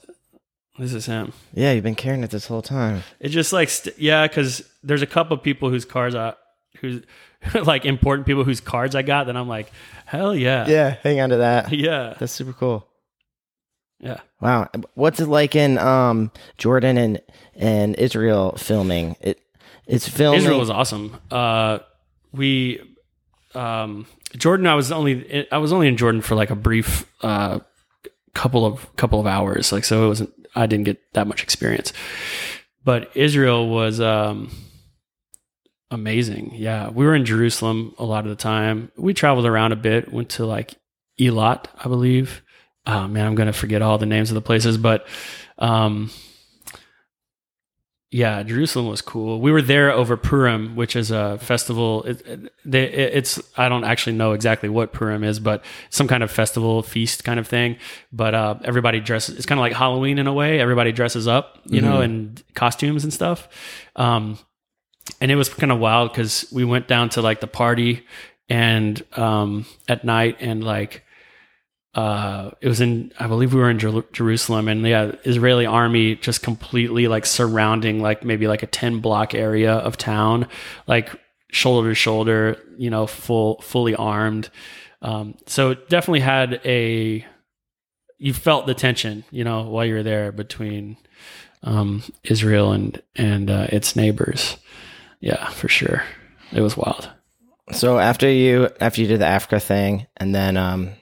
this 0.79 0.93
is 0.95 1.07
him. 1.07 1.33
yeah, 1.55 1.73
you've 1.73 1.83
been 1.85 1.95
carrying 1.97 2.23
it 2.23 2.31
this 2.31 2.47
whole 2.47 2.63
time. 2.63 3.03
It 3.21 3.31
just 3.31 3.53
like 3.53 3.69
st- 3.69 3.99
yeah, 3.99 4.27
because 4.29 4.63
there's 4.83 5.03
a 5.03 5.07
couple 5.07 5.37
of 5.37 5.43
people 5.43 5.71
whose 5.71 5.85
cards 5.85 6.15
I 6.15 6.35
who's 6.81 7.03
like 7.65 7.85
important 7.85 8.27
people 8.27 8.45
whose 8.45 8.61
cards 8.61 8.95
I 8.95 9.03
got. 9.03 9.27
Then 9.27 9.37
I'm 9.37 9.49
like, 9.49 9.71
hell 10.07 10.35
yeah, 10.35 10.67
Yeah, 10.69 10.97
hang 11.03 11.21
on 11.21 11.31
to 11.31 11.37
that. 11.39 11.73
yeah, 11.73 12.15
That's 12.19 12.33
super 12.33 12.53
cool. 12.53 12.87
yeah. 14.01 14.21
Wow. 14.41 14.69
What's 14.95 15.19
it 15.21 15.27
like 15.27 15.57
in 15.57 15.79
um 15.79 16.31
Jordan 16.59 16.97
and 16.97 17.21
and 17.57 17.97
Israel 17.97 18.55
filming? 18.57 19.17
It 19.21 19.41
it's 19.89 20.07
filming. 20.07 20.41
Israel 20.41 20.59
was 20.59 20.71
awesome. 20.71 21.17
Uh, 21.31 21.79
we, 22.33 22.81
um, 23.55 24.07
Jordan. 24.37 24.67
I 24.67 24.75
was 24.75 24.93
only 24.93 25.51
I 25.51 25.59
was 25.59 25.73
only 25.73 25.89
in 25.89 25.97
Jordan 25.97 26.21
for 26.21 26.35
like 26.35 26.51
a 26.51 26.55
brief 26.55 27.11
uh, 27.23 27.61
couple 28.35 28.67
of 28.67 28.95
couple 28.97 29.19
of 29.19 29.27
hours. 29.27 29.73
Like 29.73 29.85
so, 29.85 30.05
it 30.05 30.09
wasn't. 30.09 30.31
I 30.55 30.67
didn't 30.67 30.85
get 30.85 31.01
that 31.15 31.27
much 31.27 31.43
experience. 31.43 31.93
But 32.85 33.11
Israel 33.17 33.69
was 33.69 34.01
um, 34.01 34.51
amazing. 35.91 36.53
Yeah, 36.55 36.91
we 36.91 37.07
were 37.07 37.15
in 37.15 37.25
Jerusalem 37.25 37.95
a 37.99 38.05
lot 38.05 38.25
of 38.25 38.31
the 38.31 38.37
time. 38.37 38.93
We 38.97 39.15
traveled 39.15 39.47
around 39.47 39.73
a 39.73 39.77
bit. 39.77 40.13
Went 40.13 40.29
to 40.31 40.47
like 40.47 40.75
Elat, 41.19 41.67
I 41.83 41.89
believe. 41.89 42.43
Oh 42.87 43.09
man, 43.09 43.27
I'm 43.27 43.35
gonna 43.35 43.53
forget 43.55 43.81
all 43.81 43.97
the 43.97 44.07
names 44.07 44.31
of 44.31 44.35
the 44.35 44.43
places, 44.43 44.77
but 44.77 45.07
um, 45.59 46.11
yeah, 48.11 48.43
Jerusalem 48.43 48.87
was 48.89 49.03
cool. 49.03 49.39
We 49.41 49.53
were 49.53 49.61
there 49.61 49.91
over 49.93 50.17
Purim, 50.17 50.77
which 50.77 50.97
is 50.97 51.11
a 51.11 51.37
festival. 51.39 52.05
It, 52.05 52.27
it, 52.27 52.53
it- 52.65 53.15
it's 53.19 53.41
I 53.59 53.69
don't 53.69 53.85
actually 53.85 54.17
know 54.17 54.33
exactly 54.33 54.69
what 54.71 54.93
Purim 54.95 55.23
is, 55.25 55.39
but 55.41 55.63
some 55.91 56.09
kind 56.09 56.23
of 56.23 56.31
festival 56.31 56.83
feast 56.83 57.23
kind 57.25 57.39
of 57.39 57.47
thing. 57.47 57.77
But 58.13 58.35
uh, 58.35 58.55
everybody 58.65 59.01
dresses. 59.01 59.37
It's 59.37 59.45
kind 59.47 59.59
of 59.59 59.63
like 59.63 59.75
Halloween 59.75 60.19
in 60.19 60.27
a 60.27 60.33
way. 60.33 60.59
Everybody 60.59 60.91
dresses 60.93 61.29
up, 61.29 61.59
you 61.67 61.81
know, 61.83 62.01
in 62.01 62.37
costumes 62.55 63.05
and 63.05 63.13
stuff. 63.13 63.47
Um, 63.97 64.39
and 65.21 65.31
it 65.31 65.37
was 65.37 65.49
kind 65.49 65.73
of 65.73 65.79
wild 65.79 66.11
because 66.13 66.47
we 66.53 66.65
went 66.65 66.89
down 66.89 67.11
to 67.11 67.23
like 67.23 67.41
the 67.41 67.47
party 67.47 68.07
and 68.49 69.03
um, 69.19 69.67
at 69.87 70.05
night 70.05 70.37
and 70.41 70.65
like 70.65 71.05
uh, 71.99 72.53
it 72.61 72.69
was 72.69 72.81
in 72.81 73.13
I 73.19 73.27
believe 73.27 73.53
we 73.53 73.61
were 73.61 73.69
in 73.69 73.81
Jer- 73.81 74.05
Jerusalem 74.13 74.69
and 74.69 74.87
yeah, 74.87 75.17
Israeli 75.25 75.67
army 75.67 76.15
just 76.15 76.45
completely 76.45 77.09
like 77.09 77.27
surrounding 77.27 78.01
like 78.01 78.25
maybe 78.25 78.47
like 78.47 78.63
a 78.63 78.69
10 78.69 79.01
block 79.01 79.35
area 79.35 79.73
of 79.73 79.97
town, 79.97 80.47
like 80.87 81.11
shoulder 81.51 81.89
to 81.89 81.97
shoulder, 81.97 82.57
you 82.77 82.89
know, 82.89 83.09
full 83.09 83.61
fully 83.63 83.97
armed. 83.97 84.49
Um, 85.03 85.35
so 85.47 85.73
it 85.73 85.89
definitely 85.89 86.21
had 86.21 86.61
a 86.65 87.27
you 88.17 88.33
felt 88.33 88.69
the 88.69 88.75
tension, 88.75 89.25
you 89.33 89.43
know, 89.43 89.63
while 89.63 89.85
you 89.85 89.95
were 89.95 90.05
there 90.05 90.31
between 90.31 90.99
um, 91.65 92.05
Israel 92.23 92.71
and 92.71 93.03
and 93.17 93.51
uh, 93.51 93.67
its 93.71 93.97
neighbors. 93.97 94.57
Yeah, 95.19 95.49
for 95.49 95.67
sure. 95.67 96.05
It 96.53 96.61
was 96.61 96.77
wild. 96.77 97.11
So 97.73 97.99
after 97.99 98.31
you 98.31 98.69
after 98.81 99.01
you 99.01 99.09
did 99.09 99.21
the 99.21 99.27
Africa 99.27 99.59
thing 99.59 100.07
and 100.17 100.33
then 100.33 100.57
um 100.57 100.93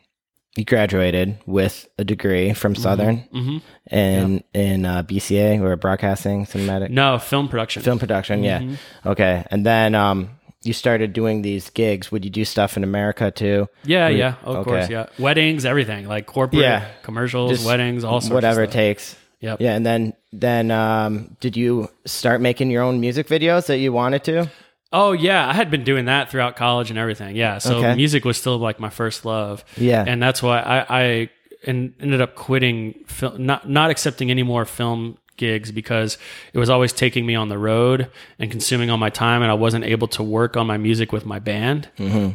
you 0.56 0.64
graduated 0.64 1.38
with 1.46 1.88
a 1.98 2.04
degree 2.04 2.52
from 2.54 2.74
Southern 2.74 3.18
hmm 3.32 3.58
in 3.90 4.42
in 4.54 4.84
uh, 4.84 5.02
BCA 5.02 5.60
or 5.62 5.76
broadcasting 5.76 6.46
cinematic 6.46 6.90
No, 6.90 7.18
film 7.18 7.48
production. 7.48 7.82
film 7.82 7.98
production. 7.98 8.42
Yeah. 8.42 8.60
Mhm. 8.60 8.76
Okay. 9.06 9.44
And 9.50 9.64
then 9.64 9.94
um 9.94 10.30
you 10.64 10.72
started 10.72 11.12
doing 11.12 11.42
these 11.42 11.70
gigs. 11.70 12.10
Would 12.10 12.24
you 12.24 12.30
do 12.30 12.44
stuff 12.44 12.76
in 12.76 12.82
America 12.82 13.30
too? 13.30 13.68
Yeah, 13.84 14.08
Re- 14.08 14.18
yeah, 14.18 14.34
of 14.42 14.56
okay. 14.56 14.64
course, 14.70 14.90
yeah. 14.90 15.06
Weddings, 15.18 15.64
everything, 15.64 16.08
like 16.08 16.26
corporate, 16.26 16.62
Yeah. 16.62 16.86
commercials, 17.02 17.50
Just 17.52 17.66
weddings, 17.66 18.02
all 18.02 18.20
sorts 18.20 18.34
Whatever 18.34 18.62
it 18.64 18.72
takes. 18.72 19.14
Yep. 19.40 19.60
Yeah, 19.60 19.74
and 19.76 19.86
then 19.86 20.14
then 20.32 20.70
um 20.72 21.36
did 21.40 21.56
you 21.56 21.88
start 22.06 22.40
making 22.40 22.70
your 22.70 22.82
own 22.82 22.98
music 23.00 23.28
videos 23.28 23.66
that 23.66 23.78
you 23.78 23.92
wanted 23.92 24.24
to? 24.24 24.50
Oh 24.98 25.12
yeah, 25.12 25.46
I 25.48 25.52
had 25.52 25.70
been 25.70 25.84
doing 25.84 26.06
that 26.06 26.30
throughout 26.30 26.56
college 26.56 26.88
and 26.90 26.98
everything. 26.98 27.36
Yeah, 27.36 27.58
so 27.58 27.76
Okay. 27.78 27.94
music 27.94 28.24
was 28.24 28.36
still 28.38 28.56
like 28.58 28.80
my 28.80 28.88
first 28.90 29.24
love. 29.24 29.64
Yeah. 29.76 30.02
and 30.06 30.22
that's 30.22 30.42
why 30.42 30.58
I, 30.60 31.00
I 31.02 31.30
en- 31.64 31.94
ended 32.00 32.20
up 32.22 32.34
quitting, 32.34 32.78
fil- 33.06 33.36
not 33.38 33.68
not 33.68 33.90
accepting 33.90 34.30
any 34.30 34.42
more 34.42 34.64
film 34.64 35.18
gigs 35.36 35.70
because 35.70 36.16
it 36.54 36.58
was 36.58 36.70
always 36.70 36.92
taking 36.94 37.26
me 37.26 37.34
on 37.34 37.48
the 37.50 37.58
road 37.58 38.10
and 38.38 38.50
consuming 38.50 38.88
all 38.90 38.96
my 38.96 39.10
time, 39.10 39.42
and 39.42 39.50
I 39.50 39.54
wasn't 39.54 39.84
able 39.84 40.08
to 40.08 40.22
work 40.22 40.56
on 40.56 40.66
my 40.66 40.78
music 40.78 41.12
with 41.12 41.26
my 41.26 41.38
band. 41.40 41.88
hmm 41.98 42.28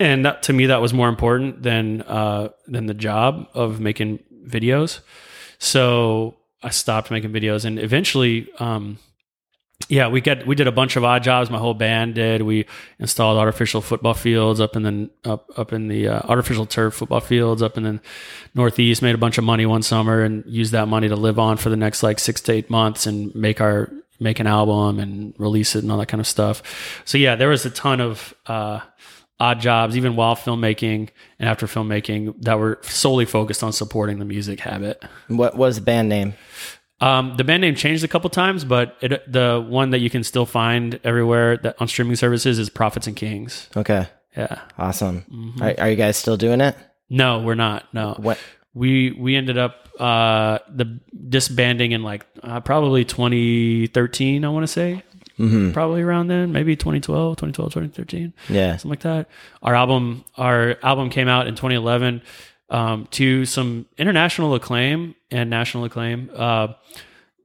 and 0.00 0.24
that, 0.24 0.42
to 0.44 0.52
me 0.54 0.66
that 0.66 0.80
was 0.80 0.92
more 0.94 1.08
important 1.08 1.62
than 1.62 2.00
uh, 2.02 2.48
than 2.66 2.86
the 2.86 2.94
job 2.94 3.46
of 3.54 3.78
making 3.78 4.20
videos. 4.46 5.00
So 5.58 6.36
I 6.62 6.70
stopped 6.70 7.10
making 7.10 7.30
videos, 7.32 7.64
and 7.64 7.78
eventually, 7.78 8.48
um, 8.58 8.98
yeah, 9.92 10.08
we 10.08 10.22
got 10.22 10.46
we 10.46 10.54
did 10.54 10.66
a 10.66 10.72
bunch 10.72 10.96
of 10.96 11.04
odd 11.04 11.22
jobs. 11.22 11.50
My 11.50 11.58
whole 11.58 11.74
band 11.74 12.14
did. 12.14 12.40
We 12.40 12.64
installed 12.98 13.36
artificial 13.36 13.82
football 13.82 14.14
fields 14.14 14.58
up 14.58 14.74
in 14.74 14.84
the 14.84 15.10
up 15.22 15.50
up 15.54 15.74
in 15.74 15.88
the 15.88 16.08
uh, 16.08 16.20
artificial 16.24 16.64
turf 16.64 16.94
football 16.94 17.20
fields 17.20 17.60
up 17.60 17.76
in 17.76 17.82
the 17.82 18.00
northeast. 18.54 19.02
Made 19.02 19.14
a 19.14 19.18
bunch 19.18 19.36
of 19.36 19.44
money 19.44 19.66
one 19.66 19.82
summer 19.82 20.22
and 20.22 20.44
used 20.46 20.72
that 20.72 20.88
money 20.88 21.10
to 21.10 21.16
live 21.16 21.38
on 21.38 21.58
for 21.58 21.68
the 21.68 21.76
next 21.76 22.02
like 22.02 22.20
six 22.20 22.40
to 22.40 22.52
eight 22.52 22.70
months 22.70 23.06
and 23.06 23.34
make 23.34 23.60
our 23.60 23.92
make 24.18 24.40
an 24.40 24.46
album 24.46 24.98
and 24.98 25.34
release 25.36 25.76
it 25.76 25.82
and 25.82 25.92
all 25.92 25.98
that 25.98 26.08
kind 26.08 26.22
of 26.22 26.26
stuff. 26.26 26.62
So 27.04 27.18
yeah, 27.18 27.36
there 27.36 27.50
was 27.50 27.66
a 27.66 27.70
ton 27.70 28.00
of 28.00 28.32
uh, 28.46 28.80
odd 29.38 29.60
jobs, 29.60 29.94
even 29.94 30.16
while 30.16 30.36
filmmaking 30.36 31.10
and 31.38 31.50
after 31.50 31.66
filmmaking, 31.66 32.40
that 32.44 32.58
were 32.58 32.78
solely 32.80 33.26
focused 33.26 33.62
on 33.62 33.74
supporting 33.74 34.20
the 34.20 34.24
music 34.24 34.60
habit. 34.60 35.04
What 35.28 35.54
was 35.54 35.76
the 35.76 35.82
band 35.82 36.08
name? 36.08 36.32
Um, 37.02 37.36
the 37.36 37.44
band 37.44 37.60
name 37.62 37.74
changed 37.74 38.04
a 38.04 38.08
couple 38.08 38.30
times, 38.30 38.64
but 38.64 38.96
it, 39.00 39.30
the 39.30 39.64
one 39.66 39.90
that 39.90 39.98
you 39.98 40.08
can 40.10 40.22
still 40.22 40.46
find 40.46 41.00
everywhere 41.04 41.56
that 41.58 41.74
on 41.80 41.88
streaming 41.88 42.16
services 42.16 42.58
is 42.58 42.70
Prophets 42.70 43.06
and 43.06 43.16
Kings. 43.16 43.68
Okay. 43.76 44.06
Yeah. 44.36 44.60
Awesome. 44.78 45.24
Mm-hmm. 45.30 45.62
Are, 45.62 45.74
are 45.78 45.90
you 45.90 45.96
guys 45.96 46.16
still 46.16 46.36
doing 46.36 46.60
it? 46.60 46.76
No, 47.10 47.40
we're 47.40 47.56
not. 47.56 47.92
No. 47.92 48.14
What? 48.18 48.38
We 48.72 49.10
we 49.12 49.36
ended 49.36 49.58
up 49.58 49.88
uh 49.98 50.58
the 50.74 50.98
disbanding 51.28 51.92
in 51.92 52.02
like 52.02 52.24
uh, 52.42 52.60
probably 52.60 53.04
2013, 53.04 54.44
I 54.44 54.48
want 54.48 54.62
to 54.64 54.66
say. 54.72 55.02
hmm 55.36 55.72
Probably 55.72 56.02
around 56.02 56.28
then, 56.28 56.52
maybe 56.52 56.76
2012, 56.76 57.36
2012, 57.36 57.72
2013. 57.72 58.32
Yeah. 58.48 58.76
something 58.76 58.90
like 58.90 59.00
that. 59.00 59.28
Our 59.62 59.74
album, 59.74 60.24
our 60.36 60.76
album 60.82 61.10
came 61.10 61.28
out 61.28 61.46
in 61.46 61.54
2011 61.54 62.22
um, 62.72 63.06
to 63.12 63.44
some 63.44 63.86
international 63.98 64.54
acclaim 64.54 65.14
and 65.30 65.50
national 65.50 65.84
acclaim. 65.84 66.30
Uh, 66.34 66.68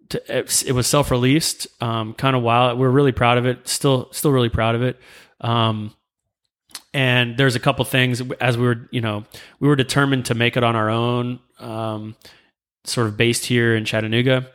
to, 0.10 0.38
it, 0.38 0.72
was 0.72 0.88
self-released, 0.88 1.68
um, 1.82 2.14
kind 2.14 2.36
of 2.36 2.42
wild. 2.42 2.80
We're 2.80 2.90
really 2.90 3.12
proud 3.12 3.38
of 3.38 3.46
it. 3.46 3.68
Still, 3.68 4.08
still 4.14 4.32
really 4.32 4.50
proud 4.50 4.74
of 4.74 4.82
it. 4.82 4.98
Um, 5.42 5.94
and 6.94 7.38
there's 7.38 7.56
a 7.56 7.60
couple 7.60 7.84
things 7.84 8.22
as 8.40 8.58
we 8.58 8.66
were, 8.66 8.88
you 8.90 9.02
know, 9.02 9.26
we 9.60 9.68
were 9.68 9.76
determined 9.76 10.26
to 10.28 10.34
make 10.34 10.56
it 10.56 10.64
on 10.64 10.78
our 10.78 10.90
own, 10.90 11.40
um, 11.60 12.16
sort 12.86 13.08
of 13.08 13.18
based 13.18 13.46
here 13.46 13.76
in 13.76 13.84
Chattanooga, 13.84 14.50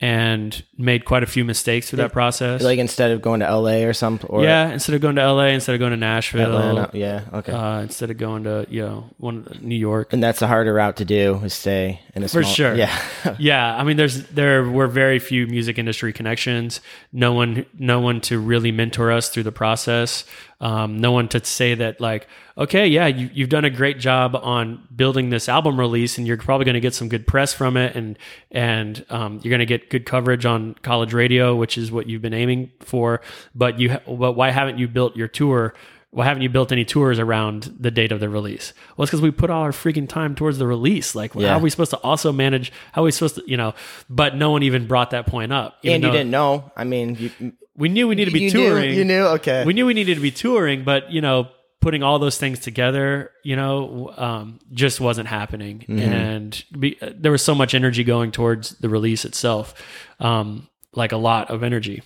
and 0.00 0.62
made 0.76 1.04
quite 1.04 1.22
a 1.22 1.26
few 1.26 1.44
mistakes 1.44 1.88
through 1.88 1.98
that 1.98 2.12
process. 2.12 2.62
Like 2.62 2.78
instead 2.78 3.12
of 3.12 3.22
going 3.22 3.40
to 3.40 3.56
LA 3.56 3.84
or 3.86 3.92
something 3.92 4.28
or 4.28 4.42
yeah, 4.42 4.70
instead 4.70 4.94
of 4.94 5.00
going 5.00 5.16
to 5.16 5.32
LA, 5.32 5.46
instead 5.46 5.74
of 5.74 5.78
going 5.78 5.92
to 5.92 5.96
Nashville, 5.96 6.56
Atlanta. 6.56 6.90
Yeah. 6.92 7.22
Okay. 7.32 7.52
uh, 7.52 7.80
instead 7.80 8.10
of 8.10 8.18
going 8.18 8.44
to 8.44 8.66
you 8.68 8.82
know 8.82 9.10
one 9.18 9.46
New 9.62 9.76
York. 9.76 10.12
and 10.12 10.22
that's 10.22 10.42
a 10.42 10.46
harder 10.48 10.74
route 10.74 10.96
to 10.96 11.04
do 11.04 11.36
is 11.44 11.54
stay 11.54 12.00
in 12.14 12.22
a 12.24 12.28
For 12.28 12.42
small, 12.42 12.52
sure. 12.54 12.74
Yeah. 12.74 12.98
Yeah, 13.38 13.74
I 13.74 13.84
mean, 13.84 13.96
there's 13.96 14.26
there 14.28 14.62
were 14.64 14.86
very 14.86 15.18
few 15.18 15.46
music 15.46 15.78
industry 15.78 16.12
connections. 16.12 16.80
No 17.12 17.32
one, 17.32 17.64
no 17.78 18.00
one 18.00 18.20
to 18.22 18.38
really 18.38 18.70
mentor 18.70 19.10
us 19.10 19.28
through 19.28 19.44
the 19.44 19.52
process. 19.52 20.24
Um, 20.60 21.00
no 21.00 21.12
one 21.12 21.28
to 21.28 21.44
say 21.44 21.74
that 21.74 22.00
like, 22.00 22.26
okay, 22.56 22.86
yeah, 22.86 23.06
you, 23.06 23.28
you've 23.34 23.48
done 23.48 23.64
a 23.64 23.70
great 23.70 23.98
job 23.98 24.34
on 24.36 24.86
building 24.94 25.30
this 25.30 25.48
album 25.48 25.78
release, 25.78 26.16
and 26.16 26.26
you're 26.26 26.36
probably 26.38 26.64
going 26.64 26.74
to 26.74 26.80
get 26.80 26.94
some 26.94 27.08
good 27.08 27.26
press 27.26 27.52
from 27.52 27.76
it, 27.76 27.94
and 27.96 28.18
and 28.50 29.04
um, 29.10 29.40
you're 29.42 29.50
going 29.50 29.58
to 29.58 29.66
get 29.66 29.90
good 29.90 30.06
coverage 30.06 30.46
on 30.46 30.74
college 30.82 31.12
radio, 31.12 31.54
which 31.56 31.76
is 31.76 31.90
what 31.92 32.08
you've 32.08 32.22
been 32.22 32.34
aiming 32.34 32.70
for. 32.80 33.20
But 33.54 33.78
you, 33.80 33.90
ha- 33.92 34.00
but 34.06 34.32
why 34.32 34.50
haven't 34.50 34.78
you 34.78 34.88
built 34.88 35.16
your 35.16 35.28
tour? 35.28 35.74
Why 36.10 36.26
haven't 36.26 36.44
you 36.44 36.48
built 36.48 36.70
any 36.70 36.84
tours 36.84 37.18
around 37.18 37.74
the 37.80 37.90
date 37.90 38.12
of 38.12 38.20
the 38.20 38.28
release? 38.28 38.72
Well, 38.96 39.02
it's 39.02 39.10
because 39.10 39.20
we 39.20 39.32
put 39.32 39.50
all 39.50 39.62
our 39.62 39.72
freaking 39.72 40.08
time 40.08 40.36
towards 40.36 40.58
the 40.58 40.66
release. 40.68 41.16
Like, 41.16 41.34
Yeah. 41.34 41.48
how 41.48 41.56
are 41.56 41.60
we 41.60 41.70
supposed 41.70 41.90
to 41.90 41.96
also 41.98 42.30
manage? 42.30 42.70
How 42.92 43.02
are 43.02 43.06
we 43.06 43.10
supposed 43.10 43.34
to, 43.34 43.42
you 43.48 43.56
know? 43.56 43.74
But 44.08 44.36
no 44.36 44.52
one 44.52 44.62
even 44.62 44.86
brought 44.86 45.10
that 45.10 45.26
point 45.26 45.52
up. 45.52 45.76
and 45.82 46.04
you 46.04 46.10
didn't 46.12 46.30
know. 46.30 46.70
I 46.76 46.84
mean, 46.84 47.16
you, 47.18 47.52
We 47.76 47.88
knew 47.88 48.06
we 48.08 48.14
needed 48.14 48.30
to 48.30 48.34
be 48.34 48.44
you 48.44 48.50
touring. 48.50 48.90
Knew, 48.90 48.98
you 48.98 49.04
knew. 49.04 49.22
Okay. 49.38 49.64
We 49.64 49.72
knew 49.72 49.86
we 49.86 49.94
needed 49.94 50.14
to 50.14 50.20
be 50.20 50.30
touring, 50.30 50.84
but 50.84 51.10
you 51.10 51.20
know, 51.20 51.48
putting 51.80 52.02
all 52.02 52.18
those 52.18 52.38
things 52.38 52.60
together, 52.60 53.30
you 53.42 53.56
know, 53.56 54.10
um, 54.16 54.58
just 54.72 55.00
wasn't 55.00 55.28
happening. 55.28 55.80
Mm-hmm. 55.80 55.98
And 55.98 56.64
be, 56.78 56.98
there 57.00 57.30
was 57.30 57.42
so 57.42 57.54
much 57.54 57.74
energy 57.74 58.04
going 58.04 58.32
towards 58.32 58.70
the 58.78 58.88
release 58.88 59.26
itself, 59.26 59.74
um, 60.18 60.66
like 60.94 61.12
a 61.12 61.18
lot 61.18 61.50
of 61.50 61.62
energy. 61.62 62.02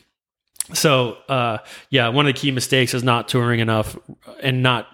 So, 0.75 1.13
uh, 1.29 1.59
yeah, 1.91 2.09
one 2.09 2.27
of 2.27 2.35
the 2.35 2.41
key 2.41 2.51
mistakes 2.51 2.93
is 2.93 3.05
not 3.05 3.29
touring 3.29 3.61
enough 3.61 3.97
and 4.43 4.63
not 4.63 4.89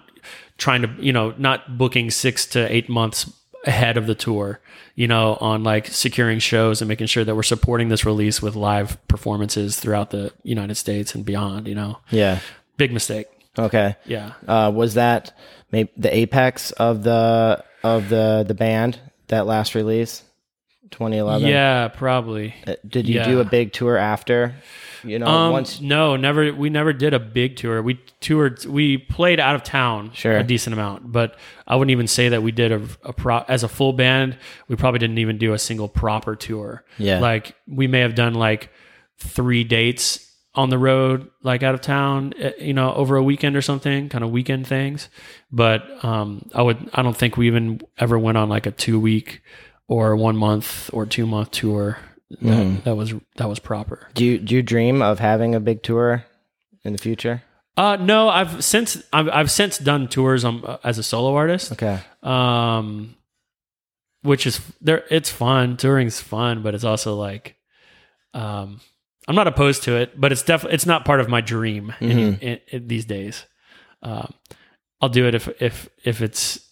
trying 0.58 0.82
to, 0.82 0.94
you 0.98 1.12
know, 1.12 1.34
not 1.38 1.78
booking 1.78 2.10
six 2.10 2.46
to 2.48 2.70
eight 2.70 2.88
months 2.88 3.32
ahead 3.66 3.96
of 3.96 4.06
the 4.06 4.14
tour, 4.14 4.60
you 4.94 5.08
know, 5.08 5.36
on 5.40 5.64
like 5.64 5.86
securing 5.86 6.38
shows 6.38 6.80
and 6.80 6.88
making 6.88 7.06
sure 7.06 7.24
that 7.24 7.34
we're 7.34 7.42
supporting 7.42 7.88
this 7.88 8.04
release 8.04 8.40
with 8.42 8.54
live 8.54 8.96
performances 9.08 9.78
throughout 9.78 10.10
the 10.10 10.32
United 10.42 10.76
States 10.76 11.14
and 11.14 11.24
beyond, 11.24 11.66
you 11.66 11.74
know. 11.74 11.98
yeah. 12.10 12.40
Big 12.76 12.92
mistake. 12.92 13.28
Okay. 13.56 13.94
Yeah. 14.04 14.32
Uh, 14.48 14.72
was 14.74 14.94
that 14.94 15.36
maybe 15.70 15.90
the 15.96 16.12
apex 16.14 16.72
of 16.72 17.04
the 17.04 17.64
of 17.84 18.08
the 18.08 18.44
the 18.46 18.54
band 18.54 18.98
that 19.28 19.46
last 19.46 19.76
release, 19.76 20.24
2011? 20.90 21.48
Yeah, 21.48 21.88
probably. 21.88 22.54
Uh, 22.66 22.74
Did 22.86 23.08
you 23.08 23.22
do 23.24 23.40
a 23.40 23.44
big 23.44 23.72
tour 23.72 23.96
after? 23.96 24.54
You 25.02 25.18
know, 25.18 25.26
Um, 25.26 25.52
once. 25.52 25.80
no, 25.82 26.16
never. 26.16 26.52
We 26.54 26.70
never 26.70 26.92
did 26.92 27.12
a 27.12 27.18
big 27.18 27.56
tour. 27.56 27.82
We 27.82 28.00
toured. 28.20 28.64
We 28.64 28.96
played 28.98 29.38
out 29.38 29.54
of 29.54 29.62
town 29.62 30.12
Sure. 30.14 30.38
a 30.38 30.42
decent 30.42 30.72
amount, 30.72 31.12
but 31.12 31.36
I 31.66 31.76
wouldn't 31.76 31.90
even 31.90 32.06
say 32.06 32.30
that 32.30 32.42
we 32.42 32.52
did 32.52 32.72
a, 32.72 32.80
a 33.02 33.12
pro 33.12 33.44
as 33.48 33.62
a 33.62 33.68
full 33.68 33.92
band. 33.92 34.38
We 34.68 34.76
probably 34.76 34.98
didn't 35.00 35.18
even 35.18 35.36
do 35.36 35.52
a 35.52 35.58
single 35.58 35.88
proper 35.88 36.34
tour. 36.36 36.84
Yeah. 36.98 37.18
like 37.20 37.54
we 37.68 37.86
may 37.86 38.00
have 38.00 38.14
done 38.14 38.32
like 38.34 38.70
three 39.18 39.62
dates 39.64 40.20
on 40.54 40.70
the 40.70 40.78
road, 40.78 41.28
like 41.42 41.62
out 41.62 41.74
of 41.74 41.80
town, 41.80 42.32
eh, 42.38 42.52
you 42.60 42.72
know, 42.72 42.94
over 42.94 43.16
a 43.16 43.22
weekend 43.22 43.56
or 43.56 43.62
something, 43.62 44.08
kind 44.08 44.22
of 44.24 44.30
weekend 44.30 44.66
things. 44.66 45.08
But 45.52 45.82
um, 46.04 46.48
I 46.54 46.62
would. 46.62 46.88
I 46.94 47.02
don't 47.02 47.16
think 47.16 47.36
we 47.36 47.46
even 47.48 47.80
ever 47.98 48.18
went 48.18 48.38
on 48.38 48.48
like 48.48 48.64
a 48.66 48.70
two 48.70 48.98
week 48.98 49.42
or 49.88 50.16
one 50.16 50.36
month 50.36 50.90
or 50.92 51.06
two 51.06 51.26
month 51.26 51.50
tour. 51.50 51.98
That, 52.30 52.40
Mm-hmm. 52.40 52.80
that 52.84 52.96
was 52.96 53.14
that 53.36 53.48
was 53.48 53.58
proper. 53.60 54.08
Do 54.14 54.24
you 54.24 54.38
do 54.38 54.54
you 54.56 54.62
dream 54.62 55.02
of 55.02 55.18
having 55.20 55.54
a 55.54 55.60
big 55.60 55.82
tour 55.82 56.24
in 56.82 56.92
the 56.92 56.98
future? 56.98 57.42
Uh, 57.76 57.96
no, 57.96 58.28
I've 58.28 58.64
since 58.64 59.00
I've, 59.12 59.28
I've 59.28 59.50
since 59.50 59.78
done 59.78 60.08
tours 60.08 60.44
um, 60.44 60.64
as 60.82 60.98
a 60.98 61.02
solo 61.02 61.34
artist. 61.36 61.70
Okay. 61.72 62.00
Um, 62.22 63.14
which 64.22 64.46
is 64.46 64.60
there. 64.80 65.04
It's 65.10 65.30
fun. 65.30 65.76
Touring's 65.76 66.20
fun, 66.20 66.62
but 66.62 66.74
it's 66.74 66.82
also 66.84 67.14
like, 67.14 67.56
um, 68.32 68.80
I'm 69.28 69.34
not 69.34 69.46
opposed 69.46 69.82
to 69.84 69.96
it, 69.96 70.18
but 70.20 70.32
it's 70.32 70.42
definitely 70.42 70.74
it's 70.74 70.86
not 70.86 71.04
part 71.04 71.20
of 71.20 71.28
my 71.28 71.40
dream 71.40 71.92
in, 72.00 72.16
Mhm. 72.16 72.40
in, 72.42 72.60
in 72.68 72.88
these 72.88 73.04
days. 73.04 73.44
Um, 74.02 74.32
I'll 75.00 75.08
do 75.10 75.26
it 75.28 75.34
if 75.34 75.48
if 75.60 75.88
if 76.04 76.22
it's 76.22 76.63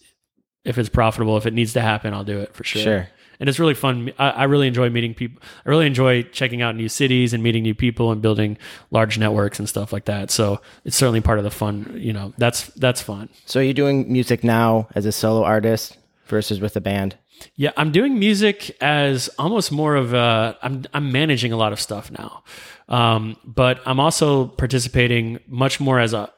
if 0.65 0.77
it's 0.77 0.89
profitable. 0.89 1.37
If 1.37 1.45
it 1.45 1.53
needs 1.53 1.73
to 1.73 1.81
happen, 1.81 2.13
I'll 2.13 2.23
do 2.23 2.39
it 2.39 2.53
for 2.53 2.63
sure. 2.63 2.81
Sure. 2.81 3.09
And 3.39 3.49
it's 3.49 3.59
really 3.59 3.73
fun. 3.73 4.13
I, 4.17 4.29
I 4.29 4.43
really 4.45 4.67
enjoy 4.67 4.89
meeting 4.89 5.13
people. 5.13 5.41
I 5.65 5.69
really 5.69 5.87
enjoy 5.87 6.23
checking 6.23 6.61
out 6.61 6.75
new 6.75 6.87
cities 6.87 7.33
and 7.33 7.43
meeting 7.43 7.63
new 7.63 7.75
people 7.75 8.11
and 8.11 8.21
building 8.21 8.57
large 8.91 9.17
networks 9.17 9.59
and 9.59 9.67
stuff 9.67 9.91
like 9.91 10.05
that. 10.05 10.31
So 10.31 10.61
it's 10.85 10.95
certainly 10.95 11.19
part 11.19 11.39
of 11.39 11.43
the 11.43 11.51
fun. 11.51 11.93
You 11.97 12.13
know, 12.13 12.33
that's 12.37 12.67
that's 12.67 13.01
fun. 13.01 13.29
So 13.45 13.59
are 13.59 13.63
you 13.63 13.73
doing 13.73 14.11
music 14.11 14.43
now 14.43 14.87
as 14.95 15.05
a 15.05 15.11
solo 15.11 15.43
artist 15.43 15.97
versus 16.27 16.61
with 16.61 16.75
a 16.77 16.81
band? 16.81 17.17
Yeah, 17.55 17.71
I'm 17.75 17.91
doing 17.91 18.17
music 18.17 18.77
as 18.81 19.29
almost 19.37 19.71
more 19.71 19.95
of 19.95 20.13
a. 20.13 20.57
I'm 20.61 20.85
I'm 20.93 21.11
managing 21.11 21.51
a 21.51 21.57
lot 21.57 21.73
of 21.73 21.81
stuff 21.81 22.11
now, 22.11 22.43
um, 22.87 23.35
but 23.43 23.81
I'm 23.85 23.99
also 23.99 24.47
participating 24.47 25.39
much 25.47 25.79
more 25.79 25.99
as 25.99 26.13
a 26.13 26.31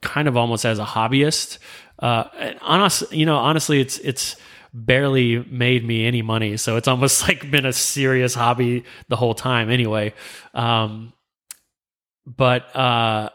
kind 0.00 0.26
of 0.26 0.36
almost 0.36 0.64
as 0.64 0.78
a 0.78 0.84
hobbyist. 0.84 1.58
Uh, 2.02 2.24
and 2.36 2.58
honest, 2.62 3.12
you 3.12 3.24
know, 3.24 3.36
honestly, 3.36 3.80
it's 3.80 3.98
it's 3.98 4.36
barely 4.74 5.38
made 5.44 5.86
me 5.86 6.04
any 6.04 6.20
money, 6.20 6.56
so 6.56 6.76
it's 6.76 6.88
almost 6.88 7.28
like 7.28 7.48
been 7.50 7.64
a 7.64 7.72
serious 7.72 8.34
hobby 8.34 8.84
the 9.08 9.16
whole 9.16 9.34
time. 9.34 9.70
Anyway, 9.70 10.12
um, 10.52 11.12
but 12.26 12.74
uh, 12.74 13.30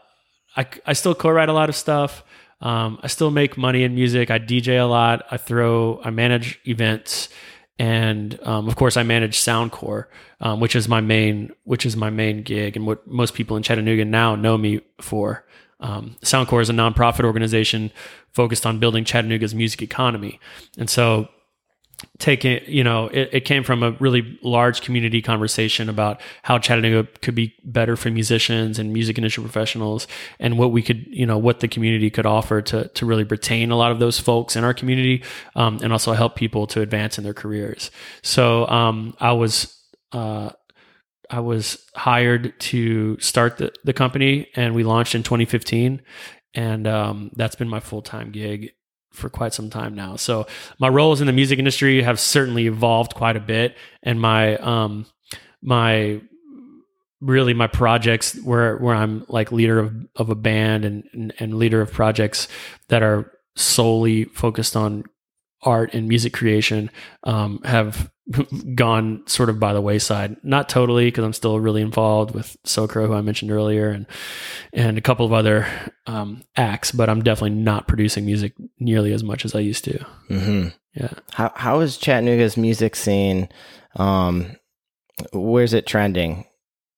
I 0.54 0.66
I 0.86 0.92
still 0.92 1.14
co-write 1.14 1.48
a 1.48 1.54
lot 1.54 1.70
of 1.70 1.76
stuff. 1.76 2.22
Um, 2.60 2.98
I 3.02 3.06
still 3.06 3.30
make 3.30 3.56
money 3.56 3.84
in 3.84 3.94
music. 3.94 4.30
I 4.30 4.38
DJ 4.38 4.80
a 4.80 4.84
lot. 4.84 5.26
I 5.30 5.38
throw. 5.38 6.00
I 6.04 6.10
manage 6.10 6.60
events, 6.66 7.30
and 7.78 8.38
um, 8.42 8.68
of 8.68 8.76
course, 8.76 8.98
I 8.98 9.02
manage 9.02 9.38
SoundCorps, 9.38 10.06
um, 10.42 10.60
which 10.60 10.76
is 10.76 10.88
my 10.88 11.00
main, 11.00 11.52
which 11.64 11.86
is 11.86 11.96
my 11.96 12.10
main 12.10 12.42
gig, 12.42 12.76
and 12.76 12.86
what 12.86 13.06
most 13.06 13.32
people 13.32 13.56
in 13.56 13.62
Chattanooga 13.62 14.04
now 14.04 14.36
know 14.36 14.58
me 14.58 14.82
for. 15.00 15.46
Um, 15.80 16.16
SoundCorps 16.22 16.62
is 16.62 16.70
a 16.70 16.74
nonprofit 16.74 17.24
organization 17.24 17.92
focused 18.32 18.66
on 18.66 18.78
building 18.78 19.04
Chattanooga's 19.04 19.54
music 19.54 19.82
economy, 19.82 20.40
and 20.76 20.90
so 20.90 21.28
taking 22.18 22.60
you 22.66 22.84
know 22.84 23.06
it, 23.08 23.28
it 23.32 23.40
came 23.44 23.64
from 23.64 23.82
a 23.82 23.90
really 23.92 24.38
large 24.42 24.82
community 24.82 25.20
conversation 25.20 25.88
about 25.88 26.20
how 26.42 26.58
chattanooga 26.58 27.08
could 27.22 27.34
be 27.34 27.54
better 27.64 27.96
for 27.96 28.10
musicians 28.10 28.78
and 28.78 28.92
music 28.92 29.18
industry 29.18 29.42
professionals 29.42 30.06
and 30.38 30.58
what 30.58 30.70
we 30.70 30.80
could 30.80 31.04
you 31.08 31.26
know 31.26 31.38
what 31.38 31.60
the 31.60 31.68
community 31.68 32.08
could 32.08 32.26
offer 32.26 32.62
to 32.62 32.86
to 32.88 33.04
really 33.04 33.24
retain 33.24 33.70
a 33.70 33.76
lot 33.76 33.90
of 33.90 33.98
those 33.98 34.20
folks 34.20 34.54
in 34.54 34.62
our 34.62 34.74
community 34.74 35.22
um, 35.56 35.78
and 35.82 35.92
also 35.92 36.12
help 36.12 36.36
people 36.36 36.66
to 36.66 36.80
advance 36.80 37.18
in 37.18 37.24
their 37.24 37.34
careers. 37.34 37.90
So 38.22 38.66
um, 38.68 39.16
i 39.20 39.32
was 39.32 39.74
uh, 40.12 40.50
I 41.30 41.40
was 41.40 41.84
hired 41.94 42.58
to 42.60 43.18
start 43.20 43.58
the, 43.58 43.72
the 43.84 43.92
company 43.92 44.48
and 44.54 44.74
we 44.74 44.84
launched 44.84 45.14
in 45.14 45.22
2015 45.22 46.02
and 46.54 46.86
um, 46.86 47.30
that's 47.36 47.56
been 47.56 47.68
my 47.68 47.80
full-time 47.80 48.30
gig 48.30 48.72
for 49.12 49.28
quite 49.28 49.52
some 49.52 49.70
time 49.70 49.94
now. 49.94 50.16
So 50.16 50.46
my 50.78 50.88
roles 50.88 51.20
in 51.20 51.26
the 51.26 51.32
music 51.32 51.58
industry 51.58 52.02
have 52.02 52.20
certainly 52.20 52.66
evolved 52.66 53.14
quite 53.14 53.36
a 53.36 53.40
bit, 53.40 53.76
and 54.02 54.20
my 54.20 54.56
um 54.58 55.06
my 55.62 56.20
really 57.20 57.54
my 57.54 57.66
projects 57.66 58.36
where 58.42 58.76
where 58.78 58.94
I'm 58.94 59.24
like 59.28 59.52
leader 59.52 59.78
of, 59.78 59.94
of 60.16 60.30
a 60.30 60.34
band 60.34 60.84
and, 60.84 61.04
and 61.12 61.34
and 61.38 61.54
leader 61.54 61.80
of 61.80 61.92
projects 61.92 62.48
that 62.88 63.02
are 63.02 63.32
solely 63.56 64.24
focused 64.24 64.76
on 64.76 65.04
art 65.62 65.94
and 65.94 66.08
music 66.08 66.32
creation 66.32 66.90
um, 67.24 67.60
have 67.64 68.10
gone 68.74 69.22
sort 69.26 69.48
of 69.48 69.58
by 69.58 69.72
the 69.72 69.80
wayside. 69.80 70.36
Not 70.42 70.68
totally 70.68 71.06
because 71.06 71.24
I'm 71.24 71.32
still 71.32 71.58
really 71.60 71.82
involved 71.82 72.34
with 72.34 72.56
Socro, 72.64 73.06
who 73.06 73.14
I 73.14 73.20
mentioned 73.20 73.50
earlier, 73.50 73.90
and 73.90 74.06
and 74.72 74.98
a 74.98 75.02
couple 75.02 75.26
of 75.26 75.32
other 75.32 75.66
um, 76.06 76.42
acts, 76.56 76.92
but 76.92 77.08
I'm 77.08 77.22
definitely 77.22 77.58
not 77.58 77.88
producing 77.88 78.26
music 78.26 78.54
nearly 78.78 79.12
as 79.12 79.24
much 79.24 79.44
as 79.44 79.54
I 79.54 79.60
used 79.60 79.84
to. 79.84 80.04
Mm-hmm. 80.30 80.68
Yeah. 80.94 81.12
How 81.32 81.52
how 81.54 81.80
is 81.80 81.96
Chattanooga's 81.96 82.56
music 82.56 82.96
scene? 82.96 83.48
Um, 83.96 84.56
where's 85.32 85.74
it 85.74 85.86
trending? 85.86 86.44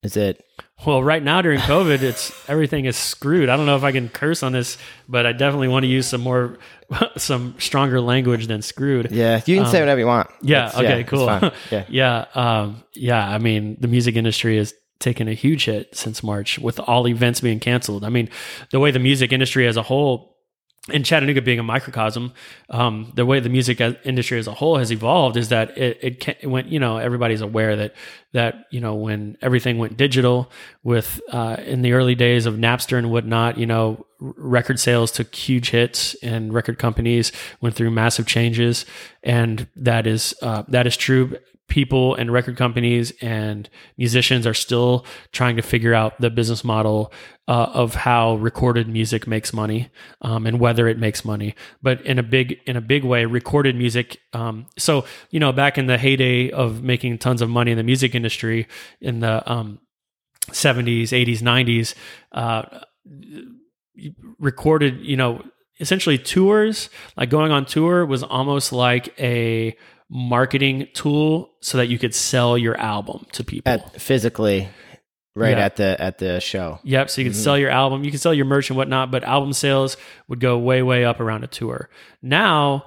Is 0.03 0.17
it 0.17 0.43
Well, 0.87 1.03
right 1.03 1.23
now 1.23 1.43
during 1.43 1.61
COVID, 1.61 2.01
it's 2.03 2.33
everything 2.49 2.87
is 2.87 2.97
screwed. 2.97 3.49
I 3.51 3.57
don't 3.57 3.67
know 3.67 3.77
if 3.77 3.85
I 3.85 3.93
can 3.93 4.09
curse 4.09 4.43
on 4.43 4.53
this, 4.53 4.79
but 5.09 5.27
I 5.27 5.33
definitely 5.33 5.69
want 5.69 5.83
to 5.85 5.89
use 5.89 6.07
some 6.07 6.23
more, 6.23 6.57
some 7.19 7.55
stronger 7.59 8.01
language 8.01 8.47
than 8.47 8.63
screwed. 8.63 9.11
yeah? 9.13 9.43
You 9.45 9.57
can 9.57 9.67
say 9.67 9.79
Um, 9.79 9.83
whatever 9.83 10.01
you 10.01 10.07
want. 10.07 10.31
Yeah. 10.43 10.69
It's- 10.69 10.79
okay. 10.79 11.01
it's 11.03 11.11
cool. 11.11 11.27
Yeah. 11.71 11.85
yeah. 11.89 12.25
Um, 12.35 12.83
yeah. 12.95 13.29
I 13.29 13.37
mean, 13.39 13.77
the 13.79 13.89
music 13.89 14.17
industry 14.17 14.57
has 14.57 14.73
taken 15.01 15.29
a 15.29 15.35
huge 15.35 15.65
hit 15.67 15.95
since 15.97 16.23
March 16.23 16.59
with 16.59 16.79
all 16.81 17.07
events 17.09 17.41
being 17.41 17.61
canceled. 17.61 18.05
I 18.05 18.09
mean, 18.09 18.29
the 18.71 18.79
way 18.81 18.91
the 18.91 18.99
music 18.99 19.33
industry 19.33 19.67
as 19.67 19.77
a 19.77 19.83
whole, 19.83 20.30
and 20.89 21.05
Chattanooga 21.05 21.43
being 21.43 21.59
a 21.59 21.63
microcosm, 21.63 22.33
um, 22.71 23.13
the 23.15 23.27
way 23.27 23.39
the 23.39 23.51
music 23.51 23.81
industry 23.81 24.39
as 24.39 24.47
a 24.47 24.55
whole 24.55 24.79
has 24.79 24.91
evolved 24.91 25.37
is 25.37 25.51
that 25.51 25.77
it, 25.77 25.99
it, 26.01 26.25
ca- 26.25 26.37
it 26.41 26.47
went, 26.47 26.69
you 26.69 26.81
know, 26.81 26.97
everybody's 26.97 27.43
aware 27.43 27.77
that, 27.77 27.95
that, 28.33 28.65
you 28.71 28.81
know, 28.81 28.95
when 28.95 29.37
everything 29.43 29.77
went 29.77 29.99
digital 29.99 30.51
with, 30.83 31.21
uh, 31.33 31.57
in 31.67 31.83
the 31.83 31.93
early 31.93 32.15
days 32.15 32.47
of 32.47 32.55
Napster 32.55 32.97
and 32.97 33.11
whatnot, 33.11 33.59
you 33.59 33.67
know, 33.67 34.07
record 34.21 34.81
sales 34.81 35.13
took 35.13 35.35
huge 35.35 35.69
hits 35.71 36.15
and 36.23 36.53
record 36.53 36.79
companies 36.79 37.31
went 37.61 37.75
through 37.75 37.91
massive 37.91 38.27
changes. 38.27 38.87
And 39.23 39.69
that 39.77 40.07
is, 40.07 40.35
uh, 40.41 40.63
that 40.69 40.87
is 40.87 40.97
true 40.97 41.37
people 41.71 42.15
and 42.17 42.31
record 42.31 42.57
companies 42.57 43.13
and 43.23 43.71
musicians 43.97 44.47
are 44.47 44.55
still 44.55 45.07
trying 45.33 45.57
to 45.57 45.63
figure 45.63 45.95
out 45.95 46.21
the 46.21 46.29
business 46.29 46.63
model 46.63 47.13
uh, 47.49 47.71
of 47.73 47.95
how 47.95 48.35
recorded 48.37 48.89
music 48.89 49.27
makes 49.27 49.53
money 49.53 49.89
um, 50.21 50.47
and 50.47 50.61
whether 50.61 50.87
it 50.87 50.99
makes 50.99 51.25
money. 51.25 51.55
But 51.81 52.05
in 52.05 52.19
a 52.19 52.23
big 52.23 52.59
in 52.67 52.77
a 52.77 52.81
big 52.81 53.05
way, 53.05 53.25
recorded 53.25 53.75
music. 53.77 54.19
Um, 54.35 54.67
so 54.77 55.07
you 55.31 55.41
know, 55.41 55.53
back 55.53 55.79
in 55.79 55.87
the 55.87 55.97
heyday 55.97 56.51
of 56.51 56.83
making 56.83 57.19
tons 57.19 57.41
of 57.41 57.49
money 57.49 57.71
in 57.71 57.79
the 57.79 57.85
music 57.85 58.15
industry 58.15 58.69
in 59.01 59.21
the 59.21 59.51
um, 59.51 59.79
70s, 60.49 61.09
80s, 61.09 61.39
90s, 61.39 61.95
uh, 62.33 62.63
recorded. 64.39 65.01
You 65.01 65.17
know, 65.17 65.43
essentially 65.81 66.19
tours 66.19 66.91
like 67.17 67.31
going 67.31 67.51
on 67.51 67.65
tour 67.65 68.05
was 68.05 68.23
almost 68.23 68.73
like 68.73 69.19
a 69.19 69.77
marketing 70.11 70.89
tool 70.93 71.51
so 71.61 71.79
that 71.79 71.87
you 71.89 71.99
could 71.99 72.15
sell 72.15 72.59
your 72.59 72.77
album 72.79 73.27
to 73.33 73.45
people 73.45 73.73
At, 73.73 74.01
physically, 74.01 74.69
right 75.37 75.57
Yeah. 75.57 75.65
at 75.65 75.77
the 75.77 75.97
at 76.01 76.19
the 76.19 76.41
show. 76.41 76.81
Yep. 76.83 77.11
So 77.11 77.21
you 77.21 77.27
can 77.31 77.35
sell 77.35 77.57
your 77.57 77.71
album, 77.71 78.03
you 78.05 78.11
can 78.11 78.19
sell 78.19 78.35
your 78.35 78.45
merch 78.47 78.71
and 78.71 78.77
whatnot, 78.77 79.11
but 79.11 79.23
album 79.23 79.53
sales 79.53 79.97
would 80.29 80.41
go 80.41 80.59
way, 80.59 80.83
way 80.83 81.05
up 81.05 81.21
around 81.21 81.45
a 81.45 81.47
tour. 81.47 81.89
Now 82.23 82.87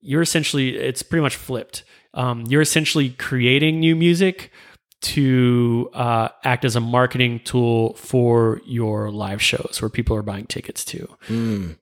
you're 0.00 0.22
essentially, 0.22 0.76
it's 0.76 1.02
pretty 1.02 1.22
much 1.22 1.36
flipped. 1.36 1.84
Um, 2.14 2.44
you're 2.48 2.62
essentially 2.62 3.10
creating 3.10 3.80
new 3.80 3.94
music 3.94 4.50
to 5.02 5.90
uh, 5.92 6.28
act 6.44 6.64
as 6.64 6.76
a 6.76 6.80
marketing 6.80 7.40
tool 7.44 7.94
for 7.94 8.60
your 8.64 9.10
live 9.10 9.42
shows 9.42 9.78
where 9.80 9.88
people 9.88 10.16
are 10.16 10.22
buying 10.22 10.46
tickets 10.46 10.84
to. 10.86 11.08
Mm. 11.28 11.76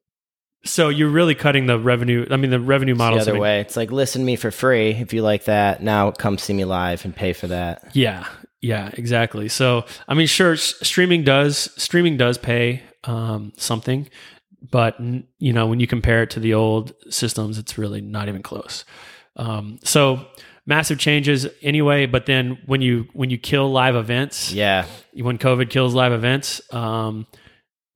So 0.68 0.88
you're 0.88 1.08
really 1.08 1.34
cutting 1.34 1.66
the 1.66 1.78
revenue. 1.78 2.26
I 2.30 2.36
mean, 2.36 2.50
the 2.50 2.60
revenue 2.60 2.94
model. 2.94 3.18
the 3.18 3.22
other 3.30 3.38
way. 3.40 3.60
It's 3.60 3.76
like 3.76 3.90
listen 3.90 4.22
to 4.22 4.26
me 4.26 4.36
for 4.36 4.50
free 4.50 4.90
if 4.90 5.12
you 5.12 5.22
like 5.22 5.44
that. 5.44 5.82
Now 5.82 6.10
come 6.10 6.38
see 6.38 6.52
me 6.52 6.64
live 6.64 7.04
and 7.04 7.14
pay 7.14 7.32
for 7.32 7.46
that. 7.48 7.90
Yeah, 7.94 8.26
yeah, 8.60 8.90
exactly. 8.94 9.48
So, 9.48 9.84
I 10.08 10.14
mean, 10.14 10.26
sure, 10.26 10.56
streaming 10.56 11.24
does 11.24 11.70
streaming 11.82 12.16
does 12.16 12.38
pay 12.38 12.82
um, 13.04 13.52
something, 13.56 14.08
but 14.70 14.96
you 15.38 15.52
know, 15.52 15.66
when 15.66 15.80
you 15.80 15.86
compare 15.86 16.22
it 16.22 16.30
to 16.30 16.40
the 16.40 16.54
old 16.54 16.92
systems, 17.10 17.58
it's 17.58 17.78
really 17.78 18.00
not 18.00 18.28
even 18.28 18.42
close. 18.42 18.84
Um, 19.36 19.78
so, 19.84 20.26
massive 20.66 20.98
changes 20.98 21.46
anyway. 21.62 22.06
But 22.06 22.26
then 22.26 22.58
when 22.66 22.82
you 22.82 23.06
when 23.14 23.30
you 23.30 23.38
kill 23.38 23.70
live 23.72 23.96
events, 23.96 24.52
Yeah. 24.52 24.84
when 25.14 25.38
COVID 25.38 25.70
kills 25.70 25.94
live 25.94 26.12
events, 26.12 26.60
um, 26.74 27.26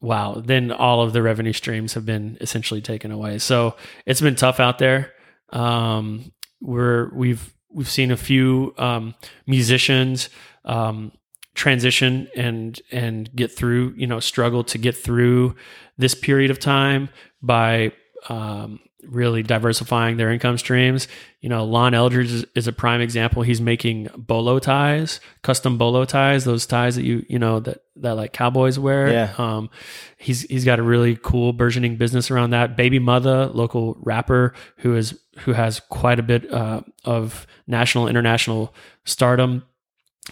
wow, 0.03 0.43
then 0.45 0.73
all 0.73 1.01
of 1.01 1.13
the 1.13 1.23
revenue 1.23 1.53
streams 1.53 1.95
have 1.95 2.05
been 2.05 2.37
essentially 2.41 2.83
taken 2.83 3.11
away. 3.11 3.39
So 3.39 3.77
it's 4.05 4.21
been 4.21 4.35
tough 4.35 4.61
out 4.61 4.79
there. 4.79 5.13
Um, 5.51 6.33
we're 6.61 7.09
we've 7.15 7.55
we've 7.71 7.89
seen 7.89 8.11
a 8.11 8.17
few 8.17 8.75
um, 8.77 9.15
musicians 9.47 10.29
um, 10.65 11.13
transition 11.55 12.29
and 12.37 12.81
and 12.91 13.35
get 13.35 13.57
through, 13.57 13.95
you 13.97 14.07
know, 14.07 14.21
struggle 14.21 14.65
to 14.65 14.79
get 14.79 14.97
through 14.97 15.55
this 15.97 16.15
period 16.15 16.51
of 16.51 16.59
time 16.59 17.09
by 17.41 17.93
um, 18.29 18.81
really 19.03 19.43
diversifying 19.43 20.17
their 20.17 20.31
income 20.31 20.59
streams. 20.59 21.09
You 21.41 21.49
know, 21.49 21.65
Lon 21.65 21.95
Eldridge 21.95 22.33
is, 22.33 22.47
is 22.55 22.67
a 22.67 22.73
prime 22.73 23.01
example. 23.01 23.43
He's 23.43 23.61
making 23.61 24.09
bolo 24.17 24.59
ties, 24.59 25.21
custom 25.43 25.79
bolo 25.79 26.05
ties, 26.05 26.45
those 26.45 26.67
ties 26.67 26.97
that 26.97 27.05
you 27.05 27.25
you 27.29 27.39
know 27.39 27.61
that 27.61 27.83
that 27.97 28.13
like 28.13 28.33
cowboys 28.33 28.79
wear. 28.79 29.11
Yeah. 29.11 29.35
Um, 29.39 29.71
he's 30.17 30.43
he's 30.43 30.65
got 30.65 30.79
a 30.79 30.83
really 30.83 31.17
cool 31.21 31.53
burgeoning 31.53 31.97
business 31.97 32.31
around 32.31 32.51
that. 32.51 32.77
Bbymutha, 32.77 33.55
local 33.55 33.97
rapper 34.01 34.55
who 34.79 34.97
is 34.97 35.19
who 35.41 35.53
has 35.53 35.81
quite 35.81 36.19
a 36.19 36.23
bit 36.23 36.53
uh, 36.53 36.83
of 37.05 37.47
national 37.67 38.09
international 38.09 38.75
stardom. 39.05 39.65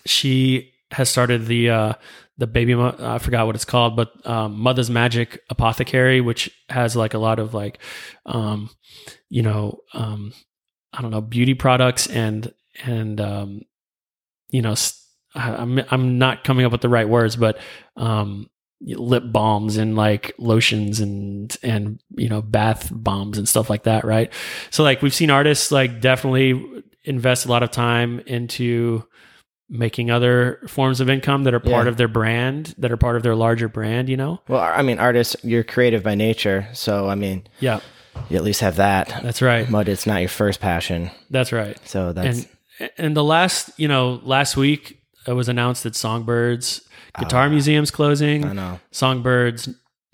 She 0.06 0.72
has 0.92 1.08
started 1.08 1.46
the 1.46 1.70
uh, 1.70 1.92
the 2.40 2.46
baby 2.46 2.74
Mo- 2.74 2.96
I 2.98 3.18
forgot 3.18 3.46
what 3.46 3.54
it's 3.54 3.64
called, 3.66 3.94
but 3.96 4.10
um, 4.26 4.58
Mother's 4.58 4.90
Magic 4.90 5.40
Apothecary, 5.50 6.20
which 6.20 6.50
has 6.68 6.96
like 6.96 7.14
a 7.14 7.18
lot 7.18 7.38
of 7.38 7.54
like, 7.54 7.78
um, 8.26 8.70
you 9.28 9.42
know, 9.42 9.80
um, 9.94 10.32
I 10.92 11.02
don't 11.02 11.10
know, 11.12 11.20
beauty 11.20 11.54
products 11.54 12.06
and 12.08 12.52
and 12.84 13.20
um, 13.20 13.60
you 14.48 14.62
know, 14.62 14.72
s- 14.72 15.06
I, 15.34 15.54
I'm 15.54 15.80
I'm 15.90 16.18
not 16.18 16.42
coming 16.42 16.64
up 16.66 16.72
with 16.72 16.80
the 16.80 16.88
right 16.88 17.08
words, 17.08 17.36
but 17.36 17.58
um, 17.96 18.48
lip 18.80 19.24
balms 19.26 19.76
and 19.76 19.94
like 19.94 20.32
lotions 20.38 21.00
and 21.00 21.54
and 21.62 22.00
you 22.16 22.28
know 22.30 22.40
bath 22.42 22.88
bombs 22.90 23.36
and 23.38 23.46
stuff 23.48 23.68
like 23.68 23.82
that, 23.84 24.04
right? 24.04 24.32
So 24.70 24.82
like 24.82 25.02
we've 25.02 25.14
seen 25.14 25.30
artists 25.30 25.70
like 25.70 26.00
definitely 26.00 26.82
invest 27.04 27.44
a 27.46 27.48
lot 27.48 27.62
of 27.62 27.70
time 27.70 28.20
into 28.20 29.04
making 29.70 30.10
other 30.10 30.58
forms 30.66 31.00
of 31.00 31.08
income 31.08 31.44
that 31.44 31.54
are 31.54 31.60
part 31.60 31.84
Yeah. 31.86 31.90
of 31.90 31.96
their 31.96 32.08
brand, 32.08 32.74
that 32.78 32.90
are 32.90 32.96
part 32.96 33.14
of 33.16 33.22
their 33.22 33.36
larger 33.36 33.68
brand, 33.68 34.08
you 34.08 34.16
know? 34.16 34.40
Well, 34.48 34.60
I 34.60 34.82
mean, 34.82 34.98
artists, 34.98 35.36
you're 35.44 35.62
creative 35.62 36.02
by 36.02 36.16
nature, 36.16 36.66
so 36.72 37.08
I 37.08 37.14
mean, 37.14 37.44
Yeah, 37.60 37.78
you 38.28 38.36
at 38.36 38.42
least 38.42 38.60
have 38.62 38.76
that. 38.76 39.20
that's 39.22 39.40
right. 39.40 39.70
But 39.70 39.88
it's 39.88 40.06
not 40.06 40.20
your 40.20 40.28
first 40.28 40.60
passion, 40.60 41.10
That's 41.30 41.52
right. 41.52 41.78
so 41.88 42.12
that's 42.12 42.46
and 42.80 42.90
and 42.98 43.16
the 43.16 43.22
last, 43.24 43.70
you 43.78 43.86
know, 43.88 44.20
last 44.24 44.56
week 44.56 45.00
it 45.26 45.34
was 45.34 45.48
announced 45.48 45.84
that 45.84 45.94
Songbirds 45.94 46.80
Guitar 47.18 47.48
Museum's 47.50 47.90
closing. 47.90 48.44
I 48.46 48.52
know. 48.52 48.80
Songbirds, 48.90 49.68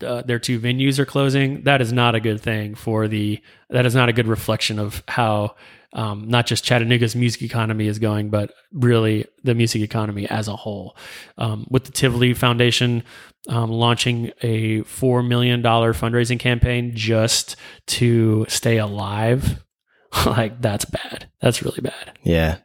uh, 0.04 0.22
their 0.22 0.38
two 0.38 0.58
venues 0.60 0.98
are 0.98 1.04
closing. 1.06 1.62
That 1.62 1.80
is 1.80 1.92
not 1.92 2.14
a 2.14 2.20
good 2.20 2.40
thing 2.40 2.74
for 2.74 3.06
the. 3.08 3.40
That 3.70 3.86
is 3.86 3.94
not 3.94 4.08
a 4.08 4.12
good 4.12 4.26
reflection 4.26 4.78
of 4.78 5.02
how 5.08 5.54
um, 5.96 6.28
not 6.28 6.46
just 6.46 6.62
Chattanooga's 6.62 7.16
music 7.16 7.42
economy 7.42 7.88
is 7.88 7.98
going, 7.98 8.28
but 8.28 8.52
really 8.70 9.24
the 9.42 9.54
music 9.54 9.80
economy 9.80 10.28
as 10.28 10.46
a 10.46 10.54
whole. 10.54 10.94
Um, 11.38 11.66
with 11.70 11.84
the 11.84 11.92
Tivoli 11.92 12.34
Foundation 12.34 13.02
um, 13.48 13.70
launching 13.70 14.30
a 14.42 14.82
four 14.82 15.22
million 15.22 15.62
dollar 15.62 15.94
fundraising 15.94 16.38
campaign 16.38 16.92
just 16.94 17.56
to 17.86 18.44
stay 18.48 18.76
alive, 18.76 19.64
like 20.26 20.60
that's 20.60 20.84
bad. 20.84 21.30
That's 21.40 21.62
really 21.62 21.80
bad. 21.80 22.18
Yeah, 22.22 22.58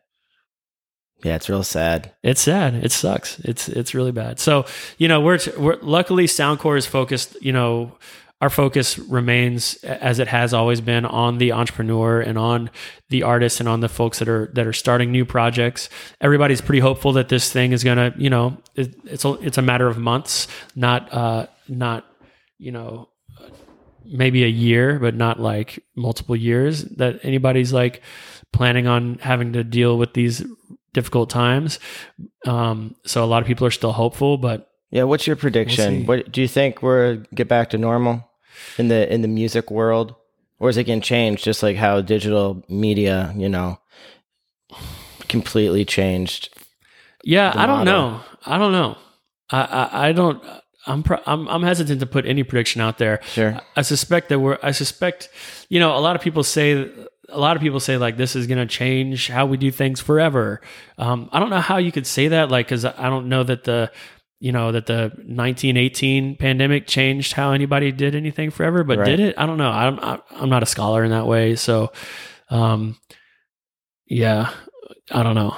yeah, 1.24 1.36
it's 1.36 1.48
real 1.48 1.64
sad. 1.64 2.14
It's 2.24 2.42
sad. 2.42 2.74
It 2.74 2.92
sucks. 2.92 3.40
It's 3.40 3.70
it's 3.70 3.94
really 3.94 4.12
bad. 4.12 4.40
So 4.40 4.66
you 4.98 5.08
know 5.08 5.22
we're 5.22 5.40
we're 5.58 5.78
luckily 5.82 6.26
SoundCorps 6.26 6.80
is 6.80 6.86
focused. 6.86 7.38
You 7.42 7.54
know 7.54 7.98
our 8.42 8.50
focus 8.50 8.98
remains 8.98 9.76
as 9.84 10.18
it 10.18 10.28
has 10.28 10.52
always 10.54 10.82
been 10.82 11.06
on 11.06 11.38
the 11.38 11.52
entrepreneur 11.52 12.20
and 12.20 12.38
on 12.40 12.72
the 13.10 13.22
artists 13.22 13.60
and 13.60 13.70
on 13.70 13.80
the 13.82 13.88
folks 13.90 14.18
that 14.20 14.28
are 14.28 14.50
that 14.56 14.66
are 14.66 14.74
starting 14.74 15.12
new 15.12 15.26
projects. 15.26 15.90
Everybody's 16.20 16.60
pretty 16.60 16.80
hopeful 16.80 17.14
that 17.14 17.30
this 17.30 17.52
thing 17.52 17.72
is 17.72 17.84
gonna 17.84 18.14
you 18.18 18.30
know 18.32 18.58
it, 18.76 18.96
it's 19.06 19.24
a, 19.24 19.34
it's 19.36 19.60
a 19.60 19.62
matter 19.62 19.88
of 19.88 19.98
months, 19.98 20.48
not 20.76 21.14
uh 21.14 21.46
not 21.70 22.06
you 22.58 22.72
know 22.72 23.10
maybe 24.04 24.44
a 24.44 24.48
year, 24.48 25.00
but 25.00 25.16
not 25.16 25.40
like 25.40 25.84
multiple 25.96 26.36
years 26.36 26.84
that 26.84 27.20
anybody's 27.24 27.72
like 27.72 28.02
planning 28.52 28.88
on 28.88 29.20
having 29.20 29.54
to 29.54 29.64
deal 29.64 29.98
with 29.98 30.14
these 30.14 30.44
difficult 30.94 31.30
times. 31.30 31.80
Um, 32.46 32.96
so 33.06 33.24
a 33.24 33.28
lot 33.28 33.42
of 33.42 33.48
people 33.48 33.66
are 33.68 33.72
still 33.72 33.94
hopeful, 33.94 34.38
but 34.38 34.68
Yeah, 34.90 35.04
what's 35.04 35.28
your 35.28 35.36
prediction? 35.36 36.06
what 36.06 36.32
do 36.32 36.42
you 36.42 36.48
think 36.48 36.82
we're 36.82 37.18
get 37.34 37.48
back 37.48 37.70
to 37.70 37.78
normal 37.78 38.28
in 38.78 38.88
the 38.88 39.12
in 39.14 39.22
the 39.22 39.28
music 39.28 39.72
world, 39.72 40.16
or 40.60 40.70
is 40.70 40.78
it 40.78 40.86
going 40.86 41.02
to 41.02 41.08
change? 41.08 41.44
Just 41.44 41.64
like 41.64 41.78
how 41.78 42.02
digital 42.02 42.64
media, 42.70 43.34
you 43.36 43.50
know, 43.50 43.80
completely 45.28 45.86
changed. 45.86 46.50
yeah, 47.24 47.52
I 47.56 47.66
don't 47.66 47.86
know. 47.86 48.22
I 48.46 48.58
don't 48.58 48.72
know. 48.72 48.98
I, 49.50 49.62
I, 49.62 50.08
I 50.08 50.12
don't, 50.14 50.44
I'm, 50.88 51.04
pro- 51.04 51.22
I'm, 51.26 51.48
I'm 51.48 51.64
hesitant 51.64 52.00
to 52.00 52.06
put 52.06 52.26
any 52.26 52.44
prediction 52.44 52.82
out 52.82 52.98
there. 52.98 53.20
Sure. 53.26 53.60
I 53.76 53.82
suspect 53.82 54.30
that 54.30 54.40
we're, 54.40 54.58
I 54.64 54.72
suspect, 54.72 55.30
you 55.70 55.80
know, 55.80 55.96
a 55.96 56.00
lot 56.00 56.16
of 56.16 56.22
people 56.22 56.44
say, 56.44 56.90
a 57.30 57.40
lot 57.40 57.56
of 57.56 57.62
people 57.62 57.80
say 57.80 57.98
like 57.98 58.18
this 58.18 58.36
is 58.36 58.48
going 58.48 58.58
to 58.58 58.66
change 58.66 59.28
how 59.28 59.46
we 59.46 59.58
do 59.58 59.72
things 59.72 60.02
forever. 60.02 60.62
Um, 60.98 61.30
I 61.32 61.40
don't 61.40 61.50
know 61.50 61.60
how 61.60 61.78
you 61.78 61.92
could 61.92 62.08
say 62.08 62.30
that, 62.30 62.50
like, 62.50 62.68
cause 62.68 62.84
I 62.84 63.10
don't 63.10 63.30
know 63.30 63.44
that 63.44 63.64
the, 63.64 63.92
you 64.44 64.52
know, 64.52 64.72
that 64.72 64.88
the 64.88 65.12
1918 65.18 66.36
pandemic 66.36 66.88
changed 66.88 67.34
how 67.34 67.52
anybody 67.52 67.92
did 67.92 68.16
anything 68.16 68.50
forever, 68.50 68.84
but 68.84 68.98
Right. 68.98 69.06
did 69.06 69.20
it? 69.20 69.36
I 69.38 69.46
don't 69.46 69.58
know. 69.60 69.70
I'm, 69.70 70.00
I'm 70.32 70.50
not 70.50 70.64
a 70.64 70.66
scholar 70.66 71.04
in 71.04 71.12
that 71.12 71.28
way. 71.28 71.56
So, 71.56 71.92
um, 72.50 72.98
yeah, 74.08 74.50
I 75.12 75.22
don't 75.24 75.36
know. 75.36 75.56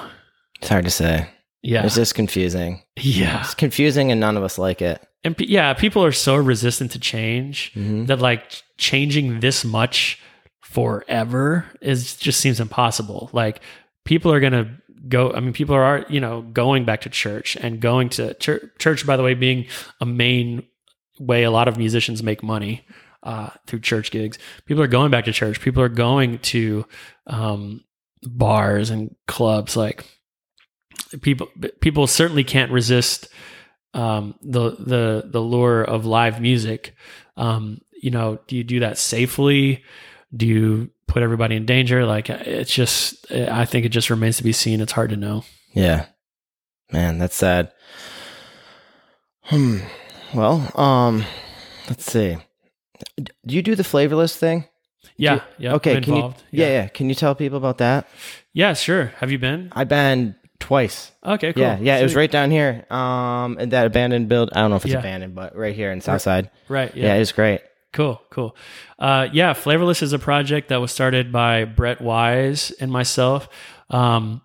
It's 0.60 0.68
hard 0.68 0.84
to 0.84 0.90
say. 0.90 1.28
Yeah. 1.62 1.86
It's 1.86 1.94
just 1.94 2.14
confusing. 2.14 2.82
Yeah. 3.00 3.40
It's 3.40 3.54
confusing, 3.54 4.10
and 4.10 4.20
none 4.20 4.36
of 4.36 4.42
us 4.42 4.58
like 4.58 4.82
it. 4.82 5.00
And 5.24 5.34
pe- 5.34 5.46
yeah, 5.46 5.72
people 5.72 6.04
are 6.04 6.12
so 6.12 6.36
resistant 6.36 6.90
to 6.92 6.98
change 6.98 7.72
Mhm. 7.74 8.06
that 8.08 8.18
like 8.20 8.62
changing 8.76 9.40
this 9.40 9.64
much 9.64 10.18
forever 10.60 11.64
is 11.80 12.16
just 12.16 12.40
seems 12.40 12.60
impossible. 12.60 13.30
Like 13.32 13.60
people 14.04 14.30
are 14.32 14.40
going 14.40 14.52
to 14.52 14.68
go 15.08 15.32
I 15.32 15.40
mean 15.40 15.52
people 15.52 15.74
are 15.74 16.04
you 16.08 16.20
know 16.20 16.42
going 16.42 16.84
back 16.84 17.02
to 17.02 17.10
church 17.10 17.56
and 17.56 17.80
going 17.80 18.08
to 18.10 18.34
church, 18.34 18.62
church 18.78 19.06
by 19.06 19.16
the 19.16 19.22
way 19.22 19.34
being 19.34 19.66
a 20.00 20.06
main 20.06 20.64
way 21.18 21.44
a 21.44 21.50
lot 21.50 21.68
of 21.68 21.76
musicians 21.76 22.22
make 22.22 22.42
money 22.42 22.84
uh, 23.22 23.50
through 23.66 23.80
church 23.80 24.10
gigs. 24.10 24.38
People 24.66 24.82
are 24.82 24.88
going 24.88 25.10
back 25.10 25.24
to 25.24 25.32
church. 25.32 25.60
People 25.60 25.82
are 25.82 25.88
going 25.88 26.38
to 26.40 26.84
um, 27.26 27.82
bars 28.22 28.90
and 28.90 29.14
clubs 29.26 29.76
like 29.76 30.06
people 31.20 31.48
people 31.80 32.06
certainly 32.06 32.44
can't 32.44 32.72
resist 32.72 33.28
um, 33.92 34.34
the 34.42 34.70
the 34.70 35.24
the 35.26 35.40
lure 35.40 35.82
of 35.82 36.04
live 36.04 36.40
music 36.40 36.94
um, 37.36 37.80
you 37.92 38.10
know 38.10 38.38
do 38.46 38.56
you 38.56 38.64
do 38.64 38.80
that 38.80 38.98
safely 38.98 39.84
do 40.34 40.46
you 40.46 40.90
put 41.06 41.22
everybody 41.22 41.54
in 41.56 41.64
danger 41.66 42.04
like 42.04 42.28
it's 42.30 42.72
just 42.74 43.30
i 43.32 43.64
think 43.64 43.84
it 43.86 43.90
just 43.90 44.10
remains 44.10 44.36
to 44.38 44.42
be 44.44 44.52
seen 44.52 44.80
it's 44.80 44.92
hard 44.92 45.10
to 45.10 45.16
know 45.16 45.44
Yeah. 45.74 46.06
Man, 46.92 47.18
that's 47.18 47.34
sad. 47.34 47.72
Hmm. 49.44 49.78
Well, 50.34 50.70
um, 50.80 51.24
let's 51.88 52.04
see. 52.10 52.36
Do 53.18 53.54
you 53.54 53.62
do 53.62 53.74
the 53.74 53.84
flavorless 53.84 54.36
thing? 54.36 54.64
yeah 55.16 55.40
yeah 55.58 55.74
okay. 55.74 56.00
Can 56.00 56.04
you, 56.12 56.14
involved. 56.16 56.42
yeah. 56.50 56.66
yeah. 56.68 56.86
Can 56.88 57.08
you 57.08 57.14
tell 57.14 57.34
people 57.34 57.58
about 57.58 57.78
that? 57.78 58.08
yeah 58.52 58.72
sure 58.74 59.06
have 59.18 59.30
you 59.30 59.38
been 59.38 59.68
I've 59.72 59.88
been 59.88 60.34
twice. 60.60 61.10
okay 61.24 61.52
cool 61.52 61.62
Yeah, 61.62 61.78
yeah. 61.80 61.98
It 61.98 62.02
was 62.04 62.14
right 62.16 62.30
down 62.30 62.50
here. 62.50 62.84
Um, 62.90 63.58
in 63.58 63.68
that 63.70 63.86
abandoned 63.86 64.28
build. 64.28 64.50
I 64.54 64.60
don't 64.60 64.70
know 64.70 64.76
if 64.76 64.84
it's 64.84 64.92
Yeah. 64.94 65.00
abandoned, 65.00 65.34
but 65.34 65.54
right 65.56 65.74
here 65.74 65.90
in 65.92 66.00
Southside. 66.00 66.50
right 66.68 66.94
Yeah. 66.94 67.06
Yeah, 67.08 67.14
it 67.16 67.18
was 67.20 67.32
great. 67.32 67.60
Cool, 67.94 68.20
cool. 68.28 68.56
Uh, 68.98 69.28
yeah, 69.32 69.52
Flavorless 69.52 70.02
is 70.02 70.12
a 70.12 70.18
project 70.18 70.68
that 70.70 70.80
was 70.80 70.90
started 70.90 71.30
by 71.30 71.64
Brett 71.64 72.00
Wise 72.00 72.72
and 72.80 72.90
myself 72.90 73.48
um, 73.88 74.42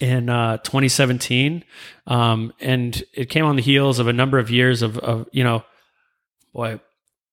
in 0.00 0.28
uh, 0.28 0.56
2017, 0.56 1.64
um, 2.08 2.52
and 2.58 3.00
it 3.12 3.26
came 3.26 3.44
on 3.44 3.54
the 3.54 3.62
heels 3.62 4.00
of 4.00 4.08
a 4.08 4.12
number 4.12 4.40
of 4.40 4.50
years 4.50 4.82
of, 4.82 4.98
of 4.98 5.28
you 5.30 5.44
know, 5.44 5.62
boy. 6.52 6.80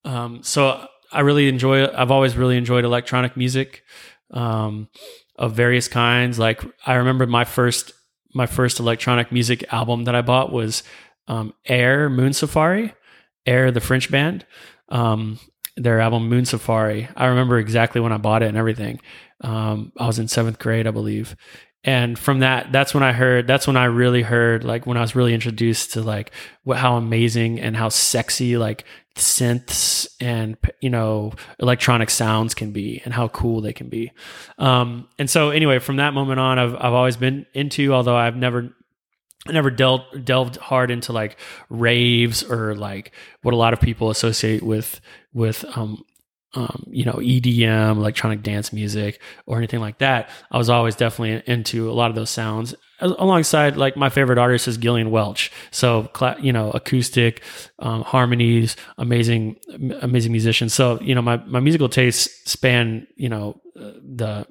Um, 0.05 0.43
so 0.43 0.85
I 1.11 1.21
really 1.21 1.47
enjoy. 1.47 1.87
I've 1.87 2.11
always 2.11 2.37
really 2.37 2.55
enjoyed 2.55 2.85
electronic 2.85 3.35
music 3.35 3.81
um, 4.29 4.89
of 5.37 5.53
various 5.53 5.87
kinds. 5.87 6.37
Like 6.37 6.61
I 6.85 6.93
remember 6.93 7.25
my 7.25 7.45
first 7.45 7.93
my 8.31 8.45
first 8.45 8.79
electronic 8.79 9.31
music 9.31 9.73
album 9.73 10.03
that 10.03 10.13
I 10.13 10.21
bought 10.21 10.51
was 10.51 10.83
um, 11.27 11.55
Air 11.65 12.11
Moon 12.11 12.31
Safari, 12.31 12.93
Air 13.47 13.71
the 13.71 13.81
French 13.81 14.11
band 14.11 14.45
um, 14.91 15.39
their 15.75 15.99
album 15.99 16.29
Moon 16.29 16.45
Safari. 16.45 17.09
I 17.15 17.25
remember 17.27 17.57
exactly 17.57 17.99
when 18.01 18.11
I 18.11 18.17
bought 18.17 18.43
it 18.43 18.49
and 18.49 18.57
everything. 18.57 18.99
Um, 19.41 19.91
I 19.97 20.05
was 20.05 20.19
in 20.19 20.27
seventh 20.27 20.59
grade, 20.59 20.85
I 20.85 20.91
believe. 20.91 21.35
And 21.83 22.19
from 22.19 22.41
that, 22.41 22.71
that's 22.71 22.93
when 22.93 23.01
I 23.01 23.11
heard, 23.11 23.47
that's 23.47 23.65
when 23.65 23.75
I 23.77 23.85
really 23.85 24.21
heard, 24.21 24.63
like, 24.63 24.85
when 24.85 24.97
I 24.97 25.01
was 25.01 25.15
really 25.15 25.33
introduced 25.33 25.93
to, 25.93 26.01
like, 26.01 26.31
what, 26.63 26.77
how 26.77 26.95
amazing 26.95 27.59
and 27.59 27.75
how 27.75 27.89
sexy, 27.89 28.55
like, 28.55 28.85
synths 29.15 30.07
and, 30.19 30.57
you 30.79 30.91
know, 30.91 31.33
electronic 31.59 32.11
sounds 32.11 32.53
can 32.53 32.71
be 32.71 33.01
and 33.03 33.15
how 33.15 33.29
cool 33.29 33.61
they 33.61 33.73
can 33.73 33.89
be. 33.89 34.11
Um, 34.59 35.07
and 35.17 35.27
so, 35.27 35.49
anyway, 35.49 35.79
from 35.79 35.95
that 35.95 36.13
moment 36.13 36.39
on, 36.39 36.59
I've, 36.59 36.75
I've 36.75 36.93
always 36.93 37.17
been 37.17 37.47
into, 37.55 37.93
although 37.93 38.15
I've 38.15 38.35
never, 38.35 38.75
I 39.47 39.53
never 39.53 39.71
delved 39.71 40.23
delved 40.25 40.57
hard 40.57 40.91
into 40.91 41.13
like 41.13 41.37
raves 41.69 42.43
or 42.43 42.75
like 42.75 43.11
what 43.41 43.53
a 43.53 43.57
lot 43.57 43.73
of 43.73 43.81
people 43.81 44.09
associate 44.09 44.61
with 44.63 45.01
with 45.33 45.65
um 45.75 46.03
um 46.53 46.85
you 46.91 47.05
know 47.05 47.13
EDM 47.13 47.97
electronic 47.97 48.43
dance 48.43 48.71
music 48.71 49.19
or 49.47 49.57
anything 49.57 49.79
like 49.79 49.97
that. 49.99 50.29
I 50.51 50.57
was 50.57 50.69
always 50.69 50.95
definitely 50.95 51.41
into 51.51 51.89
a 51.89 51.93
lot 51.93 52.09
of 52.11 52.15
those 52.15 52.29
sounds 52.29 52.75
alongside 52.99 53.77
like 53.77 53.97
my 53.97 54.09
favorite 54.09 54.37
artist 54.37 54.67
is 54.67 54.77
Gillian 54.77 55.09
Welch. 55.09 55.51
So 55.71 56.09
you 56.39 56.53
know 56.53 56.69
acoustic 56.71 57.41
um, 57.79 58.03
harmonies, 58.03 58.75
amazing 58.99 59.55
amazing 60.01 60.31
musician. 60.31 60.69
So 60.69 60.99
you 61.01 61.15
know 61.15 61.21
my 61.23 61.37
my 61.37 61.59
musical 61.59 61.89
tastes 61.89 62.51
span 62.51 63.07
you 63.15 63.29
know 63.29 63.59
uh, 63.75 63.91
the 64.03 64.47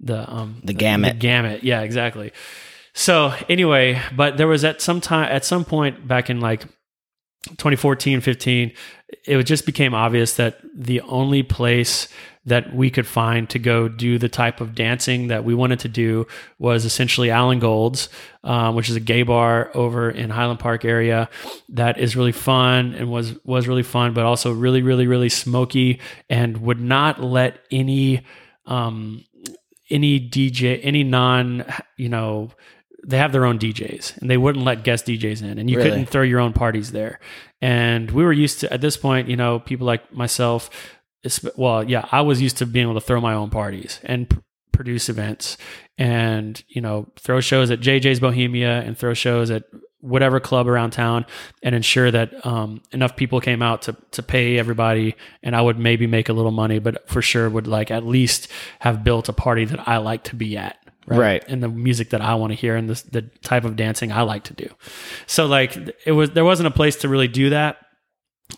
the 0.00 0.30
um 0.32 0.60
The 0.64 0.72
gamut. 0.72 1.14
the 1.14 1.18
gamut. 1.18 1.64
Yeah, 1.64 1.82
exactly. 1.82 2.32
So 2.94 3.34
anyway, 3.48 4.00
but 4.14 4.36
there 4.36 4.46
was 4.46 4.64
at 4.64 4.82
some 4.82 5.00
time 5.00 5.30
at 5.30 5.44
some 5.44 5.64
point 5.64 6.06
back 6.06 6.28
in 6.28 6.40
like 6.40 6.62
2014, 7.46 8.20
15, 8.20 8.72
it 9.24 9.42
just 9.44 9.66
became 9.66 9.94
obvious 9.94 10.36
that 10.36 10.58
the 10.74 11.00
only 11.02 11.42
place 11.42 12.08
that 12.44 12.74
we 12.74 12.90
could 12.90 13.06
find 13.06 13.48
to 13.48 13.58
go 13.58 13.88
do 13.88 14.18
the 14.18 14.28
type 14.28 14.60
of 14.60 14.74
dancing 14.74 15.28
that 15.28 15.44
we 15.44 15.54
wanted 15.54 15.78
to 15.78 15.88
do 15.88 16.26
was 16.58 16.84
essentially 16.84 17.30
Alan 17.30 17.60
Gold's, 17.60 18.08
um, 18.42 18.74
which 18.74 18.90
is 18.90 18.96
a 18.96 19.00
gay 19.00 19.22
bar 19.22 19.70
over 19.74 20.10
in 20.10 20.28
Highland 20.30 20.58
Park 20.58 20.84
area 20.84 21.28
that 21.68 21.98
is 21.98 22.16
really 22.16 22.32
fun 22.32 22.94
and 22.94 23.10
was 23.10 23.34
was 23.44 23.68
really 23.68 23.84
fun, 23.84 24.12
but 24.12 24.24
also 24.24 24.52
really, 24.52 24.82
really, 24.82 25.06
really 25.06 25.28
smoky 25.28 26.00
and 26.28 26.58
would 26.58 26.80
not 26.80 27.22
let 27.22 27.60
any 27.70 28.22
um, 28.66 29.24
any 29.88 30.18
DJ, 30.18 30.80
any 30.82 31.04
non, 31.04 31.64
you 31.96 32.08
know, 32.08 32.50
they 33.04 33.18
have 33.18 33.32
their 33.32 33.44
own 33.44 33.58
DJs 33.58 34.18
and 34.18 34.30
they 34.30 34.36
wouldn't 34.36 34.64
let 34.64 34.84
guest 34.84 35.06
DJs 35.06 35.42
in 35.42 35.58
and 35.58 35.68
you 35.68 35.78
Really? 35.78 35.90
couldn't 35.90 36.06
throw 36.06 36.22
your 36.22 36.40
own 36.40 36.52
parties 36.52 36.92
there. 36.92 37.18
And 37.60 38.10
we 38.10 38.22
were 38.24 38.32
used 38.32 38.60
to, 38.60 38.72
at 38.72 38.80
this 38.80 38.96
point, 38.96 39.28
you 39.28 39.36
know, 39.36 39.58
people 39.58 39.86
like 39.86 40.12
myself, 40.12 40.70
well, 41.56 41.84
yeah, 41.84 42.06
I 42.12 42.20
was 42.22 42.40
used 42.40 42.58
to 42.58 42.66
being 42.66 42.84
able 42.88 43.00
to 43.00 43.06
throw 43.06 43.20
my 43.20 43.34
own 43.34 43.50
parties 43.50 44.00
and 44.04 44.28
pr- 44.28 44.38
produce 44.72 45.08
events 45.08 45.56
and, 45.98 46.62
you 46.68 46.80
know, 46.80 47.06
throw 47.18 47.40
shows 47.40 47.70
at 47.70 47.80
JJ's 47.80 48.20
Bohemia 48.20 48.80
and 48.80 48.96
throw 48.96 49.14
shows 49.14 49.50
at 49.50 49.64
whatever 50.00 50.40
club 50.40 50.66
around 50.66 50.90
town 50.90 51.24
and 51.62 51.74
ensure 51.76 52.10
that 52.10 52.44
um, 52.44 52.82
enough 52.90 53.14
people 53.14 53.40
came 53.40 53.62
out 53.62 53.82
to, 53.82 53.96
to 54.10 54.22
pay 54.22 54.58
everybody 54.58 55.14
and 55.44 55.54
I 55.54 55.60
would 55.60 55.78
maybe 55.78 56.08
make 56.08 56.28
a 56.28 56.32
little 56.32 56.50
money, 56.50 56.80
but 56.80 57.08
for 57.08 57.22
sure 57.22 57.48
would 57.48 57.68
like 57.68 57.92
at 57.92 58.04
least 58.04 58.48
have 58.80 59.04
built 59.04 59.28
a 59.28 59.32
party 59.32 59.64
that 59.66 59.88
I 59.88 59.98
like 59.98 60.24
to 60.24 60.34
be 60.34 60.56
at. 60.56 60.76
Right. 61.06 61.44
And 61.48 61.62
the 61.62 61.68
music 61.68 62.10
that 62.10 62.20
I 62.20 62.34
want 62.34 62.52
to 62.52 62.56
hear 62.56 62.76
and 62.76 62.88
the, 62.88 63.02
the 63.10 63.22
type 63.42 63.64
of 63.64 63.76
dancing 63.76 64.12
I 64.12 64.22
like 64.22 64.44
to 64.44 64.54
do. 64.54 64.68
So 65.26 65.46
like 65.46 65.76
it 66.06 66.12
was, 66.12 66.30
there 66.30 66.44
wasn't 66.44 66.68
a 66.68 66.70
place 66.70 66.96
to 66.96 67.08
really 67.08 67.28
do 67.28 67.50
that 67.50 67.78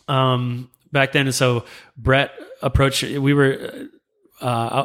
um, 0.08 0.70
back 0.92 1.12
then. 1.12 1.26
And 1.26 1.34
so 1.34 1.64
Brett 1.96 2.32
approached, 2.62 3.02
we 3.02 3.32
were, 3.32 3.88
uh, 4.40 4.44
uh, 4.44 4.84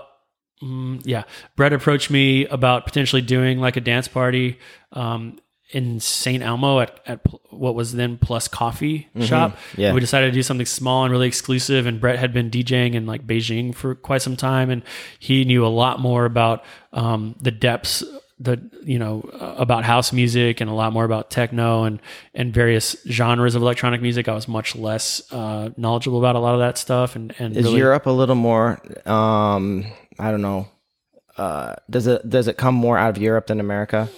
mm, 0.64 1.02
yeah, 1.04 1.24
Brett 1.56 1.74
approached 1.74 2.10
me 2.10 2.46
about 2.48 2.86
potentially 2.86 3.22
doing 3.22 3.60
like 3.60 3.76
a 3.76 3.82
dance 3.82 4.08
party, 4.08 4.60
um, 4.94 5.38
in 5.72 6.00
St. 6.00 6.42
Elmo 6.42 6.80
at, 6.80 7.00
at 7.06 7.20
what 7.52 7.76
was 7.76 7.94
then 7.94 8.18
Plus 8.18 8.48
Coffee 8.48 9.08
Shop. 9.22 9.58
Yeah. 9.78 9.94
We 9.94 10.00
decided 10.00 10.28
to 10.28 10.32
do 10.32 10.42
something 10.42 10.66
small 10.66 11.04
and 11.04 11.12
really 11.12 11.28
exclusive. 11.28 11.86
And 11.86 12.02
Brett 12.02 12.18
had 12.18 12.34
been 12.34 12.50
DJing 12.50 12.96
in 12.96 13.06
like 13.06 13.26
Beijing 13.26 13.76
for 13.76 13.96
quite 13.96 14.22
some 14.22 14.36
time, 14.36 14.70
and 14.70 14.84
he 15.20 15.46
knew 15.46 15.66
a 15.66 15.68
lot 15.70 16.00
more 16.00 16.26
about 16.26 16.64
um, 16.92 17.36
the 17.40 17.52
depths, 17.52 18.04
the 18.40 18.60
you 18.84 18.98
know 18.98 19.30
uh, 19.34 19.56
about 19.58 19.84
house 19.84 20.12
music 20.12 20.62
and 20.62 20.70
a 20.70 20.74
lot 20.74 20.92
more 20.92 21.04
about 21.04 21.30
techno 21.30 21.84
and 21.84 22.02
and 22.34 22.54
various 22.54 22.96
genres 23.08 23.54
of 23.54 23.62
electronic 23.62 24.02
music. 24.02 24.28
I 24.28 24.34
was 24.34 24.48
much 24.48 24.76
less 24.76 25.22
uh, 25.32 25.70
knowledgeable 25.78 26.18
about 26.18 26.36
a 26.36 26.40
lot 26.40 26.56
of 26.56 26.62
that 26.62 26.78
stuff. 26.80 27.16
And 27.16 27.36
and 27.38 27.56
Is 27.56 27.66
really, 27.66 27.78
Europe 27.78 28.08
a 28.08 28.12
little 28.12 28.36
more? 28.36 28.82
Um, 29.06 29.86
I 30.18 30.32
don't 30.32 30.42
know. 30.42 30.68
Uh, 31.40 31.74
does 31.90 32.06
it 32.06 32.30
does 32.30 32.50
it 32.50 32.58
come 32.58 32.76
more 32.76 32.98
out 32.98 33.16
of 33.16 33.18
Europe 33.18 33.48
than 33.48 33.62
America? 33.62 34.10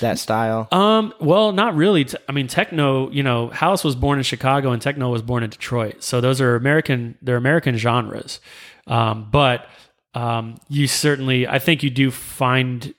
That 0.00 0.18
style. 0.18 0.66
Um, 0.72 1.12
well, 1.20 1.52
not 1.52 1.74
really. 1.74 2.08
I 2.26 2.32
mean, 2.32 2.46
techno, 2.46 3.10
you 3.10 3.22
know, 3.22 3.48
house 3.50 3.84
was 3.84 3.94
born 3.94 4.16
in 4.16 4.22
Chicago 4.24 4.72
and 4.72 4.80
techno 4.80 5.10
was 5.10 5.20
born 5.20 5.42
in 5.42 5.50
Detroit. 5.50 6.02
So 6.02 6.22
those 6.22 6.40
are 6.40 6.56
American, 6.56 7.18
they're 7.20 7.36
American 7.36 7.76
genres. 7.76 8.40
Um, 8.86 9.28
but, 9.30 9.66
um, 10.14 10.56
you 10.68 10.86
certainly, 10.86 11.46
I 11.46 11.58
think 11.58 11.82
you 11.82 11.90
do 11.90 12.10
find, 12.10 12.94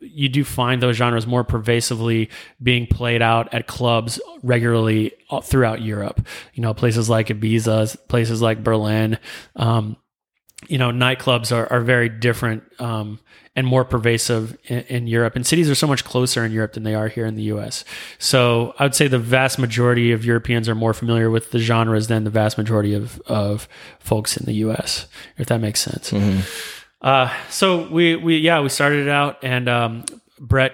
you 0.00 0.28
do 0.28 0.44
find 0.44 0.82
those 0.82 0.96
genres 0.96 1.26
more 1.26 1.42
pervasively 1.42 2.28
being 2.62 2.86
played 2.86 3.22
out 3.22 3.52
at 3.54 3.66
clubs 3.66 4.20
regularly 4.42 5.12
throughout 5.42 5.80
Europe. 5.80 6.20
You 6.52 6.62
know, 6.62 6.74
places 6.74 7.08
like 7.08 7.28
Ibiza, 7.28 7.96
places 8.08 8.42
like 8.42 8.62
Berlin, 8.62 9.18
um, 9.56 9.96
you 10.68 10.78
know, 10.78 10.90
nightclubs 10.90 11.54
are, 11.54 11.70
are 11.72 11.80
very 11.80 12.08
different 12.08 12.62
um, 12.80 13.20
and 13.54 13.66
more 13.66 13.84
pervasive 13.84 14.56
in, 14.64 14.80
in 14.82 15.06
Europe. 15.06 15.36
And 15.36 15.46
cities 15.46 15.70
are 15.70 15.74
so 15.74 15.86
much 15.86 16.04
closer 16.04 16.44
in 16.44 16.52
Europe 16.52 16.74
than 16.74 16.82
they 16.82 16.94
are 16.94 17.08
here 17.08 17.26
in 17.26 17.34
the 17.36 17.44
U.S. 17.44 17.84
So 18.18 18.74
I 18.78 18.84
would 18.84 18.94
say 18.94 19.08
the 19.08 19.18
vast 19.18 19.58
majority 19.58 20.12
of 20.12 20.24
Europeans 20.24 20.68
are 20.68 20.74
more 20.74 20.92
familiar 20.92 21.30
with 21.30 21.50
the 21.50 21.58
genres 21.58 22.08
than 22.08 22.24
the 22.24 22.30
vast 22.30 22.58
majority 22.58 22.94
of, 22.94 23.20
of 23.26 23.68
folks 23.98 24.36
in 24.36 24.46
the 24.46 24.54
U.S. 24.54 25.08
If 25.38 25.46
that 25.48 25.60
makes 25.60 25.80
sense. 25.80 26.12
Uh, 27.00 27.32
so 27.50 27.88
we 27.88 28.16
we 28.16 28.38
yeah 28.38 28.60
we 28.60 28.68
started 28.68 29.06
it 29.06 29.08
out 29.10 29.44
and 29.44 29.68
um, 29.68 30.04
Brett 30.40 30.72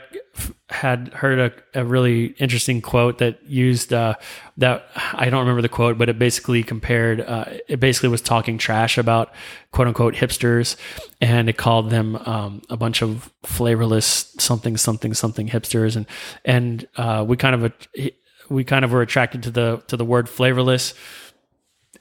had 0.70 1.09
heard 1.09 1.39
a, 1.39 1.80
a 1.80 1.85
really 1.85 2.26
interesting 2.39 2.80
quote 2.80 3.18
that 3.18 3.43
used 3.45 3.93
uh, 3.93 4.14
that 4.57 4.87
I 5.12 5.28
don't 5.28 5.41
remember 5.41 5.62
the 5.62 5.68
quote, 5.68 5.99
but 5.99 6.09
it 6.09 6.18
basically 6.18 6.62
compared. 6.62 7.20
Uh, 7.20 7.45
it 7.68 7.80
basically 7.80 8.09
was 8.09 8.22
talking 8.22 8.59
trash 8.59 8.99
about 8.99 9.33
quote 9.70 9.89
unquote 9.89 10.14
hipsters, 10.14 10.76
and 11.20 11.49
it 11.49 11.57
called 11.57 11.91
them 11.91 12.16
um, 12.16 12.62
a 12.70 12.76
bunch 12.76 13.03
of 13.03 13.30
flavorless 13.43 14.35
something 14.39 14.76
something 14.76 15.14
something 15.14 15.49
hipsters, 15.49 15.97
and 15.97 16.07
and 16.45 16.89
uh, 16.97 17.24
we 17.26 17.37
kind 17.37 17.62
of 17.62 17.72
we 18.49 18.64
kind 18.64 18.85
of 18.85 18.93
were 18.93 19.03
attracted 19.03 19.43
to 19.45 19.51
the 19.51 19.83
to 19.89 19.97
the 19.97 20.05
word 20.05 20.28
flavorless 20.28 20.95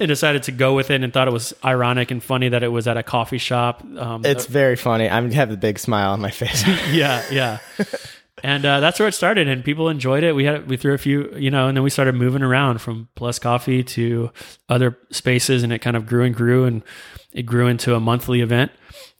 I 0.02 0.08
decided 0.08 0.44
to 0.44 0.52
go 0.52 0.74
with 0.74 0.90
it 0.90 1.04
and 1.04 1.14
thought 1.14 1.28
it 1.28 1.32
was 1.32 1.54
ironic 1.64 2.10
and 2.10 2.24
funny 2.24 2.50
that 2.50 2.64
it 2.64 2.70
was 2.70 2.88
at 2.88 2.98
a 2.98 3.04
coffee 3.04 3.38
shop. 3.38 3.84
Um, 3.98 4.26
It's 4.26 4.48
very 4.48 4.76
funny. 4.76 5.08
I'm 5.08 5.30
have 5.32 5.52
a 5.52 5.58
big 5.58 5.78
smile 5.78 6.14
on 6.14 6.22
my 6.22 6.32
face. 6.32 6.66
yeah, 6.92 7.24
yeah. 7.32 7.60
and 8.44 8.66
uh, 8.66 8.80
that's 8.80 9.00
where 9.00 9.08
it 9.08 9.14
started, 9.14 9.48
and 9.48 9.64
people 9.64 9.90
enjoyed 9.90 10.24
it. 10.24 10.34
We 10.36 10.46
had 10.46 10.68
we 10.68 10.78
threw 10.78 10.94
a 10.94 10.98
few, 10.98 11.34
you 11.36 11.52
know, 11.52 11.68
and 11.68 11.78
then 11.78 11.84
we 11.84 11.90
started 11.90 12.16
moving 12.16 12.44
around 12.44 12.82
from 12.82 13.10
Plus 13.16 13.40
Coffee 13.40 13.84
to 13.84 14.32
other 14.70 14.98
spaces, 15.12 15.64
and 15.64 15.72
it 15.72 15.80
kind 15.80 15.96
of 15.96 16.06
grew 16.06 16.24
and 16.24 16.36
grew, 16.36 16.66
and 16.66 16.84
it 17.32 17.44
grew 17.44 17.68
into 17.68 17.96
a 17.96 18.00
monthly 18.00 18.42
event. 18.42 18.72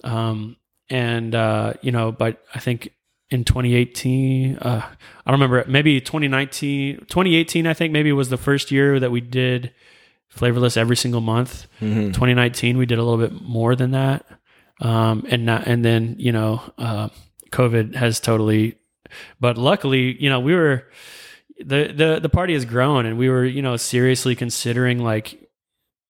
Um, 0.04 0.58
and 0.90 1.34
uh, 1.36 1.74
you 1.82 1.92
know, 1.92 2.12
but 2.12 2.44
I 2.54 2.60
think 2.60 2.94
in 3.30 3.46
2018, 3.46 4.58
uh, 4.58 4.82
I 5.26 5.32
don't 5.32 5.40
remember, 5.40 5.64
maybe 5.68 6.02
2019, 6.02 6.98
2018, 7.08 7.66
I 7.66 7.74
think 7.74 7.94
maybe 7.94 8.12
was 8.12 8.30
the 8.30 8.38
first 8.38 8.72
year 8.72 9.00
that 9.00 9.10
we 9.10 9.22
did 9.22 9.74
flavorless 10.28 10.76
every 10.76 10.98
single 10.98 11.22
month. 11.22 11.66
2019, 12.12 12.78
we 12.78 12.86
did 12.86 13.00
a 13.00 13.04
little 13.04 13.18
bit 13.18 13.42
more 13.42 13.76
than 13.76 13.92
that. 13.92 14.26
Um, 14.82 15.26
and 15.30 15.46
not, 15.46 15.66
and 15.68 15.86
then, 15.86 16.16
you 16.20 16.34
know, 16.34 16.62
uh, 16.78 17.08
COVID 17.52 17.96
has 17.96 18.20
totally, 18.20 18.76
but 19.40 19.58
luckily, 19.58 20.22
you 20.22 20.30
know, 20.30 20.40
we 20.40 20.56
were, 20.56 20.88
the, 21.60 21.94
the, 21.94 22.20
the 22.22 22.30
party 22.30 22.54
has 22.54 22.66
grown 22.66 23.06
and 23.06 23.18
we 23.18 23.30
were, 23.30 23.46
you 23.46 23.62
know, 23.62 23.78
seriously 23.78 24.36
considering 24.36 25.00
like, 25.00 25.38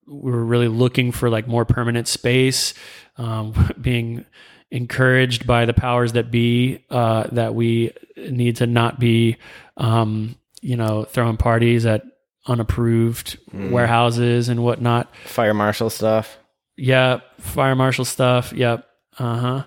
we 0.07 0.31
were 0.31 0.43
really 0.43 0.67
looking 0.67 1.11
for 1.11 1.29
like 1.29 1.47
more 1.47 1.65
permanent 1.65 2.07
space, 2.07 2.73
um, 3.17 3.53
being 3.81 4.25
encouraged 4.71 5.45
by 5.45 5.65
the 5.65 5.73
powers 5.73 6.13
that 6.13 6.31
be, 6.31 6.83
uh, 6.89 7.27
that 7.31 7.53
we 7.55 7.91
need 8.17 8.57
to 8.57 8.67
not 8.67 8.99
be, 8.99 9.37
um, 9.77 10.35
you 10.61 10.75
know, 10.77 11.03
throwing 11.03 11.37
parties 11.37 11.85
at 11.85 12.03
unapproved 12.47 13.37
warehouses 13.53 14.49
and 14.49 14.63
whatnot. 14.63 15.15
Fire 15.25 15.53
marshal 15.53 15.89
stuff. 15.89 16.37
Yeah, 16.75 17.19
fire 17.39 17.75
marshal 17.75 18.05
stuff. 18.05 18.53
Yep. 18.53 18.87
Uh 19.19 19.65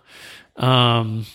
huh. 0.57 0.65
Um, 0.67 1.27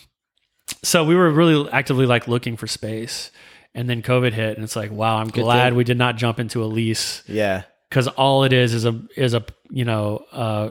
so 0.84 1.03
we 1.03 1.15
were 1.15 1.30
really 1.32 1.69
actively 1.71 2.05
like 2.05 2.27
looking 2.27 2.57
for 2.57 2.67
space, 2.67 3.32
and 3.75 3.89
then 3.89 4.01
COVID 4.01 4.34
hit, 4.34 4.55
and 4.55 4.63
it's 4.63 4.75
like, 4.75 4.91
wow, 4.91 5.17
I'm 5.17 5.27
glad 5.30 5.69
thing. 5.69 5.77
we 5.77 5.84
did 5.84 5.97
not 5.97 6.15
jump 6.17 6.39
into 6.39 6.63
a 6.63 6.65
lease 6.65 7.23
Yeah. 7.27 7.63
because 7.89 8.07
all 8.07 8.43
it 8.43 8.53
is 8.53 8.73
is 8.73 8.86
a 8.86 8.99
is 9.15 9.34
a 9.34 9.43
you 9.69 9.86
know 9.86 10.25
uh, 10.32 10.69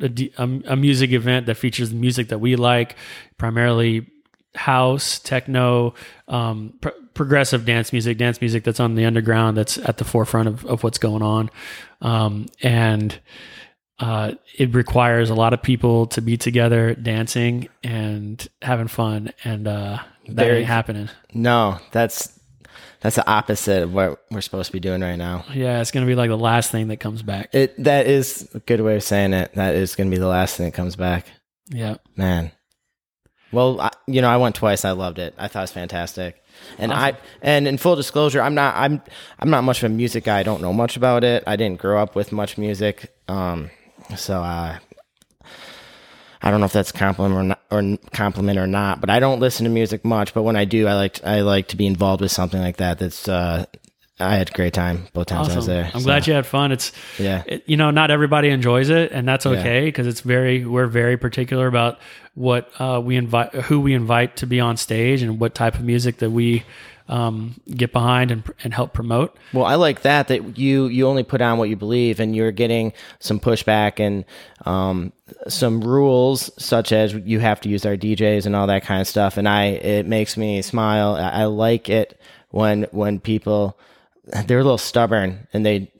a, 0.00 0.60
a 0.66 0.76
music 0.76 1.10
event 1.12 1.46
that 1.46 1.56
features 1.56 1.90
the 1.90 1.96
music 1.96 2.28
that 2.28 2.38
we 2.38 2.56
like, 2.56 2.96
primarily 3.36 4.06
house, 4.54 5.18
techno, 5.18 5.94
um, 6.28 6.72
pr- 6.80 6.88
progressive 7.14 7.64
dance 7.66 7.92
music, 7.92 8.16
dance 8.16 8.40
music 8.40 8.64
that's 8.64 8.80
on 8.80 8.94
the 8.94 9.04
underground, 9.04 9.56
that's 9.56 9.76
at 9.78 9.98
the 9.98 10.04
forefront 10.04 10.48
of, 10.48 10.64
of 10.66 10.82
what's 10.82 10.98
going 10.98 11.22
on, 11.22 11.50
um, 12.00 12.46
and 12.62 13.20
uh, 14.00 14.32
it 14.56 14.74
requires 14.74 15.30
a 15.30 15.34
lot 15.34 15.52
of 15.52 15.62
people 15.62 16.06
to 16.08 16.20
be 16.20 16.36
together, 16.36 16.94
dancing 16.94 17.68
and 17.82 18.46
having 18.62 18.88
fun, 18.88 19.32
and 19.44 19.66
uh, 19.66 19.98
that 20.28 20.34
Very- 20.34 20.58
ain't 20.58 20.66
happening. 20.66 21.08
No, 21.34 21.78
that's 21.92 22.38
that's 23.00 23.16
the 23.16 23.28
opposite 23.28 23.84
of 23.84 23.94
what 23.94 24.24
we're 24.30 24.40
supposed 24.40 24.66
to 24.66 24.72
be 24.72 24.80
doing 24.80 25.00
right 25.00 25.16
now. 25.16 25.44
Yeah, 25.52 25.80
it's 25.80 25.90
gonna 25.90 26.06
be 26.06 26.14
like 26.14 26.30
the 26.30 26.36
last 26.38 26.70
thing 26.70 26.88
that 26.88 26.98
comes 26.98 27.22
back. 27.22 27.50
It 27.52 27.82
that 27.84 28.06
is 28.06 28.48
a 28.54 28.60
good 28.60 28.80
way 28.80 28.96
of 28.96 29.02
saying 29.02 29.32
it. 29.32 29.54
That 29.54 29.74
is 29.74 29.94
going 29.94 30.10
to 30.10 30.14
be 30.14 30.20
the 30.20 30.28
last 30.28 30.56
thing 30.56 30.66
that 30.66 30.74
comes 30.74 30.96
back. 30.96 31.26
Yeah. 31.68 31.96
Man. 32.16 32.52
Well, 33.52 33.80
I, 33.80 33.90
you 34.06 34.20
know, 34.20 34.28
I 34.28 34.36
went 34.36 34.56
twice. 34.56 34.84
I 34.84 34.90
loved 34.90 35.18
it. 35.18 35.34
I 35.38 35.48
thought 35.48 35.60
it 35.60 35.62
was 35.62 35.72
fantastic. 35.72 36.42
And 36.76 36.92
I 36.92 37.16
and 37.40 37.66
in 37.68 37.78
full 37.78 37.96
disclosure, 37.96 38.42
I'm 38.42 38.54
not 38.54 38.74
I'm 38.76 39.00
I'm 39.38 39.48
not 39.50 39.64
much 39.64 39.82
of 39.82 39.90
a 39.90 39.94
music 39.94 40.24
guy. 40.24 40.40
I 40.40 40.42
don't 40.42 40.60
know 40.60 40.72
much 40.72 40.96
about 40.96 41.24
it. 41.24 41.44
I 41.46 41.56
didn't 41.56 41.80
grow 41.80 42.02
up 42.02 42.14
with 42.14 42.32
much 42.32 42.58
music. 42.58 43.14
Um 43.28 43.70
so 44.16 44.42
uh 44.42 44.78
I 46.40 46.50
don't 46.50 46.60
know 46.60 46.66
if 46.66 46.72
that's 46.72 46.92
compliment 46.92 47.34
or 47.34 47.42
not, 47.42 47.60
or 47.70 47.98
compliment 48.12 48.58
or 48.58 48.66
not, 48.66 49.00
but 49.00 49.10
I 49.10 49.18
don't 49.18 49.40
listen 49.40 49.64
to 49.64 49.70
music 49.70 50.04
much, 50.04 50.34
but 50.34 50.44
when 50.44 50.54
I 50.54 50.64
do, 50.66 50.86
I 50.86 50.94
like 50.94 51.24
I 51.24 51.40
like 51.40 51.68
to 51.68 51.76
be 51.76 51.86
involved 51.86 52.20
with 52.20 52.30
something 52.30 52.60
like 52.60 52.76
that. 52.76 52.98
That's 52.98 53.28
uh 53.28 53.66
I 54.20 54.34
had 54.36 54.50
a 54.50 54.52
great 54.52 54.72
time 54.72 55.06
both 55.12 55.26
times 55.26 55.48
I 55.48 55.56
was 55.56 55.66
there. 55.66 55.90
I'm 55.94 56.00
so, 56.00 56.06
glad 56.06 56.26
you 56.26 56.34
had 56.34 56.46
fun. 56.46 56.72
It's 56.72 56.92
Yeah. 57.18 57.42
it, 57.46 57.64
you 57.66 57.76
know 57.76 57.90
not 57.90 58.10
everybody 58.10 58.48
enjoys 58.50 58.88
it, 58.90 59.12
and 59.12 59.26
that's 59.26 59.46
okay 59.46 59.86
because 59.86 60.06
it's 60.06 60.20
very 60.20 60.64
we're 60.64 60.86
very 60.86 61.16
particular 61.16 61.66
about 61.66 61.98
what 62.34 62.70
uh, 62.80 63.00
we 63.04 63.16
invite, 63.16 63.52
who 63.52 63.80
we 63.80 63.94
invite 63.94 64.36
to 64.36 64.46
be 64.46 64.60
on 64.60 64.76
stage, 64.76 65.22
and 65.22 65.40
what 65.40 65.54
type 65.54 65.74
of 65.74 65.82
music 65.82 66.18
that 66.18 66.30
we 66.30 66.62
um, 67.08 67.60
get 67.70 67.92
behind 67.92 68.30
and 68.30 68.42
and 68.62 68.74
help 68.74 68.92
promote. 68.92 69.36
Well, 69.52 69.64
I 69.64 69.74
like 69.76 70.02
that 70.02 70.28
that 70.28 70.58
you 70.58 70.86
you 70.86 71.06
only 71.06 71.22
put 71.24 71.40
on 71.40 71.58
what 71.58 71.68
you 71.68 71.76
believe, 71.76 72.20
and 72.20 72.36
you're 72.36 72.52
getting 72.52 72.92
some 73.18 73.40
pushback 73.40 73.98
and 73.98 74.24
um, 74.66 75.12
some 75.48 75.80
rules, 75.82 76.50
such 76.62 76.92
as 76.92 77.14
you 77.14 77.40
have 77.40 77.60
to 77.62 77.68
use 77.68 77.86
our 77.86 77.96
DJs 77.96 78.46
and 78.46 78.54
all 78.54 78.66
that 78.66 78.84
kind 78.84 79.00
of 79.00 79.06
stuff. 79.08 79.36
And 79.36 79.48
I 79.48 79.64
it 79.66 80.06
makes 80.06 80.36
me 80.36 80.60
smile. 80.62 81.14
I, 81.14 81.28
I 81.42 81.44
like 81.46 81.88
it 81.88 82.20
when 82.50 82.84
when 82.92 83.20
people 83.20 83.78
they're 84.46 84.58
a 84.60 84.62
little 84.64 84.76
stubborn 84.78 85.46
and 85.54 85.64
they 85.64 85.90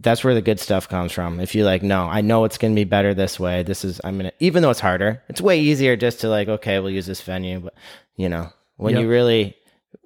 that's 0.00 0.22
where 0.22 0.34
the 0.34 0.42
good 0.42 0.60
stuff 0.60 0.88
comes 0.88 1.10
from. 1.10 1.40
If 1.40 1.54
you 1.54 1.64
like, 1.64 1.82
no, 1.82 2.02
I 2.04 2.20
know 2.20 2.44
it's 2.44 2.58
going 2.58 2.72
to 2.72 2.78
be 2.78 2.84
better 2.84 3.14
this 3.14 3.40
way. 3.40 3.62
This 3.62 3.84
is 3.84 4.00
I'm 4.04 4.16
gonna 4.18 4.32
even 4.40 4.62
though 4.62 4.70
it's 4.70 4.80
harder, 4.80 5.22
it's 5.28 5.40
way 5.40 5.60
easier 5.60 5.96
just 5.96 6.20
to 6.20 6.28
like, 6.28 6.48
okay, 6.48 6.78
we'll 6.80 6.90
use 6.90 7.06
this 7.06 7.20
venue, 7.22 7.60
but 7.60 7.74
you 8.16 8.28
know 8.28 8.50
when 8.76 8.94
Yep. 8.94 9.02
you 9.02 9.08
really 9.08 9.56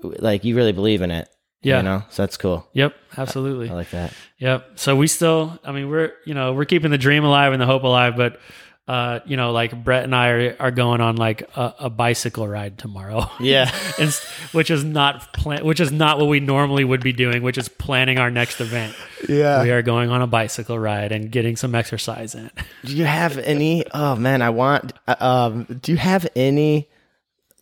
like 0.03 0.45
you 0.45 0.57
really 0.57 0.73
believe 0.73 1.03
in 1.03 1.11
it. 1.11 1.29
Yeah. 1.63 1.79
You 1.79 1.83
know, 1.83 2.03
so 2.09 2.23
that's 2.23 2.39
cool. 2.39 2.67
Yep, 2.73 2.95
absolutely. 3.19 3.69
I 3.69 3.75
like 3.75 3.91
that. 3.91 4.15
Yep. 4.39 4.73
So 4.77 4.97
we 4.97 5.07
still, 5.07 5.59
I 5.63 5.73
mean, 5.73 5.91
we're 5.91 6.13
you 6.25 6.33
know 6.33 6.55
we're 6.55 6.65
keeping 6.65 6.91
the 6.91 6.97
dream 6.99 7.23
alive 7.25 7.53
and 7.53 7.61
the 7.61 7.67
hope 7.67 7.83
alive, 7.83 8.17
but 8.17 8.41
uh, 8.89 9.21
you 9.27 9.37
know, 9.37 9.53
like 9.53 9.85
Brett 9.85 10.03
and 10.05 10.15
I 10.17 10.29
are, 10.31 10.57
are 10.59 10.71
going 10.71 11.01
on 11.03 11.17
like 11.17 11.43
a, 11.57 11.75
a 11.81 11.91
bicycle 11.91 12.49
ride 12.49 12.79
tomorrow. 12.79 13.31
Yeah. 13.41 13.71
and, 13.99 14.11
which 14.53 14.71
is 14.71 14.83
not 14.85 15.33
plan, 15.35 15.65
which 15.65 15.79
is 15.81 15.93
not 15.93 16.19
what 16.19 16.29
we 16.29 16.41
normally 16.41 16.83
would 16.83 17.03
be 17.03 17.13
doing, 17.13 17.43
which 17.43 17.57
is 17.59 17.69
planning 17.69 18.19
our 18.19 18.31
next 18.31 18.61
event. 18.61 18.97
Yeah. 19.29 19.63
We 19.63 19.71
are 19.71 19.83
going 19.83 20.11
on 20.11 20.23
a 20.23 20.27
bicycle 20.27 20.79
ride 20.79 21.13
and 21.13 21.31
getting 21.31 21.57
some 21.57 21.75
exercise 21.75 22.35
in. 22.35 22.51
Do 22.87 22.97
you 22.97 23.05
have 23.05 23.37
any? 23.39 23.85
Oh 23.93 24.17
man, 24.17 24.41
I 24.43 24.49
want. 24.51 24.93
uh, 25.07 25.15
Um, 25.21 25.65
do 25.83 25.93
you 25.93 25.99
have 25.99 26.27
any 26.35 26.89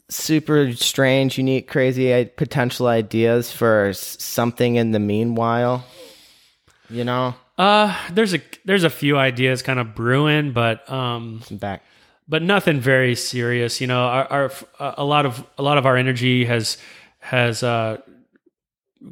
super 0.09 0.73
strange, 0.73 1.39
unique, 1.39 1.69
crazy 1.69 2.25
potential 2.37 2.87
ideas 2.87 3.53
for 3.53 3.93
something 3.95 4.77
in 4.77 4.93
the 4.93 4.99
meanwhile? 4.99 5.85
You 6.91 7.05
know, 7.05 7.35
Uh, 7.59 7.95
there's 8.13 8.35
a 8.35 8.41
there's 8.65 8.85
a 8.85 8.91
few 8.91 9.19
ideas 9.19 9.63
kind 9.63 9.79
of 9.79 9.95
brewing, 9.95 10.53
but 10.53 10.89
um, 10.91 11.43
back. 11.51 11.83
but 12.29 12.41
nothing 12.43 12.81
very 12.81 13.15
serious. 13.15 13.81
You 13.81 13.87
know, 13.89 14.01
our, 14.05 14.27
our 14.81 14.95
a 14.97 15.05
lot 15.05 15.27
of 15.27 15.45
a 15.59 15.63
lot 15.63 15.77
of 15.77 15.85
our 15.85 15.97
energy 15.97 16.45
has 16.47 16.79
has 17.19 17.63
uh, 17.63 17.99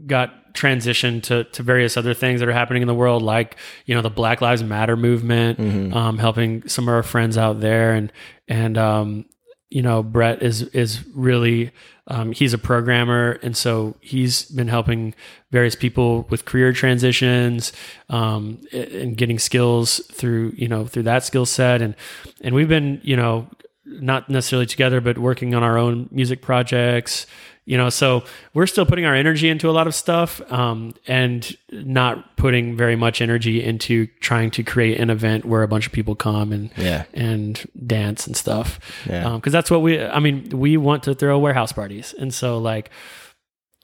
got 0.07 0.55
transitioned 0.55 1.25
to 1.25 1.45
to 1.45 1.63
various 1.63 1.97
other 1.99 2.15
things 2.15 2.41
that 2.41 2.49
are 2.49 2.53
happening 2.53 2.81
in 2.83 2.89
the 2.89 2.95
world, 2.95 3.23
like 3.23 3.57
you 3.85 3.95
know 3.95 4.01
the 4.01 4.09
Black 4.11 4.41
Lives 4.41 4.63
Matter 4.63 4.97
movement, 4.97 5.59
um, 5.95 6.17
helping 6.19 6.67
some 6.69 6.89
of 6.89 6.95
our 6.95 7.03
friends 7.03 7.37
out 7.37 7.61
there, 7.61 7.93
and 7.93 8.11
and 8.49 8.79
um, 8.79 9.27
you 9.71 9.83
know 9.83 10.03
Brett 10.03 10.43
is 10.43 10.63
is 10.63 11.05
really 11.15 11.73
um, 12.09 12.33
he's 12.33 12.53
a 12.53 12.59
programmer, 12.59 13.39
and 13.43 13.57
so 13.57 13.97
he's 14.01 14.45
been 14.45 14.69
helping 14.69 15.15
various 15.51 15.75
people 15.75 16.23
with 16.31 16.45
career 16.45 16.73
transitions 16.73 17.73
um, 18.09 18.61
and 18.73 19.17
getting 19.17 19.39
skills 19.39 20.01
through 20.13 20.53
you 20.57 20.69
know 20.69 20.87
through 20.87 21.05
that 21.05 21.25
skill 21.25 21.47
set, 21.47 21.83
and 21.83 21.95
and 22.43 22.55
we've 22.55 22.69
been 22.69 23.01
you 23.03 23.17
know 23.17 23.49
not 23.85 24.29
necessarily 24.29 24.67
together, 24.67 25.01
but 25.01 25.19
working 25.19 25.55
on 25.55 25.63
our 25.63 25.79
own 25.79 26.09
music 26.11 26.43
projects. 26.43 27.27
You 27.69 27.77
know, 27.77 27.91
so 27.91 28.23
we're 28.55 28.69
still 28.69 28.87
putting 28.87 29.05
our 29.07 29.15
energy 29.15 29.49
into 29.49 29.69
a 29.69 29.73
lot 29.73 29.89
of 29.89 29.95
stuff, 29.95 30.41
um, 30.53 30.95
and 31.09 31.55
not 31.73 32.37
putting 32.37 32.77
very 32.77 32.95
much 32.95 33.21
energy 33.21 33.61
into 33.63 34.07
trying 34.21 34.53
to 34.53 34.63
create 34.63 35.01
an 35.01 35.11
event 35.11 35.45
where 35.45 35.65
a 35.65 35.69
bunch 35.69 35.85
of 35.85 35.93
people 35.93 36.15
come 36.15 36.53
and 36.53 36.71
Yeah. 36.77 37.05
and 37.13 37.69
dance 37.87 38.25
and 38.29 38.37
stuff. 38.37 38.79
Yeah. 39.11 39.35
Because 39.35 39.53
that's 39.53 39.69
what 39.69 39.83
we. 39.83 40.01
I 40.01 40.21
mean, 40.21 40.49
we 40.51 40.77
want 40.77 41.03
to 41.05 41.15
throw 41.17 41.39
warehouse 41.41 41.73
parties, 41.73 42.15
and 42.17 42.33
so 42.33 42.59
like, 42.59 42.89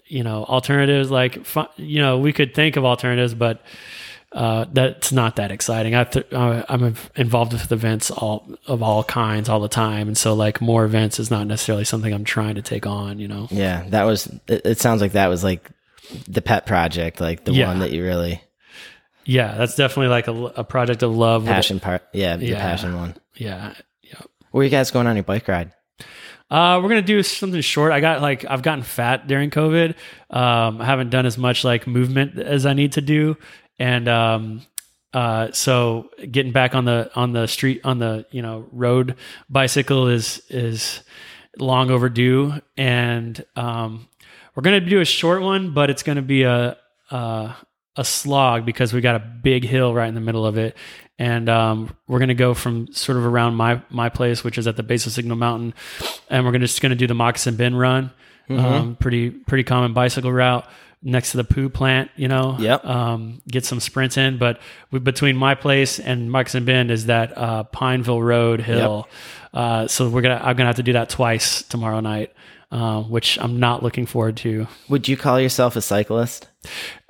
you 0.06 0.22
know, 0.22 0.44
alternatives 0.44 1.10
like 1.10 1.44
you 1.76 2.00
know 2.00 2.18
we 2.18 2.32
could 2.32 2.54
think 2.54 2.76
of 2.76 2.84
alternatives, 2.84 3.34
but 3.34 3.62
uh, 4.34 4.64
that's 4.72 5.12
not 5.12 5.36
that 5.36 5.50
exciting. 5.50 5.94
I 5.94 6.04
th- 6.04 6.32
uh, 6.32 6.64
I'm 6.68 6.94
involved 7.16 7.52
with 7.52 7.70
events 7.70 8.10
all 8.10 8.48
of 8.66 8.82
all 8.82 9.04
kinds 9.04 9.48
all 9.48 9.60
the 9.60 9.68
time, 9.68 10.08
and 10.08 10.16
so 10.16 10.34
like 10.34 10.60
more 10.60 10.84
events 10.84 11.18
is 11.20 11.30
not 11.30 11.46
necessarily 11.46 11.84
something 11.84 12.12
I'm 12.12 12.24
trying 12.24 12.54
to 12.54 12.62
take 12.62 12.86
on. 12.86 13.18
You 13.18 13.28
know. 13.28 13.48
Yeah, 13.50 13.84
that 13.90 14.04
was. 14.04 14.26
It, 14.48 14.62
it 14.64 14.80
sounds 14.80 15.00
like 15.00 15.12
that 15.12 15.28
was 15.28 15.44
like 15.44 15.70
the 16.28 16.42
pet 16.42 16.66
project, 16.66 17.20
like 17.20 17.44
the 17.44 17.52
Yeah. 17.52 17.68
one 17.68 17.78
that 17.80 17.90
you 17.92 18.02
really 18.02 18.42
Yeah, 19.24 19.54
that's 19.56 19.76
definitely 19.76 20.08
like 20.08 20.28
a, 20.28 20.32
a 20.60 20.64
project 20.64 21.02
of 21.02 21.14
love. 21.14 21.44
passion 21.44 21.78
part. 21.80 22.02
Yeah, 22.12 22.36
the 22.36 22.46
Yeah. 22.46 22.60
passion 22.60 22.96
one. 22.96 23.14
Yeah, 23.36 23.74
yeah. 24.02 24.20
Where 24.50 24.62
are 24.62 24.64
you 24.64 24.70
guys 24.70 24.90
going 24.90 25.06
on 25.06 25.16
your 25.16 25.22
bike 25.22 25.46
ride? 25.48 25.72
Uh, 26.50 26.80
we're 26.82 26.90
gonna 26.90 27.00
do 27.00 27.22
something 27.22 27.62
short. 27.62 27.92
I 27.92 28.00
got 28.00 28.20
like 28.20 28.44
I've 28.44 28.60
gotten 28.62 28.82
fat 28.82 29.26
during 29.26 29.48
COVID. 29.50 29.94
Um, 30.28 30.82
I 30.82 30.84
haven't 30.84 31.08
done 31.08 31.24
as 31.24 31.38
much 31.38 31.64
like 31.64 31.86
movement 31.86 32.38
as 32.38 32.66
I 32.66 32.74
need 32.74 32.92
to 32.92 33.00
do, 33.00 33.36
and 33.78 34.08
um, 34.08 34.62
uh, 35.12 35.52
so 35.52 36.10
getting 36.30 36.52
back 36.52 36.74
on 36.74 36.84
the 36.84 37.10
on 37.14 37.32
the 37.32 37.46
street 37.46 37.80
on 37.84 37.98
the 37.98 38.26
you 38.30 38.42
know 38.42 38.66
road 38.72 39.16
bicycle 39.50 40.08
is 40.08 40.42
is 40.48 41.02
long 41.58 41.90
overdue, 41.90 42.54
and 42.76 43.44
um, 43.56 44.08
we're 44.54 44.62
gonna 44.62 44.80
do 44.80 45.00
a 45.00 45.04
short 45.04 45.42
one, 45.42 45.74
but 45.74 45.90
it's 45.90 46.02
gonna 46.02 46.22
be 46.22 46.44
a 46.44 46.78
a, 47.10 47.54
a 47.96 48.04
slog 48.04 48.64
because 48.64 48.92
we 48.92 49.00
got 49.00 49.16
a 49.16 49.18
big 49.18 49.64
hill 49.64 49.92
right 49.92 50.08
in 50.08 50.14
the 50.14 50.20
middle 50.20 50.46
of 50.46 50.56
it, 50.56 50.76
and 51.18 51.48
um, 51.50 51.94
we're 52.08 52.18
gonna 52.18 52.34
go 52.34 52.54
from 52.54 52.90
sort 52.92 53.18
of 53.18 53.26
around 53.26 53.54
my 53.54 53.82
my 53.90 54.08
place, 54.08 54.42
which 54.42 54.56
is 54.56 54.66
at 54.66 54.76
the 54.76 54.82
base 54.82 55.04
of 55.06 55.12
Signal 55.12 55.36
Mountain, 55.36 55.74
and 56.30 56.44
we're 56.46 56.52
gonna 56.52 56.66
just 56.66 56.80
gonna 56.80 56.94
do 56.94 57.06
the 57.06 57.14
Moccasin 57.14 57.56
Bend 57.56 57.78
run, 57.78 58.10
um, 58.48 58.96
pretty 58.96 59.28
pretty 59.30 59.64
common 59.64 59.92
bicycle 59.92 60.32
route 60.32 60.66
next 61.02 61.32
to 61.32 61.36
the 61.36 61.44
poo 61.44 61.68
plant, 61.68 62.10
you 62.16 62.28
know. 62.28 62.56
Yep. 62.58 62.84
Um, 62.84 63.42
get 63.48 63.64
some 63.64 63.80
sprints 63.80 64.16
in, 64.16 64.38
but 64.38 64.60
we, 64.90 64.98
between 64.98 65.36
my 65.36 65.54
place 65.54 65.98
and 65.98 66.30
Moccasin 66.30 66.64
Bend 66.64 66.90
is 66.90 67.06
that 67.06 67.36
uh, 67.36 67.64
Pineville 67.64 68.22
Road 68.22 68.60
hill. 68.60 69.08
Uh, 69.52 69.86
so 69.86 70.08
we're 70.08 70.22
gonna 70.22 70.40
I'm 70.42 70.56
gonna 70.56 70.68
have 70.68 70.76
to 70.76 70.82
do 70.82 70.94
that 70.94 71.08
twice 71.10 71.62
tomorrow 71.62 72.00
night, 72.00 72.32
uh, 72.70 73.02
which 73.02 73.38
I'm 73.38 73.58
not 73.60 73.82
looking 73.82 74.06
forward 74.06 74.36
to. 74.38 74.66
Would 74.88 75.08
you 75.08 75.16
call 75.16 75.40
yourself 75.40 75.76
a 75.76 75.82
cyclist? 75.82 76.48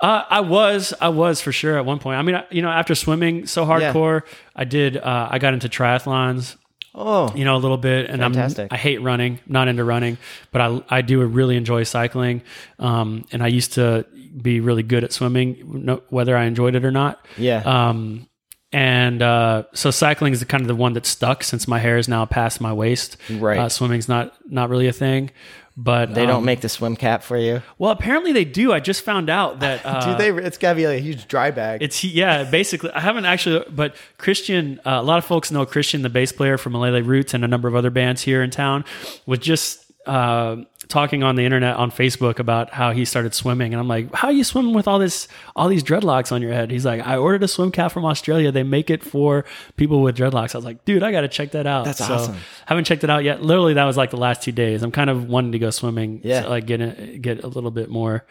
Uh, 0.01 0.23
I 0.29 0.41
was, 0.41 0.93
I 0.99 1.09
was 1.09 1.39
for 1.39 1.51
sure 1.51 1.77
at 1.77 1.85
one 1.85 1.99
point. 1.99 2.17
I 2.17 2.23
mean, 2.23 2.35
I, 2.35 2.45
you 2.49 2.61
know, 2.61 2.69
after 2.69 2.95
swimming 2.95 3.45
so 3.45 3.65
hardcore, 3.65 4.23
I 4.55 4.65
did. 4.65 4.97
Uh, 4.97 5.27
I 5.31 5.37
got 5.39 5.53
into 5.53 5.69
triathlons, 5.69 6.57
Oh, 6.95 7.33
you 7.35 7.43
know, 7.43 7.55
a 7.55 7.57
little 7.57 7.77
bit, 7.77 8.09
and 8.09 8.23
I'm, 8.23 8.33
Fantastic. 8.33 8.71
I 8.71 8.77
hate 8.77 9.01
running, 9.01 9.39
not 9.47 9.67
into 9.67 9.83
running, 9.83 10.17
but 10.51 10.61
I, 10.61 10.97
I 10.97 11.01
do 11.01 11.23
really 11.25 11.57
enjoy 11.57 11.83
cycling. 11.83 12.43
Um, 12.77 13.25
and 13.31 13.41
I 13.41 13.47
used 13.47 13.73
to 13.73 14.05
be 14.39 14.59
really 14.59 14.83
good 14.83 15.03
at 15.03 15.11
swimming, 15.11 15.83
no, 15.85 16.03
whether 16.09 16.37
I 16.37 16.45
enjoyed 16.45 16.75
it 16.75 16.85
or 16.85 16.91
not. 16.91 17.25
yeah. 17.37 17.61
Um, 17.65 18.27
and 18.71 19.21
uh, 19.21 19.63
so 19.73 19.91
cycling 19.91 20.33
is 20.33 20.39
the 20.39 20.47
kind 20.47 20.61
of 20.61 20.67
the 20.67 20.75
one 20.75 20.93
that 20.93 21.05
stuck 21.05 21.43
since 21.43 21.67
my 21.67 21.77
hair 21.77 21.99
is 21.99 22.07
now 22.07 22.25
past 22.25 22.59
my 22.59 22.73
waist. 22.73 23.17
Right. 23.29 23.59
Uh, 23.59 23.69
swimming's 23.69 24.09
not 24.09 24.33
not 24.47 24.69
really 24.71 24.87
a 24.87 24.91
thing, 24.93 25.29
but 25.75 26.13
they 26.13 26.21
um, 26.21 26.27
don't 26.27 26.45
make 26.45 26.61
the 26.61 26.69
swim 26.69 26.95
cap 26.95 27.23
for 27.23 27.37
you. 27.37 27.61
Well, 27.77 27.91
apparently 27.91 28.31
they 28.31 28.45
do. 28.45 28.71
I 28.71 28.79
just 28.79 29.01
found 29.03 29.29
out 29.29 29.59
that. 29.61 29.85
Uh, 29.85 30.17
Do 30.17 30.17
they? 30.17 30.43
It's 30.43 30.57
gotta 30.57 30.75
be 30.75 30.87
like 30.87 30.99
a 30.99 31.01
huge 31.01 31.27
dry 31.27 31.51
bag. 31.51 31.81
It's 31.81 32.03
yeah, 32.03 32.43
basically. 32.43 32.91
I 32.91 32.99
haven't 32.99 33.25
actually, 33.25 33.65
but 33.69 33.95
Christian. 34.17 34.79
Uh, 34.85 34.91
a 34.91 35.03
lot 35.03 35.17
of 35.17 35.25
folks 35.25 35.51
know 35.51 35.65
Christian, 35.65 36.01
the 36.01 36.09
bass 36.09 36.31
player 36.31 36.57
from 36.57 36.73
Malele 36.73 37.05
Roots, 37.05 37.33
and 37.33 37.43
a 37.43 37.47
number 37.47 37.67
of 37.67 37.75
other 37.75 37.89
bands 37.89 38.21
here 38.21 38.43
in 38.43 38.51
town. 38.51 38.85
Was 39.25 39.39
just 39.39 39.82
uh, 40.05 40.57
talking 40.89 41.23
on 41.23 41.35
the 41.35 41.45
internet 41.45 41.75
on 41.77 41.89
Facebook 41.91 42.39
about 42.39 42.71
how 42.71 42.91
he 42.91 43.05
started 43.05 43.33
swimming, 43.33 43.73
and 43.73 43.79
I'm 43.79 43.87
like, 43.87 44.13
"How 44.13 44.27
are 44.27 44.33
you 44.33 44.43
swimming 44.43 44.73
with 44.73 44.87
all 44.87 44.99
this, 44.99 45.27
all 45.55 45.67
these 45.69 45.83
dreadlocks 45.83 46.31
on 46.31 46.41
your 46.41 46.51
head?" 46.51 46.71
He's 46.71 46.85
like, 46.85 47.01
"I 47.05 47.17
ordered 47.17 47.43
a 47.43 47.47
swim 47.47 47.71
cap 47.71 47.91
from 47.91 48.05
Australia. 48.05 48.51
They 48.51 48.63
make 48.63 48.89
it 48.89 49.03
for 49.03 49.45
people 49.77 50.01
with 50.01 50.17
dreadlocks." 50.17 50.55
I 50.55 50.57
was 50.57 50.65
like, 50.65 50.83
"Dude, 50.85 51.03
I 51.03 51.11
got 51.11 51.21
to 51.21 51.27
check 51.29 51.51
that 51.51 51.65
out." 51.65 51.85
That's 51.85 51.99
So, 51.99 52.13
awesome. 52.13 52.35
Haven't 52.65 52.83
checked 52.85 53.03
it 53.03 53.09
out 53.09 53.23
yet. 53.23 53.41
Literally, 53.41 53.75
that 53.75 53.85
was 53.85 53.97
like 53.97 54.09
the 54.11 54.17
last 54.17 54.41
two 54.43 54.51
days. 54.51 54.83
I'm 54.83 54.91
kind 54.91 55.09
of 55.09 55.27
wanting 55.29 55.53
to 55.53 55.59
go 55.59 55.69
swimming. 55.69 56.21
Yeah. 56.23 56.41
to, 56.43 56.49
like 56.49 56.65
get 56.65 56.81
in, 56.81 57.21
get 57.21 57.43
a 57.43 57.47
little 57.47 57.71
bit 57.71 57.89
more. 57.89 58.25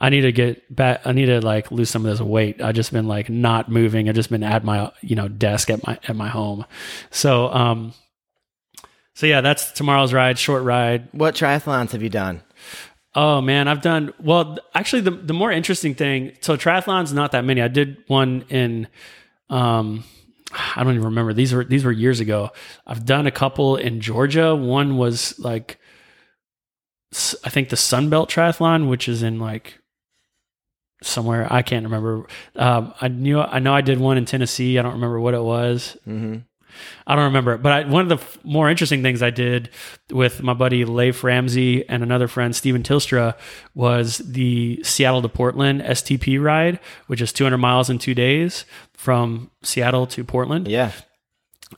I 0.00 0.10
need 0.10 0.20
to 0.20 0.30
get 0.32 0.72
back. 0.74 1.00
I 1.06 1.12
need 1.12 1.26
to 1.26 1.40
like 1.40 1.72
lose 1.72 1.90
some 1.90 2.04
of 2.06 2.10
this 2.12 2.20
weight. 2.20 2.62
I've 2.62 2.76
just 2.76 2.92
been 2.92 3.08
like 3.08 3.28
not 3.28 3.68
moving. 3.68 4.08
I've 4.08 4.14
just 4.14 4.30
been 4.30 4.44
at 4.44 4.62
my 4.62 4.92
you 5.00 5.16
know 5.16 5.26
desk 5.26 5.70
at 5.70 5.84
my 5.84 5.98
at 6.06 6.14
my 6.14 6.28
home. 6.28 6.66
So 7.10 7.52
um, 7.52 7.94
so 9.18 9.26
yeah, 9.26 9.40
that's 9.40 9.72
tomorrow's 9.72 10.12
ride. 10.14 10.38
Short 10.38 10.62
ride. 10.62 11.08
what 11.10 11.34
triathlons 11.34 11.90
have 11.90 12.04
you 12.04 12.08
done? 12.08 12.40
Oh 13.16 13.40
man, 13.40 13.66
I've 13.66 13.82
done 13.82 14.14
well. 14.20 14.58
Actually, 14.76 15.02
the 15.02 15.10
the 15.10 15.32
more 15.32 15.50
interesting 15.50 15.96
thing. 15.96 16.36
So 16.40 16.56
triathlons, 16.56 17.12
not 17.12 17.32
that 17.32 17.44
many. 17.44 17.60
I 17.60 17.66
did 17.66 17.96
one 18.06 18.44
in. 18.48 18.86
Um, 19.50 20.04
I 20.52 20.84
don't 20.84 20.94
even 20.94 21.06
remember. 21.06 21.32
These 21.32 21.52
were 21.52 21.64
these 21.64 21.84
were 21.84 21.90
years 21.90 22.20
ago. 22.20 22.50
I've 22.86 23.04
done 23.04 23.26
a 23.26 23.32
couple 23.32 23.74
in 23.74 24.00
Georgia. 24.00 24.54
One 24.54 24.98
was 24.98 25.36
like, 25.40 25.80
I 27.44 27.50
think 27.50 27.70
the 27.70 27.76
Sunbelt 27.76 28.28
Triathlon, 28.28 28.88
which 28.88 29.08
is 29.08 29.24
in 29.24 29.40
like 29.40 29.80
somewhere 31.02 31.52
I 31.52 31.62
can't 31.62 31.84
remember. 31.84 32.28
Um, 32.54 32.94
I 33.00 33.08
knew 33.08 33.40
I 33.40 33.58
know 33.58 33.74
I 33.74 33.80
did 33.80 33.98
one 33.98 34.16
in 34.16 34.26
Tennessee. 34.26 34.78
I 34.78 34.82
don't 34.82 34.94
remember 34.94 35.18
what 35.18 35.34
it 35.34 35.42
was. 35.42 35.96
Mm-hmm. 36.06 36.36
I 37.06 37.14
don't 37.14 37.24
remember. 37.24 37.56
But 37.58 37.72
I, 37.72 37.88
one 37.88 38.02
of 38.02 38.08
the 38.08 38.24
f- 38.24 38.38
more 38.44 38.68
interesting 38.70 39.02
things 39.02 39.22
I 39.22 39.30
did 39.30 39.70
with 40.10 40.42
my 40.42 40.54
buddy 40.54 40.84
Leif 40.84 41.24
Ramsey 41.24 41.88
and 41.88 42.02
another 42.02 42.28
friend, 42.28 42.54
Steven 42.54 42.82
Tilstra, 42.82 43.34
was 43.74 44.18
the 44.18 44.82
Seattle 44.82 45.22
to 45.22 45.28
Portland 45.28 45.80
STP 45.82 46.42
ride, 46.42 46.80
which 47.06 47.20
is 47.20 47.32
200 47.32 47.58
miles 47.58 47.90
in 47.90 47.98
two 47.98 48.14
days 48.14 48.64
from 48.92 49.50
Seattle 49.62 50.06
to 50.08 50.24
Portland. 50.24 50.68
Yeah. 50.68 50.92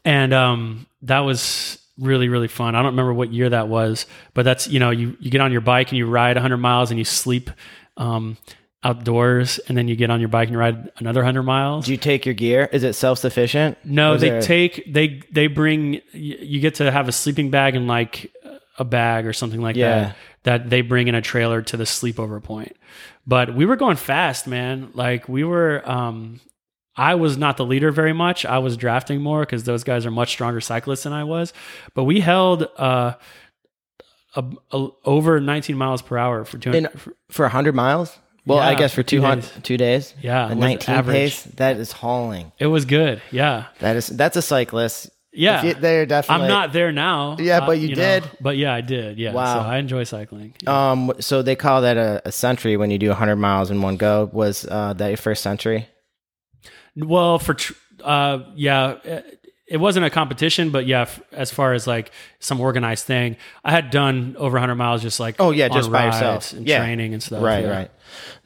And 0.04 0.32
um, 0.32 0.86
that 1.02 1.20
was 1.20 1.78
really, 1.98 2.28
really 2.28 2.48
fun. 2.48 2.74
I 2.74 2.78
don't 2.78 2.92
remember 2.92 3.12
what 3.12 3.32
year 3.32 3.50
that 3.50 3.68
was, 3.68 4.06
but 4.34 4.44
that's, 4.44 4.66
you 4.68 4.80
know, 4.80 4.90
you, 4.90 5.16
you 5.20 5.30
get 5.30 5.40
on 5.40 5.52
your 5.52 5.60
bike 5.60 5.90
and 5.90 5.98
you 5.98 6.06
ride 6.06 6.36
100 6.36 6.56
miles 6.56 6.90
and 6.90 6.98
you 6.98 7.04
sleep 7.04 7.50
um, 7.96 8.36
outdoors, 8.82 9.58
and 9.68 9.76
then 9.76 9.88
you 9.88 9.96
get 9.96 10.10
on 10.10 10.20
your 10.20 10.28
bike 10.28 10.48
and 10.48 10.56
ride 10.56 10.90
another 10.98 11.20
100 11.20 11.42
miles. 11.42 11.86
Do 11.86 11.92
you 11.92 11.98
take 11.98 12.24
your 12.24 12.34
gear? 12.34 12.68
Is 12.72 12.82
it 12.82 12.94
self 12.94 13.18
sufficient? 13.18 13.76
No, 13.84 14.16
they 14.16 14.40
take 14.40 14.90
they 14.92 15.20
they 15.30 15.46
bring 15.48 16.00
you 16.12 16.60
get 16.60 16.76
to 16.76 16.90
have 16.90 17.08
a 17.08 17.12
sleeping 17.12 17.50
bag 17.50 17.76
and 17.76 17.86
like 17.86 18.32
a 18.78 18.84
bag 18.84 19.26
or 19.26 19.32
something 19.32 19.60
like 19.60 19.76
Yeah. 19.76 19.98
that 20.00 20.16
that 20.44 20.70
they 20.70 20.80
bring 20.80 21.08
in 21.08 21.14
a 21.14 21.20
trailer 21.20 21.60
to 21.62 21.76
the 21.76 21.84
sleepover 21.84 22.42
point. 22.42 22.74
But 23.26 23.54
we 23.54 23.66
were 23.66 23.76
going 23.76 23.96
fast, 23.96 24.46
man. 24.46 24.90
Like 24.94 25.28
we 25.28 25.44
were 25.44 25.82
um 25.88 26.40
I 26.96 27.14
was 27.16 27.36
not 27.36 27.56
the 27.58 27.64
leader 27.66 27.90
very 27.92 28.14
much. 28.14 28.46
I 28.46 28.58
was 28.58 28.76
drafting 28.78 29.20
more 29.20 29.44
cuz 29.44 29.64
those 29.64 29.84
guys 29.84 30.06
are 30.06 30.10
much 30.10 30.30
stronger 30.30 30.60
cyclists 30.62 31.02
than 31.02 31.12
I 31.12 31.24
was. 31.24 31.52
But 31.94 32.04
we 32.04 32.20
held 32.20 32.66
uh 32.78 33.12
a, 34.36 34.44
a- 34.72 34.88
over 35.04 35.40
19 35.40 35.76
miles 35.76 36.02
per 36.02 36.16
hour 36.16 36.44
for 36.44 36.56
two 36.58 36.72
In- 36.72 36.88
for 37.30 37.48
hundred 37.48 37.74
miles. 37.74 38.18
Well, 38.46 38.58
I 38.58 38.74
guess 38.74 38.94
for 38.94 39.02
two 39.02 39.20
hundred 39.20 39.42
days. 39.42 39.52
two 39.62 39.76
days. 39.76 40.14
Yeah, 40.22 40.50
a 40.50 40.54
nineteen 40.54 40.94
average. 40.94 41.14
pace. 41.14 41.42
That 41.56 41.76
is 41.76 41.92
hauling. 41.92 42.52
It 42.58 42.66
was 42.66 42.84
good. 42.84 43.20
Yeah. 43.30 43.66
That 43.80 43.96
is 43.96 44.06
that's 44.08 44.36
a 44.36 44.42
cyclist. 44.42 45.10
Yeah. 45.32 45.62
You- 45.62 45.74
they're 45.74 46.06
definitely. 46.06 46.44
I'm 46.44 46.48
not 46.48 46.72
there 46.72 46.90
now. 46.90 47.36
Yeah, 47.38 47.58
uh, 47.58 47.66
but 47.66 47.78
you 47.78 47.90
know, 47.90 47.94
did. 47.94 48.24
but 48.40 48.56
yeah, 48.56 48.74
I 48.74 48.80
did. 48.80 49.18
Yeah. 49.18 49.32
Wow. 49.32 49.62
So 49.62 49.68
I 49.68 49.76
enjoy 49.78 50.04
cycling. 50.04 50.54
Um. 50.66 51.12
So 51.20 51.42
they 51.42 51.54
call 51.54 51.82
that 51.82 51.96
a, 51.96 52.22
a 52.24 52.32
century 52.32 52.76
when 52.76 52.90
you 52.90 52.98
do 52.98 53.12
hundred 53.12 53.36
miles 53.36 53.70
in 53.70 53.80
one 53.82 53.96
go. 53.96 54.28
Was 54.32 54.64
uh, 54.66 54.94
that 54.94 55.08
your 55.08 55.16
first 55.16 55.42
century? 55.42 55.86
Well, 56.96 57.38
for 57.38 57.54
tr- 57.54 57.72
uh, 58.02 58.38
yeah, 58.54 58.96
it- 59.04 59.36
it 59.68 59.76
wasn't 59.78 60.04
a 60.04 60.10
competition, 60.10 60.70
but 60.70 60.84
yeah, 60.88 61.02
f- 61.02 61.20
as 61.30 61.52
far 61.52 61.74
as 61.74 61.86
like 61.86 62.10
some 62.40 62.60
organized 62.60 63.04
thing, 63.04 63.36
I 63.64 63.70
had 63.70 63.90
done 63.90 64.34
over 64.36 64.54
100 64.54 64.74
miles 64.74 65.00
just 65.00 65.20
like 65.20 65.36
Oh, 65.38 65.52
yeah, 65.52 65.68
just 65.68 65.92
by 65.92 66.06
yourself. 66.06 66.52
and 66.52 66.66
Yeah. 66.66 66.78
training 66.78 67.14
and 67.14 67.22
stuff. 67.22 67.40
right. 67.40 67.62
yeah. 67.64 67.70
Right. 67.70 67.90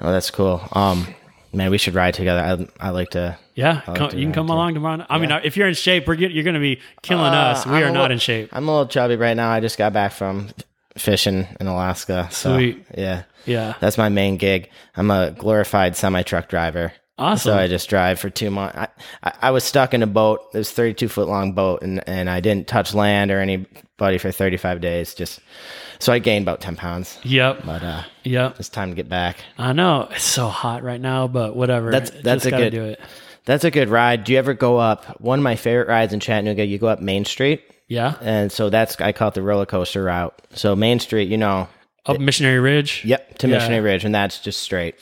Oh, 0.00 0.12
that's 0.12 0.30
cool. 0.30 0.60
Um. 0.72 1.14
Man, 1.52 1.70
we 1.70 1.78
should 1.78 1.94
ride 1.94 2.14
together. 2.14 2.40
I 2.80 2.88
I 2.88 2.90
like 2.90 3.10
to. 3.10 3.38
Yeah, 3.54 3.82
like 3.86 3.96
come, 3.96 4.10
to 4.10 4.16
you 4.18 4.24
can 4.24 4.32
come 4.32 4.50
along 4.50 4.74
tomorrow. 4.74 5.06
I 5.08 5.18
mean, 5.18 5.30
if 5.44 5.56
you're 5.56 5.68
in 5.68 5.74
shape, 5.74 6.08
we're 6.08 6.14
you're 6.14 6.42
going 6.42 6.54
to 6.54 6.60
be 6.60 6.80
killing 7.02 7.32
Uh, 7.32 7.52
us. 7.52 7.64
We 7.64 7.74
I'm 7.74 7.84
are 7.84 7.90
not 7.92 7.92
little- 8.02 8.12
in 8.14 8.18
shape. 8.18 8.48
I'm 8.52 8.66
a 8.68 8.72
little 8.72 8.88
chubby 8.88 9.14
right 9.14 9.36
now. 9.36 9.50
I 9.52 9.60
just 9.60 9.78
got 9.78 9.92
back 9.92 10.10
from 10.10 10.48
fishing 10.98 11.46
in 11.60 11.68
Alaska. 11.68 12.26
So, 12.32 12.56
Sweet. 12.56 12.84
Yeah. 12.98 13.22
Yeah, 13.46 13.74
That's 13.78 13.96
my 13.98 14.08
main 14.08 14.36
gig. 14.38 14.68
I'm 14.96 15.10
a 15.12 15.30
glorified 15.30 15.94
semi 15.96 16.22
truck 16.22 16.48
driver. 16.48 16.92
Awesome. 17.18 17.52
So 17.52 17.58
I 17.58 17.66
just 17.68 17.88
drive 17.88 18.18
for 18.18 18.30
two 18.30 18.50
months. 18.50 18.76
I, 18.76 18.88
I, 19.22 19.32
I 19.42 19.50
was 19.50 19.64
stuck 19.64 19.94
in 19.94 20.02
a 20.02 20.06
boat. 20.06 20.40
It 20.54 20.58
was 20.58 20.70
32 20.70 21.08
foot 21.08 21.28
long 21.28 21.52
boat, 21.52 21.82
and, 21.82 22.06
and 22.08 22.28
I 22.30 22.40
didn't 22.40 22.66
touch 22.68 22.94
land 22.94 23.30
or 23.30 23.40
anybody 23.40 24.18
for 24.18 24.30
35 24.32 24.80
days. 24.80 25.14
Just 25.14 25.40
so 26.00 26.12
I 26.12 26.18
gained 26.18 26.44
about 26.44 26.60
10 26.60 26.76
pounds. 26.76 27.18
yep, 27.22 27.62
But 27.64 27.82
uh, 27.82 28.02
yep. 28.24 28.56
it's 28.58 28.68
time 28.68 28.90
to 28.90 28.94
get 28.96 29.08
back. 29.08 29.38
I 29.58 29.72
know 29.72 30.08
it's 30.10 30.24
so 30.24 30.48
hot 30.48 30.82
right 30.82 31.00
now, 31.00 31.28
but 31.28 31.56
whatever. 31.56 31.90
That's- 31.90 32.10
that's 32.22 32.44
Just 32.44 32.54
a 32.54 32.58
good- 32.58 32.70
do 32.72 32.84
it. 32.84 33.00
That's 33.46 33.64
a 33.64 33.70
good 33.70 33.90
ride. 33.90 34.24
Do 34.24 34.32
you 34.32 34.38
ever 34.38 34.54
go 34.54 34.78
up? 34.78 35.20
One 35.20 35.38
of 35.38 35.42
my 35.42 35.54
favorite 35.56 35.86
rides 35.88 36.14
in 36.14 36.20
Chattanooga. 36.20 36.64
You 36.64 36.78
go 36.78 36.86
up 36.86 37.00
Main 37.02 37.26
Street, 37.26 37.62
Yeah, 37.88 38.14
and 38.22 38.50
so 38.50 38.70
that's 38.70 38.98
I 39.02 39.12
call 39.12 39.28
it 39.28 39.34
the 39.34 39.42
roller 39.42 39.66
coaster 39.66 40.02
route. 40.02 40.34
So 40.54 40.74
Main 40.74 40.98
Street, 40.98 41.28
you 41.28 41.36
know, 41.36 41.68
up 42.07 42.18
Missionary 42.20 42.59
Ridge. 42.61 43.02
Yep, 43.05 43.38
to 43.38 43.48
Yeah. 43.48 43.55
Missionary 43.55 43.80
Ridge, 43.82 44.05
and 44.05 44.14
that's 44.14 44.38
just 44.40 44.61
straight. 44.61 44.96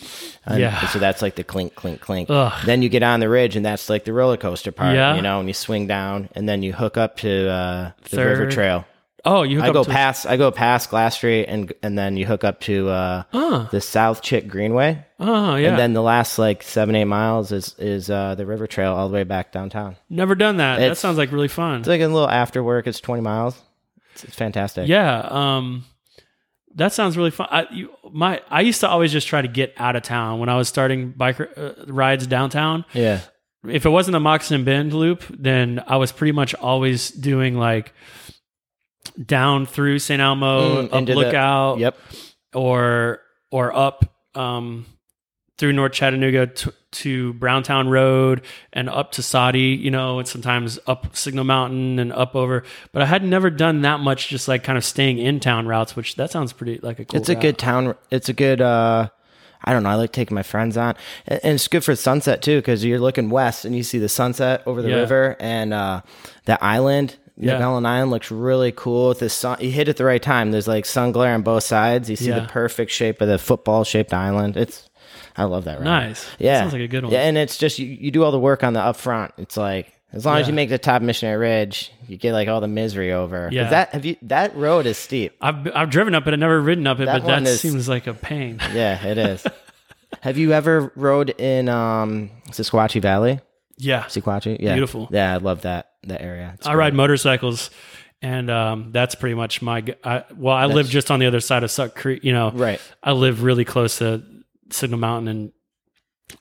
And 0.46 0.61
Yeah. 0.61 0.86
So 0.88 0.98
that's 0.98 1.22
like 1.22 1.34
the 1.36 1.44
clink, 1.44 1.74
clink, 1.74 2.00
clink. 2.00 2.28
Ugh. 2.30 2.53
Then 2.64 2.82
you 2.82 2.88
get 2.88 3.03
on 3.03 3.20
the 3.20 3.28
ridge, 3.28 3.57
and 3.57 3.64
that's 3.66 3.88
like 3.90 4.05
the 4.05 4.12
roller 4.12 4.36
coaster 4.36 4.72
part. 4.72 4.94
Yeah. 4.94 5.16
You 5.16 5.22
know, 5.22 5.38
and 5.40 5.48
you 5.48 5.55
swing 5.55 5.86
down, 5.86 6.28
and 6.34 6.48
then 6.48 6.62
you 6.62 6.72
hook 6.72 6.96
up 6.96 7.16
to 7.18 7.48
uh, 7.48 7.90
the 8.11 8.24
river 8.24 8.50
trail. 8.50 8.84
Oh, 9.24 9.44
you 9.44 9.61
hook 9.61 9.70
I 9.70 9.72
go 9.72 9.84
past. 9.84 10.26
I 10.26 10.36
go 10.36 10.50
past 10.50 10.90
Glass 10.90 11.14
Street, 11.14 11.44
and 11.46 11.72
and 11.80 11.96
then 11.96 12.16
you 12.16 12.26
hook 12.26 12.42
up 12.42 12.59
to 12.62 12.88
uh, 12.88 13.22
Oh, 13.32 13.68
the 13.70 13.80
South 13.80 14.20
Chick 14.20 14.48
Greenway, 14.48 15.05
oh 15.20 15.55
yeah. 15.55 15.68
and 15.68 15.78
then 15.78 15.92
the 15.92 16.03
last 16.03 16.40
like 16.40 16.64
seven 16.64 16.96
eight 16.96 17.05
miles 17.05 17.53
is 17.53 17.76
is 17.78 18.11
uh, 18.11 18.34
the 18.34 18.44
river 18.46 18.66
trail 18.66 18.92
all 18.94 19.09
the 19.09 19.14
way 19.14 19.22
back 19.22 19.53
downtown. 19.53 19.94
Never 20.11 20.34
done 20.34 20.57
that. 20.57 20.80
that 20.80 20.98
sounds 20.98 21.18
like 21.18 21.30
really 21.30 21.46
fun. 21.46 21.78
It's 21.80 21.88
like 21.88 22.00
a 22.00 22.09
little 22.09 22.28
after 22.28 22.64
work. 22.64 22.88
It's 22.88 22.98
twenty 23.00 23.22
miles. 23.22 23.55
It's, 24.14 24.24
it's 24.24 24.34
fantastic. 24.34 24.88
Yeah, 24.88 25.20
um, 25.30 25.84
that 26.76 26.92
sounds 26.92 27.16
really 27.16 27.30
fun. 27.30 27.48
I, 27.50 27.66
you, 27.70 27.90
my 28.12 28.40
I 28.50 28.60
used 28.62 28.80
to 28.80 28.88
always 28.88 29.12
just 29.12 29.26
try 29.26 29.42
to 29.42 29.48
get 29.48 29.74
out 29.76 29.96
of 29.96 30.02
town 30.02 30.38
when 30.40 30.48
I 30.48 30.56
was 30.56 30.68
starting 30.68 31.10
bike 31.10 31.38
uh, 31.40 31.72
rides 31.86 32.26
downtown. 32.26 32.84
Yeah. 32.94 33.20
if 33.68 33.84
it 33.86 33.90
wasn't 33.90 34.12
the 34.12 34.20
Moccasin 34.20 34.64
Bend 34.64 34.92
loop, 34.92 35.22
then 35.30 35.82
I 35.86 35.96
was 35.96 36.12
pretty 36.12 36.32
much 36.32 36.54
always 36.54 37.10
doing 37.10 37.56
like 37.56 37.92
down 39.24 39.66
through 39.66 39.98
St. 39.98 40.20
Elmo, 40.20 40.82
Mm, 40.82 40.86
up 40.86 40.92
into 40.94 41.12
the- 41.14 41.18
Lookout, 41.20 41.78
Yep. 41.78 41.98
or 42.54 43.20
or 43.50 43.74
up 43.76 44.04
um, 44.34 44.86
through 45.58 45.72
North 45.74 45.92
Chattanooga 45.92 46.46
to, 46.46 46.74
to 46.93 47.32
Browntown 47.34 47.88
Road 47.88 48.43
and 48.72 48.88
up 48.88 49.12
to 49.12 49.22
Soddy, 49.22 49.78
you 49.80 49.90
know, 49.90 50.18
and 50.18 50.28
sometimes 50.28 50.78
up 50.86 51.16
Signal 51.16 51.45
Mountain 51.45 51.99
and 51.99 52.12
up 52.12 52.34
over. 52.36 52.62
But 52.93 53.03
I 53.03 53.07
had 53.07 53.24
never 53.24 53.51
done 53.51 53.82
that 53.82 54.01
much, 54.01 54.28
just 54.28 54.47
like 54.49 54.62
kind 54.64 54.78
of 54.78 54.84
staying 54.84 55.18
in 55.18 55.40
town 55.40 55.66
routes, 55.66 55.97
which 55.97 56.16
that 56.16 56.30
sounds 56.30 56.53
pretty 56.53 56.78
like 56.82 56.99
a 56.99 57.05
cool. 57.05 57.18
It's 57.20 57.28
a 57.28 57.32
route. 57.34 57.43
good 57.43 57.59
town. 57.59 57.95
It's 58.11 58.28
a 58.28 58.32
good. 58.34 58.61
uh 58.61 59.09
I 59.64 59.72
don't 59.72 59.84
know. 59.84 59.90
I 59.90 59.95
like 59.95 60.11
taking 60.12 60.34
my 60.34 60.43
friends 60.43 60.76
on, 60.76 60.95
and 61.26 61.40
and 61.45 61.55
it's 61.55 61.68
good 61.68 61.84
for 61.84 61.95
sunset 61.95 62.43
too 62.43 62.59
because 62.59 62.84
you're 62.84 62.99
looking 62.99 63.30
west 63.30 63.64
and 63.64 63.76
you 63.76 63.82
see 63.84 63.99
the 63.99 64.09
sunset 64.09 64.62
over 64.66 64.82
the 64.82 64.88
Yeah. 64.90 64.97
river 64.97 65.36
and 65.40 65.72
uh 65.72 66.01
the 66.47 66.62
island. 66.62 67.16
Yeah. 67.38 67.53
Maclellan 67.55 67.86
Island 67.86 68.11
looks 68.11 68.30
really 68.30 68.72
cool 68.72 69.09
with 69.09 69.20
the 69.20 69.30
sun. 69.30 69.57
You 69.61 69.70
hit 69.70 69.88
it 69.88 69.97
the 69.97 70.05
right 70.05 70.22
time. 70.22 70.51
There's 70.51 70.68
like 70.68 70.84
sun 70.84 71.12
glare 71.12 71.32
on 71.34 71.43
both 71.43 71.62
sides. 71.64 72.11
You 72.11 72.16
see 72.16 72.28
Yeah. 72.28 72.40
the 72.40 72.47
perfect 72.49 72.90
shape 72.90 73.20
of 73.22 73.28
the 73.28 73.38
football 73.38 73.84
shaped 73.84 74.12
island. 74.12 74.57
It's. 74.57 74.88
I 75.37 75.45
love 75.45 75.64
that. 75.64 75.78
Ride. 75.78 75.85
Nice. 75.85 76.26
Yeah, 76.39 76.61
Sounds 76.61 76.72
like 76.72 76.83
a 76.83 76.89
good 76.89 77.05
one. 77.05 77.12
Yeah, 77.12 77.22
and 77.22 77.39
it's 77.39 77.57
just 77.57 77.78
you, 77.78 77.87
you 77.87 78.11
do 78.11 78.22
all 78.24 78.33
the 78.33 78.39
work 78.39 78.62
on 78.64 78.72
the 78.72 78.80
up 78.80 78.97
front. 78.97 79.33
It's 79.39 79.57
like 79.57 79.93
as 80.12 80.26
long 80.26 80.37
as 80.39 80.47
you 80.47 80.53
make 80.53 80.68
the 80.68 80.78
top 80.78 81.01
missionary 81.01 81.39
ridge, 81.39 81.91
you 82.07 82.18
get 82.18 82.33
like 82.35 82.49
all 82.49 82.61
the 82.61 82.68
misery 82.68 83.12
over. 83.12 83.49
Yeah. 83.51 83.70
that 83.70 83.91
have 83.91 84.05
you 84.05 84.16
that 84.22 84.55
road 84.57 84.85
is 84.87 84.99
steep. 84.99 85.35
I've 85.41 85.74
I've 85.74 85.91
driven 85.91 86.14
up 86.14 86.26
it. 86.26 86.33
I've 86.35 86.39
never 86.39 86.61
ridden 86.61 86.87
up 86.87 87.01
it, 87.01 87.07
That 87.07 87.22
but 87.22 87.45
that 87.45 87.49
seems 87.59 87.89
like 87.89 88.07
a 88.07 88.14
pain. 88.14 88.61
Yeah, 88.74 89.05
it 89.07 89.18
is. 89.18 89.47
Have 90.20 90.37
you 90.37 90.53
ever 90.53 90.93
rode 90.95 91.30
in 91.30 91.68
um 91.70 92.30
Sequatchie 92.51 93.01
Valley? 93.01 93.41
Yeah, 93.78 94.05
Sequatchie? 94.05 94.59
Yeah. 94.61 94.74
Beautiful. 94.74 95.09
Yeah, 95.11 95.33
I 95.33 95.39
love 95.39 95.62
that 95.62 95.93
that 96.05 96.20
area. 96.20 96.53
It's 96.55 96.66
I 96.66 96.74
ride 96.74 96.95
motorcycles, 96.95 97.70
and 98.20 98.51
um, 98.51 98.93
that's 98.93 99.14
pretty 99.14 99.35
much 99.35 99.62
my. 99.62 99.83
I, 100.05 100.24
well, 100.37 100.55
I 100.55 100.66
live 100.66 100.89
just 100.89 101.11
on 101.11 101.18
the 101.18 101.26
other 101.26 101.41
side 101.41 101.64
of 101.64 101.70
Suck 101.70 101.95
Creek. 101.97 102.22
You 102.22 102.33
know, 102.33 102.51
Right. 102.53 102.80
I 103.03 103.12
live 103.12 103.43
really 103.43 103.64
close 103.64 103.99
to 103.99 104.22
Signal 104.72 104.98
Mountain 104.98 105.28
and 105.28 105.52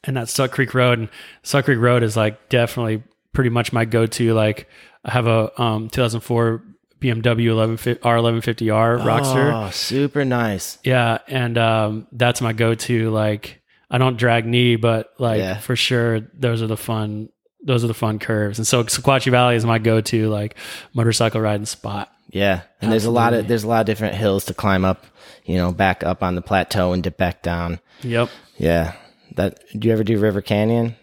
and 0.04 0.16
that 0.18 0.30
Suck 0.30 0.52
Creek 0.52 0.74
Road. 0.74 1.00
And 1.00 1.10
Suck 1.44 1.66
Creek 1.66 1.80
Road 1.80 2.04
is 2.04 2.16
like 2.16 2.50
definitely 2.50 3.04
pretty 3.34 3.50
much 3.50 3.74
my 3.74 3.86
go-to. 3.86 4.34
Like 4.34 4.68
I 5.04 5.12
have 5.12 5.28
a 5.28 5.62
um 5.62 5.90
2004 5.90 6.64
BMW 7.02 7.48
11 7.48 7.78
R1150R 7.78 9.00
Rockster. 9.04 9.68
Oh, 9.68 9.70
super 9.72 10.24
nice. 10.24 10.78
Yeah, 10.84 11.18
and 11.28 11.58
um, 11.58 12.08
that's 12.12 12.42
my 12.42 12.54
go-to. 12.54 13.10
Like 13.10 13.62
I 13.90 13.98
don't 13.98 14.18
drag 14.18 14.46
knee, 14.46 14.76
but 14.76 15.12
like 15.18 15.40
Yeah. 15.40 15.58
for 15.58 15.76
sure, 15.76 16.22
those 16.34 16.62
are 16.62 16.68
the 16.68 16.78
fun. 16.78 17.30
Those 17.64 17.84
are 17.84 17.88
the 17.88 17.94
fun 17.94 18.18
curves, 18.20 18.58
and 18.58 18.66
so 18.68 18.84
Sequatchie 18.84 19.30
Valley 19.32 19.56
is 19.56 19.66
my 19.66 19.78
go-to 19.78 20.30
like 20.30 20.56
motorcycle 20.94 21.42
riding 21.42 21.66
spot. 21.66 22.12
Yeah. 22.32 22.62
And 22.82 22.92
there's 22.92 23.06
a 23.06 23.12
lot 23.12 23.34
of 23.34 23.48
there's 23.48 23.64
a 23.64 23.68
lot 23.68 23.82
of 23.82 23.86
different 23.88 24.16
hills 24.16 24.46
to 24.46 24.54
climb 24.54 24.86
up, 24.86 25.06
you 25.46 25.58
know, 25.58 25.72
back 25.72 26.04
up 26.04 26.24
on 26.24 26.36
the 26.36 26.42
plateau 26.42 26.94
and 26.94 27.04
dip 27.04 27.18
back 27.18 27.42
down. 27.44 27.80
Yep. 28.04 28.30
Yeah. 28.58 28.96
That 29.36 29.60
do 29.78 29.88
you 29.88 29.94
ever 29.94 30.04
do 30.04 30.20
River 30.20 30.42
Canyon? 30.42 30.96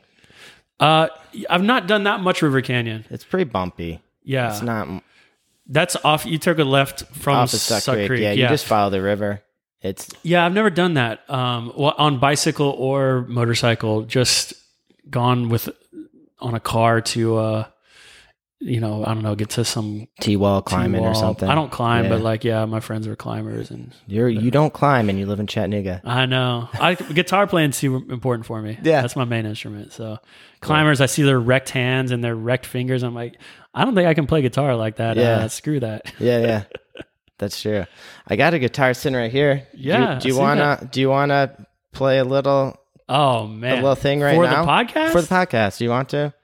Uh, 0.78 1.08
I've 1.50 1.62
not 1.62 1.86
done 1.86 2.04
that 2.04 2.20
much 2.20 2.42
River 2.42 2.60
Canyon. 2.60 3.04
It's 3.10 3.24
pretty 3.24 3.44
bumpy. 3.44 4.00
Yeah, 4.22 4.50
It's 4.52 4.62
not 4.62 5.02
that's 5.66 5.96
off. 6.04 6.26
You 6.26 6.38
took 6.38 6.58
a 6.58 6.64
left 6.64 7.04
from 7.14 7.36
off 7.36 7.52
of 7.52 7.60
Suck, 7.60 7.94
Creek. 7.94 8.22
Yeah, 8.22 8.32
you 8.32 8.48
just 8.48 8.66
follow 8.66 8.90
the 8.90 9.02
river. 9.02 9.42
It's 9.80 10.08
yeah, 10.22 10.44
I've 10.44 10.54
never 10.54 10.70
done 10.70 10.94
that. 10.94 11.28
Um, 11.30 11.72
well, 11.76 11.94
on 11.98 12.18
bicycle 12.18 12.70
or 12.70 13.24
motorcycle, 13.28 14.02
just 14.02 14.54
gone 15.08 15.48
with 15.48 15.68
on 16.40 16.54
a 16.54 16.60
car 16.60 17.00
to 17.00 17.36
uh, 17.36 17.64
you 18.60 18.80
know, 18.80 19.04
I 19.04 19.14
don't 19.14 19.22
know, 19.22 19.34
get 19.36 19.50
to 19.50 19.64
some 19.64 20.08
T 20.20 20.34
wall 20.36 20.62
climbing 20.62 21.00
or 21.00 21.12
T-wall. 21.12 21.14
something. 21.14 21.48
I 21.48 21.54
don't 21.54 21.70
climb, 21.70 22.04
Yeah. 22.04 22.10
but 22.10 22.20
like, 22.22 22.42
yeah, 22.42 22.64
my 22.64 22.80
friends 22.80 23.06
are 23.06 23.14
climbers, 23.14 23.70
and 23.70 23.92
You're 24.06 24.28
you 24.28 24.50
don't 24.50 24.72
climb 24.72 25.08
and 25.08 25.16
you 25.18 25.26
live 25.26 25.38
in 25.38 25.46
Chattanooga. 25.46 26.00
I 26.04 26.26
know 26.26 26.68
I 26.72 26.94
guitar 26.94 27.46
playing 27.46 27.70
too 27.70 27.96
important 28.10 28.46
for 28.46 28.60
me. 28.60 28.76
Yeah. 28.82 29.02
that's 29.02 29.14
my 29.14 29.24
main 29.24 29.46
instrument. 29.46 29.92
So 29.92 30.18
climbers, 30.60 31.00
I 31.00 31.06
see 31.06 31.22
their 31.22 31.38
wrecked 31.38 31.70
hands 31.70 32.10
and 32.10 32.22
their 32.24 32.34
wrecked 32.34 32.66
fingers. 32.66 33.04
I'm 33.04 33.14
like, 33.14 33.36
I 33.74 33.84
don't 33.84 33.94
think 33.94 34.08
I 34.08 34.14
can 34.14 34.26
play 34.26 34.42
guitar 34.42 34.74
like 34.74 34.96
that. 34.96 35.16
Yeah. 35.16 35.38
Uh, 35.38 35.48
screw 35.48 35.78
that. 35.80 36.12
Yeah, 36.18 36.38
yeah. 36.40 36.64
That's 37.38 37.62
true. 37.62 37.84
I 38.26 38.34
got 38.34 38.54
a 38.54 38.58
guitar 38.58 38.92
sitting 38.94 39.16
right 39.16 39.30
here. 39.30 39.68
Do 39.72 39.78
you- 39.80 39.92
Yeah, 39.92 40.18
Do 40.18 40.26
you, 40.26 40.36
wanna 40.36 40.88
do 40.90 41.00
you 41.00 41.08
wanna 41.10 41.54
play 41.92 42.18
a 42.18 42.24
little 42.24 42.76
Oh 43.08 43.46
man, 43.46 43.74
a 43.74 43.76
little 43.76 43.94
thing 43.94 44.20
right 44.20 44.34
for 44.34 44.44
now? 44.44 44.64
the 44.64 44.68
podcast. 44.68 45.12
For 45.12 45.20
the 45.22 45.28
podcast. 45.28 45.78
Do 45.78 45.84
you 45.84 45.90
want 45.90 46.08
to? 46.08 46.34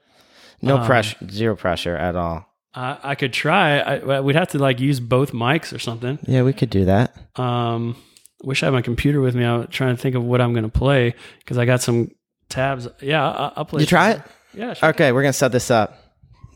No 0.64 0.78
Um, 0.78 0.86
pressure 0.86 1.16
zero 1.30 1.56
pressure 1.56 1.96
at 1.96 2.16
all. 2.16 2.46
I, 2.74 2.98
I 3.02 3.14
could 3.14 3.32
try. 3.32 3.78
I, 3.78 4.20
we'd 4.20 4.34
have 4.36 4.48
to 4.48 4.58
like 4.58 4.80
use 4.80 4.98
both 5.00 5.32
mics 5.32 5.72
or 5.72 5.78
something. 5.78 6.18
Yeah, 6.26 6.42
we 6.42 6.52
could 6.52 6.70
do 6.70 6.86
that. 6.86 7.14
Um, 7.38 7.96
wish 8.42 8.62
I 8.62 8.66
had 8.66 8.72
my 8.72 8.82
computer 8.82 9.20
with 9.20 9.34
me. 9.36 9.44
I'm 9.44 9.66
trying 9.68 9.94
to 9.94 10.00
think 10.02 10.16
of 10.16 10.24
what 10.24 10.40
I'm 10.40 10.52
going 10.52 10.64
to 10.64 10.78
play 10.78 11.14
because 11.38 11.56
I 11.58 11.66
got 11.66 11.80
some 11.82 12.10
tabs. 12.48 12.88
Yeah, 13.00 13.24
I, 13.28 13.52
I'll 13.56 13.64
play. 13.64 13.80
You 13.80 13.86
try 13.86 14.12
it? 14.12 14.22
Yeah, 14.54 14.74
sure. 14.74 14.88
Okay, 14.90 15.12
we're 15.12 15.22
gonna 15.22 15.32
set 15.32 15.50
this 15.52 15.70
up. 15.70 15.98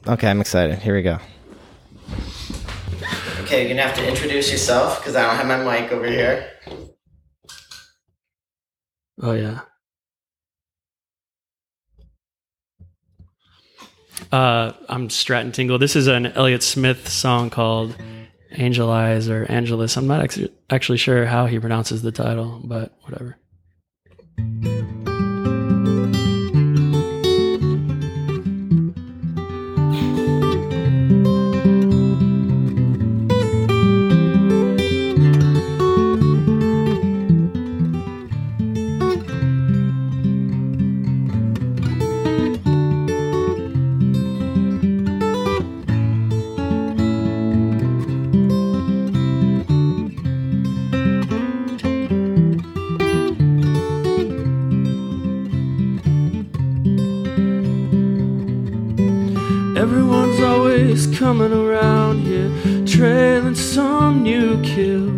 Okay, 0.07 0.29
I'm 0.29 0.41
excited. 0.41 0.79
Here 0.79 0.95
we 0.95 1.03
go. 1.03 1.19
Okay, 3.43 3.61
you're 3.63 3.71
gonna 3.71 3.83
have 3.87 3.97
to 3.97 4.07
introduce 4.09 4.51
yourself 4.53 4.99
because 5.01 5.17
I 5.17 5.23
don't 5.23 5.37
have 5.37 5.47
my 5.47 5.81
mic 5.81 5.91
over 5.93 6.07
here. 6.07 6.49
Oh 9.21 9.33
yeah. 9.33 9.61
Uh, 14.31 14.73
I'm 14.89 15.09
Stratton 15.09 15.53
Tingle. 15.53 15.79
This 15.79 15.97
is 15.97 16.07
an 16.07 16.27
Elliott 16.27 16.63
Smith 16.63 17.09
song 17.09 17.49
called 17.49 17.97
Angel 18.53 18.91
Eyes 18.91 19.29
or 19.29 19.47
Angelus. 19.51 19.97
I'm 19.97 20.07
not 20.07 20.21
actually 20.21 20.53
actually 20.69 20.99
sure 20.99 21.25
how 21.25 21.47
he 21.47 21.59
pronounces 21.59 22.03
the 22.03 22.13
title, 22.13 22.61
but 22.63 22.93
whatever. 23.03 23.39
Coming 61.29 61.53
around 61.53 62.21
here, 62.21 62.51
trailing 62.87 63.55
some 63.55 64.23
new 64.23 64.63
kill. 64.63 65.11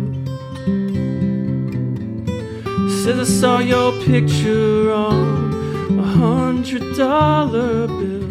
Says 2.89 3.17
I 3.17 3.23
saw 3.23 3.59
your 3.59 3.93
picture 4.03 4.91
on 4.91 5.97
a 5.97 6.03
hundred 6.03 6.97
dollar 6.97 7.87
bill. 7.87 8.27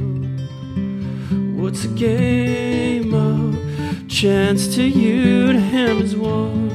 What's 1.59 1.87
a 1.87 1.89
game 1.89 3.15
of 3.15 3.57
chance 4.11 4.75
to 4.75 4.83
you 4.83 5.55
to 5.55 5.59
him 5.59 6.03
is 6.03 6.15
one 6.15 6.69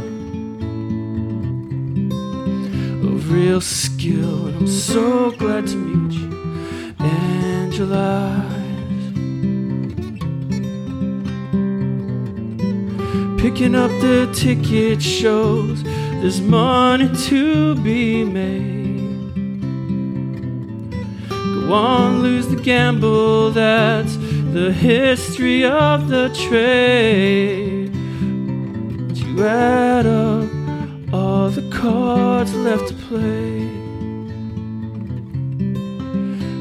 of 3.06 3.32
real 3.32 3.62
skill, 3.62 4.48
and 4.48 4.56
I'm 4.58 4.68
so 4.68 5.30
glad 5.30 5.68
to 5.68 5.76
meet 5.76 6.14
you, 6.14 6.96
Angeles. 6.98 8.45
Picking 13.56 13.76
up 13.76 13.92
the 14.02 14.30
ticket 14.36 15.02
shows 15.02 15.82
there's 15.84 16.42
money 16.42 17.10
to 17.30 17.74
be 17.76 18.26
made. 18.26 19.34
Go 21.30 21.72
on, 21.72 22.22
lose 22.22 22.50
the 22.50 22.58
gamble, 22.62 23.52
that's 23.52 24.18
the 24.18 24.74
history 24.74 25.64
of 25.64 26.10
the 26.10 26.28
trade. 26.50 27.94
But 29.08 29.16
you 29.16 29.46
add 29.46 30.06
up 30.06 31.14
all 31.14 31.50
the 31.50 31.70
cards 31.72 32.54
left 32.56 32.90
to 32.90 32.94
play 33.08 33.70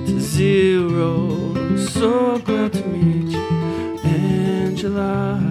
to 0.07 0.21
zero. 0.21 1.57
I'm 1.57 1.77
so 1.77 2.39
glad 2.39 2.73
to 2.73 2.87
meet 2.87 3.33
you, 3.33 3.99
Angeles. 4.05 5.44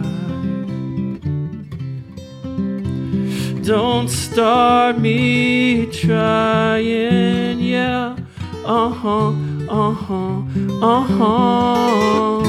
Don't 3.64 4.10
start 4.10 5.00
me 5.00 5.86
trying, 5.86 7.60
yeah, 7.60 8.18
uh 8.66 8.90
huh. 8.90 9.32
uh 9.70 9.94
huh, 9.94 10.42
uh 10.82 11.02
huh. 11.02 12.42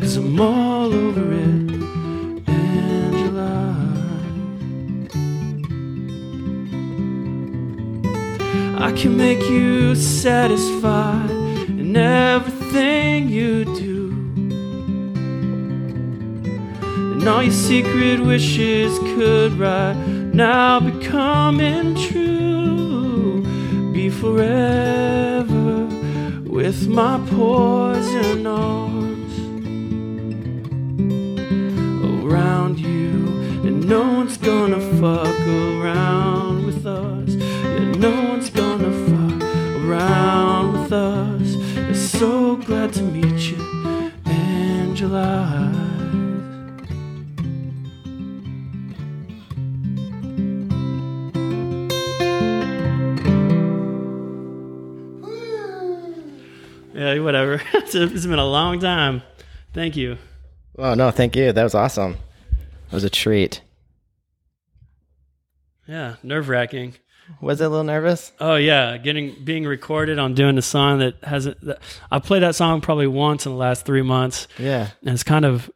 Cause 0.00 0.16
I'm 0.16 0.40
all 0.40 0.94
over 0.94 1.32
it, 1.34 1.70
Angeles. 2.48 3.76
I 8.80 8.92
can 8.92 9.18
make 9.18 9.42
you 9.50 9.94
satisfied 9.94 11.30
in 11.68 11.94
everything 11.94 13.28
you 13.28 13.66
do. 13.66 13.81
And 17.22 17.28
all 17.28 17.40
your 17.44 17.52
secret 17.52 18.18
wishes 18.18 18.98
could 18.98 19.52
right 19.52 19.94
now 19.94 20.80
be 20.80 20.90
coming 21.06 21.94
true. 21.94 23.44
Be 23.92 24.10
forever 24.10 25.86
with 26.42 26.88
my 26.88 27.18
poison 27.30 28.44
arms 28.44 29.38
around 32.24 32.80
you. 32.80 33.28
And 33.68 33.88
no 33.88 34.00
one's 34.00 34.36
gonna 34.36 34.80
fuck 35.00 35.46
around 35.46 36.66
with 36.66 36.84
us. 36.84 37.34
Yeah, 37.36 37.92
no 37.98 38.30
one's 38.30 38.50
gonna 38.50 38.90
fuck 39.06 39.84
around 39.84 40.72
with 40.72 40.92
us. 40.92 41.54
I'm 41.76 41.94
so 41.94 42.56
glad 42.56 42.92
to 42.94 43.02
meet 43.04 43.52
you, 43.52 44.10
Angeles. 44.24 45.61
It's 57.94 58.14
it's 58.14 58.26
been 58.26 58.38
a 58.38 58.46
long 58.46 58.80
time. 58.80 59.22
Thank 59.72 59.96
you. 59.96 60.18
Oh 60.78 60.94
no, 60.94 61.10
thank 61.10 61.36
you. 61.36 61.52
That 61.52 61.62
was 61.64 61.74
awesome. 61.74 62.16
It 62.88 62.94
was 62.94 63.04
a 63.04 63.10
treat. 63.10 63.60
Yeah, 65.86 66.16
nerve 66.22 66.48
wracking. 66.48 66.94
Was 67.40 67.60
it 67.60 67.64
a 67.64 67.68
little 67.68 67.84
nervous? 67.84 68.32
Oh 68.40 68.56
yeah, 68.56 68.96
getting 68.98 69.34
being 69.44 69.64
recorded 69.64 70.18
on 70.18 70.34
doing 70.34 70.58
a 70.58 70.62
song 70.62 70.98
that 70.98 71.16
hasn't. 71.22 71.60
That, 71.64 71.80
I 72.10 72.18
played 72.18 72.42
that 72.42 72.54
song 72.54 72.80
probably 72.80 73.06
once 73.06 73.46
in 73.46 73.52
the 73.52 73.58
last 73.58 73.84
three 73.86 74.02
months, 74.02 74.48
Yeah. 74.58 74.88
and 75.02 75.10
it's 75.10 75.22
kind 75.22 75.44
of 75.44 75.70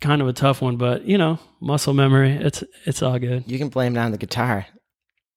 kind 0.00 0.22
of 0.22 0.28
a 0.28 0.32
tough 0.32 0.62
one. 0.62 0.76
But 0.76 1.04
you 1.04 1.18
know, 1.18 1.38
muscle 1.60 1.94
memory. 1.94 2.32
It's 2.32 2.62
it's 2.84 3.02
all 3.02 3.18
good. 3.18 3.44
You 3.50 3.58
can 3.58 3.68
blame 3.68 3.96
it 3.96 4.00
on 4.00 4.12
the 4.12 4.18
guitar. 4.18 4.66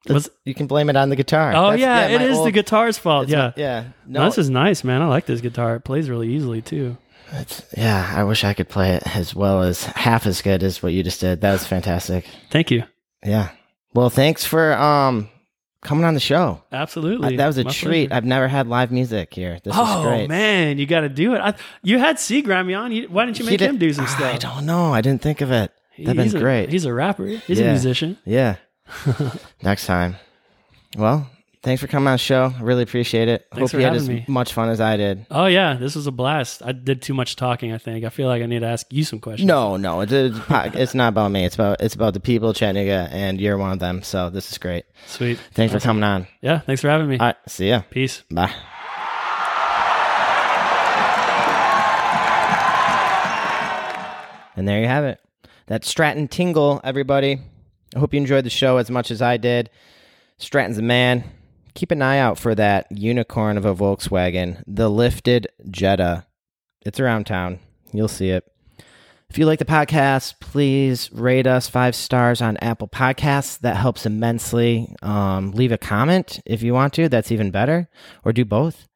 Was- 0.10 0.30
you 0.46 0.54
can 0.56 0.68
blame 0.68 0.90
it 0.90 0.96
on 0.96 1.10
the 1.10 1.16
guitar. 1.16 1.52
Oh 1.56 1.72
That's- 1.72 1.80
yeah, 1.80 2.08
it 2.08 2.22
is 2.22 2.44
the 2.44 2.52
guitar's 2.52 2.98
fault. 2.98 3.26
it's 3.26 3.32
my- 3.34 3.38
Yeah. 3.38 3.52
yeah. 3.56 3.84
No, 4.08 4.26
this 4.26 4.38
is 4.38 4.50
nice, 4.50 4.84
man. 4.84 5.02
I 5.02 5.08
like 5.08 5.26
this 5.28 5.42
guitar. 5.42 5.76
It 5.76 5.82
plays 5.82 6.10
really 6.10 6.30
easily 6.30 6.62
too. 6.62 6.98
Yeah, 7.78 8.12
I 8.14 8.24
wish 8.24 8.44
I 8.44 8.54
could 8.54 8.68
play 8.68 8.94
it 8.96 9.04
as 9.16 9.34
well 9.34 9.62
as 9.62 9.86
half 9.86 10.26
as 10.26 10.42
good 10.42 10.64
as 10.64 10.84
what 10.84 10.92
you 10.94 11.02
just 11.04 11.22
did. 11.22 11.42
That 11.42 11.52
was 11.54 11.66
fantastic. 11.66 12.26
Thank 12.50 12.72
you. 12.72 12.84
Yeah. 13.24 13.50
Well, 13.94 14.10
thanks 14.10 14.44
for 14.44 14.74
um 14.74 15.30
coming 15.82 16.04
on 16.04 16.14
the 16.14 16.20
show. 16.20 16.62
Absolutely. 16.72 17.36
I- 17.36 17.38
that 17.38 17.48
was 17.48 17.58
a 17.58 17.64
My 17.64 17.72
treat. 17.72 18.10
pleasure. 18.10 18.18
I've 18.18 18.26
never 18.26 18.48
had 18.48 18.68
live 18.68 18.92
music 18.92 19.34
here. 19.34 19.60
This 19.64 19.74
is 19.74 19.80
Oh 19.82 20.04
great. 20.04 20.28
man, 20.30 20.78
you 20.78 20.86
got 20.86 21.02
to 21.02 21.10
do 21.10 21.34
it. 21.36 21.40
I, 21.40 21.54
you 21.84 22.00
had 22.00 22.20
C 22.20 22.44
Grammy 22.44 22.78
on. 22.78 22.92
You, 22.92 23.08
why 23.08 23.26
didn't 23.26 23.40
you 23.40 23.46
make 23.46 23.60
did- 23.60 23.70
him 23.70 23.78
do 23.78 23.94
some 23.94 24.08
stuff? 24.08 24.34
I 24.34 24.38
don't 24.38 24.66
know. 24.66 24.94
I 24.94 25.02
didn't 25.02 25.22
think 25.22 25.42
of 25.42 25.52
it. 25.52 25.72
That'd 25.98 26.22
he's 26.24 26.34
been 26.34 26.42
a, 26.42 26.44
great. 26.44 26.70
He's 26.70 26.86
a 26.86 26.94
rapper. 26.94 27.26
He's 27.28 27.60
Yeah. 27.60 27.68
a 27.68 27.72
musician. 27.72 28.18
Yeah. 28.26 28.56
Next 29.64 29.86
time. 29.86 30.16
Well, 30.98 31.30
thanks 31.64 31.82
for 31.82 31.88
coming 31.88 32.08
on 32.08 32.14
the 32.14 32.18
show. 32.18 32.54
I 32.58 32.62
really 32.62 32.84
appreciate 32.84 33.28
it. 33.28 33.48
Thanks 33.52 33.72
Hope 33.72 33.72
for 33.72 33.80
you 33.80 33.86
had 33.86 33.96
as 33.96 34.10
me. 34.10 34.26
much 34.28 34.54
fun 34.54 34.70
as 34.70 34.82
I 34.82 34.98
did. 34.98 35.26
Oh 35.32 35.46
yeah, 35.46 35.76
this 35.76 35.96
was 35.96 36.08
a 36.08 36.12
blast. 36.12 36.62
I 36.64 36.72
did 36.72 37.02
too 37.02 37.14
much 37.14 37.36
talking. 37.36 37.72
I 37.72 37.78
think. 37.78 38.06
I 38.06 38.10
feel 38.10 38.28
like 38.28 38.44
I 38.44 38.46
need 38.46 38.60
to 38.60 38.68
ask 38.68 38.92
you 38.92 39.04
some 39.04 39.20
questions. 39.20 39.48
No, 39.48 39.78
no, 39.78 40.02
it's, 40.02 40.12
it's, 40.12 40.94
not 40.94 41.10
about 41.10 41.32
me. 41.32 41.46
It's 41.46 41.56
about 41.56 41.82
it's 41.82 41.96
about 41.96 42.14
the 42.14 42.20
people 42.20 42.50
of 42.50 42.56
Chattanooga, 42.56 43.10
and 43.12 43.40
you're 43.40 43.58
one 43.58 43.72
of 43.72 43.80
them. 43.80 44.04
So 44.04 44.30
this 44.30 44.52
is 44.52 44.58
great. 44.58 44.86
Sweet. 45.08 45.40
Thanks 45.54 45.74
for 45.74 45.80
coming 45.80 46.04
on. 46.04 46.28
Yeah. 46.42 46.60
Thanks 46.60 46.82
for 46.82 46.90
having 46.90 47.08
me. 47.08 47.18
All 47.18 47.28
right, 47.28 47.38
see 47.48 47.70
ya. 47.70 47.82
Peace. 47.90 48.24
Bye. 48.30 48.54
And 54.56 54.68
there 54.68 54.80
you 54.82 54.88
have 54.88 55.06
it. 55.06 55.20
That's 55.68 55.90
Stratton 55.90 56.28
Tingle, 56.28 56.82
everybody. 56.84 57.40
I 57.96 58.00
hope 58.00 58.14
you 58.14 58.20
enjoyed 58.20 58.46
the 58.46 58.50
show 58.50 58.78
as 58.78 58.90
much 58.90 59.12
as 59.12 59.22
I 59.22 59.38
did. 59.38 59.70
Stratton's 60.38 60.78
a 60.78 60.82
man. 60.82 61.24
Keep 61.74 61.92
an 61.92 62.02
eye 62.02 62.20
out 62.20 62.38
for 62.38 62.54
that 62.56 62.88
unicorn 62.92 63.58
of 63.58 63.66
a 63.66 63.76
Volkswagen, 63.76 64.64
the 64.68 64.90
lifted 64.90 65.48
Jetta. 65.70 66.26
It's 66.86 67.00
around 67.00 67.26
town. 67.26 67.60
You'll 67.94 68.08
see 68.08 68.30
it. 68.30 68.46
If 69.30 69.38
you 69.38 69.46
like 69.46 69.60
the 69.60 69.66
podcast, 69.66 70.42
please 70.42 71.10
rate 71.14 71.48
us 71.48 71.70
five 71.70 71.96
stars 71.96 72.42
on 72.42 72.58
Apple 72.58 72.90
Podcasts. 72.90 73.58
That 73.60 73.78
helps 73.78 74.06
immensely. 74.06 74.94
Um, 75.02 75.52
leave 75.52 75.72
a 75.72 75.78
comment 75.78 76.42
if 76.46 76.62
you 76.62 76.74
want 76.74 76.94
to. 76.96 77.08
That's 77.08 77.32
even 77.32 77.50
better. 77.50 77.88
Or 78.26 78.34
do 78.34 78.44
both. 78.44 78.90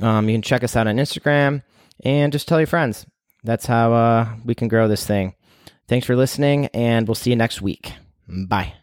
Um, 0.00 0.30
you 0.30 0.34
can 0.34 0.42
check 0.42 0.64
us 0.64 0.76
out 0.76 0.86
on 0.86 0.96
Instagram 0.96 1.62
and 2.04 2.32
just 2.32 2.48
tell 2.48 2.58
your 2.60 2.66
friends. 2.66 3.04
That's 3.44 3.66
how 3.66 3.92
uh, 3.92 4.34
we 4.44 4.54
can 4.54 4.68
grow 4.68 4.88
this 4.88 5.06
thing. 5.06 5.34
Thanks 5.88 6.06
for 6.06 6.16
listening, 6.16 6.66
and 6.68 7.06
we'll 7.06 7.14
see 7.14 7.30
you 7.30 7.36
next 7.36 7.60
week. 7.60 7.92
Bye. 8.28 8.74